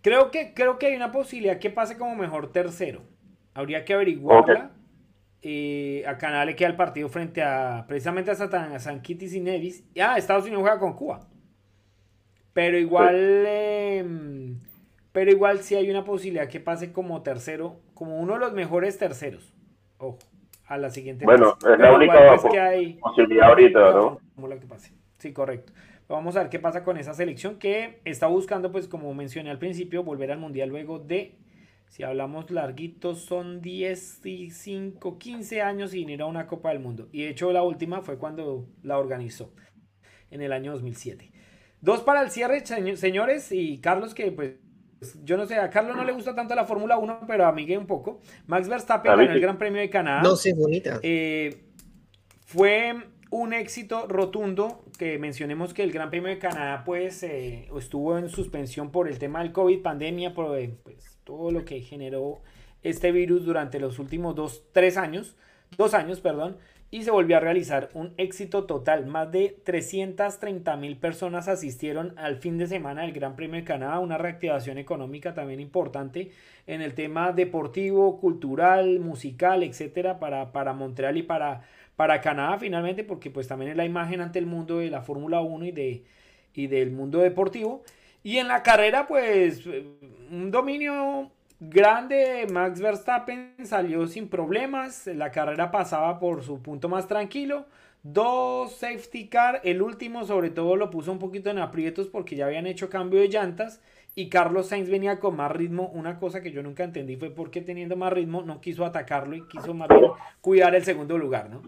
Creo 0.00 0.30
que, 0.30 0.54
creo 0.54 0.78
que 0.78 0.86
hay 0.86 0.96
una 0.96 1.12
posibilidad 1.12 1.58
que 1.58 1.70
pase 1.70 1.98
como 1.98 2.16
mejor 2.16 2.50
tercero. 2.52 3.02
Habría 3.52 3.84
que 3.84 3.94
averiguarla. 3.94 4.70
Eh, 5.46 6.02
a 6.06 6.16
Canadá 6.16 6.46
le 6.46 6.56
queda 6.56 6.70
el 6.70 6.76
partido 6.76 7.06
frente 7.10 7.42
a 7.42 7.84
precisamente 7.86 8.30
a, 8.30 8.34
Satan, 8.34 8.80
San 8.80 9.02
Kitts 9.02 9.34
y 9.34 9.40
Nevis. 9.40 9.84
Ah, 10.00 10.16
Estados 10.16 10.44
Unidos 10.44 10.62
juega 10.62 10.78
con 10.78 10.94
Cuba. 10.94 11.28
Pero 12.54 12.78
igual, 12.78 13.44
em, 13.46 14.58
pero 15.12 15.30
igual 15.30 15.58
sí 15.58 15.74
hay 15.74 15.90
una 15.90 16.02
posibilidad 16.02 16.48
que 16.48 16.60
pase 16.60 16.92
como 16.92 17.22
tercero, 17.22 17.80
como 17.92 18.20
uno 18.20 18.32
de 18.34 18.38
los 18.38 18.54
mejores 18.54 18.96
terceros. 18.96 19.54
Ojo, 19.98 20.18
a 20.66 20.78
la 20.78 20.88
siguiente. 20.88 21.26
Bueno, 21.26 21.58
es 21.60 21.78
la 21.78 21.92
única 21.92 22.36
pues, 22.40 22.50
que 22.50 22.60
hay, 22.60 22.94
posibilidad 22.94 23.50
ahorita, 23.50 23.92
¿no? 23.92 24.20
que 24.48 24.66
pase. 24.66 24.94
Sí, 25.18 25.34
correcto. 25.34 25.74
Vamos 26.08 26.36
a 26.36 26.40
ver 26.40 26.48
qué 26.48 26.58
pasa 26.58 26.84
con 26.84 26.96
esa 26.96 27.12
selección 27.12 27.58
que 27.58 28.00
está 28.06 28.28
buscando, 28.28 28.72
pues 28.72 28.88
como 28.88 29.12
mencioné 29.12 29.50
al 29.50 29.58
principio, 29.58 30.04
volver 30.04 30.32
al 30.32 30.38
Mundial 30.38 30.70
luego 30.70 30.98
de 30.98 31.36
si 31.88 32.02
hablamos 32.02 32.50
larguitos, 32.50 33.20
son 33.20 33.60
10, 33.60 34.20
5, 34.50 35.18
15 35.18 35.62
años 35.62 35.92
sin 35.92 36.08
ir 36.10 36.22
a 36.22 36.26
una 36.26 36.46
Copa 36.46 36.70
del 36.70 36.80
Mundo. 36.80 37.08
Y 37.12 37.22
de 37.22 37.30
hecho 37.30 37.52
la 37.52 37.62
última 37.62 38.02
fue 38.02 38.18
cuando 38.18 38.68
la 38.82 38.98
organizó, 38.98 39.52
en 40.30 40.40
el 40.40 40.52
año 40.52 40.72
2007. 40.72 41.30
Dos 41.80 42.00
para 42.00 42.22
el 42.22 42.30
cierre, 42.30 42.64
señores, 42.64 43.52
y 43.52 43.78
Carlos, 43.78 44.14
que 44.14 44.32
pues 44.32 44.54
yo 45.22 45.36
no 45.36 45.46
sé, 45.46 45.56
a 45.56 45.70
Carlos 45.70 45.96
no 45.96 46.04
le 46.04 46.12
gusta 46.12 46.34
tanto 46.34 46.54
la 46.54 46.64
Fórmula 46.64 46.96
1, 46.98 47.20
pero 47.26 47.46
a 47.46 47.52
Miguel 47.52 47.78
un 47.78 47.86
poco. 47.86 48.20
Max 48.46 48.68
Verstappen 48.68 49.16
ganó 49.16 49.32
el 49.32 49.40
Gran 49.40 49.58
Premio 49.58 49.80
de 49.80 49.90
Canadá. 49.90 50.22
No, 50.22 50.36
sí, 50.36 50.52
bonita. 50.52 50.98
Eh, 51.02 51.64
fue 52.46 52.94
un 53.30 53.52
éxito 53.52 54.06
rotundo 54.08 54.84
que 54.98 55.18
mencionemos 55.18 55.74
que 55.74 55.82
el 55.82 55.92
Gran 55.92 56.10
Premio 56.10 56.30
de 56.30 56.38
Canadá 56.38 56.84
pues 56.84 57.22
eh, 57.22 57.68
estuvo 57.76 58.16
en 58.16 58.28
suspensión 58.28 58.90
por 58.90 59.08
el 59.08 59.18
tema 59.18 59.42
del 59.42 59.52
COVID, 59.52 59.82
pandemia, 59.82 60.34
por, 60.34 60.56
eh, 60.58 60.74
pues, 60.82 61.13
todo 61.24 61.50
lo 61.50 61.64
que 61.64 61.80
generó 61.80 62.40
este 62.82 63.12
virus 63.12 63.44
durante 63.44 63.80
los 63.80 63.98
últimos 63.98 64.34
dos, 64.34 64.62
tres 64.72 64.96
años, 64.96 65.36
dos 65.76 65.94
años, 65.94 66.20
perdón, 66.20 66.56
y 66.94 67.02
se 67.02 67.10
volvió 67.10 67.38
a 67.38 67.40
realizar 67.40 67.88
un 67.94 68.14
éxito 68.18 68.66
total. 68.66 69.06
Más 69.06 69.32
de 69.32 69.56
330 69.64 70.76
mil 70.76 70.96
personas 70.96 71.48
asistieron 71.48 72.14
al 72.16 72.36
fin 72.36 72.56
de 72.56 72.68
semana 72.68 73.02
del 73.02 73.12
Gran 73.12 73.34
Premio 73.34 73.56
de 73.56 73.64
Canadá, 73.64 73.98
una 73.98 74.16
reactivación 74.16 74.78
económica 74.78 75.34
también 75.34 75.58
importante 75.58 76.30
en 76.68 76.82
el 76.82 76.94
tema 76.94 77.32
deportivo, 77.32 78.20
cultural, 78.20 79.00
musical, 79.00 79.64
etcétera, 79.64 80.20
para, 80.20 80.52
para 80.52 80.72
Montreal 80.72 81.16
y 81.16 81.24
para, 81.24 81.62
para 81.96 82.20
Canadá 82.20 82.58
finalmente, 82.58 83.02
porque 83.02 83.28
pues 83.28 83.48
también 83.48 83.72
es 83.72 83.76
la 83.76 83.84
imagen 83.84 84.20
ante 84.20 84.38
el 84.38 84.46
mundo 84.46 84.78
de 84.78 84.90
la 84.90 85.02
Fórmula 85.02 85.40
1 85.40 85.64
y, 85.64 85.72
de, 85.72 86.04
y 86.54 86.68
del 86.68 86.92
mundo 86.92 87.18
deportivo. 87.18 87.82
Y 88.24 88.38
en 88.38 88.48
la 88.48 88.62
carrera, 88.62 89.06
pues, 89.06 89.66
un 90.30 90.50
dominio 90.50 91.30
grande. 91.60 92.46
Max 92.50 92.80
Verstappen 92.80 93.54
salió 93.64 94.06
sin 94.06 94.30
problemas. 94.30 95.06
La 95.06 95.30
carrera 95.30 95.70
pasaba 95.70 96.18
por 96.18 96.42
su 96.42 96.62
punto 96.62 96.88
más 96.88 97.06
tranquilo. 97.06 97.66
Dos 98.02 98.72
safety 98.72 99.28
car. 99.28 99.60
El 99.62 99.82
último, 99.82 100.24
sobre 100.24 100.48
todo, 100.48 100.74
lo 100.74 100.88
puso 100.88 101.12
un 101.12 101.18
poquito 101.18 101.50
en 101.50 101.58
aprietos 101.58 102.08
porque 102.08 102.34
ya 102.34 102.46
habían 102.46 102.66
hecho 102.66 102.88
cambio 102.88 103.20
de 103.20 103.28
llantas. 103.28 103.82
Y 104.14 104.30
Carlos 104.30 104.68
Sainz 104.68 104.88
venía 104.88 105.20
con 105.20 105.36
más 105.36 105.52
ritmo. 105.52 105.90
Una 105.92 106.18
cosa 106.18 106.40
que 106.40 106.50
yo 106.50 106.62
nunca 106.62 106.82
entendí 106.82 107.16
fue 107.16 107.28
por 107.28 107.50
qué 107.50 107.60
teniendo 107.60 107.94
más 107.94 108.10
ritmo 108.10 108.40
no 108.40 108.58
quiso 108.58 108.86
atacarlo 108.86 109.36
y 109.36 109.46
quiso 109.48 109.74
más 109.74 109.88
bien 109.88 110.02
cuidar 110.40 110.74
el 110.74 110.82
segundo 110.82 111.18
lugar, 111.18 111.50
¿no? 111.50 111.60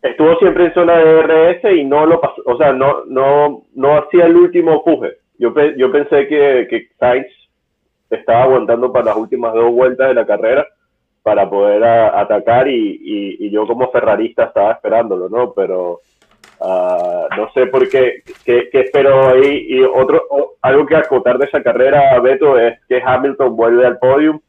Estuvo 0.00 0.34
siempre 0.38 0.66
en 0.66 0.72
zona 0.72 0.96
de 0.96 1.22
RS 1.22 1.72
y 1.76 1.84
no 1.84 2.06
lo 2.06 2.22
pasó, 2.22 2.40
o 2.46 2.56
sea, 2.56 2.72
no, 2.72 3.04
no, 3.04 3.66
no 3.74 3.98
hacía 3.98 4.24
el 4.24 4.34
último 4.34 4.72
empuje. 4.72 5.19
Yo, 5.40 5.54
yo 5.76 5.90
pensé 5.90 6.28
que, 6.28 6.66
que 6.68 6.88
Sainz 6.98 7.26
estaba 8.10 8.42
aguantando 8.42 8.92
para 8.92 9.06
las 9.06 9.16
últimas 9.16 9.54
dos 9.54 9.72
vueltas 9.72 10.08
de 10.08 10.14
la 10.14 10.26
carrera 10.26 10.66
para 11.22 11.48
poder 11.48 11.82
atacar 11.82 12.68
y, 12.68 13.38
y, 13.40 13.50
yo 13.50 13.66
como 13.66 13.90
ferrarista 13.90 14.44
estaba 14.44 14.72
esperándolo, 14.72 15.30
¿no? 15.30 15.52
Pero 15.54 16.00
uh, 16.60 17.34
no 17.36 17.50
sé 17.54 17.66
por 17.66 17.88
qué, 17.88 18.22
qué, 18.44 18.68
qué 18.70 18.80
espero 18.80 19.28
ahí. 19.28 19.66
Y 19.68 19.82
otro, 19.82 20.22
algo 20.60 20.84
que 20.84 20.96
acotar 20.96 21.38
de 21.38 21.46
esa 21.46 21.62
carrera, 21.62 22.18
Beto, 22.20 22.58
es 22.58 22.78
que 22.86 23.02
Hamilton 23.02 23.56
vuelve 23.56 23.86
al 23.86 23.98
podium 23.98 24.40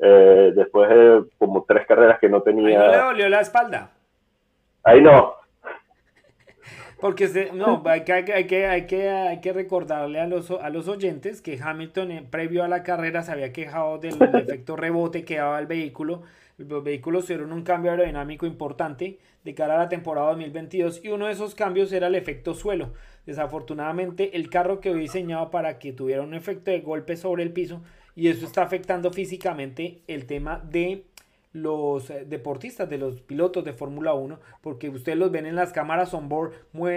eh, 0.00 0.52
después 0.54 0.88
de 0.88 1.24
como 1.38 1.64
tres 1.66 1.86
carreras 1.88 2.20
que 2.20 2.28
no 2.28 2.40
tenía. 2.40 2.80
Ahí 2.80 2.86
no 2.86 2.92
le 2.92 2.98
dolió 2.98 3.28
la 3.28 3.40
espalda. 3.40 3.90
Ahí 4.84 5.02
no, 5.02 5.34
porque 7.00 7.50
no, 7.54 7.82
hay 7.86 8.04
que, 8.04 8.12
hay, 8.12 8.24
que, 8.24 8.66
hay, 8.66 8.86
que, 8.86 9.08
hay 9.08 9.40
que 9.40 9.52
recordarle 9.52 10.20
a 10.20 10.26
los, 10.26 10.50
a 10.50 10.70
los 10.70 10.88
oyentes 10.88 11.40
que 11.40 11.58
Hamilton, 11.60 12.10
eh, 12.10 12.26
previo 12.28 12.64
a 12.64 12.68
la 12.68 12.82
carrera, 12.82 13.22
se 13.22 13.32
había 13.32 13.52
quejado 13.52 13.98
del, 13.98 14.14
efecto 14.34 14.76
rebote 14.76 15.24
que 15.24 15.36
daba 15.36 15.58
el 15.58 15.66
vehículo. 15.66 16.22
Los 16.58 16.84
vehículos 16.84 17.24
tuvieron 17.24 17.52
un 17.52 17.62
cambio 17.62 17.90
aerodinámico 17.90 18.44
importante 18.46 19.18
de 19.44 19.54
cara 19.54 19.74
a 19.76 19.78
la 19.78 19.88
temporada 19.88 20.28
2022 20.28 21.02
y 21.02 21.08
uno 21.08 21.26
de 21.26 21.32
esos 21.32 21.54
cambios 21.54 21.90
era 21.92 22.08
el 22.08 22.14
efecto 22.14 22.54
suelo. 22.54 22.92
Desafortunadamente, 23.24 24.36
el 24.36 24.50
carro 24.50 24.80
quedó 24.80 24.96
diseñado 24.96 25.50
para 25.50 25.78
que 25.78 25.92
tuviera 25.92 26.22
un 26.22 26.34
efecto 26.34 26.70
de 26.70 26.80
golpe 26.80 27.16
sobre 27.16 27.42
el 27.42 27.52
piso 27.52 27.80
y 28.14 28.28
eso 28.28 28.44
está 28.44 28.62
afectando 28.62 29.10
físicamente 29.12 30.02
el 30.06 30.26
tema 30.26 30.62
de 30.70 31.04
los 31.52 32.10
eh, 32.10 32.24
deportistas, 32.26 32.88
de 32.88 32.98
los 32.98 33.20
pilotos 33.22 33.64
de 33.64 33.72
Fórmula 33.72 34.14
1, 34.14 34.38
porque 34.60 34.88
ustedes 34.88 35.18
los 35.18 35.30
ven 35.30 35.46
en 35.46 35.56
las 35.56 35.72
cámaras 35.72 36.14
on 36.14 36.28
board, 36.28 36.52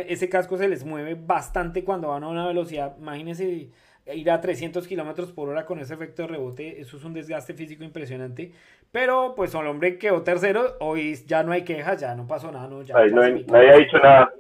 ese 0.08 0.30
casco 0.30 0.58
se 0.58 0.68
les 0.68 0.86
mueve 0.86 1.16
bastante 1.16 1.84
cuando 1.84 2.10
van 2.10 2.24
a 2.24 2.28
una 2.28 2.48
velocidad, 2.48 2.96
imagínense 3.00 3.70
ir 4.06 4.32
a 4.32 4.42
300 4.42 4.86
kilómetros 4.88 5.32
por 5.32 5.50
hora 5.50 5.66
con 5.66 5.80
ese 5.80 5.94
efecto 5.94 6.24
de 6.24 6.28
rebote, 6.28 6.82
eso 6.82 6.98
es 6.98 7.04
un 7.04 7.14
desgaste 7.14 7.54
físico 7.54 7.84
impresionante, 7.84 8.52
pero 8.92 9.34
pues 9.36 9.56
el 9.56 9.66
hombre 9.66 9.98
quedó 9.98 10.22
tercero, 10.24 10.76
hoy 10.80 11.16
ya 11.26 11.42
no 11.44 11.52
hay 11.52 11.64
quejas, 11.64 12.02
ya 12.02 12.14
no 12.14 12.28
pasó 12.28 12.52
nada, 12.52 12.68
no, 12.68 12.82
ya 12.84 12.94
nadie 12.94 13.72
ha 13.72 13.78
dicho 13.78 13.98
nada 13.98 14.34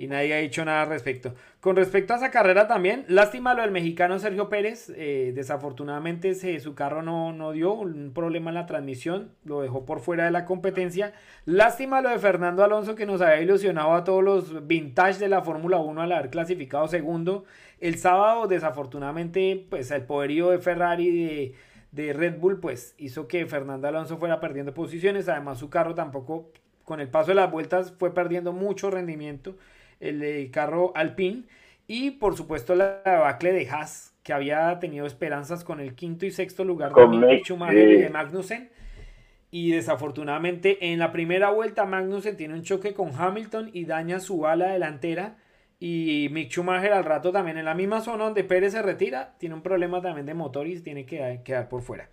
y 0.00 0.06
nadie 0.06 0.32
ha 0.32 0.38
dicho 0.38 0.64
nada 0.64 0.84
al 0.84 0.88
respecto. 0.88 1.34
Con 1.60 1.76
respecto 1.76 2.14
a 2.14 2.16
esa 2.16 2.30
carrera 2.30 2.66
también, 2.66 3.04
lástima 3.06 3.52
lo 3.52 3.60
del 3.60 3.70
mexicano 3.70 4.18
Sergio 4.18 4.48
Pérez, 4.48 4.90
eh, 4.96 5.32
desafortunadamente 5.34 6.34
su 6.58 6.74
carro 6.74 7.02
no, 7.02 7.34
no 7.34 7.52
dio 7.52 7.74
un 7.74 8.12
problema 8.14 8.48
en 8.48 8.54
la 8.54 8.64
transmisión, 8.64 9.32
lo 9.44 9.60
dejó 9.60 9.84
por 9.84 10.00
fuera 10.00 10.24
de 10.24 10.30
la 10.30 10.46
competencia. 10.46 11.12
Lástima 11.44 12.00
lo 12.00 12.08
de 12.08 12.18
Fernando 12.18 12.64
Alonso 12.64 12.94
que 12.94 13.04
nos 13.04 13.20
había 13.20 13.42
ilusionado 13.42 13.92
a 13.92 14.02
todos 14.02 14.24
los 14.24 14.66
vintage 14.66 15.18
de 15.18 15.28
la 15.28 15.42
Fórmula 15.42 15.76
1 15.76 16.00
al 16.00 16.12
haber 16.12 16.30
clasificado 16.30 16.88
segundo. 16.88 17.44
El 17.78 17.98
sábado, 17.98 18.46
desafortunadamente, 18.46 19.66
pues 19.68 19.90
el 19.90 20.04
poderío 20.04 20.48
de 20.48 20.60
Ferrari 20.60 21.10
de, 21.10 21.54
de 21.92 22.14
Red 22.14 22.38
Bull, 22.38 22.58
pues 22.58 22.94
hizo 22.96 23.28
que 23.28 23.44
Fernando 23.44 23.86
Alonso 23.86 24.16
fuera 24.16 24.40
perdiendo 24.40 24.72
posiciones. 24.72 25.28
Además, 25.28 25.58
su 25.58 25.68
carro 25.68 25.94
tampoco, 25.94 26.50
con 26.86 27.00
el 27.00 27.08
paso 27.08 27.32
de 27.32 27.34
las 27.34 27.50
vueltas, 27.50 27.92
fue 27.98 28.14
perdiendo 28.14 28.54
mucho 28.54 28.90
rendimiento 28.90 29.56
el, 30.00 30.50
carro 30.50 30.92
Alpine. 30.94 31.44
Y 31.86 32.12
por 32.12 32.36
supuesto 32.36 32.74
la 32.74 33.02
debacle 33.04 33.52
de 33.52 33.68
Haas, 33.68 34.14
que 34.22 34.32
había 34.32 34.78
tenido 34.78 35.06
esperanzas 35.06 35.64
con 35.64 35.80
el 35.80 35.94
quinto 35.94 36.26
y 36.26 36.30
sexto 36.30 36.64
lugar 36.64 36.92
de 36.92 37.40
Schumacher 37.44 37.90
y 37.90 38.00
de 38.00 38.10
Magnussen. 38.10 38.70
Y 39.50 39.72
desafortunadamente 39.72 40.92
en 40.92 41.00
la 41.00 41.10
primera 41.10 41.50
vuelta 41.50 41.84
Magnussen 41.84 42.36
tiene 42.36 42.54
un 42.54 42.62
choque 42.62 42.94
con 42.94 43.10
Hamilton 43.16 43.70
y 43.72 43.84
daña 43.84 44.20
su 44.20 44.46
ala 44.46 44.72
delantera. 44.72 45.36
Y 45.80 46.28
Mick 46.30 46.50
Schumacher 46.50 46.92
al 46.92 47.04
rato 47.04 47.32
también 47.32 47.56
en 47.56 47.64
la 47.64 47.74
misma 47.74 48.00
zona 48.00 48.24
donde 48.24 48.44
Pérez 48.44 48.72
se 48.72 48.82
retira, 48.82 49.34
tiene 49.38 49.54
un 49.54 49.62
problema 49.62 50.00
también 50.00 50.26
de 50.26 50.34
motor 50.34 50.66
y 50.66 50.78
tiene 50.80 51.06
que 51.06 51.40
quedar 51.42 51.68
por 51.68 51.80
fuera. 51.80 52.08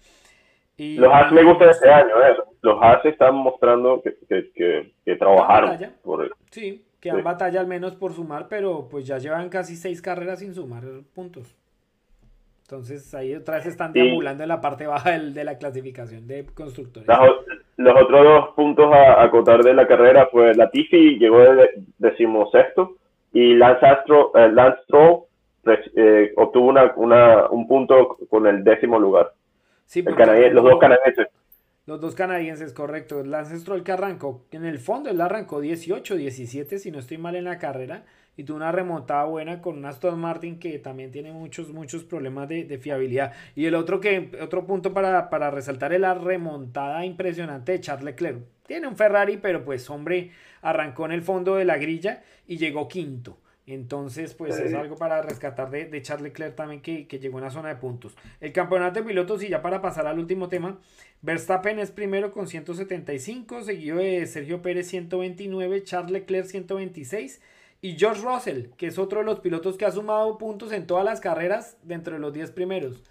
los 0.78 1.14
Haas 1.14 1.32
me 1.34 1.44
gustan 1.44 1.70
este 1.70 1.90
año, 1.90 2.16
¿eh? 2.24 2.36
los 2.62 2.82
Haas 2.82 3.06
están 3.06 3.36
mostrando 3.36 4.02
que, 4.02 4.16
que, 4.56 4.94
que, 5.04 5.16
trabajaron. 5.18 5.78
Por... 6.02 6.34
Sí, 6.50 6.87
batalla 7.14 7.60
al 7.60 7.68
menos 7.68 7.96
por 7.96 8.14
sumar, 8.14 8.48
pero 8.50 8.88
pues 8.90 9.06
ya 9.06 9.18
llevan 9.18 9.50
casi 9.50 9.76
seis 9.76 10.02
carreras 10.02 10.40
sin 10.40 10.54
sumar 10.54 10.84
puntos. 11.14 11.56
Entonces 12.62 13.14
ahí 13.14 13.34
otra 13.34 13.56
vez 13.56 13.66
están 13.66 13.94
deambulando 13.94 14.44
en 14.44 14.50
la 14.50 14.60
parte 14.60 14.88
baja 14.88 15.12
del, 15.12 15.34
de 15.34 15.46
la 15.46 15.58
clasificación 15.58 16.28
de 16.28 16.46
constructores. 16.54 17.08
Los, 17.78 17.96
otros 18.04 18.24
dos 18.24 18.50
puntos 18.56 18.94
a 18.94 19.24
acotar 19.24 19.64
de 19.64 19.74
la 19.74 19.88
carrera 19.88 20.28
fue 20.30 20.54
la 20.54 20.70
Tifi 20.70 21.18
llegó 21.18 21.40
de 21.40 21.84
decimosexto 21.98 22.98
y 23.32 23.54
Lance, 23.54 23.86
Astro, 23.86 24.32
eh, 24.36 24.52
Lance 24.52 24.82
Stroll 24.84 25.22
eh, 25.96 26.34
obtuvo 26.36 26.68
una, 26.68 26.94
una, 26.98 27.50
un 27.50 27.68
punto 27.68 28.18
con 28.30 28.48
el 28.48 28.64
décimo 28.64 29.00
lugar. 29.00 29.32
Sí, 29.86 30.04
el 30.06 30.54
los 30.54 30.64
dos 30.64 30.80
canadienses. 30.80 31.28
Los 31.88 32.02
dos 32.02 32.16
canadienses, 32.16 32.74
correcto. 32.74 33.24
Lance 33.24 33.58
Stroll 33.58 33.82
que 33.82 33.94
arrancó, 33.94 34.46
en 34.52 34.66
el 34.66 34.78
fondo 34.78 35.10
él 35.10 35.22
arrancó 35.22 35.62
18, 35.62 36.18
17, 36.18 36.80
si 36.80 36.92
no 36.92 37.00
estoy 37.00 37.18
mal 37.18 37.38
en 37.38 37.46
la 37.46 37.60
carrera 37.60 38.04
y 38.36 38.44
tuvo 38.44 38.58
una 38.58 38.74
remontada 38.74 39.24
buena 39.24 39.62
con 39.62 39.78
un 39.78 39.86
Aston 39.86 40.20
Martin 40.20 40.60
que 40.60 40.80
también 40.80 41.14
tiene 41.14 41.32
muchos, 41.32 41.72
muchos 41.72 42.04
problemas 42.04 42.50
de, 42.50 42.78
fiabilidad. 42.78 43.32
Y 43.56 43.68
el 43.68 43.76
otro, 43.76 44.02
que, 44.02 44.32
otro 44.42 44.68
punto 44.68 44.94
para, 44.94 45.30
para, 45.30 45.50
resaltar 45.50 45.94
es 45.94 46.02
la 46.02 46.14
remontada 46.14 47.06
impresionante 47.06 47.72
de 47.72 47.80
Charles 47.80 48.04
Leclerc. 48.04 48.42
Tiene 48.68 48.86
un 48.90 48.98
Ferrari, 48.98 49.38
pero 49.38 49.64
pues 49.64 49.90
hombre, 49.90 50.32
arrancó 50.62 51.06
en 51.06 51.14
el 51.14 51.22
fondo 51.22 51.56
de 51.56 51.64
la 51.64 51.78
grilla 51.78 52.22
y 52.48 52.58
llegó 52.58 52.90
quinto. 52.90 53.38
Entonces, 53.68 54.34
pues 54.34 54.58
es 54.58 54.74
algo 54.74 54.96
para 54.96 55.22
rescatar 55.22 55.70
de, 55.70 55.86
de 55.86 56.02
Charles 56.02 56.24
Leclerc 56.24 56.56
también 56.56 56.82
que, 56.82 57.06
que, 57.06 57.20
llegó 57.20 57.38
en 57.40 57.44
la 57.44 57.52
zona 57.52 57.68
de 57.68 57.76
puntos. 57.76 58.16
El 58.40 58.54
campeonato 58.54 59.02
de 59.02 59.06
pilotos, 59.06 59.44
y 59.44 59.50
ya 59.50 59.62
para 59.62 59.82
pasar 59.82 60.08
al 60.08 60.20
último 60.20 60.48
tema, 60.48 60.80
Verstappen 61.22 61.78
es 61.78 61.92
primero 61.92 62.32
con 62.32 62.48
175, 62.48 63.64
seguido 63.64 63.98
de 63.98 64.26
Sergio 64.26 64.62
Pérez 64.62 64.88
129, 64.88 65.84
Charles 65.84 66.12
Leclerc 66.12 66.48
126 66.48 67.42
y 67.82 67.98
George 67.98 68.22
Russell, 68.22 68.68
que 68.78 68.88
es 68.88 68.98
otro 68.98 69.20
de 69.20 69.26
los 69.26 69.42
pilotos 69.42 69.76
que 69.76 69.84
ha 69.84 69.92
sumado 69.92 70.38
puntos 70.38 70.72
en 70.72 70.88
todas 70.88 71.04
las 71.04 71.20
carreras 71.20 71.76
dentro 71.84 72.14
de 72.14 72.20
los 72.20 72.32
10 72.32 72.52
primeros. 72.52 73.04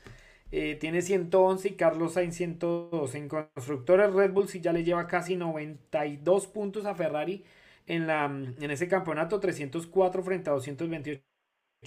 Eh, 0.52 0.76
tiene 0.80 1.02
111 1.02 1.68
y 1.68 1.72
Carlos 1.72 2.14
Sainz 2.14 2.34
112. 2.36 3.18
En 3.18 3.28
constructores 3.28 4.10
Red 4.14 4.32
Bull 4.32 4.48
sí 4.48 4.62
ya 4.62 4.72
le 4.72 4.84
lleva 4.84 5.06
casi 5.06 5.36
92 5.36 6.46
puntos 6.46 6.86
a 6.86 6.94
Ferrari 6.94 7.44
en, 7.86 8.06
la, 8.06 8.24
en 8.26 8.70
ese 8.70 8.88
campeonato, 8.88 9.40
304 9.40 10.22
frente 10.22 10.50
a 10.50 10.54
228, 10.54 11.22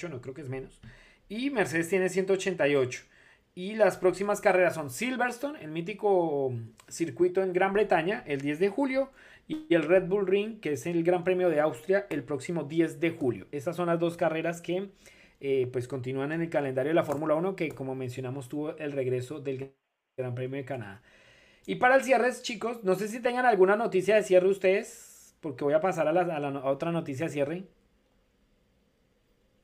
no 0.09 0.21
creo 0.21 0.33
que 0.33 0.41
es 0.41 0.49
menos. 0.49 0.81
Y 1.27 1.49
Mercedes 1.49 1.89
tiene 1.89 2.09
188. 2.09 3.03
Y 3.55 3.75
las 3.75 3.97
próximas 3.97 4.41
carreras 4.41 4.75
son 4.75 4.89
Silverstone, 4.89 5.61
el 5.61 5.71
mítico 5.71 6.53
circuito 6.87 7.43
en 7.43 7.51
Gran 7.51 7.73
Bretaña, 7.73 8.23
el 8.25 8.41
10 8.41 8.59
de 8.59 8.69
julio, 8.69 9.11
y 9.47 9.65
el 9.73 9.83
Red 9.83 10.07
Bull 10.07 10.27
Ring, 10.27 10.59
que 10.59 10.73
es 10.73 10.85
el 10.85 11.03
Gran 11.03 11.23
Premio 11.23 11.49
de 11.49 11.59
Austria, 11.59 12.05
el 12.09 12.23
próximo 12.23 12.63
10 12.63 12.99
de 12.99 13.11
julio. 13.11 13.47
Estas 13.51 13.75
son 13.75 13.87
las 13.87 13.99
dos 13.99 14.15
carreras 14.15 14.61
que 14.61 14.91
eh, 15.41 15.67
pues 15.71 15.87
continúan 15.87 16.31
en 16.31 16.41
el 16.41 16.49
calendario 16.49 16.91
de 16.91 16.95
la 16.95 17.03
Fórmula 17.03 17.35
1, 17.35 17.55
que 17.55 17.69
como 17.71 17.95
mencionamos 17.95 18.47
tuvo 18.47 18.77
el 18.77 18.91
regreso 18.91 19.39
del 19.39 19.73
Gran 20.17 20.35
Premio 20.35 20.57
de 20.57 20.65
Canadá. 20.65 21.01
Y 21.65 21.75
para 21.75 21.95
el 21.95 22.03
cierre, 22.03 22.31
chicos, 22.41 22.83
no 22.83 22.95
sé 22.95 23.07
si 23.07 23.21
tengan 23.21 23.45
alguna 23.45 23.75
noticia 23.75 24.15
de 24.15 24.23
cierre 24.23 24.47
ustedes, 24.47 25.08
porque 25.41 25.63
voy 25.63 25.73
a 25.73 25.81
pasar 25.81 26.07
a, 26.07 26.11
la, 26.11 26.61
otra 26.65 26.91
noticia 26.91 27.29
cierre. 27.29 27.63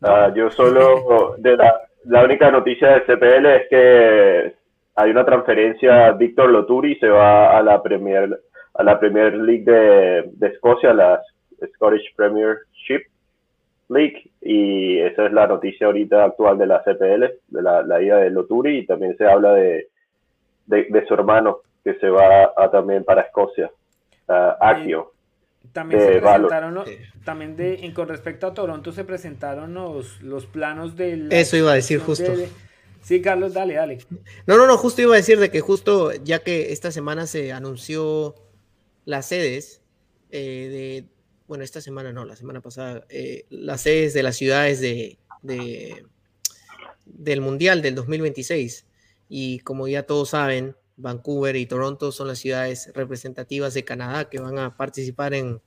Ah, 0.02 0.32
yo 0.34 0.50
solo, 0.50 1.36
de 1.38 1.58
la, 1.58 1.82
la 2.06 2.24
única 2.24 2.52
noticia 2.52 2.90
de 2.90 3.02
CPL 3.02 3.46
es 3.46 3.70
que 3.70 4.56
hay 4.96 5.12
una 5.12 5.26
transferencia, 5.26 6.12
Víctor 6.12 6.50
Loturi 6.50 6.96
se 6.96 7.10
va 7.10 7.58
a 7.58 7.62
la 7.62 7.82
Premier 7.82 8.40
a 8.76 8.84
la 8.84 9.00
Premier 9.00 9.34
League 9.34 9.64
de, 9.64 10.30
de 10.34 10.48
Escocia, 10.48 10.94
la 10.94 11.22
Scottish 11.76 12.14
Premiership 12.16 13.04
League, 13.90 14.30
y 14.42 15.00
esa 15.00 15.28
es 15.28 15.32
la 15.32 15.48
noticia 15.48 15.88
ahorita 15.88 16.26
actual 16.26 16.58
de 16.58 16.68
la 16.68 16.84
CPL, 16.84 17.24
de 17.48 17.62
la, 17.62 17.84
la 17.84 18.02
ida 18.02 18.18
de 18.18 18.30
Loturi, 18.30 18.80
y 18.80 18.86
también 18.86 19.16
se 19.18 19.26
habla 19.26 19.54
de, 19.54 19.88
de, 20.66 21.06
su 21.08 21.14
hermano 21.14 21.60
que 21.84 21.94
se 21.96 22.10
va 22.10 22.52
a, 22.58 22.70
también 22.70 23.04
para 23.04 23.22
Escocia, 23.22 23.72
Akio. 24.28 25.12
También 25.72 26.02
se 26.02 26.20
presentaron, 26.20 26.84
también 27.24 27.56
de, 27.56 27.92
con 27.94 28.08
respecto 28.08 28.48
a 28.48 28.54
Toronto 28.54 28.92
se 28.92 29.04
presentaron 29.04 29.74
los, 29.74 30.22
los 30.22 30.46
planos 30.46 30.96
del... 30.96 31.32
Eso 31.32 31.58
iba 31.58 31.72
a 31.72 31.76
decir 31.76 32.00
justo. 32.00 32.32
Sí, 33.02 33.22
Carlos, 33.22 33.54
dale, 33.54 33.76
dale. 33.76 34.00
No, 34.48 34.58
no, 34.58 34.66
no, 34.66 34.78
justo 34.78 35.02
iba 35.02 35.14
a 35.14 35.18
decir 35.18 35.40
de 35.40 35.52
que 35.52 35.62
justo 35.62 36.12
ya 36.24 36.40
que 36.40 36.72
esta 36.74 36.92
semana 36.92 37.28
se 37.28 37.54
anunció 37.54 38.36
las 39.06 39.28
sedes 39.28 39.82
eh, 40.32 40.70
de, 40.72 41.06
bueno, 41.48 41.64
esta 41.64 41.82
semana 41.82 42.12
no, 42.12 42.26
la 42.26 42.36
semana 42.36 42.62
pasada, 42.62 43.06
eh, 43.10 43.46
las 43.50 43.82
sedes 43.82 44.14
de 44.14 44.24
las 44.24 44.36
ciudades 44.36 44.82
de, 44.82 45.18
del 47.06 47.42
Mundial 47.42 47.82
del 47.82 47.96
2026. 47.96 48.86
Y 49.30 49.60
como 49.60 49.88
ya 49.88 50.04
todos 50.04 50.30
saben, 50.30 50.76
Vancouver 50.98 51.56
y 51.56 51.66
Toronto 51.66 52.12
son 52.12 52.28
las 52.28 52.40
ciudades 52.40 52.92
representativas 52.94 53.74
de 53.74 53.84
Canadá 53.84 54.30
que 54.30 54.40
van 54.40 54.58
a 54.60 54.78
participar 54.78 55.34
en 55.34 55.62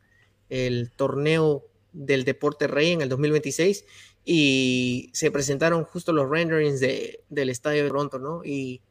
el 0.48 0.90
torneo 0.92 1.66
del 1.92 2.24
deporte 2.24 2.66
rey 2.66 2.92
en 2.92 3.02
el 3.02 3.08
2026 3.08 3.84
y 4.24 5.10
se 5.12 5.30
presentaron 5.30 5.84
justo 5.84 6.12
los 6.12 6.28
renderings 6.28 6.80
de, 6.80 7.24
del 7.28 7.50
estadio 7.50 7.82
de 7.82 7.88
Toronto, 7.88 8.18
¿no? 8.18 8.42
Y 8.44 8.82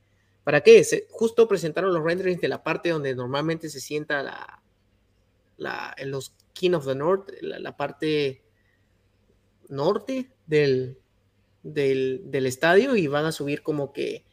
¿Para 0.47 0.61
qué? 0.61 0.81
Justo 1.09 1.45
presentaron 1.49 1.93
los 1.93 2.01
renderings 2.01 2.39
de 2.39 2.47
la 2.47 2.63
parte 2.63 2.87
donde 2.87 3.13
normalmente 3.13 3.67
se 3.67 3.81
sienta 3.81 4.23
la, 4.23 4.63
la 5.57 5.93
en 5.97 6.09
los 6.09 6.37
King 6.53 6.71
of 6.71 6.85
the 6.85 6.95
North, 6.95 7.29
la, 7.41 7.75
parte 7.75 8.45
norte 9.67 10.31
del, 10.45 10.99
del, 11.63 12.45
estadio 12.45 12.95
y 12.95 13.07
van 13.07 13.25
a 13.25 13.33
subir 13.33 13.61
como 13.61 13.91
que 13.91 14.23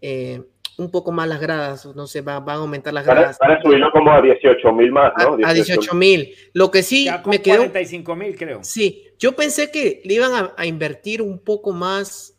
eh, 0.00 0.42
un 0.78 0.90
poco 0.90 1.12
más 1.12 1.28
las 1.28 1.40
gradas, 1.40 1.86
no 1.94 2.06
sé, 2.06 2.20
van, 2.20 2.48
a 2.48 2.52
aumentar 2.54 2.92
las 2.92 3.06
gradas. 3.06 3.38
Van 3.40 3.52
a, 3.52 3.62
subirlo 3.62 3.90
como 3.92 4.12
a 4.12 4.20
18 4.20 4.72
mil 4.72 4.92
más, 4.92 5.12
¿no? 5.18 5.38
A, 5.44 5.52
18 5.52 5.94
mil. 5.94 6.34
Lo 6.52 6.70
que 6.70 6.82
sí 6.82 7.08
me 7.26 7.40
quedó... 7.40 7.58
45 7.58 8.16
mil, 8.16 8.36
creo. 8.36 8.58
Sí, 8.62 9.04
yo 9.18 9.32
pensé 9.32 9.70
que 9.70 10.02
le 10.04 10.14
iban 10.14 10.52
a 10.56 10.66
invertir 10.66 11.22
un 11.22 11.38
poco 11.38 11.72
más 11.72 12.34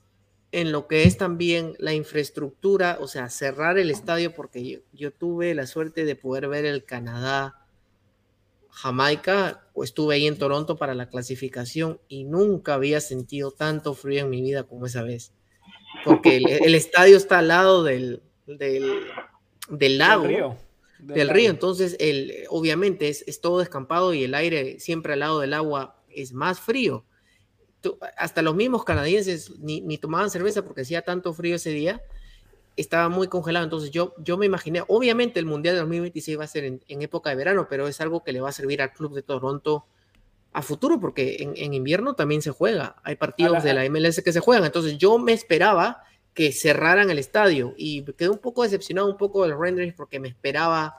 en 0.56 0.72
lo 0.72 0.88
que 0.88 1.04
es 1.04 1.18
también 1.18 1.74
la 1.80 1.94
infraestructura, 1.94 2.98
o 3.02 3.08
sea, 3.08 3.30
cerrar 3.30 3.78
el 3.78 3.92
estadio, 3.92 4.34
porque 4.34 4.84
yo, 4.94 5.12
tuve 5.12 5.54
la 5.54 5.68
suerte 5.68 6.06
de 6.06 6.16
poder 6.16 6.48
ver 6.48 6.64
el 6.64 6.86
Canadá. 6.86 7.62
Jamaica, 8.70 9.68
o 9.74 9.84
estuve 9.84 10.16
ahí 10.16 10.28
en 10.28 10.38
Toronto 10.38 10.78
para 10.78 10.96
la 10.96 11.10
clasificación 11.10 12.00
y 12.08 12.24
nunca 12.24 12.76
había 12.76 13.02
sentido 13.02 13.52
tanto 13.52 13.94
frío 13.96 14.22
en 14.22 14.30
mi 14.30 14.42
vida 14.42 14.64
como 14.64 14.86
esa 14.86 15.04
vez. 15.04 15.34
Porque 16.04 16.38
el, 16.38 16.76
estadio 16.76 17.18
está 17.18 17.40
al 17.40 17.48
lado 17.48 17.84
del, 17.84 18.22
del, 18.46 19.98
lago, 19.98 20.24
del 20.24 20.32
río. 20.36 20.58
Del, 21.00 21.30
río. 21.30 21.50
Entonces, 21.50 21.96
el, 22.00 22.46
obviamente 22.50 23.10
es, 23.10 23.24
es 23.28 23.42
todo 23.42 23.60
descampado 23.60 24.14
y 24.14 24.24
el 24.24 24.34
aire 24.34 24.80
siempre 24.80 25.14
al 25.14 25.20
lado 25.20 25.40
del 25.40 25.54
agua 25.54 26.02
es 26.10 26.34
más 26.34 26.60
frío 26.60 27.06
hasta 28.18 28.42
los 28.42 28.56
mismos 28.56 28.84
canadienses 28.84 29.58
ni, 29.60 29.98
tomaban 29.98 30.30
cerveza 30.30 30.64
porque 30.64 30.82
hacía 30.82 31.02
tanto 31.02 31.34
frío 31.34 31.56
ese 31.56 31.72
día, 31.72 32.02
estaba 32.76 33.10
muy 33.10 33.28
congelado. 33.28 33.66
Entonces 33.66 33.92
yo, 33.92 34.14
yo 34.18 34.38
me 34.38 34.46
imaginé, 34.46 34.84
obviamente 34.88 35.40
el 35.40 35.46
Mundial 35.46 35.76
de 35.76 35.82
2026 35.82 36.40
va 36.40 36.44
a 36.44 36.48
ser 36.48 36.66
en, 36.66 36.82
época 36.88 37.30
de 37.30 37.36
verano, 37.36 37.68
pero 37.70 37.88
es 37.88 38.02
algo 38.02 38.24
que 38.24 38.34
le 38.34 38.42
va 38.42 38.50
a 38.50 38.54
servir 38.54 38.82
al 38.82 38.94
club 38.94 39.14
de 39.14 39.22
Toronto 39.22 39.86
a 40.56 40.62
futuro, 40.62 41.02
porque 41.02 41.36
en, 41.40 41.74
invierno 41.74 42.14
también 42.14 42.42
se 42.42 42.50
juega. 42.50 42.96
Hay 43.04 43.18
partidos 43.18 43.62
de 43.62 43.74
la 43.74 43.90
MLS 43.90 44.22
que 44.22 44.32
se 44.32 44.40
juegan. 44.40 44.64
Entonces 44.64 44.98
yo 44.98 45.18
me 45.18 45.34
esperaba 45.34 46.04
que 46.34 46.54
cerraran 46.54 47.10
el 47.10 47.20
estadio 47.20 47.74
y 47.76 48.04
quedé 48.14 48.30
un 48.30 48.38
poco 48.38 48.64
decepcionado 48.64 49.12
un 49.12 49.18
poco 49.18 49.46
del 49.46 49.60
rendering 49.60 49.94
porque 49.94 50.22
me 50.22 50.30
esperaba 50.30 50.96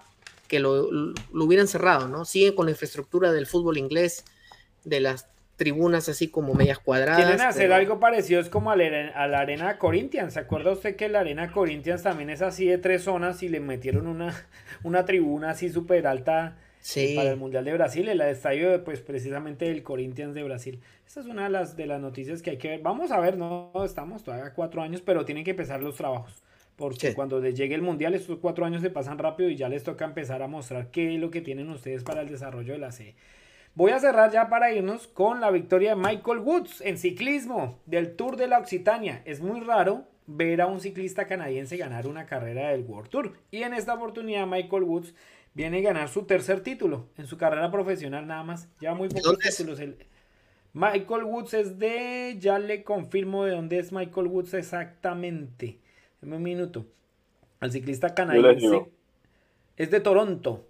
que 0.46 0.60
lo, 0.60 0.90
lo 0.90 1.14
hubieran 1.32 1.68
cerrado, 1.68 2.06
¿no? 2.06 2.26
Siguen 2.26 2.54
con 2.54 2.66
la 2.66 2.72
infraestructura 2.72 3.32
del 3.32 3.46
fútbol 3.46 3.78
inglés, 3.78 4.24
de 4.84 5.00
las 5.00 5.26
tribunas 5.56 6.10
así 6.10 6.28
como 6.28 6.52
medias 6.52 6.78
cuadradas. 6.78 7.24
Quieren 7.24 7.40
hacer 7.40 7.72
algo 7.72 7.98
parecido, 7.98 8.42
es 8.42 8.50
como 8.50 8.70
a 8.70 8.76
la, 8.76 9.38
arena 9.38 9.78
Corinthians. 9.78 10.34
¿Se 10.34 10.40
acuerda 10.40 10.70
usted 10.70 10.96
que 10.96 11.08
la 11.08 11.20
arena 11.20 11.50
Corinthians 11.50 12.02
también 12.02 12.28
es 12.28 12.42
así 12.42 12.66
de 12.66 12.76
tres 12.76 13.04
zonas 13.04 13.42
y 13.42 13.48
le 13.48 13.60
metieron 13.60 14.06
una, 14.06 14.34
una 14.82 15.06
tribuna 15.06 15.50
así 15.50 15.70
súper 15.70 16.06
alta? 16.06 16.56
Para 17.16 17.30
el 17.30 17.36
Mundial 17.36 17.64
de 17.64 17.72
Brasil, 17.72 18.08
el 18.08 18.20
estadio 18.20 18.84
pues 18.84 19.00
precisamente 19.00 19.64
del 19.64 19.82
Corinthians 19.82 20.34
de 20.34 20.44
Brasil. 20.44 20.80
Esta 21.06 21.20
es 21.20 21.26
una 21.26 21.44
de 21.44 21.50
las, 21.50 21.76
de 21.76 21.86
las 21.86 22.00
noticias 22.00 22.42
que 22.42 22.50
hay 22.50 22.58
que 22.58 22.68
ver. 22.68 22.80
Vamos 22.80 23.10
a 23.10 23.18
ver, 23.18 23.36
no 23.36 23.72
estamos 23.84 24.22
todavía 24.22 24.52
cuatro 24.54 24.82
años, 24.82 25.02
pero 25.02 25.24
tienen 25.24 25.44
que 25.44 25.50
empezar 25.50 25.82
los 25.82 25.96
trabajos. 25.96 26.42
Porque 26.76 27.14
cuando 27.14 27.40
les 27.40 27.56
llegue 27.56 27.74
el 27.74 27.82
Mundial, 27.82 28.14
estos 28.14 28.38
cuatro 28.38 28.64
años 28.64 28.82
se 28.82 28.90
pasan 28.90 29.18
rápido 29.18 29.48
y 29.48 29.56
ya 29.56 29.68
les 29.68 29.82
toca 29.82 30.04
empezar 30.04 30.42
a 30.42 30.46
mostrar 30.46 30.90
qué 30.90 31.14
es 31.14 31.20
lo 31.20 31.30
que 31.30 31.40
tienen 31.40 31.70
ustedes 31.70 32.04
para 32.04 32.20
el 32.20 32.28
desarrollo 32.28 32.74
de 32.74 32.78
la 32.78 32.92
C. 32.92 33.14
Voy 33.74 33.90
a 33.90 33.98
cerrar 33.98 34.30
ya 34.30 34.48
para 34.48 34.72
irnos 34.72 35.06
con 35.06 35.40
la 35.40 35.50
victoria 35.50 35.90
de 35.90 35.96
Michael 35.96 36.38
Woods 36.38 36.80
en 36.82 36.98
ciclismo 36.98 37.78
del 37.86 38.14
Tour 38.14 38.36
de 38.36 38.46
la 38.46 38.58
Occitania. 38.58 39.22
Es 39.24 39.40
muy 39.40 39.60
raro 39.60 40.04
ver 40.26 40.60
a 40.60 40.66
un 40.66 40.80
ciclista 40.80 41.26
canadiense 41.26 41.76
ganar 41.76 42.06
una 42.06 42.26
carrera 42.26 42.70
del 42.70 42.82
World 42.82 43.10
Tour. 43.10 43.32
Y 43.50 43.62
en 43.62 43.74
esta 43.74 43.94
oportunidad 43.94 44.46
Michael 44.46 44.82
Woods 44.82 45.14
viene 45.56 45.78
a 45.78 45.80
ganar 45.80 46.08
su 46.10 46.24
tercer 46.24 46.60
título 46.60 47.08
en 47.16 47.26
su 47.26 47.38
carrera 47.38 47.70
profesional 47.70 48.26
nada 48.26 48.42
más. 48.42 48.68
Ya 48.78 48.94
muy 48.94 49.08
pocos 49.08 49.38
títulos. 49.38 49.80
Michael 50.74 51.24
Woods 51.24 51.54
es 51.54 51.78
de, 51.78 52.36
ya 52.38 52.58
le 52.58 52.84
confirmo 52.84 53.46
de 53.46 53.52
dónde 53.52 53.78
es 53.78 53.90
Michael 53.90 54.26
Woods 54.26 54.52
exactamente. 54.52 55.78
Dame 56.20 56.36
un 56.36 56.42
minuto. 56.42 56.84
El 57.62 57.72
ciclista 57.72 58.14
canadiense 58.14 58.84
es 59.78 59.90
de 59.90 60.00
Toronto. 60.00 60.66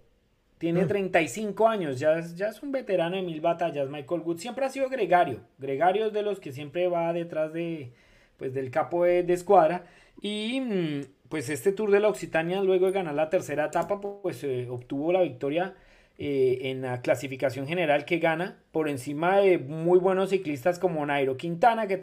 Tiene 0.59 0.87
35 0.87 1.63
mm. 1.63 1.67
años, 1.67 1.99
ya 1.99 2.19
es, 2.19 2.37
ya 2.37 2.49
es 2.49 2.63
un 2.63 2.71
veterano 2.71 3.17
de 3.17 3.23
mil 3.23 3.41
batallas. 3.41 3.91
Michael 3.91 4.21
Woods 4.21 4.41
siempre 4.41 4.65
ha 4.65 4.69
sido 4.69 4.89
gregario. 4.89 5.41
Gregario 5.59 6.07
es 6.07 6.13
de 6.13 6.23
los 6.23 6.39
que 6.39 6.53
siempre 6.53 6.87
va 6.87 7.13
detrás 7.13 7.53
de, 7.53 7.93
pues, 8.37 8.55
del 8.55 8.71
capo 8.71 9.05
de, 9.05 9.33
escuadra. 9.33 9.87
Y 10.21 10.61
mm, 10.61 11.01
pues 11.29 11.51
este 11.51 11.73
Tour 11.73 11.91
de 11.91 12.01
la 12.01 12.09
Occitania, 12.09 12.63
luego 12.63 12.87
de 12.87 12.93
ganar 12.93 13.15
la 13.15 13.31
tercera 13.31 13.67
etapa, 13.67 14.01
pues 14.01 14.43
eh, 14.45 14.69
obtuvo 14.71 15.13
la 15.13 15.23
victoria 15.23 15.75
eh, 16.19 16.71
en 16.71 16.83
la 16.83 17.03
clasificación 17.03 17.67
general 17.67 18.05
que 18.07 18.19
gana 18.19 18.59
por 18.73 18.89
encima 18.89 19.39
de 19.39 19.59
muy 19.59 19.99
buenos 19.99 20.31
ciclistas 20.31 20.79
como 20.79 21.05
Nairo 21.05 21.37
Quintana, 21.37 21.87
que 21.87 21.99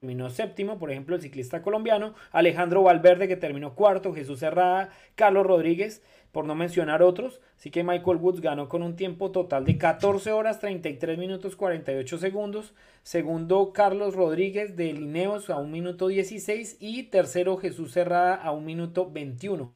terminó 0.00 0.30
séptimo, 0.30 0.78
por 0.78 0.90
ejemplo, 0.90 1.14
el 1.14 1.20
ciclista 1.20 1.60
colombiano, 1.60 2.14
Alejandro 2.32 2.82
Valverde, 2.82 3.28
que 3.28 3.36
terminó 3.36 3.74
cuarto, 3.74 4.14
Jesús 4.14 4.38
Serrada, 4.38 4.88
Carlos 5.14 5.46
Rodríguez 5.46 6.02
por 6.32 6.46
no 6.46 6.54
mencionar 6.54 7.02
otros. 7.02 7.42
Así 7.58 7.70
que 7.70 7.84
Michael 7.84 8.16
Woods 8.16 8.40
ganó 8.40 8.68
con 8.70 8.82
un 8.82 8.96
tiempo 8.96 9.30
total 9.30 9.66
de 9.66 9.76
14 9.76 10.32
horas 10.32 10.58
33 10.58 11.18
minutos 11.18 11.54
48 11.54 12.16
segundos. 12.16 12.72
Segundo, 13.02 13.74
Carlos 13.74 14.14
Rodríguez 14.14 14.74
de 14.74 14.92
Lineos 14.94 15.50
a 15.50 15.58
1 15.58 15.68
minuto 15.68 16.08
16 16.08 16.78
y 16.80 17.02
tercero, 17.04 17.58
Jesús 17.58 17.92
Serrada 17.92 18.36
a 18.36 18.52
1 18.52 18.64
minuto 18.64 19.10
21. 19.10 19.74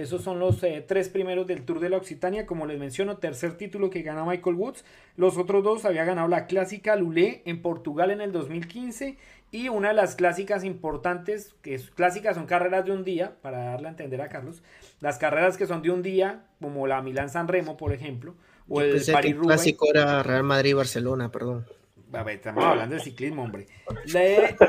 Esos 0.00 0.22
son 0.22 0.38
los 0.38 0.62
eh, 0.62 0.82
tres 0.86 1.10
primeros 1.10 1.46
del 1.46 1.62
Tour 1.66 1.78
de 1.78 1.90
la 1.90 1.98
Occitania. 1.98 2.46
Como 2.46 2.64
les 2.64 2.78
menciono, 2.78 3.18
tercer 3.18 3.58
título 3.58 3.90
que 3.90 4.00
gana 4.00 4.24
Michael 4.24 4.56
Woods. 4.56 4.82
Los 5.16 5.36
otros 5.36 5.62
dos 5.62 5.84
había 5.84 6.04
ganado 6.04 6.26
la 6.26 6.46
clásica 6.46 6.96
Lulé 6.96 7.42
en 7.44 7.60
Portugal 7.60 8.10
en 8.10 8.22
el 8.22 8.32
2015 8.32 9.18
y 9.50 9.68
una 9.68 9.88
de 9.88 9.94
las 9.94 10.14
clásicas 10.14 10.64
importantes, 10.64 11.54
que 11.60 11.74
es, 11.74 11.90
clásicas 11.90 12.36
son 12.36 12.46
carreras 12.46 12.86
de 12.86 12.92
un 12.92 13.04
día, 13.04 13.36
para 13.42 13.64
darle 13.64 13.88
a 13.88 13.90
entender 13.90 14.22
a 14.22 14.30
Carlos, 14.30 14.62
las 15.00 15.18
carreras 15.18 15.58
que 15.58 15.66
son 15.66 15.82
de 15.82 15.90
un 15.90 16.02
día, 16.02 16.44
como 16.62 16.86
la 16.86 17.02
Milán 17.02 17.28
San 17.28 17.46
Remo, 17.46 17.76
por 17.76 17.92
ejemplo, 17.92 18.36
o 18.68 18.80
el 18.80 19.02
Paris 19.12 19.32
El 19.32 19.40
clásico 19.40 19.86
era 19.92 20.22
Real 20.22 20.44
Madrid-Barcelona, 20.44 21.30
perdón. 21.30 21.66
A 22.12 22.22
ver, 22.22 22.36
estamos 22.36 22.64
hablando 22.64 22.94
de 22.94 23.02
ciclismo, 23.02 23.42
hombre. 23.42 23.66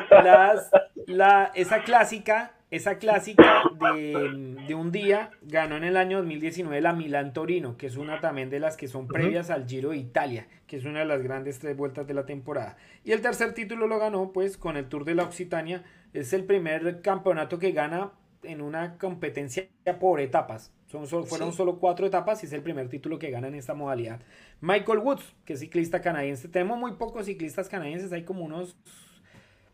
las, 0.10 0.70
la, 1.08 1.52
esa 1.56 1.84
clásica 1.84 2.54
esa 2.72 2.98
clásica 2.98 3.64
de, 3.80 4.74
un 4.74 4.92
día 4.94 5.32
ganó 5.42 5.76
en 5.76 5.84
el 5.84 5.98
año 5.98 6.20
2019 6.20 6.80
la 6.80 6.94
Milán 6.94 7.34
Torino, 7.34 7.76
que 7.76 7.88
es 7.88 7.98
una 7.98 8.22
también 8.22 8.50
de 8.50 8.62
las 8.62 8.78
que 8.78 8.88
son 8.88 9.08
previas 9.08 9.50
al 9.50 9.68
Giro 9.68 9.90
de 9.90 9.98
Italia, 9.98 10.48
que 10.68 10.78
es 10.78 10.86
una 10.86 11.00
de 11.00 11.06
las 11.06 11.22
grandes 11.22 11.60
tres 11.60 11.76
vueltas 11.76 12.08
de 12.08 12.14
la 12.14 12.26
temporada. 12.26 12.78
Y 13.04 13.12
el 13.12 13.22
tercer 13.22 13.54
título 13.54 13.88
lo 13.88 14.00
ganó 14.00 14.32
pues 14.32 14.58
con 14.58 14.78
el 14.78 14.88
Tour 14.88 15.04
de 15.04 15.16
la 15.16 15.24
Occitania. 15.24 15.84
Es 16.14 16.32
el 16.32 16.46
primer 16.46 17.02
campeonato 17.02 17.60
que 17.60 17.74
gana 17.74 18.14
en 18.44 18.62
una 18.62 18.98
competencia 18.98 19.68
por 20.00 20.22
etapas. 20.22 20.74
Son, 20.88 21.08
fueron 21.26 21.52
solo 21.52 21.78
cuatro 21.78 22.08
etapas 22.08 22.42
y 22.42 22.46
es 22.46 22.54
el 22.54 22.64
primer 22.64 22.88
título 22.88 23.20
que 23.20 23.32
gana 23.32 23.50
en 23.50 23.56
esta 23.56 23.74
modalidad. 23.74 24.22
Michael 24.62 25.00
Woods, 25.00 25.36
que 25.44 25.54
es 25.54 25.60
ciclista 25.60 26.00
canadiense. 26.00 26.48
Tenemos 26.48 26.80
muy 26.80 26.94
pocos 26.94 27.26
ciclistas 27.26 27.68
canadienses, 27.68 28.14
hay 28.14 28.24
como 28.24 28.46
unos 28.46 28.78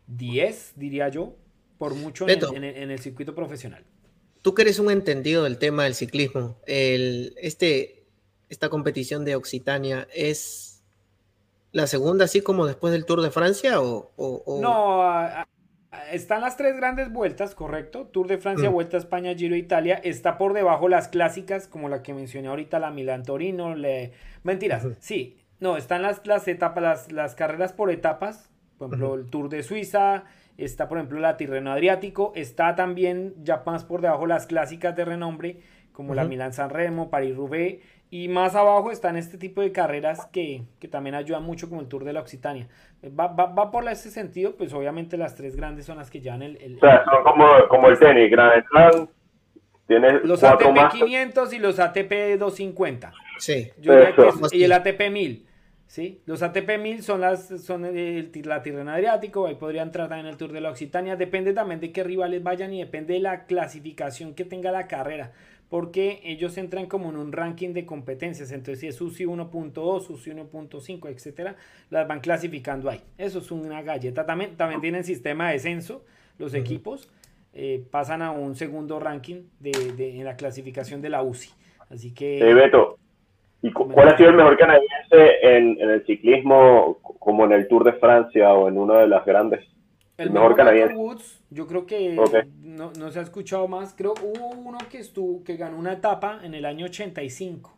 10, 0.08 0.74
diría 0.76 1.08
yo, 1.08 1.36
por 1.78 1.94
mucho 1.94 2.28
en, 2.28 2.64
el 2.64 2.98
circuito 2.98 3.34
profesional. 3.34 3.84
Tú 4.42 4.54
que 4.54 4.62
eres 4.62 4.78
un 4.78 4.90
entendido 4.90 5.44
del 5.44 5.58
tema 5.58 5.84
del 5.84 5.94
ciclismo, 5.94 6.58
el, 6.66 7.34
este, 7.40 8.04
esta 8.48 8.68
competición 8.68 9.24
de 9.24 9.36
Occitania 9.36 10.06
es 10.14 10.82
la 11.72 11.86
segunda 11.86 12.24
así 12.24 12.40
como 12.40 12.66
después 12.66 12.92
del 12.92 13.04
Tour 13.04 13.22
de 13.22 13.30
Francia 13.30 13.80
o... 13.80 14.12
No, 14.60 15.02
están 16.12 16.40
las 16.40 16.56
tres 16.56 16.76
grandes 16.76 17.12
vueltas, 17.12 17.54
correcto. 17.54 18.06
Tour 18.06 18.26
de 18.26 18.38
Francia, 18.38 18.70
mm. 18.70 18.72
Vuelta 18.72 18.96
a 18.96 19.00
España, 19.00 19.34
Giro 19.34 19.56
Italia. 19.56 20.00
Está 20.02 20.38
por 20.38 20.52
debajo 20.52 20.88
las 20.88 21.08
clásicas, 21.08 21.66
como 21.66 21.88
la 21.88 22.02
que 22.02 22.14
mencioné 22.14 22.48
ahorita, 22.48 22.78
la 22.78 22.90
Milán 22.90 23.22
Torino. 23.22 23.74
Le... 23.74 24.12
Mentiras, 24.42 24.86
sí. 25.00 25.38
No, 25.60 25.76
están 25.76 26.02
las, 26.02 26.26
las 26.26 26.46
etapas, 26.46 26.82
las, 26.82 27.12
las 27.12 27.34
carreras 27.34 27.72
por 27.72 27.90
etapas. 27.90 28.50
Por 28.76 28.88
ejemplo, 28.88 29.14
el 29.14 29.26
Tour 29.26 29.48
de 29.48 29.62
Suiza, 29.62 30.24
está 30.58 30.88
por 30.88 30.98
ejemplo 30.98 31.20
la 31.20 31.36
Tirreno 31.36 31.72
Adriático, 31.72 32.32
está 32.34 32.74
también 32.74 33.34
ya 33.42 33.62
más 33.64 33.84
por 33.84 34.02
debajo 34.02 34.26
las 34.26 34.46
clásicas 34.46 34.94
de 34.94 35.04
renombre 35.04 35.60
como 35.92 36.14
la 36.14 36.24
Milán 36.24 36.52
San 36.52 36.70
Remo, 36.70 37.10
París 37.10 37.34
Roubaix 37.34 37.82
y 38.10 38.28
más 38.28 38.54
abajo 38.54 38.90
están 38.90 39.16
este 39.16 39.36
tipo 39.36 39.60
de 39.60 39.72
carreras 39.72 40.26
que, 40.26 40.62
también 40.90 41.14
ayudan 41.14 41.42
mucho 41.42 41.68
como 41.68 41.80
el 41.80 41.88
Tour 41.88 42.04
de 42.04 42.12
la 42.12 42.20
Occitania. 42.20 42.68
Va, 43.04 43.26
va, 43.28 43.70
por 43.70 43.86
ese 43.88 44.10
sentido, 44.10 44.56
pues 44.56 44.72
obviamente 44.72 45.16
las 45.16 45.34
tres 45.34 45.56
grandes 45.56 45.86
son 45.86 45.98
las 45.98 46.10
que 46.10 46.20
llevan 46.20 46.42
el... 46.42 46.56
el 46.62 46.76
o 46.76 46.80
sea, 46.80 47.04
son 47.04 47.22
como, 47.24 47.46
como 47.68 47.88
el 47.88 47.98
tenis, 47.98 48.30
Grand 48.30 48.64
Slam, 48.68 49.08
los 50.24 50.42
ATP 50.44 50.92
500 50.92 51.52
y 51.52 51.58
los 51.58 51.78
ATP 51.78 52.38
250. 52.38 53.12
Sí. 53.38 53.70
y 54.52 54.62
el 54.62 54.72
ATP 54.72 55.10
1000. 55.10 55.47
¿Sí? 55.88 56.20
Los 56.26 56.42
ATP 56.42 56.78
1000 56.78 57.02
son, 57.02 57.20
las, 57.22 57.48
son 57.62 57.84
el, 57.84 58.30
la 58.44 58.62
Tirreno 58.62 58.92
Adriático, 58.92 59.46
ahí 59.46 59.56
podrían 59.56 59.90
tratar 59.90 60.20
en 60.20 60.26
el 60.26 60.36
Tour 60.36 60.52
de 60.52 60.60
la 60.60 60.70
Occitania, 60.70 61.16
depende 61.16 61.52
también 61.52 61.80
de 61.80 61.90
qué 61.90 62.04
rivales 62.04 62.42
vayan 62.42 62.72
y 62.72 62.78
depende 62.78 63.14
de 63.14 63.20
la 63.20 63.46
clasificación 63.46 64.34
que 64.34 64.44
tenga 64.44 64.70
la 64.70 64.86
carrera, 64.86 65.32
porque 65.68 66.20
ellos 66.22 66.56
entran 66.58 66.86
como 66.86 67.08
en 67.08 67.16
un 67.16 67.32
ranking 67.32 67.72
de 67.72 67.86
competencias, 67.86 68.52
entonces 68.52 68.80
si 68.80 68.86
es 68.86 69.00
UCI 69.00 69.24
1.2, 69.24 70.10
UCI 70.10 70.30
1.5, 70.30 71.08
etcétera, 71.08 71.56
las 71.90 72.06
van 72.06 72.20
clasificando 72.20 72.90
ahí. 72.90 73.02
Eso 73.16 73.38
es 73.38 73.50
una 73.50 73.82
galleta, 73.82 74.26
también, 74.26 74.56
también 74.56 74.80
tienen 74.80 75.04
sistema 75.04 75.48
de 75.48 75.54
descenso 75.54 76.04
los 76.38 76.54
equipos, 76.54 77.10
eh, 77.54 77.82
pasan 77.90 78.22
a 78.22 78.30
un 78.30 78.54
segundo 78.54 79.00
ranking 79.00 79.44
de, 79.58 79.72
de, 79.96 80.18
en 80.18 80.24
la 80.24 80.36
clasificación 80.36 81.02
de 81.02 81.08
la 81.08 81.22
UCI. 81.22 81.50
Así 81.88 82.12
que... 82.12 82.38
Beto, 82.54 82.97
¿Y 83.60 83.72
cuál 83.72 84.08
ha 84.08 84.16
sido 84.16 84.30
el 84.30 84.36
mejor 84.36 84.56
canadiense 84.56 85.38
en, 85.42 85.80
el 85.80 86.06
ciclismo, 86.06 86.98
como 87.02 87.44
en 87.44 87.52
el 87.52 87.66
Tour 87.66 87.84
de 87.84 87.92
Francia 87.94 88.52
o 88.52 88.68
en 88.68 88.78
uno 88.78 88.94
de 88.94 89.08
las 89.08 89.24
grandes? 89.24 89.64
El, 90.16 90.30
mejor, 90.30 90.54
canadiense. 90.54 90.94
Woods, 90.94 91.40
yo 91.50 91.66
creo 91.66 91.86
que 91.86 92.16
no, 92.60 93.10
se 93.10 93.18
ha 93.18 93.22
escuchado 93.22 93.66
más. 93.66 93.94
Creo 93.94 94.14
hubo 94.22 94.48
uno 94.48 94.78
que 94.90 94.98
estuvo, 94.98 95.42
que 95.42 95.56
ganó 95.56 95.76
una 95.76 95.92
etapa 95.92 96.40
en 96.42 96.54
el 96.54 96.64
año 96.64 96.86
85. 96.86 97.76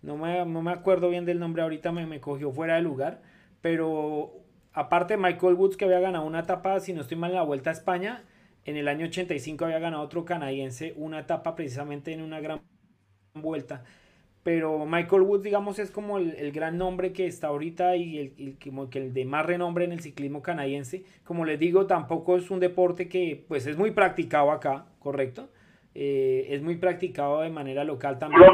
No 0.00 0.16
me, 0.16 0.44
no 0.46 0.62
me 0.62 0.70
acuerdo 0.70 1.10
bien 1.10 1.24
del 1.24 1.38
nombre 1.38 1.62
ahorita, 1.62 1.92
me, 1.92 2.06
me 2.06 2.20
cogió 2.20 2.50
fuera 2.50 2.76
de 2.76 2.82
lugar. 2.82 3.20
Pero 3.60 4.32
aparte 4.72 5.16
Michael 5.16 5.54
Woods 5.54 5.76
que 5.76 5.84
había 5.84 6.00
ganado 6.00 6.24
una 6.24 6.40
etapa, 6.40 6.80
si 6.80 6.92
no 6.94 7.02
estoy 7.02 7.16
mal, 7.18 7.30
en 7.30 7.36
la 7.36 7.42
Vuelta 7.42 7.70
a 7.70 7.74
España, 7.74 8.24
en 8.64 8.76
el 8.76 8.88
año 8.88 9.06
85 9.06 9.64
había 9.64 9.78
ganado 9.78 10.02
otro 10.02 10.24
canadiense 10.24 10.94
una 10.96 11.20
etapa 11.20 11.54
precisamente 11.54 12.12
en 12.12 12.22
una 12.22 12.40
gran 12.40 12.60
vuelta 13.34 13.84
pero 14.48 14.86
Michael 14.86 15.20
Woods, 15.20 15.42
digamos, 15.42 15.78
es 15.78 15.90
como 15.90 16.16
el, 16.16 16.52
gran 16.52 16.78
nombre 16.78 17.12
que 17.12 17.26
está 17.26 17.48
ahorita 17.48 17.96
y 17.96 18.32
el, 18.38 18.56
como 18.58 18.88
que 18.88 18.98
el 18.98 19.12
de 19.12 19.26
más 19.26 19.44
renombre 19.44 19.84
en 19.84 19.92
el 19.92 20.00
ciclismo 20.00 20.40
canadiense. 20.40 21.04
Como 21.22 21.44
les 21.44 21.58
digo, 21.60 21.86
tampoco 21.86 22.34
es 22.34 22.50
un 22.50 22.58
deporte 22.58 23.10
que 23.10 23.44
pues 23.46 23.66
es 23.66 23.76
muy 23.76 23.90
practicado 23.90 24.50
acá, 24.50 24.86
¿correcto? 25.00 25.50
Eh, 25.94 26.46
es 26.48 26.62
muy 26.62 26.76
practicado 26.76 27.42
de 27.42 27.50
manera 27.50 27.84
local 27.84 28.18
también. 28.18 28.50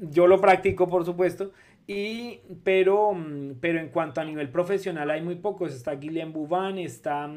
yo 0.00 0.26
lo 0.26 0.40
practico, 0.40 0.88
por 0.88 1.04
supuesto. 1.04 1.52
Y, 1.86 2.40
pero, 2.64 3.16
pero 3.60 3.78
en 3.78 3.90
cuanto 3.90 4.20
a 4.20 4.24
nivel 4.24 4.48
profesional 4.48 5.12
hay 5.12 5.22
muy 5.22 5.36
pocos. 5.36 5.72
Está 5.72 5.94
Guillaume 5.94 6.32
Bouvin, 6.32 6.78
está, 6.78 7.30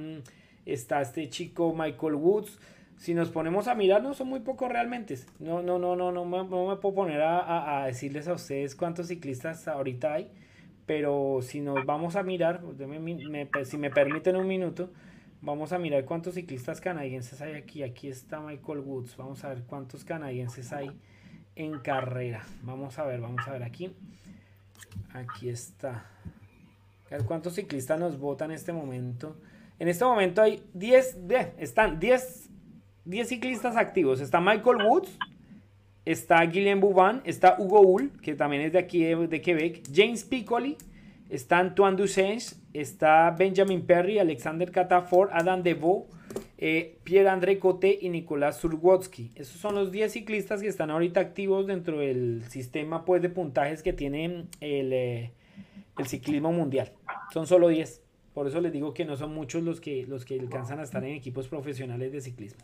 está 0.65 1.01
este 1.01 1.29
chico 1.29 1.75
Michael 1.75 2.15
Woods 2.15 2.57
si 2.97 3.13
nos 3.13 3.29
ponemos 3.29 3.67
a 3.67 3.75
mirar, 3.75 4.01
no 4.01 4.13
son 4.13 4.27
muy 4.27 4.39
pocos 4.39 4.69
realmente. 4.69 5.17
No, 5.39 5.61
no, 5.61 5.77
no, 5.79 5.95
no, 5.95 6.11
no, 6.11 6.25
me, 6.25 6.37
no 6.37 6.67
me 6.67 6.75
puedo 6.77 6.95
poner 6.95 7.21
a, 7.21 7.85
decirles 7.85 8.27
a 8.27 8.33
ustedes 8.33 8.75
cuántos 8.75 9.07
ciclistas 9.07 9.67
ahorita 9.67 10.13
hay, 10.13 10.31
pero 10.85 11.39
si 11.41 11.61
nos 11.61 11.85
vamos 11.85 12.15
a 12.15 12.23
mirar, 12.23 12.61
si 13.65 13.77
me 13.77 13.89
permiten 13.91 14.35
un 14.35 14.47
minuto, 14.47 14.89
vamos 15.41 15.73
a 15.73 15.79
mirar 15.79 16.05
cuántos 16.05 16.33
ciclistas 16.33 16.81
canadienses 16.81 17.39
hay 17.41 17.53
aquí. 17.53 17.83
Aquí 17.83 18.07
está 18.07 18.39
Michael 18.39 18.79
Woods, 18.79 19.15
vamos 19.15 19.43
a 19.43 19.49
ver 19.49 19.63
cuántos 19.63 20.03
canadienses 20.03 20.73
hay 20.73 20.91
en 21.55 21.79
carrera. 21.79 22.43
Vamos 22.63 22.97
a 22.97 23.05
ver, 23.05 23.21
vamos 23.21 23.47
a 23.47 23.51
ver 23.51 23.63
aquí. 23.63 23.93
Aquí 25.13 25.49
está. 25.49 26.05
A 27.11 27.17
cuántos 27.25 27.53
ciclistas 27.55 27.99
nos 27.99 28.17
votan 28.17 28.51
en 28.51 28.55
este 28.55 28.73
momento. 28.73 29.37
En 29.79 29.87
este 29.87 30.03
momento 30.03 30.41
hay 30.41 30.63
10, 30.73 31.17
están 31.59 31.99
10, 31.99 32.46
10 33.07 33.29
ciclistas 33.29 33.77
activos. 33.77 34.19
Está 34.19 34.41
Michael 34.41 34.83
Woods, 34.85 35.17
está 36.03 36.41
Guillaume 36.43 36.81
Bouvin, 36.81 37.21
está 37.23 37.55
Hugo 37.57 37.81
Hull, 37.81 38.11
que 38.21 38.35
también 38.35 38.63
es 38.63 38.73
de 38.73 38.79
aquí 38.79 39.03
de, 39.03 39.41
Quebec, 39.41 39.83
James 39.93 40.25
Piccoli, 40.25 40.77
está 41.29 41.59
Antoine 41.59 41.95
Duchesne, 41.95 42.59
está 42.73 43.31
Benjamin 43.31 43.81
Perry, 43.85 44.19
Alexander 44.19 44.69
Catafort, 44.71 45.31
Adam 45.33 45.63
Deveau, 45.63 46.07
eh, 46.57 46.97
Pierre-André 47.03 47.59
Coté 47.59 47.97
y 48.01 48.09
Nicolás 48.09 48.57
Surwotsky. 48.57 49.31
Esos 49.35 49.61
son 49.61 49.75
los 49.75 49.91
10 49.91 50.11
ciclistas 50.11 50.61
que 50.61 50.67
están 50.67 50.91
ahorita 50.91 51.21
activos 51.21 51.65
dentro 51.65 51.99
del 51.99 52.43
sistema 52.49 53.05
pues, 53.05 53.21
de 53.21 53.29
puntajes 53.29 53.83
que 53.83 53.93
tiene 53.93 54.47
el, 54.59 54.91
eh, 54.91 55.31
el 55.97 56.07
ciclismo 56.07 56.51
mundial. 56.51 56.91
Son 57.31 57.47
solo 57.47 57.69
10. 57.69 58.01
Por 58.33 58.47
eso 58.47 58.61
les 58.61 58.71
digo 58.71 58.93
que 58.93 59.03
no 59.03 59.15
son 59.15 59.33
muchos 59.33 59.63
los 59.63 59.81
que, 59.81 60.05
los 60.05 60.23
que 60.23 60.39
alcanzan 60.39 60.79
a 60.79 60.83
estar 60.83 61.03
en 61.03 61.15
equipos 61.15 61.47
profesionales 61.47 62.11
de 62.11 62.21
ciclismo. 62.21 62.63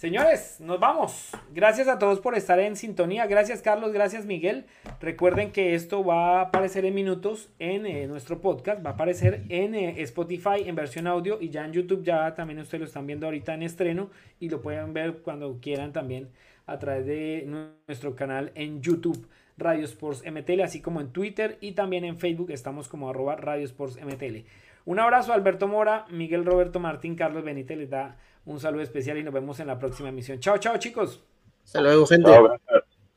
Señores, 0.00 0.58
nos 0.60 0.80
vamos. 0.80 1.28
Gracias 1.52 1.86
a 1.86 1.98
todos 1.98 2.20
por 2.20 2.34
estar 2.34 2.58
en 2.58 2.74
sintonía. 2.74 3.26
Gracias 3.26 3.60
Carlos, 3.60 3.92
gracias 3.92 4.24
Miguel. 4.24 4.64
Recuerden 4.98 5.52
que 5.52 5.74
esto 5.74 6.02
va 6.02 6.38
a 6.38 6.40
aparecer 6.44 6.86
en 6.86 6.94
minutos 6.94 7.50
en 7.58 7.84
eh, 7.84 8.06
nuestro 8.06 8.40
podcast. 8.40 8.82
Va 8.82 8.92
a 8.92 8.92
aparecer 8.94 9.44
en 9.50 9.74
eh, 9.74 10.00
Spotify 10.00 10.62
en 10.64 10.74
versión 10.74 11.06
audio 11.06 11.36
y 11.38 11.50
ya 11.50 11.66
en 11.66 11.74
YouTube 11.74 12.02
ya 12.02 12.34
también 12.34 12.60
ustedes 12.60 12.80
lo 12.80 12.86
están 12.86 13.06
viendo 13.06 13.26
ahorita 13.26 13.52
en 13.52 13.62
estreno 13.62 14.08
y 14.38 14.48
lo 14.48 14.62
pueden 14.62 14.94
ver 14.94 15.18
cuando 15.18 15.58
quieran 15.60 15.92
también 15.92 16.30
a 16.64 16.78
través 16.78 17.04
de 17.04 17.44
nuestro 17.86 18.16
canal 18.16 18.52
en 18.54 18.80
YouTube. 18.80 19.28
Radio 19.58 19.84
Sports 19.84 20.24
MTL, 20.24 20.62
así 20.62 20.80
como 20.80 21.02
en 21.02 21.12
Twitter 21.12 21.58
y 21.60 21.72
también 21.72 22.06
en 22.06 22.16
Facebook 22.16 22.50
estamos 22.50 22.88
como 22.88 23.10
arroba 23.10 23.36
Radio 23.36 23.66
Sports 23.66 23.98
MTL. 24.02 24.46
Un 24.86 24.98
abrazo 24.98 25.34
Alberto 25.34 25.68
Mora, 25.68 26.06
Miguel 26.08 26.46
Roberto 26.46 26.80
Martín, 26.80 27.16
Carlos 27.16 27.44
Benítez 27.44 27.76
les 27.76 27.90
da 27.90 28.16
un 28.46 28.60
saludo 28.60 28.82
especial 28.82 29.18
y 29.18 29.22
nos 29.22 29.34
vemos 29.34 29.60
en 29.60 29.66
la 29.66 29.78
próxima 29.78 30.08
emisión. 30.08 30.38
Chao, 30.40 30.58
chao, 30.58 30.76
chicos. 30.78 31.22
Hasta 31.64 31.80
luego, 31.80 32.06
gente. 32.06 32.30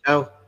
chao. 0.05 0.42